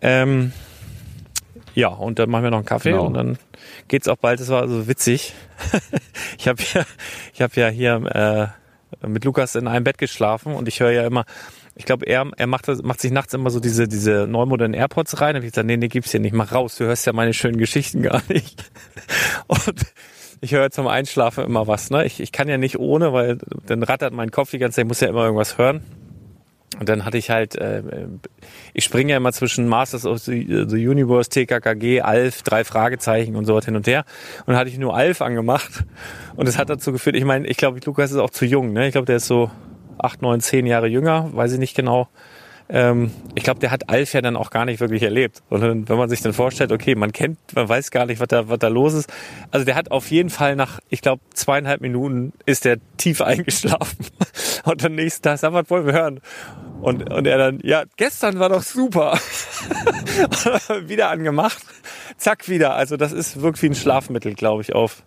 Ähm, 0.00 0.52
ja, 1.74 1.88
und 1.88 2.18
dann 2.20 2.30
machen 2.30 2.44
wir 2.44 2.50
noch 2.50 2.58
einen 2.58 2.66
Kaffee 2.66 2.90
Genau. 2.92 3.06
und 3.06 3.14
dann 3.14 3.38
geht's 3.88 4.06
auch 4.06 4.16
bald. 4.16 4.38
Das 4.38 4.48
war 4.48 4.68
so 4.68 4.86
witzig. 4.86 5.34
ich 6.38 6.46
habe 6.46 6.62
ja, 6.72 6.84
ich 7.32 7.42
habe 7.42 7.52
ja 7.60 7.68
hier 7.68 8.52
äh, 9.02 9.06
mit 9.08 9.24
Lukas 9.24 9.56
in 9.56 9.66
einem 9.66 9.82
Bett 9.84 9.98
geschlafen 9.98 10.54
und 10.54 10.68
ich 10.68 10.78
höre 10.80 10.92
ja 10.92 11.04
immer, 11.04 11.24
ich 11.74 11.84
glaube, 11.84 12.06
er, 12.06 12.30
er 12.36 12.46
macht, 12.46 12.68
das- 12.68 12.82
macht 12.82 13.00
sich 13.00 13.10
nachts 13.10 13.34
immer 13.34 13.50
so 13.50 13.58
diese, 13.58 13.88
diese 13.88 14.28
neu 14.28 14.46
modernen 14.46 14.74
AirPods 14.74 15.20
rein. 15.20 15.34
Da 15.34 15.38
hab 15.38 15.44
ich 15.44 15.50
gesagt, 15.50 15.66
nee, 15.66 15.76
nee, 15.76 15.88
gibt's 15.88 16.12
hier 16.12 16.20
nicht. 16.20 16.32
Mach 16.34 16.52
raus. 16.52 16.76
Du 16.76 16.84
hörst 16.84 17.06
ja 17.06 17.12
meine 17.12 17.34
schönen 17.34 17.58
Geschichten 17.58 18.02
gar 18.02 18.22
nicht. 18.28 18.70
Und 19.48 19.74
ich 20.44 20.52
höre 20.52 20.70
zum 20.70 20.86
Einschlafen 20.86 21.44
immer 21.44 21.66
was. 21.66 21.90
Ne? 21.90 22.04
Ich, 22.04 22.20
ich 22.20 22.30
kann 22.30 22.48
ja 22.48 22.58
nicht 22.58 22.78
ohne, 22.78 23.12
weil 23.12 23.38
dann 23.66 23.82
rattert 23.82 24.12
mein 24.12 24.30
Kopf 24.30 24.50
die 24.50 24.58
ganze 24.58 24.76
Zeit, 24.76 24.84
ich 24.84 24.88
muss 24.88 25.00
ja 25.00 25.08
immer 25.08 25.24
irgendwas 25.24 25.58
hören. 25.58 25.82
Und 26.78 26.88
dann 26.88 27.04
hatte 27.04 27.18
ich 27.18 27.30
halt, 27.30 27.54
äh, 27.54 27.82
ich 28.72 28.84
springe 28.84 29.12
ja 29.12 29.16
immer 29.16 29.32
zwischen 29.32 29.68
Masters 29.68 30.04
of 30.04 30.18
the, 30.18 30.66
the 30.68 30.88
Universe, 30.88 31.30
TKKG, 31.30 32.00
Alf, 32.00 32.42
drei 32.42 32.64
Fragezeichen 32.64 33.36
und 33.36 33.44
so 33.44 33.54
was 33.54 33.64
hin 33.64 33.76
und 33.76 33.86
her. 33.86 34.04
Und 34.40 34.48
dann 34.48 34.56
hatte 34.56 34.70
ich 34.70 34.78
nur 34.78 34.94
Alf 34.94 35.22
angemacht. 35.22 35.84
Und 36.36 36.48
das 36.48 36.58
hat 36.58 36.68
dazu 36.68 36.92
geführt, 36.92 37.16
ich 37.16 37.24
meine, 37.24 37.46
ich 37.46 37.56
glaube, 37.56 37.80
Lukas 37.84 38.10
ist 38.10 38.18
auch 38.18 38.30
zu 38.30 38.44
jung. 38.44 38.72
Ne? 38.72 38.86
Ich 38.86 38.92
glaube, 38.92 39.06
der 39.06 39.16
ist 39.16 39.26
so 39.26 39.50
acht, 39.98 40.20
neun, 40.20 40.40
zehn 40.40 40.66
Jahre 40.66 40.88
jünger, 40.88 41.30
weiß 41.32 41.52
ich 41.52 41.58
nicht 41.58 41.76
genau. 41.76 42.08
Ähm, 42.68 43.10
ich 43.34 43.44
glaube, 43.44 43.60
der 43.60 43.70
hat 43.70 43.90
Alf 43.90 44.14
ja 44.14 44.22
dann 44.22 44.36
auch 44.36 44.50
gar 44.50 44.64
nicht 44.64 44.80
wirklich 44.80 45.02
erlebt. 45.02 45.42
Und 45.50 45.88
wenn 45.88 45.98
man 45.98 46.08
sich 46.08 46.22
dann 46.22 46.32
vorstellt, 46.32 46.72
okay, 46.72 46.94
man 46.94 47.12
kennt, 47.12 47.38
man 47.54 47.68
weiß 47.68 47.90
gar 47.90 48.06
nicht, 48.06 48.20
was 48.20 48.28
da, 48.28 48.48
was 48.48 48.58
da 48.58 48.68
los 48.68 48.94
ist. 48.94 49.12
Also 49.50 49.66
der 49.66 49.74
hat 49.74 49.90
auf 49.90 50.10
jeden 50.10 50.30
Fall 50.30 50.56
nach, 50.56 50.80
ich 50.88 51.02
glaube, 51.02 51.22
zweieinhalb 51.34 51.80
Minuten 51.80 52.32
ist 52.46 52.64
der 52.64 52.78
tief 52.96 53.20
eingeschlafen. 53.22 54.06
Und 54.64 54.82
dann 54.82 54.94
nächsten 54.94 55.22
Tag, 55.22 55.38
sag, 55.38 55.52
was 55.52 55.68
wollen 55.68 55.86
wir 55.86 55.92
hören? 55.92 56.20
Und, 56.80 57.12
und 57.12 57.26
er 57.26 57.38
dann, 57.38 57.60
ja, 57.62 57.84
gestern 57.96 58.38
war 58.38 58.48
doch 58.48 58.62
super. 58.62 59.18
wieder 60.86 61.10
angemacht. 61.10 61.62
Zack, 62.16 62.48
wieder. 62.48 62.74
Also 62.74 62.96
das 62.96 63.12
ist 63.12 63.42
wirklich 63.42 63.72
ein 63.72 63.74
Schlafmittel, 63.74 64.34
glaube 64.34 64.62
ich, 64.62 64.74
auf. 64.74 65.02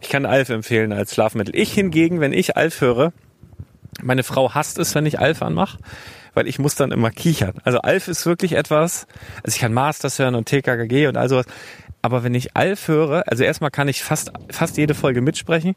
Ich 0.00 0.10
kann 0.10 0.26
Alf 0.26 0.48
empfehlen 0.50 0.92
als 0.92 1.14
Schlafmittel. 1.14 1.56
Ich 1.56 1.72
hingegen, 1.72 2.20
wenn 2.20 2.32
ich 2.32 2.56
Alf 2.56 2.80
höre, 2.80 3.12
meine 4.02 4.22
Frau 4.22 4.54
hasst 4.54 4.78
es, 4.78 4.94
wenn 4.94 5.06
ich 5.06 5.18
Alf 5.18 5.42
anmache, 5.42 5.78
weil 6.34 6.46
ich 6.46 6.58
muss 6.58 6.74
dann 6.74 6.92
immer 6.92 7.10
kichern. 7.10 7.54
Also 7.64 7.78
Alf 7.78 8.08
ist 8.08 8.26
wirklich 8.26 8.52
etwas, 8.52 9.06
also 9.42 9.54
ich 9.54 9.60
kann 9.60 9.72
Masters 9.72 10.18
hören 10.18 10.34
und 10.34 10.46
TKKG 10.46 11.06
und 11.08 11.16
all 11.16 11.28
sowas, 11.28 11.46
aber 12.02 12.22
wenn 12.24 12.34
ich 12.34 12.56
Alf 12.56 12.88
höre, 12.88 13.24
also 13.26 13.44
erstmal 13.44 13.70
kann 13.70 13.88
ich 13.88 14.02
fast, 14.02 14.32
fast 14.50 14.76
jede 14.76 14.94
Folge 14.94 15.20
mitsprechen 15.20 15.74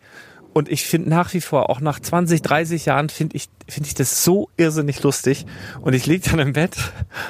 und 0.54 0.70
ich 0.70 0.84
finde 0.84 1.10
nach 1.10 1.34
wie 1.34 1.42
vor, 1.42 1.70
auch 1.70 1.80
nach 1.80 2.00
20, 2.00 2.42
30 2.42 2.86
Jahren, 2.86 3.10
finde 3.10 3.38
ich, 3.38 3.48
finde 3.68 3.88
ich 3.88 3.94
das 3.94 4.24
so 4.24 4.50
irrsinnig 4.58 5.02
lustig 5.02 5.46
und 5.82 5.94
ich 5.94 6.06
liege 6.06 6.30
dann 6.30 6.40
im 6.40 6.54
Bett 6.54 6.76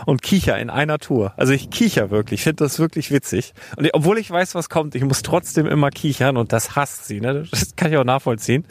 und 0.05 0.21
kicher 0.23 0.57
in 0.57 0.69
einer 0.69 0.97
Tour. 0.97 1.33
Also 1.37 1.53
ich 1.53 1.69
kicher 1.69 2.09
wirklich, 2.09 2.39
ich 2.39 2.43
finde 2.43 2.63
das 2.63 2.79
wirklich 2.79 3.11
witzig. 3.11 3.53
Und 3.75 3.85
ich, 3.85 3.93
obwohl 3.93 4.17
ich 4.17 4.29
weiß, 4.29 4.55
was 4.55 4.69
kommt, 4.69 4.95
ich 4.95 5.03
muss 5.03 5.21
trotzdem 5.21 5.67
immer 5.67 5.91
kichern 5.91 6.35
und 6.35 6.51
das 6.51 6.75
hasst 6.75 7.05
sie. 7.05 7.21
Ne? 7.21 7.45
Das 7.51 7.75
kann 7.75 7.91
ich 7.91 7.97
auch 7.97 8.03
nachvollziehen. 8.03 8.65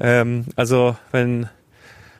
Ähm, 0.00 0.46
also 0.56 0.96
wenn 1.12 1.48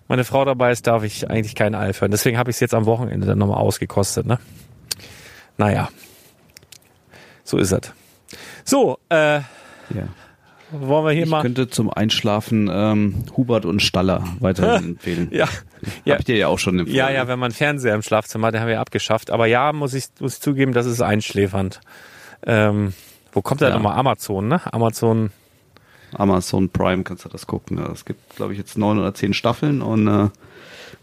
meine 0.08 0.24
Frau 0.24 0.44
dabei 0.44 0.72
ist, 0.72 0.86
darf 0.86 1.02
ich 1.02 1.28
eigentlich 1.30 1.54
keinen 1.54 1.74
Alf 1.74 2.00
hören. 2.00 2.10
Deswegen 2.10 2.38
habe 2.38 2.50
ich 2.50 2.56
es 2.56 2.60
jetzt 2.60 2.74
am 2.74 2.86
Wochenende 2.86 3.26
dann 3.26 3.38
nochmal 3.38 3.58
ausgekostet. 3.58 4.26
Ne? 4.26 4.38
Naja, 5.58 5.88
so 7.44 7.58
ist 7.58 7.72
es. 7.72 7.92
So, 8.64 8.98
äh, 9.08 9.36
Ja. 9.90 10.08
wollen 10.72 11.04
wir 11.06 11.12
hier 11.12 11.24
Ich 11.24 11.30
mal... 11.30 11.42
könnte 11.42 11.68
zum 11.68 11.90
Einschlafen 11.90 12.68
ähm, 12.72 13.24
Hubert 13.36 13.64
und 13.64 13.80
Staller 13.80 14.24
weiterhin 14.40 14.84
empfehlen. 14.92 15.28
Ja, 15.32 15.46
ja. 16.04 16.14
Hab 16.14 16.20
ich 16.20 16.26
dir 16.26 16.36
ja 16.36 16.48
auch 16.48 16.58
schon 16.58 16.78
empfohlen. 16.78 16.96
Ja, 16.96 17.10
ja, 17.10 17.28
wenn 17.28 17.38
man 17.38 17.52
Fernseher 17.52 17.94
im 17.94 18.02
Schlafzimmer 18.02 18.48
hat, 18.48 18.54
den 18.54 18.60
haben 18.60 18.68
wir 18.68 18.74
ja 18.74 18.80
abgeschafft. 18.80 19.30
Aber 19.30 19.46
ja, 19.46 19.72
muss 19.72 19.94
ich, 19.94 20.06
muss 20.20 20.34
ich 20.34 20.40
zugeben, 20.40 20.72
das 20.72 20.86
ist 20.86 21.00
einschläfernd. 21.00 21.80
Ähm, 22.44 22.92
wo 23.32 23.42
kommt 23.42 23.60
der 23.60 23.68
Ja. 23.68 23.74
nochmal? 23.76 23.96
Amazon, 23.98 24.48
ne? 24.48 24.60
Amazon. 24.72 25.30
Amazon 26.12 26.68
Prime 26.68 27.02
kannst 27.02 27.24
du 27.24 27.28
das 27.28 27.46
gucken. 27.46 27.78
Es 27.92 28.04
gibt, 28.04 28.36
glaube 28.36 28.52
ich, 28.52 28.58
jetzt 28.58 28.78
neun 28.78 28.98
oder 28.98 29.14
zehn 29.14 29.34
Staffeln 29.34 29.82
und 29.82 30.06
äh, 30.06 30.28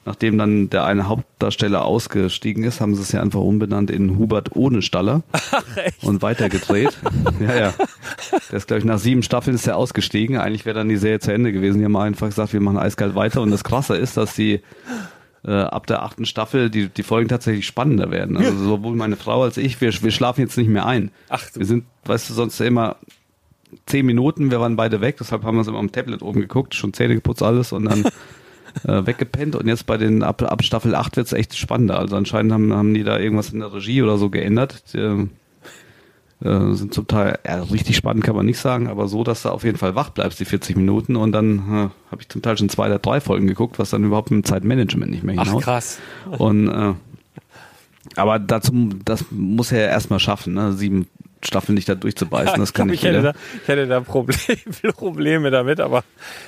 nachdem 0.05 0.38
dann 0.38 0.69
der 0.69 0.85
eine 0.85 1.07
Hauptdarsteller 1.07 1.85
ausgestiegen 1.85 2.63
ist, 2.63 2.81
haben 2.81 2.95
sie 2.95 3.01
es 3.01 3.11
ja 3.11 3.21
einfach 3.21 3.39
umbenannt 3.39 3.89
in 3.89 4.17
Hubert 4.17 4.55
ohne 4.55 4.81
Staller 4.81 5.23
und 6.01 6.21
weitergedreht. 6.21 6.97
ja, 7.39 7.55
ja. 7.55 7.73
Der 8.49 8.57
ist, 8.57 8.67
glaube 8.67 8.80
ich, 8.80 8.85
nach 8.85 8.99
sieben 8.99 9.23
Staffeln 9.23 9.55
ist 9.55 9.67
er 9.67 9.77
ausgestiegen. 9.77 10.38
Eigentlich 10.38 10.65
wäre 10.65 10.77
dann 10.77 10.89
die 10.89 10.97
Serie 10.97 11.19
zu 11.19 11.34
Ende 11.34 11.51
gewesen. 11.51 11.80
Die 11.80 11.85
haben 11.85 11.95
einfach 11.95 12.27
gesagt, 12.27 12.53
wir 12.53 12.61
machen 12.61 12.77
eiskalt 12.77 13.15
weiter. 13.15 13.41
Und 13.41 13.51
das 13.51 13.63
Krasse 13.63 13.95
ist, 13.95 14.17
dass 14.17 14.35
die 14.35 14.61
äh, 15.45 15.51
ab 15.51 15.88
der 15.88 16.03
achten 16.03 16.25
Staffel 16.25 16.69
die, 16.69 16.89
die 16.89 17.03
Folgen 17.03 17.30
tatsächlich 17.30 17.65
spannender 17.65 18.11
werden. 18.11 18.38
Also 18.38 18.57
sowohl 18.57 18.95
meine 18.95 19.15
Frau 19.15 19.43
als 19.43 19.57
ich, 19.57 19.80
wir, 19.81 19.91
wir 20.01 20.11
schlafen 20.11 20.41
jetzt 20.41 20.57
nicht 20.57 20.69
mehr 20.69 20.85
ein. 20.85 21.11
Ach 21.30 21.49
du. 21.51 21.59
Wir 21.59 21.65
sind, 21.65 21.85
weißt 22.05 22.30
du, 22.30 22.34
sonst 22.34 22.59
immer 22.61 22.97
zehn 23.85 24.05
Minuten, 24.05 24.51
wir 24.51 24.59
waren 24.59 24.75
beide 24.75 25.01
weg, 25.01 25.17
deshalb 25.19 25.43
haben 25.43 25.55
wir 25.55 25.59
uns 25.59 25.67
immer 25.67 25.79
am 25.79 25.91
Tablet 25.91 26.21
oben 26.21 26.41
geguckt, 26.41 26.75
schon 26.75 26.93
Zähne 26.93 27.15
geputzt 27.15 27.43
alles 27.43 27.71
und 27.71 27.85
dann 27.85 28.03
äh, 28.87 29.05
weggepennt 29.05 29.55
und 29.55 29.67
jetzt 29.67 29.85
bei 29.85 29.97
den 29.97 30.23
ab, 30.23 30.41
ab 30.41 30.63
Staffel 30.63 30.95
8 30.95 31.17
wird 31.17 31.27
es 31.27 31.33
echt 31.33 31.57
spannender. 31.57 31.99
Also 31.99 32.15
anscheinend 32.15 32.53
haben, 32.53 32.73
haben 32.73 32.93
die 32.93 33.03
da 33.03 33.19
irgendwas 33.19 33.51
in 33.51 33.59
der 33.59 33.73
Regie 33.73 34.01
oder 34.01 34.17
so 34.17 34.29
geändert. 34.29 34.83
Die, 34.93 35.27
Äh, 36.43 36.73
sind 36.73 36.93
zum 36.93 37.07
Teil 37.07 37.39
ja, 37.45 37.63
richtig 37.63 37.95
spannend, 37.95 38.25
kann 38.25 38.35
man 38.35 38.45
nicht 38.45 38.59
sagen, 38.59 38.87
aber 38.89 39.07
so, 39.07 39.23
dass 39.23 39.43
du 39.43 39.49
auf 39.49 39.63
jeden 39.63 39.77
Fall 39.77 39.95
wach 39.95 40.09
bleibst, 40.09 40.41
die 40.41 40.45
40 40.45 40.75
Minuten. 40.75 41.15
Und 41.15 41.31
dann 41.31 41.59
äh, 41.59 41.89
habe 42.11 42.21
ich 42.21 42.27
zum 42.27 42.41
Teil 42.41 42.57
schon 42.57 42.67
zwei 42.67 42.87
oder 42.87 42.99
drei 42.99 43.21
Folgen 43.21 43.47
geguckt, 43.47 43.79
was 43.79 43.91
dann 43.91 44.03
überhaupt 44.03 44.29
mit 44.29 44.43
dem 44.43 44.45
Zeitmanagement 44.45 45.09
nicht 45.09 45.23
mehr 45.23 45.35
hinaus. 45.35 45.61
Ach 45.61 45.63
krass. 45.63 45.99
Und 46.37 46.67
äh, 46.67 46.93
aber 48.17 48.39
dazu, 48.39 48.89
das 49.05 49.25
muss 49.31 49.71
er 49.71 49.85
ja 49.85 49.87
erstmal 49.87 50.19
schaffen, 50.19 50.53
ne? 50.55 50.73
Sieben 50.73 51.07
Staffeln 51.45 51.76
nicht 51.76 51.90
da 51.90 51.95
durchzubeißen, 51.95 52.60
das 52.60 52.74
kann 52.74 52.90
ich, 52.90 53.02
nicht 53.02 53.02
glaub, 53.02 53.11
ich 53.11 53.18
hätte 53.18 53.34
da, 53.34 53.40
ich 53.61 53.68
hätte 53.68 53.88
da 53.88 53.99
Problem, 54.02 54.38
Probleme 54.95 55.52
damit, 55.52 55.80
aber 55.80 56.03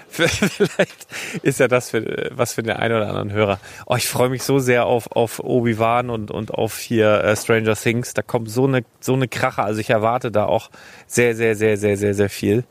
vielleicht 0.10 1.08
ist 1.44 1.60
ja 1.60 1.68
das 1.68 1.90
für, 1.92 2.32
was 2.34 2.54
für 2.54 2.64
den 2.64 2.76
einen 2.76 2.96
oder 2.96 3.10
anderen 3.10 3.32
Hörer. 3.32 3.60
Oh, 3.86 3.96
ich 3.96 4.08
freue 4.08 4.30
mich 4.30 4.44
so 4.44 4.60
sehr 4.60 4.86
auf, 4.86 5.12
auf 5.12 5.40
Obi-Wan 5.40 6.10
und, 6.10 6.32
und 6.32 6.54
auf 6.54 6.78
hier 6.80 7.24
äh, 7.24 7.36
Stranger 7.36 7.76
Things. 7.76 8.14
Da 8.14 8.22
kommt 8.22 8.50
so 8.50 8.66
eine, 8.66 8.84
so 9.00 9.14
eine 9.14 9.28
Krache. 9.28 9.64
Also 9.64 9.80
ich 9.82 9.90
erwarte 9.90 10.32
da 10.32 10.46
auch 10.46 10.70
sehr, 11.08 11.36
sehr, 11.36 11.56
sehr, 11.56 11.78
sehr, 11.78 11.98
sehr, 11.98 12.14
sehr 12.14 12.30
viel. 12.30 12.64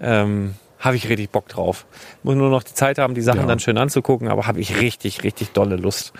Ähm, 0.00 0.54
habe 0.78 0.96
ich 0.96 1.08
richtig 1.08 1.30
Bock 1.30 1.48
drauf. 1.48 1.86
Muss 2.22 2.36
nur 2.36 2.50
noch 2.50 2.62
die 2.62 2.74
Zeit 2.74 2.98
haben, 2.98 3.14
die 3.14 3.22
Sachen 3.22 3.40
Ja. 3.40 3.46
dann 3.46 3.58
schön 3.58 3.78
anzugucken, 3.78 4.28
aber 4.28 4.46
habe 4.46 4.60
ich 4.60 4.80
richtig, 4.80 5.22
richtig 5.24 5.50
dolle 5.52 5.76
Lust. 5.76 6.12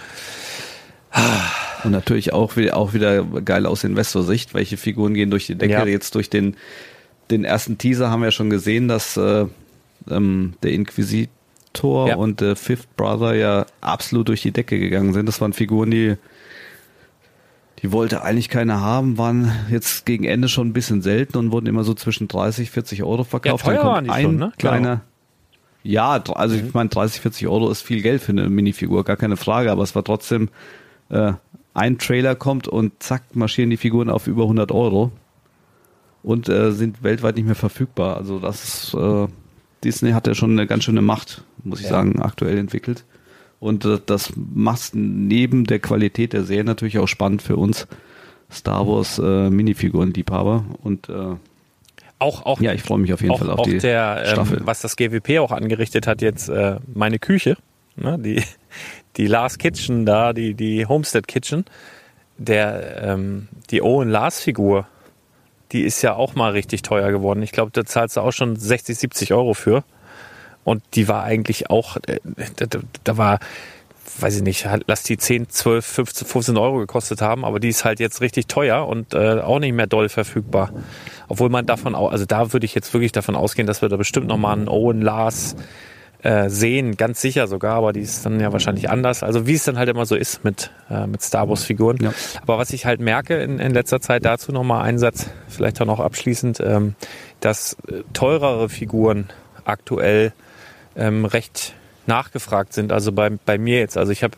Und 1.87 1.93
natürlich 1.93 2.33
auch 2.33 2.57
wieder, 2.57 2.77
auch 2.77 2.95
wieder 2.95 3.25
geil 3.25 3.67
aus 3.67 3.85
Investorsicht, 3.85 4.55
welche 4.55 4.77
Figuren 4.77 5.15
gehen 5.15 5.31
durch 5.31 5.47
die 5.47 5.55
Decke. 5.55 5.73
Ja. 5.73 5.87
Jetzt 5.87 6.15
durch 6.15 6.31
den, 6.31 6.57
den 7.31 7.45
ersten 7.45 7.79
Teaser 7.79 8.11
haben 8.11 8.23
wir 8.23 8.31
schon 8.31 8.51
gesehen, 8.51 8.89
dass 8.89 9.17
äh, 9.17 9.47
ähm, 10.11 10.55
der 10.63 10.73
Inquisitor 10.73 12.09
Ja. 12.09 12.17
und 12.17 12.41
der 12.41 12.57
Fifth 12.57 12.95
Brother 12.97 13.35
ja 13.35 13.67
absolut 13.81 14.29
durch 14.29 14.43
die 14.43 14.53
Decke 14.53 14.79
gegangen 14.79 15.13
sind. 15.13 15.27
Das 15.27 15.41
waren 15.41 15.53
Figuren, 15.53 15.91
die 15.91 16.17
die 17.83 17.93
wollte 17.93 18.23
eigentlich 18.23 18.49
keiner 18.49 18.81
haben, 18.81 19.19
waren 19.19 19.53
jetzt 19.71 20.07
gegen 20.07 20.25
Ende 20.25 20.49
schon 20.49 20.69
ein 20.69 20.73
bisschen 20.73 21.03
selten 21.03 21.37
und 21.37 21.53
wurden 21.53 21.67
immer 21.67 21.85
so 21.85 21.93
zwischen 21.93 22.27
30, 22.27 22.71
40 22.71 23.03
Euro 23.03 23.23
verkauft. 23.23 23.67
Ja, 23.67 23.73
teuer 23.75 23.83
Dann 23.83 23.95
kommt 24.07 24.11
ein 24.11 24.23
schon, 24.23 24.37
ne? 24.37 24.53
kleiner, 24.57 25.01
ja, 25.83 26.21
also 26.35 26.57
ich 26.57 26.75
meine, 26.75 26.89
30, 26.89 27.21
40 27.21 27.47
Euro 27.47 27.71
ist 27.71 27.83
viel 27.83 28.03
Geld 28.03 28.23
für 28.23 28.33
eine 28.33 28.49
Minifigur, 28.49 29.05
gar 29.05 29.17
keine 29.17 29.37
Frage, 29.37 29.71
aber 29.71 29.83
es 29.83 29.95
war 29.95 30.03
trotzdem, 30.03 30.49
äh, 31.11 31.35
ein 31.77 31.99
Trailer 31.99 32.35
kommt 32.35 32.69
und 32.69 32.93
zack, 33.03 33.23
marschieren 33.35 33.71
die 33.71 33.77
Figuren 33.77 34.09
auf 34.11 34.27
über 34.27 34.43
100 34.43 34.73
Euro 34.73 35.13
und 36.23 36.49
äh, 36.49 36.73
sind 36.73 37.03
weltweit 37.03 37.37
nicht 37.37 37.47
mehr 37.47 37.55
verfügbar. 37.55 38.17
Also 38.17 38.39
das 38.39 38.65
ist, 38.65 38.95
äh, 38.95 39.27
Disney 39.85 40.13
hat 40.13 40.27
ja 40.27 40.35
schon 40.35 40.53
eine 40.53 40.67
ganz 40.67 40.85
schöne 40.85 41.03
Macht, 41.03 41.45
muss 41.63 41.79
ich 41.81 41.85
Ja. 41.87 41.91
sagen, 41.93 42.21
aktuell 42.21 42.59
entwickelt. 42.59 43.05
Und 43.61 43.85
äh, 43.85 43.99
das 44.05 44.33
macht 44.37 44.91
neben 44.95 45.65
der 45.65 45.79
Qualität 45.79 46.33
der 46.33 46.45
Serie 46.45 46.65
natürlich 46.65 46.99
auch 46.99 47.07
spannend 47.09 47.43
für 47.43 47.57
uns 47.57 47.87
Star 48.51 48.87
Wars 48.87 49.19
äh, 49.19 49.51
Minifiguren-Liebhaber. 49.51 50.65
Und 50.83 51.09
äh, 51.09 51.37
Auch, 52.19 52.47
auch, 52.47 52.61
ja, 52.61 52.73
ich 52.73 52.83
freue 52.83 52.99
mich 52.99 53.13
auf 53.13 53.21
jeden 53.21 53.33
auch, 53.35 53.39
Fall 53.39 53.51
auf 53.51 53.61
auch 53.61 53.65
die 53.65 53.79
der, 53.79 54.23
ähm, 54.25 54.33
Staffel. 54.33 54.61
was 54.65 54.81
das 54.81 54.97
GWP 54.97 55.39
auch 55.41 55.53
angerichtet 55.53 56.07
hat, 56.07 56.23
jetzt 56.23 56.49
äh, 56.49 56.77
meine 56.95 57.19
Küche, 57.19 57.57
ne, 57.97 58.19
die, 58.19 58.43
die 59.17 59.27
Lars 59.27 59.59
Kitchen 59.59 60.05
da, 60.07 60.33
die, 60.33 60.55
die 60.55 60.87
Homestead 60.87 61.27
Kitchen, 61.27 61.65
der, 62.39 63.03
ähm, 63.03 63.49
die 63.71 63.83
Owen 63.83 64.09
Lars 64.11 64.41
Figur, 64.41 64.87
die 65.73 65.83
ist 65.83 66.03
ja 66.03 66.15
auch 66.15 66.35
mal 66.35 66.53
richtig 66.53 66.83
teuer 66.83 67.11
geworden. 67.11 67.43
Ich 67.43 67.53
glaube, 67.53 67.71
da 67.73 67.85
zahlst 67.85 68.17
du 68.17 68.21
auch 68.21 68.33
schon 68.33 68.57
60, 68.57 68.97
70 68.97 69.33
Euro 69.33 69.55
für. 69.55 69.85
Und 70.65 70.83
die 70.95 71.09
war 71.09 71.23
eigentlich 71.23 71.71
auch, 71.71 71.97
äh, 72.07 72.19
da, 72.57 72.67
da- 73.05 73.17
war, 73.17 73.39
weiß 74.19 74.37
ich 74.37 74.43
nicht, 74.43 74.67
halt, 74.67 74.85
lass 74.87 75.03
die 75.05 75.17
10, 75.17 75.49
12, 75.49 75.85
15, 75.87 76.27
15 76.27 76.57
Euro 76.57 76.79
gekostet 76.79 77.21
haben, 77.23 77.45
aber 77.45 77.61
die 77.61 77.69
ist 77.69 77.85
halt 77.85 78.01
jetzt 78.01 78.21
richtig 78.21 78.47
teuer 78.49 78.87
und 78.87 79.15
äh, 79.15 79.41
auch 79.41 79.59
nicht 79.61 79.73
mehr 79.75 79.87
doll 79.87 80.09
verfügbar. 80.09 80.73
Obwohl 81.29 81.51
man 81.51 81.67
davon 81.67 81.95
auch, 81.95 82.11
also 82.11 82.25
da 82.27 82.53
würde 82.53 82.67
ich 82.67 82.75
jetzt 82.75 82.93
wirklich 82.93 83.13
davon 83.13 83.37
ausgehen, 83.37 83.67
dass 83.67 83.81
wir 83.83 83.89
da 83.89 83.97
bestimmt 83.97 84.27
nochmal 84.27 84.57
einen 84.57 84.69
Owen 84.69 85.01
Lars 85.03 85.57
äh, 86.23 86.49
sehen, 86.49 86.97
ganz 86.97 87.21
sicher 87.21 87.47
sogar, 87.47 87.75
aber 87.77 87.93
die 87.93 88.01
ist 88.01 88.25
dann 88.25 88.41
ja 88.41 88.53
wahrscheinlich 88.53 88.91
anders. 88.91 89.23
Also 89.23 89.47
wie 89.47 89.55
es 89.55 89.65
dann 89.65 89.79
halt 89.79 89.89
immer 89.89 90.07
so 90.07 90.17
ist 90.17 90.45
mit, 90.45 90.71
äh, 90.91 91.07
mit 91.07 91.23
Star 91.23 91.49
Wars 91.49 91.65
Figuren. 91.65 91.99
Ja. 92.01 92.13
Aber 92.43 92.59
was 92.59 92.73
ich 92.73 92.87
halt 92.87 93.01
merke 93.01 93.37
in, 93.43 93.59
in 93.59 93.73
letzter 93.73 94.01
Zeit 94.01 94.25
dazu 94.25 94.53
nochmal 94.53 94.83
einen 94.83 94.99
Satz, 94.99 95.29
vielleicht 95.49 95.81
auch 95.81 95.87
noch 95.87 96.01
abschließend, 96.01 96.61
ähm, 96.61 96.95
dass 97.41 97.75
äh, 97.89 98.03
teurere 98.13 98.69
Figuren 98.69 99.29
aktuell 99.65 100.33
ähm, 100.97 101.25
recht 101.25 101.75
nachgefragt 102.07 102.73
sind. 102.73 102.93
Also 102.93 103.13
bei, 103.13 103.31
bei 103.31 103.59
mir 103.59 103.79
jetzt. 103.79 103.97
Also 103.97 104.13
ich 104.13 104.23
habe 104.23 104.37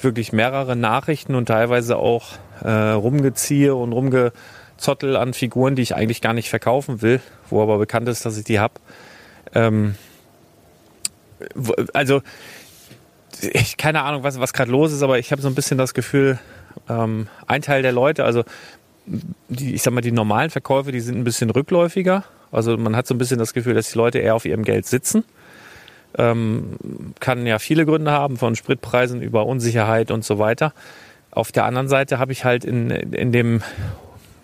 wirklich 0.00 0.32
mehrere 0.32 0.76
Nachrichten 0.76 1.34
und 1.34 1.46
teilweise 1.46 1.96
auch 1.96 2.32
äh, 2.62 2.70
rumgeziehe 2.70 3.74
und 3.74 3.92
rumgezottel 3.92 5.16
an 5.16 5.32
Figuren, 5.32 5.76
die 5.76 5.82
ich 5.82 5.94
eigentlich 5.94 6.20
gar 6.20 6.32
nicht 6.34 6.50
verkaufen 6.50 7.02
will, 7.02 7.20
wo 7.50 7.62
aber 7.62 7.78
bekannt 7.78 8.08
ist, 8.08 8.26
dass 8.26 8.36
ich 8.36 8.44
die 8.44 8.58
habe. 8.58 8.74
Ähm, 9.54 9.94
also 11.92 12.22
ich 13.40 13.76
keine 13.76 14.02
Ahnung, 14.02 14.22
was, 14.22 14.38
was 14.38 14.52
gerade 14.52 14.70
los 14.70 14.92
ist, 14.92 15.02
aber 15.02 15.18
ich 15.18 15.32
habe 15.32 15.42
so 15.42 15.48
ein 15.48 15.54
bisschen 15.54 15.78
das 15.78 15.94
Gefühl, 15.94 16.38
ähm, 16.88 17.28
ein 17.46 17.62
Teil 17.62 17.82
der 17.82 17.92
Leute, 17.92 18.24
also 18.24 18.44
die, 19.06 19.74
ich 19.74 19.82
sag 19.82 19.92
mal, 19.92 20.00
die 20.00 20.12
normalen 20.12 20.50
Verkäufe, 20.50 20.92
die 20.92 21.00
sind 21.00 21.18
ein 21.18 21.24
bisschen 21.24 21.50
rückläufiger. 21.50 22.24
Also 22.50 22.76
man 22.76 22.96
hat 22.96 23.06
so 23.06 23.14
ein 23.14 23.18
bisschen 23.18 23.38
das 23.38 23.52
Gefühl, 23.52 23.74
dass 23.74 23.90
die 23.90 23.98
Leute 23.98 24.18
eher 24.18 24.34
auf 24.34 24.44
ihrem 24.44 24.62
Geld 24.62 24.86
sitzen. 24.86 25.24
Ähm, 26.16 26.76
kann 27.20 27.44
ja 27.46 27.58
viele 27.58 27.84
Gründe 27.84 28.12
haben, 28.12 28.36
von 28.36 28.54
Spritpreisen 28.54 29.20
über 29.20 29.46
Unsicherheit 29.46 30.10
und 30.10 30.24
so 30.24 30.38
weiter. 30.38 30.72
Auf 31.32 31.50
der 31.50 31.64
anderen 31.64 31.88
Seite 31.88 32.18
habe 32.18 32.32
ich 32.32 32.44
halt 32.44 32.64
in, 32.64 32.90
in 32.90 33.32
dem, 33.32 33.62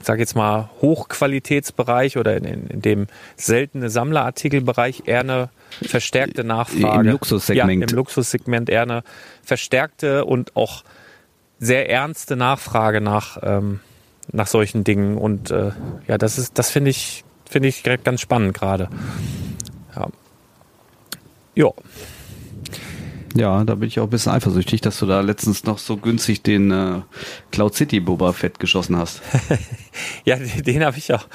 sag 0.03 0.19
jetzt 0.19 0.35
mal, 0.35 0.71
Hochqualitätsbereich 0.81 2.17
oder 2.17 2.37
in, 2.37 2.45
in, 2.45 2.67
in 2.69 2.83
dem 2.83 3.07
seltene 3.37 3.91
Sammlerartikelbereich 3.91 5.03
eher 5.07 5.21
eine 5.21 5.49
verstärkte 5.83 6.45
Nachfrage. 6.45 7.09
Im 7.09 7.13
Luxussegment. 7.13 7.83
Ja, 7.83 7.89
im 7.89 7.97
Luxussegment 7.97 8.71
eher 8.71 8.83
eine 8.83 9.03
verstärkte 9.43 10.25
und 10.25 10.57
auch 10.57 10.85
sehr 11.59 11.91
ernste 11.91 12.37
Nachfrage 12.37 13.01
nach, 13.01 13.39
ähm, 13.43 13.81
nach 14.33 14.47
solchen 14.47 14.85
Dingen. 14.85 15.19
Und 15.19 15.51
äh, 15.51 15.73
ja, 16.09 16.19
das 16.19 16.39
ist, 16.39 16.59
das 16.59 16.71
finde 16.71 16.91
ich, 16.91 17.25
finde 17.49 17.69
ich 17.69 17.83
ganz 17.83 18.21
spannend 18.21 18.55
gerade. 18.55 18.89
Ja. 19.95 20.09
Jo. 21.55 21.75
Ja, 23.37 23.63
da 23.65 23.77
bin 23.77 23.87
ich 23.89 24.01
auch 24.01 24.05
ein 24.05 24.11
bisschen 24.11 24.33
eifersüchtig, 24.33 24.81
dass 24.81 24.99
du 24.99 25.07
da 25.07 25.21
letztens 25.21 25.65
noch 25.65 25.79
so 25.79 25.97
günstig 25.97 26.43
den 26.43 26.71
äh, 26.73 27.01
Cloud 27.53 27.75
City 27.75 28.01
Boba 28.01 28.33
Fett 28.33 28.59
geschossen 28.59 28.97
hast. 28.97 29.23
Ja, 30.25 30.37
den, 30.37 30.63
den 30.63 30.85
habe 30.85 30.97
ich 30.99 31.13
auch. 31.13 31.27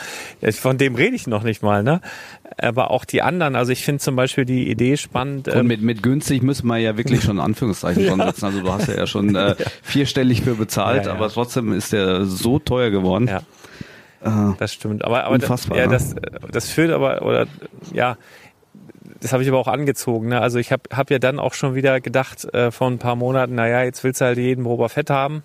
Ja, 0.42 0.52
Von 0.52 0.78
dem 0.78 0.96
rede 0.96 1.16
ich 1.16 1.28
noch 1.28 1.44
nicht 1.44 1.62
mal, 1.62 1.84
ne? 1.84 2.02
Aber 2.58 2.90
auch 2.92 3.04
die 3.06 3.22
anderen. 3.22 3.56
Also 3.56 3.72
ich 3.74 3.84
finde 3.84 4.00
zum 4.00 4.16
Beispiel 4.16 4.46
die 4.46 4.70
Idee 4.72 4.96
spannend. 4.98 5.48
Und 5.50 5.56
ähm, 5.58 5.68
mit, 5.68 5.82
mit 5.82 6.02
günstig 6.02 6.42
müssen 6.42 6.68
wir 6.68 6.78
ja 6.78 6.98
wirklich 6.98 7.22
schon 7.24 7.40
Anführungszeichen 7.40 8.06
dran 8.08 8.22
setzen. 8.22 8.46
Also 8.46 8.62
du 8.62 8.72
hast 8.72 8.88
ja, 8.88 8.96
ja 8.96 9.08
schon 9.08 9.36
äh, 9.36 9.56
vierstellig 9.84 10.42
für 10.42 10.56
bezahlt, 10.56 11.04
Ja, 11.06 11.12
ja. 11.12 11.16
aber 11.18 11.30
trotzdem 11.30 11.74
ist 11.74 11.92
der 11.94 12.26
so 12.26 12.60
teuer 12.60 12.90
geworden. 12.92 13.28
Ja. 13.28 13.42
Äh, 14.52 14.56
Das 14.58 14.74
stimmt. 14.74 15.04
Aber, 15.04 15.26
aber 15.26 15.36
Unfassbar, 15.36 15.78
ja, 15.78 15.86
ne? 15.88 15.92
das, 15.94 16.16
das 16.52 16.70
führt 16.70 16.92
aber, 16.92 17.22
oder 17.24 17.48
ja, 17.94 18.18
das 19.22 19.34
habe 19.34 19.44
ich 19.44 19.50
aber 19.50 19.58
auch 19.60 19.68
angezogen. 19.68 20.30
Ne? 20.30 20.42
Also 20.42 20.60
ich 20.60 20.72
habe 20.72 20.84
hab 20.96 21.10
ja 21.12 21.20
dann 21.20 21.40
auch 21.40 21.54
schon 21.54 21.76
wieder 21.76 22.02
gedacht 22.02 22.46
äh, 22.54 22.72
vor 22.72 22.88
ein 22.88 22.98
paar 23.00 23.16
Monaten, 23.16 23.56
naja, 23.56 23.84
jetzt 23.84 24.04
willst 24.04 24.22
du 24.22 24.26
halt 24.26 24.38
jeden 24.38 24.64
Boba 24.64 24.88
Fett 24.90 25.10
haben. 25.10 25.44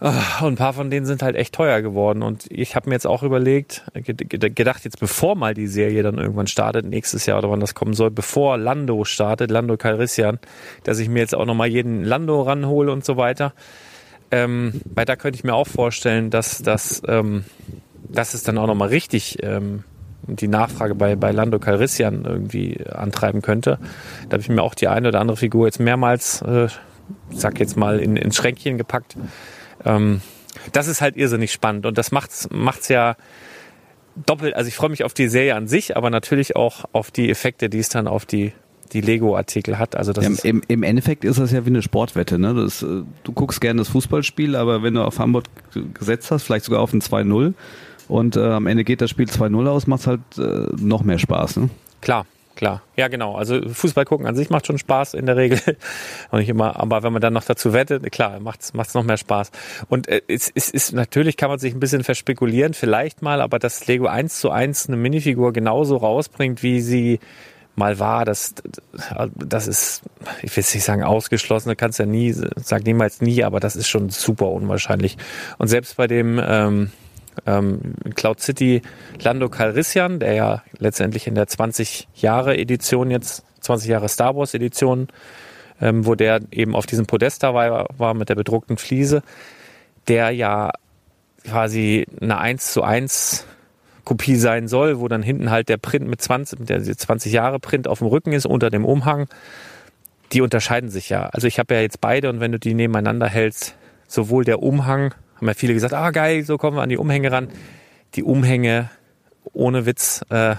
Ah, 0.00 0.40
Und 0.42 0.54
ein 0.54 0.56
paar 0.56 0.72
von 0.74 0.90
denen 0.90 1.06
sind 1.06 1.22
halt 1.22 1.36
echt 1.36 1.54
teuer 1.54 1.80
geworden. 1.80 2.22
Und 2.22 2.46
ich 2.50 2.76
habe 2.76 2.90
mir 2.90 2.96
jetzt 2.96 3.06
auch 3.06 3.22
überlegt, 3.22 3.84
ged- 3.94 4.28
ged- 4.28 4.50
gedacht, 4.54 4.84
jetzt 4.84 4.98
bevor 5.00 5.34
mal 5.36 5.54
die 5.54 5.68
Serie 5.68 6.02
dann 6.02 6.18
irgendwann 6.18 6.46
startet, 6.48 6.84
nächstes 6.84 7.24
Jahr 7.26 7.38
oder 7.38 7.48
wann 7.50 7.60
das 7.60 7.74
kommen 7.74 7.94
soll, 7.94 8.10
bevor 8.10 8.58
Lando 8.58 9.04
startet, 9.04 9.50
Lando 9.50 9.76
Calrissian, 9.76 10.40
dass 10.82 10.98
ich 10.98 11.08
mir 11.08 11.20
jetzt 11.20 11.34
auch 11.34 11.46
nochmal 11.46 11.68
jeden 11.68 12.04
Lando 12.04 12.42
ranhole 12.42 12.92
und 12.92 13.04
so 13.04 13.16
weiter. 13.16 13.54
Ähm, 14.30 14.80
weil 14.94 15.04
da 15.06 15.16
könnte 15.16 15.36
ich 15.38 15.44
mir 15.44 15.54
auch 15.54 15.68
vorstellen, 15.68 16.28
dass, 16.28 16.60
dass, 16.60 17.00
ähm, 17.06 17.44
dass 18.08 18.34
es 18.34 18.42
dann 18.42 18.58
auch 18.58 18.66
nochmal 18.66 18.88
richtig 18.88 19.42
ähm, 19.42 19.84
die 20.26 20.48
Nachfrage 20.48 20.94
bei, 20.94 21.16
bei 21.16 21.30
Lando 21.30 21.58
Calrissian 21.58 22.24
irgendwie 22.24 22.84
antreiben 22.86 23.42
könnte. 23.42 23.78
Da 24.28 24.34
habe 24.34 24.42
ich 24.42 24.48
mir 24.48 24.62
auch 24.62 24.74
die 24.74 24.88
eine 24.88 25.08
oder 25.08 25.20
andere 25.20 25.36
Figur 25.36 25.66
jetzt 25.66 25.80
mehrmals, 25.80 26.42
äh, 26.42 26.66
ich 27.30 27.40
sag 27.40 27.60
jetzt 27.60 27.76
mal, 27.76 27.98
in, 27.98 28.16
ins 28.16 28.36
Schränkchen 28.36 28.78
gepackt. 28.78 29.16
Ähm, 29.84 30.20
das 30.72 30.88
ist 30.88 31.00
halt 31.00 31.16
irrsinnig 31.16 31.52
spannend 31.52 31.86
und 31.86 31.98
das 31.98 32.12
macht's, 32.12 32.48
macht's 32.50 32.88
ja 32.88 33.16
doppelt. 34.16 34.54
Also 34.54 34.68
ich 34.68 34.76
freue 34.76 34.90
mich 34.90 35.04
auf 35.04 35.14
die 35.14 35.28
Serie 35.28 35.54
an 35.54 35.68
sich, 35.68 35.96
aber 35.96 36.10
natürlich 36.10 36.56
auch 36.56 36.84
auf 36.92 37.10
die 37.10 37.30
Effekte, 37.30 37.68
die 37.68 37.78
es 37.78 37.88
dann 37.88 38.06
auf 38.06 38.26
die, 38.26 38.52
die 38.92 39.00
Lego-Artikel 39.00 39.78
hat. 39.78 39.96
Also 39.96 40.12
das 40.12 40.24
Ja, 40.24 40.50
im, 40.50 40.62
Im 40.68 40.82
Endeffekt 40.82 41.24
ist 41.24 41.38
das 41.38 41.52
ja 41.52 41.64
wie 41.64 41.70
eine 41.70 41.82
Sportwette. 41.82 42.38
Ne? 42.38 42.54
Das, 42.54 42.82
äh, 42.82 43.02
du 43.24 43.32
guckst 43.32 43.60
gerne 43.60 43.78
das 43.78 43.88
Fußballspiel, 43.88 44.56
aber 44.56 44.82
wenn 44.82 44.94
du 44.94 45.02
auf 45.02 45.18
Hamburg 45.18 45.44
gesetzt 45.94 46.30
hast, 46.30 46.44
vielleicht 46.44 46.64
sogar 46.64 46.80
auf 46.80 46.92
ein 46.92 47.00
2-0 47.00 47.54
und 48.08 48.36
äh, 48.36 48.40
am 48.40 48.66
Ende 48.66 48.84
geht 48.84 49.00
das 49.00 49.10
Spiel 49.10 49.26
2-0 49.26 49.68
aus, 49.68 49.86
macht 49.86 50.06
halt 50.06 50.20
äh, 50.38 50.66
noch 50.76 51.02
mehr 51.02 51.18
Spaß. 51.18 51.56
Ne? 51.56 51.70
Klar, 52.00 52.26
klar. 52.54 52.82
Ja, 52.96 53.08
genau. 53.08 53.34
Also 53.36 53.60
Fußball 53.68 54.04
gucken 54.04 54.26
an 54.26 54.36
sich 54.36 54.50
macht 54.50 54.66
schon 54.66 54.78
Spaß 54.78 55.14
in 55.14 55.26
der 55.26 55.36
Regel. 55.36 55.60
Und 56.30 56.40
nicht 56.40 56.48
immer, 56.48 56.78
aber 56.78 57.02
wenn 57.02 57.12
man 57.12 57.22
dann 57.22 57.32
noch 57.32 57.44
dazu 57.44 57.72
wettet, 57.72 58.10
klar, 58.12 58.40
macht's 58.40 58.74
macht's 58.74 58.94
noch 58.94 59.04
mehr 59.04 59.16
Spaß. 59.16 59.50
Und 59.88 60.08
äh, 60.08 60.20
es, 60.28 60.50
es 60.54 60.70
ist 60.70 60.92
natürlich 60.92 61.36
kann 61.36 61.50
man 61.50 61.58
sich 61.58 61.74
ein 61.74 61.80
bisschen 61.80 62.04
verspekulieren, 62.04 62.74
vielleicht 62.74 63.22
mal, 63.22 63.40
aber 63.40 63.58
dass 63.58 63.86
Lego 63.86 64.06
eins 64.06 64.38
zu 64.38 64.50
eins 64.50 64.88
eine 64.88 64.96
Minifigur 64.96 65.52
genauso 65.52 65.96
rausbringt, 65.96 66.62
wie 66.62 66.80
sie 66.80 67.20
mal 67.76 67.98
war, 67.98 68.24
das, 68.24 68.54
das 69.34 69.66
ist, 69.66 70.02
ich 70.42 70.56
will 70.56 70.62
jetzt 70.62 70.74
nicht 70.74 70.84
sagen 70.84 71.02
ausgeschlossen, 71.02 71.70
du 71.70 71.76
kannst 71.76 71.98
ja 71.98 72.06
nie, 72.06 72.32
sag 72.32 72.84
niemals 72.84 73.20
nie, 73.20 73.42
aber 73.42 73.60
das 73.60 73.76
ist 73.76 73.88
schon 73.88 74.10
super 74.10 74.50
unwahrscheinlich. 74.50 75.16
Und 75.58 75.68
selbst 75.68 75.96
bei 75.96 76.06
dem 76.06 76.40
ähm, 76.44 76.92
ähm, 77.46 77.94
Cloud 78.14 78.40
City 78.40 78.82
Lando 79.20 79.48
Calrissian, 79.48 80.18
der 80.18 80.34
ja 80.34 80.62
letztendlich 80.78 81.26
in 81.26 81.34
der 81.34 81.46
20 81.46 82.08
Jahre 82.14 82.56
Edition 82.56 83.10
jetzt, 83.10 83.44
20 83.60 83.88
Jahre 83.88 84.08
Star 84.08 84.36
Wars 84.36 84.54
Edition, 84.54 85.08
ähm, 85.80 86.06
wo 86.06 86.14
der 86.14 86.40
eben 86.50 86.74
auf 86.74 86.86
diesem 86.86 87.06
Podest 87.06 87.42
da 87.42 87.54
war, 87.54 87.88
war 87.96 88.14
mit 88.14 88.28
der 88.28 88.34
bedruckten 88.34 88.76
Fliese, 88.76 89.22
der 90.08 90.30
ja 90.30 90.70
quasi 91.44 92.06
eine 92.20 92.38
1 92.38 92.72
zu 92.72 92.82
1 92.82 93.46
Kopie 94.04 94.36
sein 94.36 94.68
soll, 94.68 95.00
wo 95.00 95.08
dann 95.08 95.22
hinten 95.22 95.50
halt 95.50 95.68
der 95.68 95.78
Print 95.78 96.06
mit 96.06 96.20
20, 96.20 96.60
mit 96.60 96.68
der 96.68 96.82
20 96.82 97.32
Jahre 97.32 97.58
Print 97.58 97.88
auf 97.88 97.98
dem 97.98 98.08
Rücken 98.08 98.32
ist, 98.32 98.46
unter 98.46 98.70
dem 98.70 98.84
Umhang. 98.84 99.28
Die 100.32 100.40
unterscheiden 100.40 100.90
sich 100.90 101.08
ja. 101.08 101.26
Also 101.26 101.46
ich 101.46 101.58
habe 101.58 101.74
ja 101.74 101.80
jetzt 101.80 102.00
beide 102.00 102.28
und 102.28 102.40
wenn 102.40 102.52
du 102.52 102.58
die 102.58 102.74
nebeneinander 102.74 103.28
hältst, 103.28 103.74
sowohl 104.06 104.44
der 104.44 104.62
Umhang, 104.62 105.14
haben 105.44 105.48
ja 105.50 105.54
viele 105.54 105.74
gesagt, 105.74 105.92
ah 105.92 106.10
geil, 106.10 106.44
so 106.44 106.56
kommen 106.56 106.76
wir 106.76 106.82
an 106.82 106.88
die 106.88 106.96
Umhänge 106.96 107.30
ran. 107.30 107.48
Die 108.14 108.22
Umhänge, 108.22 108.90
ohne 109.52 109.86
Witz, 109.86 110.22
äh, 110.30 110.56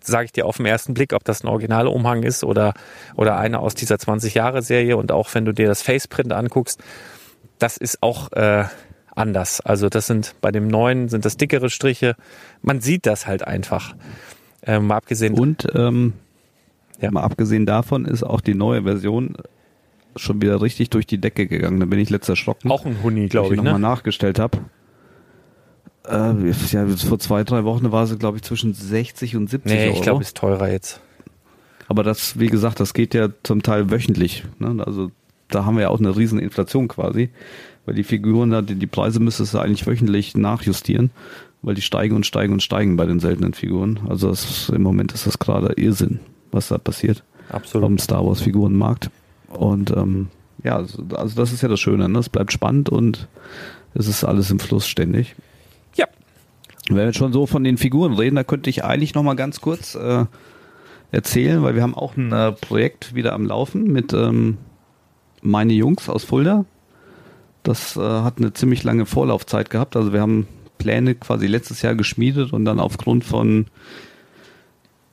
sage 0.00 0.26
ich 0.26 0.32
dir 0.32 0.46
auf 0.46 0.58
den 0.58 0.66
ersten 0.66 0.94
Blick, 0.94 1.12
ob 1.12 1.24
das 1.24 1.42
ein 1.42 1.48
originaler 1.48 1.92
Umhang 1.92 2.22
ist 2.22 2.44
oder, 2.44 2.74
oder 3.16 3.38
einer 3.38 3.60
aus 3.60 3.74
dieser 3.74 3.96
20-Jahre-Serie. 3.96 4.96
Und 4.96 5.12
auch 5.12 5.32
wenn 5.34 5.44
du 5.44 5.52
dir 5.52 5.66
das 5.66 5.82
Faceprint 5.82 6.32
anguckst, 6.32 6.80
das 7.58 7.76
ist 7.76 8.02
auch 8.02 8.32
äh, 8.32 8.64
anders. 9.14 9.60
Also 9.60 9.88
das 9.88 10.06
sind 10.06 10.34
bei 10.40 10.50
dem 10.50 10.68
neuen 10.68 11.08
sind 11.08 11.24
das 11.24 11.36
dickere 11.36 11.70
Striche. 11.70 12.16
Man 12.62 12.80
sieht 12.80 13.06
das 13.06 13.26
halt 13.26 13.46
einfach. 13.46 13.94
Ähm, 14.62 14.88
mal 14.88 14.96
abgesehen. 14.96 15.38
Und 15.38 15.66
ähm, 15.74 16.12
ja. 17.00 17.10
mal 17.10 17.22
abgesehen 17.22 17.64
davon 17.64 18.04
ist 18.04 18.22
auch 18.22 18.40
die 18.40 18.54
neue 18.54 18.82
Version 18.82 19.36
schon 20.16 20.40
wieder 20.42 20.60
richtig 20.60 20.90
durch 20.90 21.06
die 21.06 21.18
Decke 21.18 21.46
gegangen. 21.46 21.80
Da 21.80 21.86
bin 21.86 21.98
ich 21.98 22.10
letzter 22.10 22.32
erschrocken. 22.32 22.70
Auch 22.70 22.84
ein 22.84 23.02
Huni, 23.02 23.28
glaube 23.28 23.48
ich. 23.48 23.52
ich 23.52 23.58
ne? 23.58 23.64
nochmal 23.64 23.80
nachgestellt 23.80 24.38
habe. 24.38 24.58
Äh, 26.08 26.50
ja, 26.72 26.86
vor 26.88 27.18
zwei, 27.18 27.44
drei 27.44 27.64
Wochen 27.64 27.92
war 27.92 28.06
sie, 28.06 28.16
glaube 28.16 28.38
ich, 28.38 28.42
zwischen 28.42 28.74
60 28.74 29.36
und 29.36 29.50
70 29.50 29.72
nee, 29.72 29.86
Euro. 29.86 29.96
ich 29.96 30.02
glaube, 30.02 30.22
ist 30.22 30.36
teurer 30.36 30.70
jetzt. 30.70 31.00
Aber 31.88 32.02
das, 32.02 32.38
wie 32.38 32.46
gesagt, 32.46 32.80
das 32.80 32.94
geht 32.94 33.14
ja 33.14 33.28
zum 33.42 33.62
Teil 33.62 33.90
wöchentlich. 33.90 34.44
Ne? 34.58 34.82
Also 34.84 35.10
da 35.48 35.64
haben 35.64 35.76
wir 35.76 35.82
ja 35.82 35.88
auch 35.88 35.98
eine 35.98 36.16
riesen 36.16 36.38
Inflation 36.38 36.88
quasi. 36.88 37.30
Weil 37.84 37.94
die 37.94 38.04
Figuren, 38.04 38.50
da, 38.50 38.62
die, 38.62 38.76
die 38.76 38.86
Preise 38.86 39.20
müsstest 39.20 39.54
du 39.54 39.58
eigentlich 39.58 39.86
wöchentlich 39.86 40.36
nachjustieren, 40.36 41.10
weil 41.62 41.74
die 41.74 41.82
steigen 41.82 42.14
und 42.14 42.26
steigen 42.26 42.52
und 42.52 42.62
steigen 42.62 42.96
bei 42.96 43.06
den 43.06 43.20
seltenen 43.20 43.54
Figuren. 43.54 44.00
Also 44.08 44.28
das, 44.28 44.68
im 44.68 44.82
Moment 44.82 45.12
ist 45.12 45.26
das 45.26 45.38
gerade 45.38 45.72
Irrsinn, 45.74 46.20
was 46.52 46.68
da 46.68 46.78
passiert. 46.78 47.24
Absolut. 47.48 47.86
Am 47.86 47.98
Star 47.98 48.24
Wars 48.24 48.40
Figurenmarkt. 48.40 49.10
Und 49.50 49.90
ähm, 49.90 50.28
ja, 50.64 50.76
also, 50.76 51.04
also 51.14 51.36
das 51.36 51.52
ist 51.52 51.62
ja 51.62 51.68
das 51.68 51.80
Schöne. 51.80 52.08
Ne? 52.08 52.18
Es 52.18 52.28
bleibt 52.28 52.52
spannend 52.52 52.88
und 52.88 53.28
es 53.94 54.06
ist 54.06 54.24
alles 54.24 54.50
im 54.50 54.58
Fluss 54.58 54.86
ständig. 54.86 55.34
Ja. 55.96 56.06
Wenn 56.88 56.96
wir 56.96 57.06
jetzt 57.06 57.18
schon 57.18 57.32
so 57.32 57.46
von 57.46 57.64
den 57.64 57.76
Figuren 57.76 58.14
reden, 58.14 58.36
da 58.36 58.44
könnte 58.44 58.70
ich 58.70 58.84
eigentlich 58.84 59.14
noch 59.14 59.22
mal 59.22 59.34
ganz 59.34 59.60
kurz 59.60 59.94
äh, 59.94 60.24
erzählen, 61.10 61.62
weil 61.62 61.74
wir 61.74 61.82
haben 61.82 61.94
auch 61.94 62.16
ein 62.16 62.32
äh, 62.32 62.52
Projekt 62.52 63.14
wieder 63.14 63.32
am 63.32 63.46
Laufen 63.46 63.84
mit 63.84 64.12
ähm, 64.12 64.58
meine 65.42 65.72
Jungs 65.72 66.08
aus 66.08 66.24
Fulda. 66.24 66.64
Das 67.62 67.96
äh, 67.96 68.00
hat 68.00 68.38
eine 68.38 68.52
ziemlich 68.52 68.84
lange 68.84 69.06
Vorlaufzeit 69.06 69.70
gehabt. 69.70 69.96
Also 69.96 70.12
wir 70.12 70.20
haben 70.20 70.46
Pläne 70.78 71.14
quasi 71.14 71.46
letztes 71.46 71.82
Jahr 71.82 71.94
geschmiedet 71.94 72.52
und 72.52 72.64
dann 72.64 72.80
aufgrund 72.80 73.24
von 73.24 73.66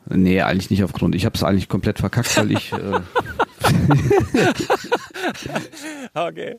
Nee, 0.10 0.42
eigentlich 0.42 0.70
nicht 0.70 0.84
aufgrund. 0.84 1.16
Ich 1.16 1.26
habe 1.26 1.36
es 1.36 1.44
eigentlich 1.44 1.68
komplett 1.68 2.00
verkackt, 2.00 2.38
weil 2.38 2.52
ich. 2.52 2.72
Äh, 2.72 2.78
okay. 6.14 6.56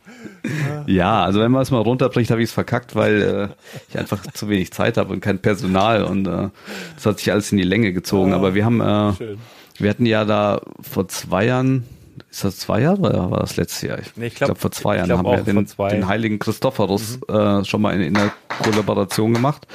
ja, 0.86 1.24
also 1.24 1.40
wenn 1.40 1.50
man 1.50 1.62
es 1.62 1.70
mal 1.70 1.80
runterbricht, 1.80 2.30
habe 2.30 2.42
ich 2.42 2.48
es 2.48 2.52
verkackt, 2.52 2.94
weil 2.94 3.22
äh, 3.22 3.48
ich 3.88 3.98
einfach 3.98 4.20
zu 4.32 4.48
wenig 4.48 4.72
Zeit 4.72 4.96
habe 4.96 5.12
und 5.12 5.20
kein 5.20 5.38
Personal 5.40 6.04
und 6.04 6.26
äh, 6.26 6.48
das 6.94 7.06
hat 7.06 7.18
sich 7.18 7.32
alles 7.32 7.50
in 7.52 7.58
die 7.58 7.64
Länge 7.64 7.92
gezogen. 7.92 8.32
Oh, 8.32 8.36
Aber 8.36 8.54
wir 8.54 8.64
haben, 8.64 8.80
äh, 8.80 9.14
schön. 9.14 9.38
wir 9.78 9.90
hatten 9.90 10.06
ja 10.06 10.24
da 10.24 10.60
vor 10.80 11.08
zwei 11.08 11.46
Jahren, 11.46 11.84
ist 12.30 12.44
das 12.44 12.58
zwei 12.58 12.80
Jahre 12.82 13.00
oder 13.00 13.30
war 13.30 13.40
das 13.40 13.56
letztes 13.56 13.82
Jahr? 13.82 13.98
Nee, 14.16 14.26
ich 14.26 14.34
glaub- 14.34 14.58
vor 14.58 14.70
zwei 14.70 14.94
ich 14.94 14.98
Jahren 14.98 15.08
glaub 15.22 15.36
haben 15.36 15.46
wir 15.46 15.54
den, 15.64 15.66
den 15.90 16.08
heiligen 16.08 16.38
Christophorus 16.38 17.18
äh, 17.28 17.64
schon 17.64 17.82
mal 17.82 17.94
in, 17.94 18.02
in 18.02 18.14
der 18.14 18.32
Kollaboration 18.62 19.34
gemacht. 19.34 19.66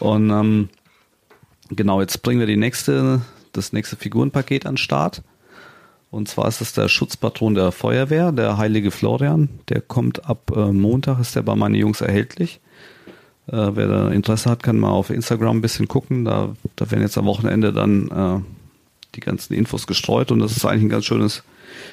Und 0.00 0.30
ähm, 0.30 0.68
genau, 1.70 2.00
jetzt 2.00 2.22
bringen 2.22 2.40
wir 2.40 2.46
die 2.46 2.56
nächste, 2.56 3.22
das 3.52 3.72
nächste 3.72 3.96
Figurenpaket 3.96 4.66
an 4.66 4.72
den 4.74 4.78
Start. 4.78 5.22
Und 6.10 6.28
zwar 6.28 6.48
ist 6.48 6.60
es 6.60 6.72
der 6.72 6.88
Schutzpatron 6.88 7.54
der 7.54 7.70
Feuerwehr, 7.70 8.32
der 8.32 8.56
heilige 8.56 8.90
Florian. 8.90 9.48
Der 9.68 9.80
kommt 9.80 10.24
ab 10.24 10.50
äh, 10.54 10.72
Montag, 10.72 11.20
ist 11.20 11.36
der 11.36 11.42
bei 11.42 11.54
meinen 11.54 11.74
Jungs 11.74 12.00
erhältlich. 12.00 12.60
Äh, 13.46 13.70
wer 13.74 13.88
da 13.88 14.08
Interesse 14.10 14.50
hat, 14.50 14.62
kann 14.62 14.78
mal 14.78 14.90
auf 14.90 15.10
Instagram 15.10 15.58
ein 15.58 15.62
bisschen 15.62 15.88
gucken. 15.88 16.24
Da, 16.24 16.54
da 16.76 16.90
werden 16.90 17.02
jetzt 17.02 17.18
am 17.18 17.26
Wochenende 17.26 17.72
dann 17.72 18.08
äh, 18.08 18.40
die 19.14 19.20
ganzen 19.20 19.54
Infos 19.54 19.86
gestreut 19.86 20.30
und 20.30 20.38
das 20.38 20.56
ist 20.56 20.64
eigentlich 20.64 20.84
ein 20.84 20.90
ganz 20.90 21.04
schönes 21.04 21.42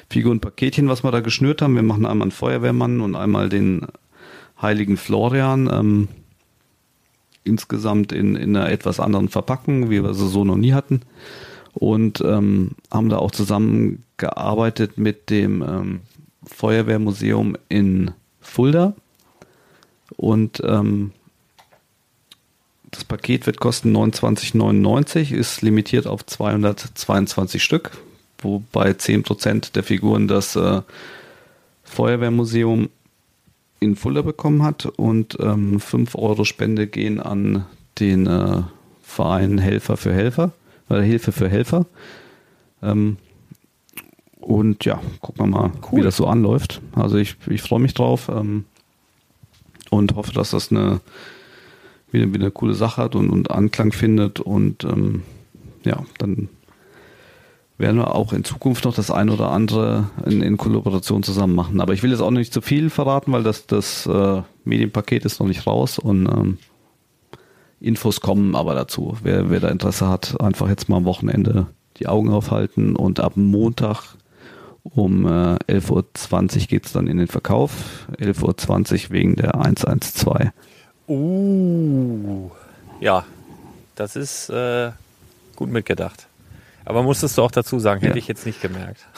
Figurenpaketchen, 0.08 0.88
was 0.88 1.04
wir 1.04 1.10
da 1.10 1.20
geschnürt 1.20 1.60
haben. 1.60 1.74
Wir 1.74 1.82
machen 1.82 2.06
einmal 2.06 2.26
einen 2.26 2.30
Feuerwehrmann 2.30 3.00
und 3.00 3.16
einmal 3.16 3.48
den 3.48 3.86
heiligen 4.60 4.96
Florian. 4.96 5.68
Ähm, 5.70 6.08
insgesamt 7.44 8.12
in, 8.12 8.36
in 8.36 8.56
einer 8.56 8.70
etwas 8.70 9.00
anderen 9.00 9.28
Verpackung, 9.28 9.90
wie 9.90 10.02
wir 10.02 10.14
sie 10.14 10.28
so 10.28 10.44
noch 10.44 10.56
nie 10.56 10.72
hatten. 10.72 11.02
Und 11.72 12.20
ähm, 12.22 12.72
haben 12.90 13.08
da 13.08 13.18
auch 13.18 13.30
zusammengearbeitet 14.16 14.98
mit 14.98 15.30
dem 15.30 15.62
ähm, 15.62 16.00
Feuerwehrmuseum 16.44 17.56
in 17.68 18.12
Fulda. 18.40 18.94
Und 20.16 20.62
ähm, 20.64 21.12
das 22.90 23.04
Paket 23.04 23.46
wird 23.46 23.58
kosten 23.60 23.94
29,99, 23.96 25.34
ist 25.34 25.62
limitiert 25.62 26.06
auf 26.06 26.24
222 26.24 27.62
Stück, 27.62 27.90
wobei 28.38 28.90
10% 28.90 29.72
der 29.72 29.82
Figuren 29.82 30.28
das 30.28 30.56
äh, 30.56 30.82
Feuerwehrmuseum 31.84 32.88
in 33.80 33.96
Fulda 33.96 34.22
bekommen 34.22 34.62
hat 34.62 34.86
und 34.86 35.36
ähm, 35.40 35.80
5 35.80 36.14
Euro 36.14 36.44
Spende 36.44 36.86
gehen 36.86 37.20
an 37.20 37.66
den 37.98 38.26
äh, 38.26 38.62
Verein 39.02 39.58
Helfer 39.58 39.96
für 39.96 40.12
Helfer, 40.14 40.52
oder 40.88 41.02
Hilfe 41.02 41.32
für 41.32 41.48
Helfer. 41.48 41.86
Ähm, 42.82 43.18
und 44.46 44.84
ja, 44.84 45.00
gucken 45.20 45.44
wir 45.44 45.46
mal, 45.50 45.72
wie 45.90 46.02
das 46.02 46.16
so 46.16 46.28
anläuft. 46.28 46.80
Also 46.94 47.16
ich, 47.16 47.36
ich 47.48 47.62
freue 47.62 47.80
mich 47.80 47.94
drauf 47.94 48.28
ähm, 48.28 48.64
und 49.90 50.14
hoffe, 50.14 50.32
dass 50.32 50.50
das 50.50 50.70
eine 50.70 51.00
wieder, 52.12 52.28
wieder 52.28 52.44
eine 52.44 52.50
coole 52.52 52.74
Sache 52.74 53.02
hat 53.02 53.16
und, 53.16 53.28
und 53.30 53.50
Anklang 53.50 53.90
findet 53.90 54.38
und 54.38 54.84
ähm, 54.84 55.22
ja, 55.84 56.04
dann 56.18 56.48
werden 57.76 57.96
wir 57.96 58.14
auch 58.14 58.32
in 58.32 58.44
Zukunft 58.44 58.84
noch 58.84 58.94
das 58.94 59.10
ein 59.10 59.30
oder 59.30 59.50
andere 59.50 60.10
in, 60.24 60.40
in 60.42 60.56
Kollaboration 60.56 61.24
zusammen 61.24 61.56
machen. 61.56 61.80
Aber 61.80 61.92
ich 61.92 62.04
will 62.04 62.12
jetzt 62.12 62.20
auch 62.20 62.30
nicht 62.30 62.52
zu 62.52 62.60
viel 62.60 62.88
verraten, 62.88 63.32
weil 63.32 63.42
das, 63.42 63.66
das 63.66 64.06
äh, 64.06 64.42
Medienpaket 64.64 65.24
ist 65.24 65.40
noch 65.40 65.48
nicht 65.48 65.66
raus 65.66 65.98
und 65.98 66.26
ähm, 66.26 66.58
Infos 67.80 68.20
kommen 68.20 68.54
aber 68.54 68.76
dazu. 68.76 69.18
Wer, 69.24 69.50
wer 69.50 69.58
da 69.58 69.68
Interesse 69.68 70.08
hat, 70.08 70.40
einfach 70.40 70.68
jetzt 70.68 70.88
mal 70.88 70.98
am 70.98 71.04
Wochenende 71.04 71.66
die 71.98 72.06
Augen 72.06 72.30
aufhalten 72.30 72.94
und 72.94 73.18
ab 73.18 73.32
Montag 73.36 74.15
um 74.94 75.26
äh, 75.26 75.56
11.20 75.68 76.60
Uhr 76.62 76.66
geht 76.66 76.86
es 76.86 76.92
dann 76.92 77.06
in 77.06 77.18
den 77.18 77.26
Verkauf. 77.28 78.06
11.20 78.18 79.04
Uhr 79.06 79.10
wegen 79.12 79.36
der 79.36 79.54
112. 79.56 80.50
Uh. 81.08 82.50
Ja, 83.00 83.24
das 83.94 84.16
ist 84.16 84.48
äh, 84.50 84.90
gut 85.56 85.70
mitgedacht. 85.70 86.26
Aber 86.84 87.02
musstest 87.02 87.36
du 87.38 87.42
auch 87.42 87.50
dazu 87.50 87.78
sagen, 87.78 88.00
hätte 88.00 88.12
Ja. 88.14 88.18
ich 88.18 88.28
jetzt 88.28 88.46
nicht 88.46 88.60
gemerkt. 88.62 89.00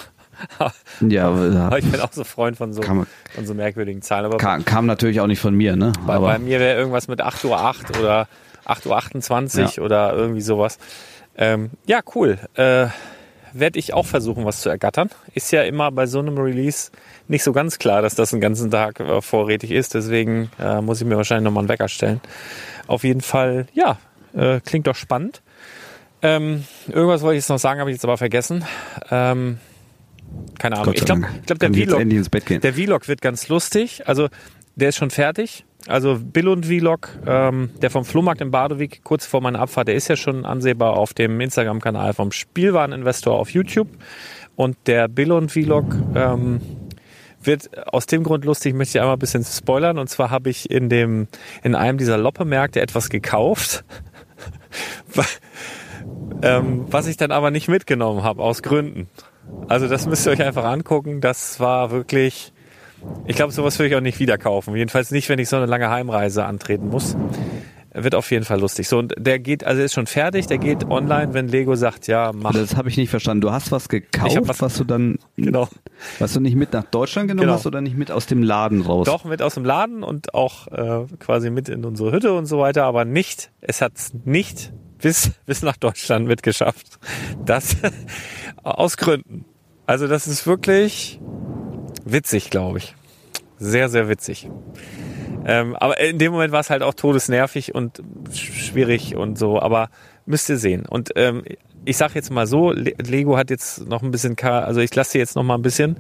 Ja, 1.01 1.27
aber, 1.31 1.79
ich 1.79 1.91
bin 1.91 2.01
auch 2.01 2.13
so 2.13 2.23
Freund 2.23 2.57
von 2.57 2.73
so, 2.73 2.81
Kam- 2.81 3.09
von 3.35 3.45
so 3.45 3.55
merkwürdigen 3.55 4.03
Zahlen. 4.03 4.25
Aber 4.25 4.37
kam, 4.37 4.65
kam 4.65 4.87
natürlich 4.87 5.21
auch 5.21 5.27
nicht 5.27 5.41
von 5.41 5.53
mir, 5.53 5.75
ne? 5.75 5.93
bei, 6.07 6.17
bei 6.21 6.39
mir 6.39 6.61
wäre 6.61 6.79
irgendwas 6.79 7.09
mit 7.09 7.21
8.08 7.21 7.45
Uhr 7.97 8.01
oder 8.01 8.29
8.28 8.65 9.59
Uhr 9.59 9.65
Ja. 9.79 9.83
oder 9.83 10.13
irgendwie 10.15 10.41
sowas. 10.41 10.79
Ähm, 11.37 11.71
ja, 11.87 12.03
cool. 12.15 12.39
Äh, 12.55 12.87
Werde 13.59 13.79
ich 13.79 13.95
auch 13.95 14.07
versuchen, 14.07 14.45
was 14.45 14.61
zu 14.61 14.69
ergattern. 14.69 15.11
Ist 15.35 15.51
ja 15.53 15.63
immer 15.63 15.91
bei 15.91 16.07
so 16.07 16.19
einem 16.19 16.39
Release 16.39 16.91
nicht 17.29 17.43
so 17.43 17.53
ganz 17.53 17.79
klar, 17.79 18.03
dass 18.03 18.15
das 18.15 18.33
einen 18.33 18.41
ganzen 18.41 18.71
Tag 18.71 19.01
äh, 19.01 19.21
vorrätig 19.21 19.71
ist. 19.71 19.95
Deswegen 19.95 20.51
äh, 20.59 20.81
muss 20.81 21.01
ich 21.01 21.07
mir 21.07 21.17
wahrscheinlich 21.17 21.45
nochmal 21.45 21.63
einen 21.63 21.69
Wecker 21.69 21.89
stellen. 21.89 22.21
Auf 22.87 23.05
jeden 23.05 23.21
Fall, 23.21 23.67
ja, 23.75 23.99
äh, 24.35 24.61
klingt 24.61 24.87
doch 24.87 24.95
spannend. 24.95 25.43
Ähm, 26.23 26.65
irgendwas 26.89 27.23
wollte 27.23 27.37
ich 27.37 27.43
jetzt 27.43 27.49
noch 27.49 27.59
sagen, 27.59 27.81
habe 27.81 27.91
ich 27.91 27.97
jetzt 27.97 28.05
aber 28.05 28.19
vergessen. 28.19 28.65
Ähm, 29.11 29.59
keine 30.59 30.79
Ahnung. 30.79 30.95
Ich 30.95 31.05
glaube, 31.05 31.27
glaub, 31.47 31.59
der 31.59 31.73
Vlog, 31.73 32.61
der 32.61 32.75
Vlog 32.75 33.09
wird 33.09 33.23
ganz 33.23 33.49
lustig. 33.49 34.07
Also 34.07 34.29
der 34.75 34.91
ist 34.91 34.97
schon 34.97 35.11
fertig. 35.11 35.65
Also 35.87 36.19
Bill 36.21 36.49
und 36.49 36.67
Vlog, 36.67 37.11
ähm, 37.27 37.71
der 37.81 37.91
vom 37.91 38.05
Flohmarkt 38.05 38.41
in 38.41 38.51
Badewig, 38.51 39.03
kurz 39.05 39.27
vor 39.27 39.41
meiner 39.41 39.61
Abfahrt, 39.61 39.89
der 39.89 39.95
ist 39.95 40.09
ja 40.09 40.17
schon 40.17 40.45
ansehbar 40.45 40.97
auf 40.97 41.15
dem 41.15 41.41
Instagram-Kanal 41.41 42.15
vom 42.15 42.33
Spielwareninvestor 42.33 43.39
auf 43.39 43.51
YouTube. 43.51 43.89
Und 44.57 44.77
der 44.87 45.07
Bill 45.09 45.31
und 45.31 45.53
Vlog 45.53 45.95
ähm, 46.17 46.61
wird 47.41 47.71
aus 47.93 48.07
dem 48.07 48.25
Grund 48.25 48.45
lustig, 48.45 48.75
möchte 48.75 48.99
ich 48.99 49.01
einmal 49.01 49.17
ein 49.17 49.21
bisschen 49.21 49.45
spoilern. 49.45 49.99
Und 49.99 50.09
zwar 50.09 50.31
habe 50.31 50.51
ich 50.51 50.71
in 50.71 50.89
dem, 50.89 51.29
in 51.63 51.75
einem 51.75 51.97
dieser 51.97 52.19
Loppe-Märkte 52.19 52.81
etwas 52.81 53.09
gekauft, 53.09 53.85
ähm, 56.43 56.87
was 56.91 57.07
ich 57.07 57.17
dann 57.17 57.31
aber 57.31 57.51
nicht 57.51 57.69
mitgenommen 57.69 58.25
habe, 58.25 58.43
aus 58.43 58.63
Gründen. 58.63 59.09
Also 59.69 59.89
das 59.89 60.07
müsst 60.07 60.27
ihr 60.27 60.33
euch 60.33 60.43
einfach 60.43 60.65
angucken. 60.65 61.21
Das 61.21 61.61
war 61.61 61.91
wirklich, 61.91 62.53
ich 63.27 63.37
glaube, 63.37 63.53
sowas 63.53 63.79
würde 63.79 63.89
ich 63.91 63.97
auch 63.97 64.01
nicht 64.01 64.21
wieder 64.21 64.39
kaufen. 64.39 64.75
Jedenfalls 64.77 65.11
nicht, 65.11 65.29
wenn 65.29 65.39
ich 65.39 65.49
so 65.49 65.57
eine 65.57 65.67
lange 65.67 65.91
Heimreise 65.91 66.45
antreten 66.45 66.89
muss. 66.89 67.17
Wird 67.95 68.15
auf 68.15 68.31
jeden 68.31 68.45
Fall 68.45 68.61
lustig. 68.61 68.87
So, 68.87 68.99
und 68.99 69.15
der 69.19 69.39
geht, 69.39 69.65
also 69.65 69.81
ist 69.83 69.95
schon 69.95 70.07
fertig, 70.07 70.47
der 70.47 70.59
geht 70.59 70.85
online, 70.91 71.33
wenn 71.33 71.49
Lego 71.49 71.75
sagt, 71.75 72.07
ja, 72.07 72.33
mach. 72.35 72.53
Das 72.53 72.77
habe 72.77 72.91
ich 72.91 72.97
nicht 72.99 73.09
verstanden. 73.09 73.41
Du 73.41 73.51
hast 73.51 73.73
was 73.73 73.89
gekauft, 73.89 74.39
was- 74.43 74.61
was, 74.61 74.77
du 74.77 74.85
dann, 74.85 75.19
Genau. 75.37 75.69
was 76.19 76.35
du 76.35 76.41
nicht 76.41 76.55
mit 76.55 76.73
nach 76.75 76.85
Deutschland 76.85 77.29
genommen 77.29 77.47
Genau. 77.47 77.55
hast 77.55 77.67
oder 77.67 77.81
nicht 77.81 77.97
mit 77.97 78.11
aus 78.11 78.27
dem 78.27 78.43
Laden 78.43 78.83
raus? 78.83 79.07
Doch 79.07 79.25
mit 79.25 79.41
aus 79.43 79.55
dem 79.55 79.65
Laden 79.65 80.03
und 80.05 80.35
auch 80.35 80.67
äh, 80.69 81.07
quasi 81.19 81.51
mit 81.51 81.69
in 81.71 81.85
unsere 81.85 82.13
Hütte 82.13 82.35
und 82.35 82.45
so 82.47 82.59
weiter, 82.59 82.85
aber 82.85 83.05
nicht, 83.07 83.51
es 83.63 83.81
hat 83.81 83.93
es 83.97 84.13
nicht 84.25 84.73
bis, 85.01 85.31
bis 85.47 85.63
nach 85.63 85.77
Deutschland 85.79 86.29
mitgeschafft. 86.29 86.99
Das 87.45 87.77
aus 88.63 88.97
Gründen. 88.99 89.47
Also 89.87 90.07
das 90.07 90.27
ist 90.27 90.47
wirklich 90.47 91.21
witzig, 92.13 92.51
glaube 92.51 92.79
ich. 92.79 92.95
Sehr, 93.59 93.89
sehr 93.89 94.09
witzig. 94.09 94.49
Ähm, 95.45 95.75
aber 95.77 95.99
in 96.01 96.19
dem 96.19 96.33
Moment 96.33 96.53
war 96.53 96.61
es 96.61 96.71
halt 96.71 96.83
auch 96.83 96.95
todesnervig 96.95 97.75
und 97.75 98.03
schwierig 98.33 99.17
und 99.17 99.39
so, 99.39 99.61
aber 99.61 99.91
müsst 100.27 100.49
ihr 100.49 100.59
sehen. 100.59 100.87
Und 100.87 101.11
ähm, 101.17 101.43
ich 101.85 101.97
sage 101.97 102.15
jetzt 102.15 102.31
mal 102.31 102.47
so, 102.47 102.71
Le 102.71 102.93
Lego 102.99 103.37
hat 103.37 103.51
jetzt 103.51 103.87
noch 103.87 104.03
ein 104.03 104.11
bisschen, 104.11 104.37
also 104.39 104.81
ich 104.81 104.95
lasse 104.95 105.13
sie 105.13 105.19
jetzt 105.19 105.37
noch 105.37 105.43
mal 105.43 105.55
ein 105.55 105.63
bisschen. 105.63 105.97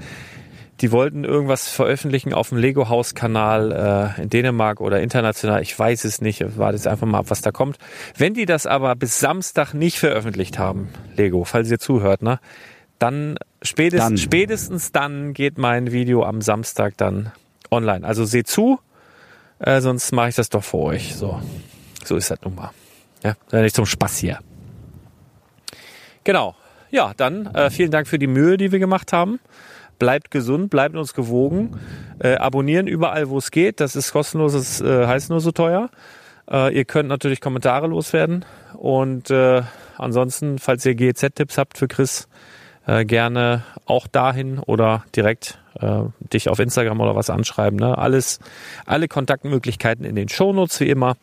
Die 0.81 0.93
wollten 0.93 1.25
irgendwas 1.25 1.69
veröffentlichen 1.69 2.33
auf 2.33 2.51
dem 2.51 2.59
Lego 2.59 2.89
Haus 2.89 3.15
Kanal 3.15 4.15
äh, 4.17 4.23
in 4.23 4.29
Dänemark 4.29 4.81
oder 4.81 5.01
international. 5.01 5.61
Ich 5.61 5.77
weiß 5.77 6.05
es 6.05 6.21
nicht. 6.21 6.45
Warte 6.57 6.77
jetzt 6.77 6.87
einfach 6.87 7.07
mal 7.07 7.19
ab, 7.19 7.27
was 7.29 7.41
da 7.41 7.51
kommt. 7.51 7.79
Wenn 8.17 8.35
die 8.35 8.47
das 8.47 8.67
aber 8.67 8.95
bis 8.95 9.19
Samstag 9.19 9.75
nicht 9.75 9.99
veröffentlicht 9.99 10.59
haben, 10.59 10.89
Lego, 11.17 11.43
falls 11.43 11.69
ihr 11.69 11.81
zuhört, 11.81 12.23
ne, 12.23 12.39
dann 13.01 13.39
spätestens, 13.63 14.09
Dann. 14.09 14.19
spätestens 14.19 14.93
dann 14.93 15.33
geht 15.35 15.59
mein 15.59 15.93
Video 15.93 16.25
am 16.25 16.41
Samstag 16.43 16.97
dann 16.97 17.33
online. 17.71 18.07
Also 18.07 18.25
seht 18.25 18.47
zu, 18.49 18.79
äh, 19.59 19.81
sonst 19.81 20.13
mache 20.13 20.31
ich 20.31 20.35
das 20.35 20.49
doch 20.49 20.65
für 20.65 20.79
euch. 20.79 21.15
So, 21.15 21.41
so 22.05 22.17
ist 22.17 22.31
das 22.31 22.41
nun 22.43 22.55
mal. 22.55 22.71
Ja, 23.23 23.35
nicht 23.61 23.75
zum 23.75 23.87
Spaß 23.87 24.19
hier. 24.19 24.39
Genau. 26.25 26.55
Ja, 26.91 27.13
dann 27.17 27.47
äh, 27.55 27.71
vielen 27.71 27.91
Dank 27.91 28.07
für 28.07 28.19
die 28.19 28.27
Mühe, 28.27 28.57
die 28.57 28.73
wir 28.73 28.79
gemacht 28.79 29.13
haben. 29.13 29.41
Bleibt 29.99 30.31
gesund, 30.31 30.71
bleibt 30.71 30.95
uns 30.95 31.13
gewogen. 31.13 31.79
Äh, 32.21 32.37
abonnieren 32.37 32.87
überall, 32.87 33.29
wo 33.29 33.39
es 33.39 33.51
geht. 33.51 33.81
Das 33.81 33.97
ist 33.97 34.13
kostenlos, 34.13 34.53
das 34.53 34.81
äh, 34.81 35.07
heißt 35.07 35.31
nur 35.31 35.41
so 35.41 35.51
teuer. 35.53 35.91
Äh, 36.51 36.75
ihr 36.75 36.85
könnt 36.85 37.09
natürlich 37.09 37.41
Kommentare 37.41 37.89
loswerden. 37.89 38.45
Und 38.75 39.31
äh, 39.31 39.63
ansonsten, 39.97 40.59
falls 40.59 40.87
ihr 40.87 40.95
GEZ-Tipps 40.95 41.59
habt 41.59 41.77
für 41.77 41.89
Chris, 41.89 42.29
äh, 42.89 43.05
gerne 43.05 43.62
auch 43.86 44.06
dahin 44.09 44.59
oder 44.59 45.05
direkt 45.15 45.59
äh, 45.81 46.01
dich 46.32 46.48
auf 46.48 46.59
Instagram 46.59 47.01
oder 47.01 47.15
was 47.15 47.31
anschreiben. 47.31 47.78
Ne? 47.78 47.97
Alles, 47.97 48.40
alle 48.86 49.06
Kontaktmöglichkeiten 49.06 50.05
in 50.05 50.16
den 50.16 50.28
Shownotes 50.28 50.81
wie 50.81 50.89
immer. 50.89 51.16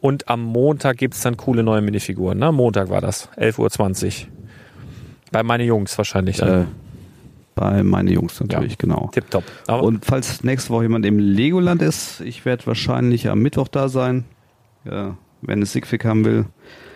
Und 0.00 0.28
am 0.28 0.42
Montag 0.42 0.98
gibt's 0.98 1.22
dann 1.22 1.36
coole 1.36 1.62
neue 1.64 1.80
Minifiguren. 1.80 2.38
Ne? 2.38 2.52
Montag 2.52 2.90
war 2.90 3.00
das, 3.00 3.28
11.20 3.36 4.04
Uhr. 4.26 4.28
Bei 5.32 5.42
meine 5.42 5.64
Jungs 5.64 5.96
wahrscheinlich. 5.98 6.40
Äh, 6.40 6.44
Ne? 6.44 6.66
bei 7.58 7.82
meine 7.82 8.10
Jungs 8.12 8.38
natürlich, 8.38 8.72
Ja. 8.72 8.76
genau. 8.78 9.08
Tipptopp. 9.14 9.42
Aber 9.66 9.82
Und 9.82 10.04
falls 10.04 10.44
nächste 10.44 10.68
Woche 10.74 10.82
jemand 10.82 11.06
im 11.06 11.18
Legoland 11.18 11.80
ist, 11.80 12.20
ich 12.20 12.44
werde 12.44 12.66
wahrscheinlich 12.66 13.30
am 13.30 13.38
Mittwoch 13.38 13.68
da 13.68 13.88
sein. 13.88 14.26
Ja, 14.84 15.16
wenn 15.40 15.62
es 15.62 15.72
Sigfig 15.72 16.04
haben 16.04 16.26
will, 16.26 16.44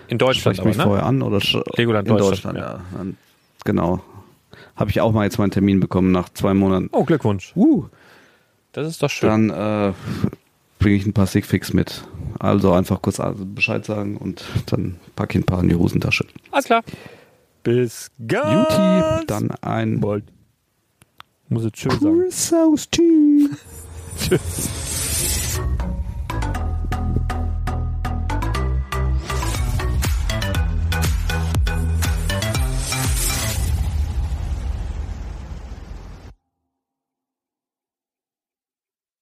in 0.09 0.19
Deutschland 0.19 0.59
ich 0.59 0.65
mich 0.67 0.75
aber, 0.79 0.85
ne? 0.85 0.89
vorher 0.91 1.07
an. 1.07 1.23
Oder 1.23 1.39
Legoland 1.79 2.09
in 2.09 2.17
Deutschland, 2.19 2.59
Deutschland, 2.59 2.59
ja. 2.59 2.81
Dann, 2.95 3.17
genau. 3.65 4.01
Habe 4.81 4.91
ich 4.91 5.01
auch 5.03 5.13
mal 5.13 5.25
jetzt 5.25 5.39
meinen 5.39 5.51
Termin 5.51 5.79
bekommen 5.79 6.11
nach 6.11 6.31
zwei 6.31 6.55
Monaten. 6.55 6.89
Oh, 6.93 7.05
Glückwunsch. 7.05 7.53
Uh, 7.55 7.85
Das 8.73 8.89
ist 8.89 9.03
doch 9.03 9.11
schön. 9.11 9.49
dann 9.49 9.91
äh, 9.91 9.93
bringe 10.79 10.97
ich 10.97 11.05
ein 11.05 11.13
paar 11.13 11.27
Sigfigs 11.27 11.75
mit. 11.75 12.03
Also 12.39 12.73
einfach 12.73 13.03
kurz 13.03 13.21
Bescheid 13.55 13.85
sagen 13.85 14.17
und 14.17 14.43
dann 14.67 14.97
packe 15.17 15.39
ich 15.39 15.45
ein 15.45 15.47
paar 15.47 15.63
in 15.63 15.69
die 15.69 15.75
Hosentasche. 15.75 16.25
Alles 16.51 16.65
klar. 16.65 16.83
Bis 17.63 18.11
ganz 18.27 18.73
Juti, 18.73 19.27
dann 19.27 19.51
ein 19.61 20.01
bald. 20.01 20.25
Muss 21.51 21.65
jetzt 21.65 21.79
schön 21.79 21.91
sagen. 21.91 22.25
Tschüss. 24.17 25.61